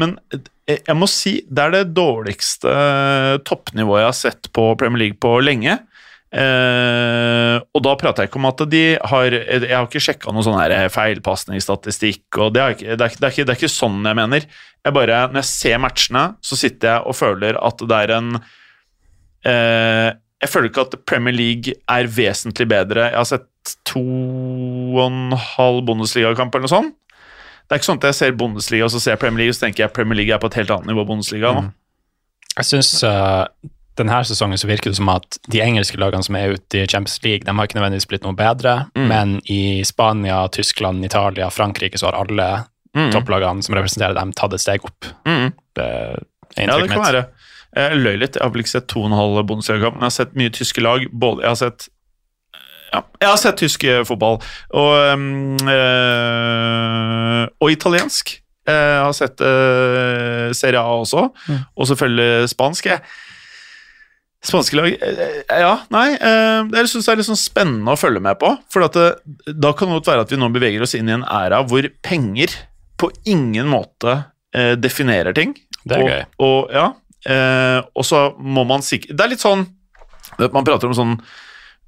men 0.00 0.16
eh, 0.34 0.80
jeg 0.86 0.96
må 0.98 1.08
si 1.10 1.32
det 1.48 1.64
er 1.64 1.74
det 1.74 1.94
dårligste 1.96 2.74
toppnivået 3.48 4.02
jeg 4.02 4.10
har 4.10 4.18
sett 4.18 4.50
på 4.56 4.66
Premier 4.80 5.06
League 5.06 5.20
på 5.22 5.36
lenge. 5.44 5.78
Eh, 6.30 7.56
og 7.74 7.82
da 7.82 7.92
prater 7.98 8.22
jeg 8.22 8.30
ikke 8.30 8.38
om 8.38 8.46
at 8.46 8.60
de 8.70 8.80
har 9.10 9.34
Jeg 9.34 9.66
har 9.66 9.88
ikke 9.88 10.02
sjekka 10.04 10.30
noen 10.30 10.44
sånn 10.46 10.60
her 10.60 10.86
feilpasningsstatistikk, 10.94 12.38
det 12.54 12.60
er, 12.62 12.76
ikke, 12.76 12.94
det, 12.94 13.08
det, 13.18 13.30
det 13.34 13.48
er 13.48 13.58
ikke 13.58 13.72
sånn 13.72 13.98
jeg 14.06 14.18
mener. 14.18 14.46
Jeg 14.86 14.94
bare, 14.96 15.24
Når 15.32 15.42
jeg 15.42 15.50
ser 15.50 15.82
matchene, 15.82 16.24
så 16.40 16.58
sitter 16.58 16.94
jeg 16.94 17.10
og 17.10 17.18
føler 17.18 17.58
at 17.58 17.82
det 17.82 17.98
er 18.06 18.14
en 18.20 18.30
eh, 18.38 20.08
Jeg 20.40 20.52
føler 20.52 20.70
ikke 20.70 20.86
at 20.86 20.96
Premier 21.10 21.34
League 21.34 21.74
er 21.90 22.08
vesentlig 22.08 22.68
bedre. 22.70 23.10
Jeg 23.10 23.18
har 23.18 23.28
sett 23.28 23.74
to 23.84 24.00
og 24.00 25.02
en 25.04 25.34
halv 25.36 25.82
Bundesliga-kamp 25.88 26.54
eller 26.54 26.64
noe 26.64 26.72
sånt. 26.72 26.94
Det 27.66 27.76
er 27.76 27.82
ikke 27.82 27.90
sånn 27.90 28.00
at 28.00 28.08
jeg 28.08 28.18
ser 28.18 28.38
Bundesliga 28.38 28.86
og 28.86 28.94
så 28.94 29.02
ser 29.02 29.14
jeg 29.14 29.22
Premier 29.22 29.44
League 29.44 29.52
og 29.52 29.58
så 29.58 29.66
tenker 29.66 29.84
jeg 29.84 29.94
Premier 29.94 30.18
League 30.18 30.34
er 30.34 30.40
på 30.42 30.48
et 30.50 30.56
helt 30.62 30.72
annet 30.74 30.90
nivå 30.90 31.04
Bundesliga 31.10 31.52
nå. 31.58 31.68
Jeg 32.56 32.66
syns 32.66 32.94
denne 34.00 34.18
sesongen 34.26 34.58
så 34.60 34.68
virker 34.70 34.90
det 34.90 34.98
som 34.98 35.08
at 35.12 35.38
de 35.52 35.60
engelske 35.62 36.00
lagene 36.00 36.24
som 36.26 36.36
er 36.40 36.56
ute 36.56 36.82
i 36.82 36.88
Champions 36.90 37.20
League, 37.24 37.44
de 37.46 37.54
har 37.54 37.68
ikke 37.68 37.78
nødvendigvis 37.78 38.08
blitt 38.10 38.24
noe 38.26 38.36
bedre, 38.38 38.74
men 38.96 39.36
i 39.52 39.82
Spania, 39.86 40.42
Tyskland, 40.52 41.04
Italia, 41.06 41.50
Frankrike 41.54 41.98
så 42.00 42.10
har 42.10 42.20
alle 42.24 42.50
Mm. 42.90 43.12
topplagene 43.14 43.62
som 43.62 43.76
representerer 43.78 44.16
dem, 44.18 44.32
tatt 44.34 44.52
et 44.56 44.58
steg 44.64 44.82
opp. 44.82 45.06
Mm. 45.24 45.52
Det 45.78 45.84
er 45.84 46.16
Ja, 46.58 46.74
det 46.80 46.88
kan 46.90 46.98
mitt. 46.98 47.06
være. 47.06 47.20
Jeg 47.76 48.00
løy 48.02 48.16
litt. 48.18 48.34
Jeg 48.34 48.42
har 48.42 48.50
vel 48.50 48.62
ikke 48.64 48.72
sett 48.72 48.88
to 48.90 49.04
og 49.04 49.12
en 49.12 49.14
halv 49.14 49.46
Bundesliga-kamp, 49.46 49.94
men 49.94 50.02
jeg 50.02 50.10
har 50.10 50.16
sett 50.16 50.34
mye 50.34 50.50
tyske 50.50 50.82
lag. 50.82 51.04
Både, 51.14 51.44
jeg 51.44 51.50
har 51.52 51.60
sett 51.60 51.86
ja, 52.92 53.02
jeg 53.20 53.28
har 53.30 53.36
sett 53.38 53.56
tysk 53.62 53.84
eh, 53.86 54.02
fotball. 54.02 54.40
Og, 54.74 54.96
eh, 56.10 57.46
og 57.60 57.70
italiensk. 57.70 58.36
Jeg 58.70 59.00
har 59.02 59.14
sett 59.16 59.40
uh, 59.42 60.50
Serie 60.54 60.78
A 60.78 60.92
også, 61.00 61.24
og 61.76 61.86
selvfølgelig 61.90 62.50
spansk. 62.52 62.86
Jeg. 62.92 63.00
Spanske 64.40 64.76
lag 64.78 64.88
eh, 64.88 65.60
Ja, 65.60 65.74
nei 65.92 66.06
eh, 66.16 66.70
Jeg 66.78 66.88
syns 66.88 67.04
det 67.06 67.12
er 67.12 67.20
litt 67.20 67.28
sånn 67.28 67.38
spennende 67.38 67.92
å 67.92 68.00
følge 68.00 68.22
med 68.24 68.38
på. 68.40 68.54
For 68.72 68.86
det, 68.86 69.06
da 69.52 69.72
kan 69.76 69.90
det 69.90 69.98
godt 69.98 70.10
være 70.12 70.24
at 70.24 70.32
vi 70.32 70.40
nå 70.40 70.48
beveger 70.54 70.84
oss 70.86 70.96
inn 70.96 71.10
i 71.10 71.16
en 71.16 71.26
æra 71.28 71.60
hvor 71.68 71.88
penger 72.04 72.54
på 73.00 73.10
ingen 73.28 73.68
måte 73.70 74.16
eh, 74.56 74.72
definerer 74.80 75.36
ting. 75.36 75.54
Det 75.84 75.96
er 75.96 76.02
og, 76.02 76.08
gøy. 76.08 76.24
Og, 76.46 76.72
ja, 76.76 76.86
eh, 77.32 77.78
og 77.92 78.06
så 78.06 78.26
må 78.36 78.66
man 78.68 78.84
sikkert 78.84 79.16
Det 79.16 79.24
er 79.24 79.30
litt 79.32 79.40
sånn 79.40 79.62
Man 80.52 80.66
prater 80.66 80.90
om 80.90 80.92
sånn 80.96 81.14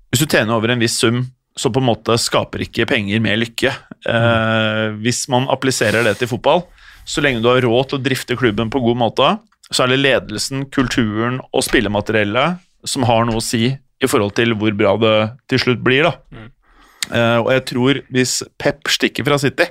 Hvis 0.08 0.22
du 0.22 0.24
tjener 0.24 0.54
over 0.56 0.72
en 0.72 0.80
viss 0.80 0.96
sum, 1.00 1.26
så 1.56 1.68
på 1.72 1.82
en 1.82 1.88
måte 1.90 2.16
skaper 2.20 2.64
ikke 2.64 2.86
penger 2.88 3.20
mer 3.20 3.36
lykke. 3.40 3.72
Eh, 4.08 4.86
hvis 5.04 5.26
man 5.32 5.48
appliserer 5.52 6.04
det 6.04 6.14
til 6.20 6.30
fotball, 6.30 6.64
så 7.04 7.24
lenge 7.24 7.42
du 7.44 7.48
har 7.50 7.60
råd 7.64 7.90
til 7.90 7.98
å 7.98 8.04
drifte 8.04 8.36
klubben 8.40 8.70
på 8.72 8.80
god 8.84 9.00
måte, 9.00 9.30
så 9.72 9.84
er 9.84 9.92
det 9.92 10.02
ledelsen, 10.02 10.66
kulturen 10.72 11.40
og 11.50 11.64
spillemateriellet 11.66 12.62
som 12.88 13.06
har 13.08 13.26
noe 13.28 13.40
å 13.40 13.44
si 13.44 13.70
i 13.72 14.10
forhold 14.10 14.34
til 14.36 14.56
hvor 14.58 14.74
bra 14.76 14.96
det 15.00 15.16
til 15.50 15.62
slutt 15.66 15.84
blir. 15.84 16.08
da. 16.08 16.48
Uh, 17.12 17.38
og 17.42 17.52
jeg 17.54 17.64
tror 17.72 18.02
hvis 18.14 18.40
Pep 18.62 18.90
stikker 18.90 19.26
fra 19.26 19.38
City 19.42 19.66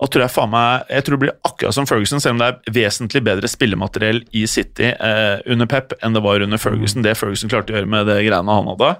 og 0.00 0.08
tror 0.08 0.24
jeg, 0.24 0.32
faen 0.32 0.48
meg, 0.48 0.86
jeg 0.88 1.04
tror 1.04 1.16
det 1.16 1.22
blir 1.26 1.34
akkurat 1.44 1.76
som 1.76 1.86
Ferguson, 1.88 2.22
selv 2.24 2.38
om 2.38 2.40
det 2.40 2.46
er 2.48 2.72
vesentlig 2.72 3.20
bedre 3.26 3.48
spillemateriell 3.52 4.22
i 4.32 4.46
City 4.48 4.88
eh, 4.94 5.42
under 5.52 5.68
Pep 5.68 5.92
enn 6.00 6.16
det 6.16 6.22
var 6.24 6.40
under 6.40 6.60
Ferguson. 6.60 7.04
Det 7.04 7.12
Ferguson 7.20 7.52
klarte 7.52 7.74
å 7.74 7.76
gjøre 7.76 7.90
med 7.92 8.08
det 8.08 8.16
greiene 8.24 8.56
han 8.56 8.70
hadde, 8.72 8.94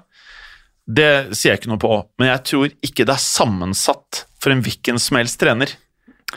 det 0.85 1.09
sier 1.33 1.55
jeg 1.55 1.61
ikke 1.61 1.71
noe 1.71 1.81
på. 1.81 1.95
Men 2.21 2.29
jeg 2.35 2.43
tror 2.51 2.75
ikke 2.85 3.07
det 3.09 3.15
er 3.15 3.23
sammensatt 3.23 4.23
for 4.41 4.53
en 4.53 4.61
hvilken 4.65 5.01
som 5.01 5.17
helst 5.17 5.39
trener. 5.41 5.73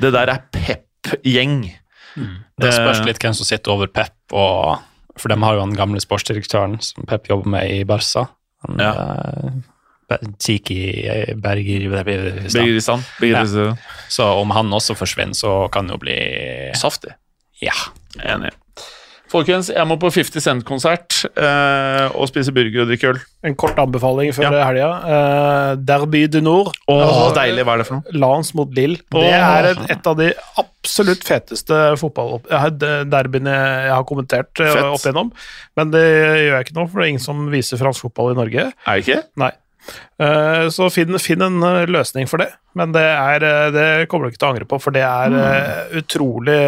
Det 0.01 0.13
der 0.17 0.33
er 0.33 0.47
Pep-gjeng. 0.55 1.67
Det 2.17 2.73
spørs 2.73 3.01
Eh, 3.01 3.07
litt 3.07 3.19
hvem 3.23 3.35
som 3.35 3.45
sitter 3.49 3.73
over 3.75 3.87
Pep, 3.91 4.15
og, 4.33 4.79
for 5.19 5.29
de 5.29 5.39
har 5.43 5.55
jo 5.55 5.65
den 5.67 5.77
gamle 5.77 6.01
sportsdirektøren 6.03 6.79
som 6.83 7.07
Pep 7.11 7.27
jobber 7.31 7.49
med 7.57 7.71
i 7.71 7.85
Barca. 7.85 8.29
Han, 8.67 8.79
Ja. 8.79 8.93
eh, 8.93 10.19
Tiki 10.39 10.79
Berger 11.41 11.89
Bergeristan. 11.91 13.03
Ja. 13.21 13.43
Så 14.09 14.25
om 14.41 14.51
han 14.51 14.71
også 14.71 14.95
forsvinner, 14.95 15.35
så 15.35 15.69
kan 15.73 15.87
det 15.89 15.97
jo 15.97 15.99
bli 15.99 16.19
Saftig. 16.79 17.15
Ja. 17.63 17.73
Enig. 18.23 18.53
Folkens, 19.35 19.67
jeg 19.75 19.87
må 19.91 19.97
på 19.99 20.13
50 20.15 20.45
Cent-konsert 20.45 21.17
eh, 21.35 22.05
og 22.15 22.29
spise 22.31 22.53
burger 22.55 22.85
og 22.85 22.91
drikke 22.93 23.09
øl. 23.11 23.19
En 23.49 23.57
kort 23.59 23.81
anbefaling 23.83 24.31
før 24.37 24.47
Ja. 24.55 24.61
helga. 24.69 24.91
Eh, 25.17 25.71
Derby 25.83 26.21
du 26.31 26.39
Nord. 26.45 26.71
Åh, 26.87 27.03
Altså, 27.03 27.35
deilig. 27.41 27.65
Hva 27.67 27.75
er 27.75 27.83
det 27.83 27.87
for 27.89 27.99
noe? 27.99 28.15
Lans 28.23 28.53
mot 28.55 28.71
Lill. 28.79 28.95
Det 29.11 29.33
er 29.35 29.71
et, 29.73 29.83
et 29.97 30.07
av 30.13 30.17
de 30.21 30.29
absolutt 30.63 31.27
feteste 31.27 31.81
fotballderbyene 31.99 33.55
jeg 33.59 33.93
har 33.97 34.07
kommentert 34.09 34.63
eh, 34.63 34.71
Fett. 34.71 34.87
opp 34.95 35.03
igjennom. 35.03 35.33
Men 35.79 35.91
det 35.95 36.05
gjør 36.05 36.55
jeg 36.59 36.67
ikke 36.69 36.79
nå, 36.79 36.87
for 36.91 37.01
det 37.01 37.07
er 37.09 37.13
ingen 37.17 37.27
som 37.27 37.45
viser 37.53 37.81
fransk 37.81 38.07
fotball 38.07 38.33
i 38.35 38.39
Norge. 38.39 38.71
Er 38.87 39.01
det 39.01 39.05
ikke? 39.07 39.21
Nei. 39.43 39.51
Eh, 40.21 40.69
Så 40.75 40.89
finn, 40.95 41.19
finn 41.23 41.43
en 41.45 41.59
eh, 41.67 41.87
løsning 41.91 42.29
for 42.31 42.43
det. 42.43 42.51
Men 42.79 42.95
det, 42.95 43.05
er, 43.05 43.45
eh, 43.47 43.71
det 43.75 43.89
kommer 44.11 44.27
du 44.29 44.35
ikke 44.35 44.43
til 44.43 44.49
å 44.49 44.53
angre 44.55 44.69
på, 44.71 44.79
for 44.83 44.95
det 44.95 45.03
er 45.07 45.35
mm. 45.35 45.99
utrolig 46.01 46.61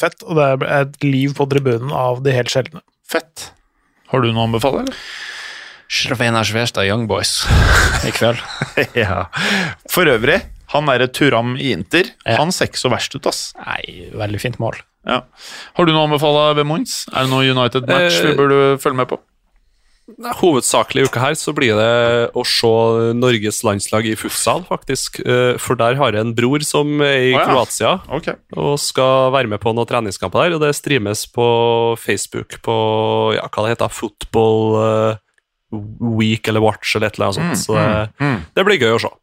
fett. 0.00 0.24
Og 0.26 0.38
det 0.40 0.48
er 0.48 0.66
et 0.82 0.98
liv 1.06 1.36
på 1.36 1.48
tribunen 1.50 1.92
av 1.94 2.24
de 2.24 2.34
helt 2.36 2.52
sjeldne. 2.52 2.84
Fett. 3.08 3.50
Har 4.12 4.24
du 4.24 4.30
noe 4.30 4.44
å 4.44 4.48
anbefale, 4.48 4.84
eller? 4.86 5.04
Shrevena 5.94 6.40
Svestad 6.46 6.88
Young 6.88 7.04
Boys 7.06 7.42
i 8.08 8.12
kveld. 8.14 8.40
ja. 9.04 9.26
For 9.92 10.08
øvrig, 10.10 10.40
han 10.74 10.88
derre 10.90 11.10
Turam 11.12 11.54
i 11.60 11.70
Inter, 11.76 12.08
Ja. 12.24 12.38
han 12.40 12.52
ser 12.54 12.70
ikke 12.70 12.80
så 12.80 12.90
verst 12.92 13.14
ut, 13.14 13.28
ass. 13.30 13.46
Nei, 13.60 14.10
veldig 14.16 14.40
fint 14.42 14.58
mål. 14.62 14.80
Ja. 15.04 15.20
Har 15.76 15.84
du 15.86 15.92
noe 15.92 16.06
å 16.06 16.08
anbefale 16.08 16.46
ved 16.56 16.66
Moins? 16.66 17.02
Er 17.12 17.26
det 17.26 17.30
noe 17.34 17.44
United-match 17.44 18.22
Eh, 18.22 18.30
vi 18.30 18.36
burde 18.38 18.60
følge 18.80 18.96
med 19.02 19.10
på? 19.10 19.18
Nei, 20.04 20.34
Hovedsakelig 20.36 21.00
i 21.00 21.08
uka 21.08 21.20
her 21.22 21.36
så 21.38 21.54
blir 21.56 21.78
det 21.78 21.92
å 22.36 22.42
se 22.44 22.70
Norges 23.16 23.62
landslag 23.64 24.04
i 24.10 24.12
futsal, 24.20 24.60
faktisk. 24.68 25.22
Eh, 25.24 25.56
For 25.62 25.80
der 25.80 25.96
har 25.96 26.12
jeg 26.12 26.26
en 26.26 26.34
bror 26.36 26.60
som 26.66 27.00
er 27.00 27.30
i 27.30 27.32
oh, 27.32 27.38
ja. 27.38 27.46
Kroatia 27.48 27.92
okay. 28.12 28.36
og 28.52 28.76
skal 28.82 29.32
være 29.32 29.48
med 29.54 29.62
på 29.64 29.72
noen 29.72 29.88
treningskamper 29.88 30.44
der. 30.44 30.58
Og 30.58 30.64
det 30.66 30.74
streames 30.76 31.24
på 31.32 31.48
Facebook 32.02 32.60
på 32.64 32.76
ja, 33.38 33.48
hva 33.48 33.64
det 33.64 33.78
heter, 33.78 33.96
Football 33.96 34.78
eh, 34.82 35.22
Week 36.20 36.52
eller 36.52 36.60
Watch 36.60 36.94
eller 36.96 37.08
et 37.08 37.16
eller 37.16 37.32
annet 37.32 37.40
sånt. 37.40 37.64
Så 37.64 37.80
det, 37.80 38.08
mm. 38.20 38.38
det 38.54 38.68
blir 38.68 38.84
gøy 38.84 38.96
å 38.98 39.02
se. 39.06 39.14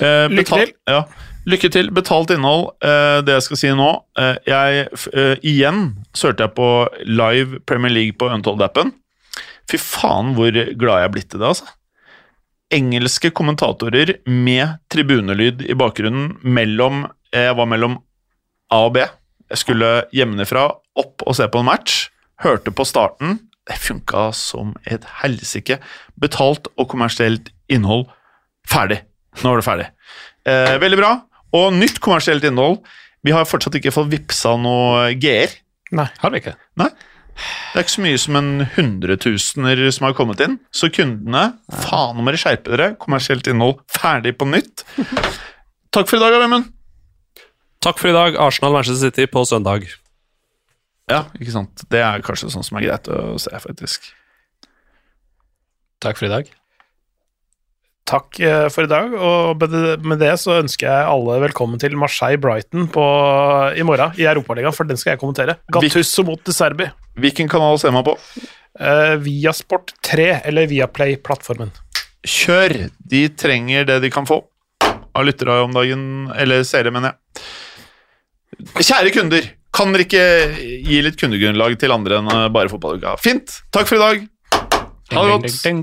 Eh, 0.00 0.26
Lykke 0.32 0.64
til. 0.64 0.76
Ja. 0.88 1.04
Lykke 1.46 1.70
til. 1.76 1.92
Betalt 1.94 2.32
innhold. 2.34 2.70
Eh, 2.80 3.20
det 3.26 3.36
jeg 3.36 3.50
skal 3.50 3.60
si 3.60 3.72
nå 3.76 3.90
eh, 4.18 4.36
jeg, 4.48 4.86
eh, 5.12 5.34
Igjen 5.46 5.90
så 6.16 6.32
hørte 6.32 6.48
jeg 6.48 6.56
på 6.56 6.70
live 7.04 7.60
Premier 7.68 7.92
League 7.92 8.16
på 8.18 8.32
Untold-appen. 8.32 8.96
Fy 9.70 9.80
faen 9.82 10.34
hvor 10.36 10.54
glad 10.54 11.02
jeg 11.02 11.08
er 11.08 11.14
blitt 11.14 11.34
i 11.34 11.40
det, 11.40 11.48
altså. 11.48 11.66
Engelske 12.74 13.30
kommentatorer 13.34 14.16
med 14.26 14.80
tribunelyd 14.90 15.62
i 15.70 15.76
bakgrunnen 15.78 16.32
mellom 16.42 17.04
Jeg 17.34 17.54
var 17.58 17.68
mellom 17.70 18.00
A 18.74 18.80
og 18.88 18.96
B. 18.96 19.04
Jeg 19.52 19.60
skulle 19.62 19.90
hjemmefra 20.14 20.64
opp 20.98 21.22
og 21.22 21.36
se 21.38 21.46
på 21.50 21.62
en 21.62 21.68
match. 21.68 22.06
Hørte 22.42 22.72
på 22.74 22.86
starten. 22.88 23.38
Det 23.66 23.78
funka 23.82 24.28
som 24.34 24.74
et 24.86 25.06
helsike. 25.22 25.78
Betalt 26.18 26.66
og 26.74 26.88
kommersielt 26.90 27.52
innhold. 27.70 28.06
Ferdig. 28.66 29.00
Nå 29.42 29.52
er 29.52 29.60
det 29.60 29.66
ferdig. 29.66 29.88
Eh, 30.46 30.76
veldig 30.82 30.98
bra. 30.98 31.12
Og 31.54 31.74
nytt 31.74 32.00
kommersielt 32.02 32.46
innhold. 32.46 32.80
Vi 33.26 33.34
har 33.34 33.46
fortsatt 33.48 33.78
ikke 33.78 33.94
fått 33.94 34.10
vippsa 34.10 34.54
noe 34.58 35.12
GR. 35.18 35.54
Nei. 35.94 36.08
Har 36.22 36.34
vi 36.34 36.42
ikke? 36.42 36.56
Nei. 36.80 36.90
Det 37.36 37.80
er 37.80 37.84
ikke 37.84 37.94
så 37.96 38.04
mye 38.04 38.20
som 38.20 38.38
en 38.40 38.52
hundretusener 38.76 39.82
som 39.92 40.08
har 40.08 40.16
kommet 40.16 40.40
inn. 40.44 40.56
Så 40.72 40.88
kundene, 40.94 41.50
faen 41.84 42.16
om 42.16 42.28
dere 42.30 42.40
skjerper 42.40 42.72
dere. 42.72 42.88
Kommersielt 43.02 43.48
innhold 43.52 43.82
ferdig 43.92 44.32
på 44.40 44.48
nytt. 44.48 44.86
Takk 45.92 46.08
for 46.08 46.18
i 46.18 46.22
dag, 46.24 46.38
Vemund. 46.40 46.72
Takk 47.84 48.00
for 48.00 48.10
i 48.10 48.16
dag. 48.16 48.38
Arsenal-Manchester 48.40 49.10
City 49.10 49.28
på 49.30 49.44
søndag. 49.48 49.84
Ja, 51.12 51.26
ikke 51.38 51.54
sant. 51.54 51.84
Det 51.92 52.00
er 52.02 52.24
kanskje 52.26 52.50
sånn 52.50 52.64
som 52.66 52.80
er 52.80 52.88
greit 52.88 53.10
å 53.12 53.36
se, 53.38 53.52
faktisk. 53.62 54.08
Takk 56.02 56.18
for 56.18 56.26
i 56.28 56.32
dag. 56.32 56.50
Takk 58.06 58.38
eh, 58.38 58.68
for 58.70 58.86
i 58.86 58.90
dag, 58.90 59.14
og 59.18 59.62
med 60.06 60.20
det, 60.22 60.30
så 60.38 60.60
ønsker 60.60 60.86
jeg 60.86 61.08
alle 61.10 61.40
velkommen 61.42 61.80
til 61.82 61.96
Marseille-Brighton 61.98 62.86
på- 62.94 63.74
i 63.74 63.82
morgen 63.82 64.14
i 64.20 64.28
Europaligaen, 64.30 64.74
for 64.76 64.86
den 64.86 64.96
skal 65.00 65.14
jeg 65.16 65.20
kommentere. 65.22 65.56
Gattusso 65.74 66.22
mot 66.26 66.38
De 66.46 66.54
Serbi. 66.54 66.86
Hvilken 67.18 67.50
kanal 67.50 67.80
ser 67.82 67.90
man 67.96 68.06
på? 68.06 68.14
Uh, 68.78 69.16
via 69.24 69.50
Sport 69.56 69.90
3, 70.06 70.28
eller 70.46 70.68
via 70.70 70.86
Play-plattformen. 70.86 71.72
Kjør! 72.26 72.90
De 73.02 73.28
trenger 73.34 73.86
det 73.88 74.00
de 74.04 74.10
kan 74.14 74.26
få 74.28 74.42
av 75.16 75.24
lyttere 75.26 75.62
om 75.64 75.74
dagen. 75.74 76.02
Eller 76.36 76.62
seere, 76.68 76.92
mener 76.94 77.14
jeg. 77.14 77.16
Kjære 78.86 79.12
kunder, 79.16 79.50
kan 79.74 79.92
dere 79.92 80.06
ikke 80.06 80.24
gi 80.86 81.02
litt 81.04 81.18
kundegrunnlag 81.20 81.74
til 81.80 81.94
andre 81.94 82.20
enn 82.22 82.30
eh, 82.32 82.46
bare 82.54 82.70
fotballuka? 82.70 83.16
Fint! 83.18 83.58
Takk 83.74 83.90
for 83.90 83.98
i 83.98 84.04
dag. 84.04 84.26
Ha 85.12 85.22
det 85.22 85.30
godt. 85.36 85.62
Ding, 85.62 85.82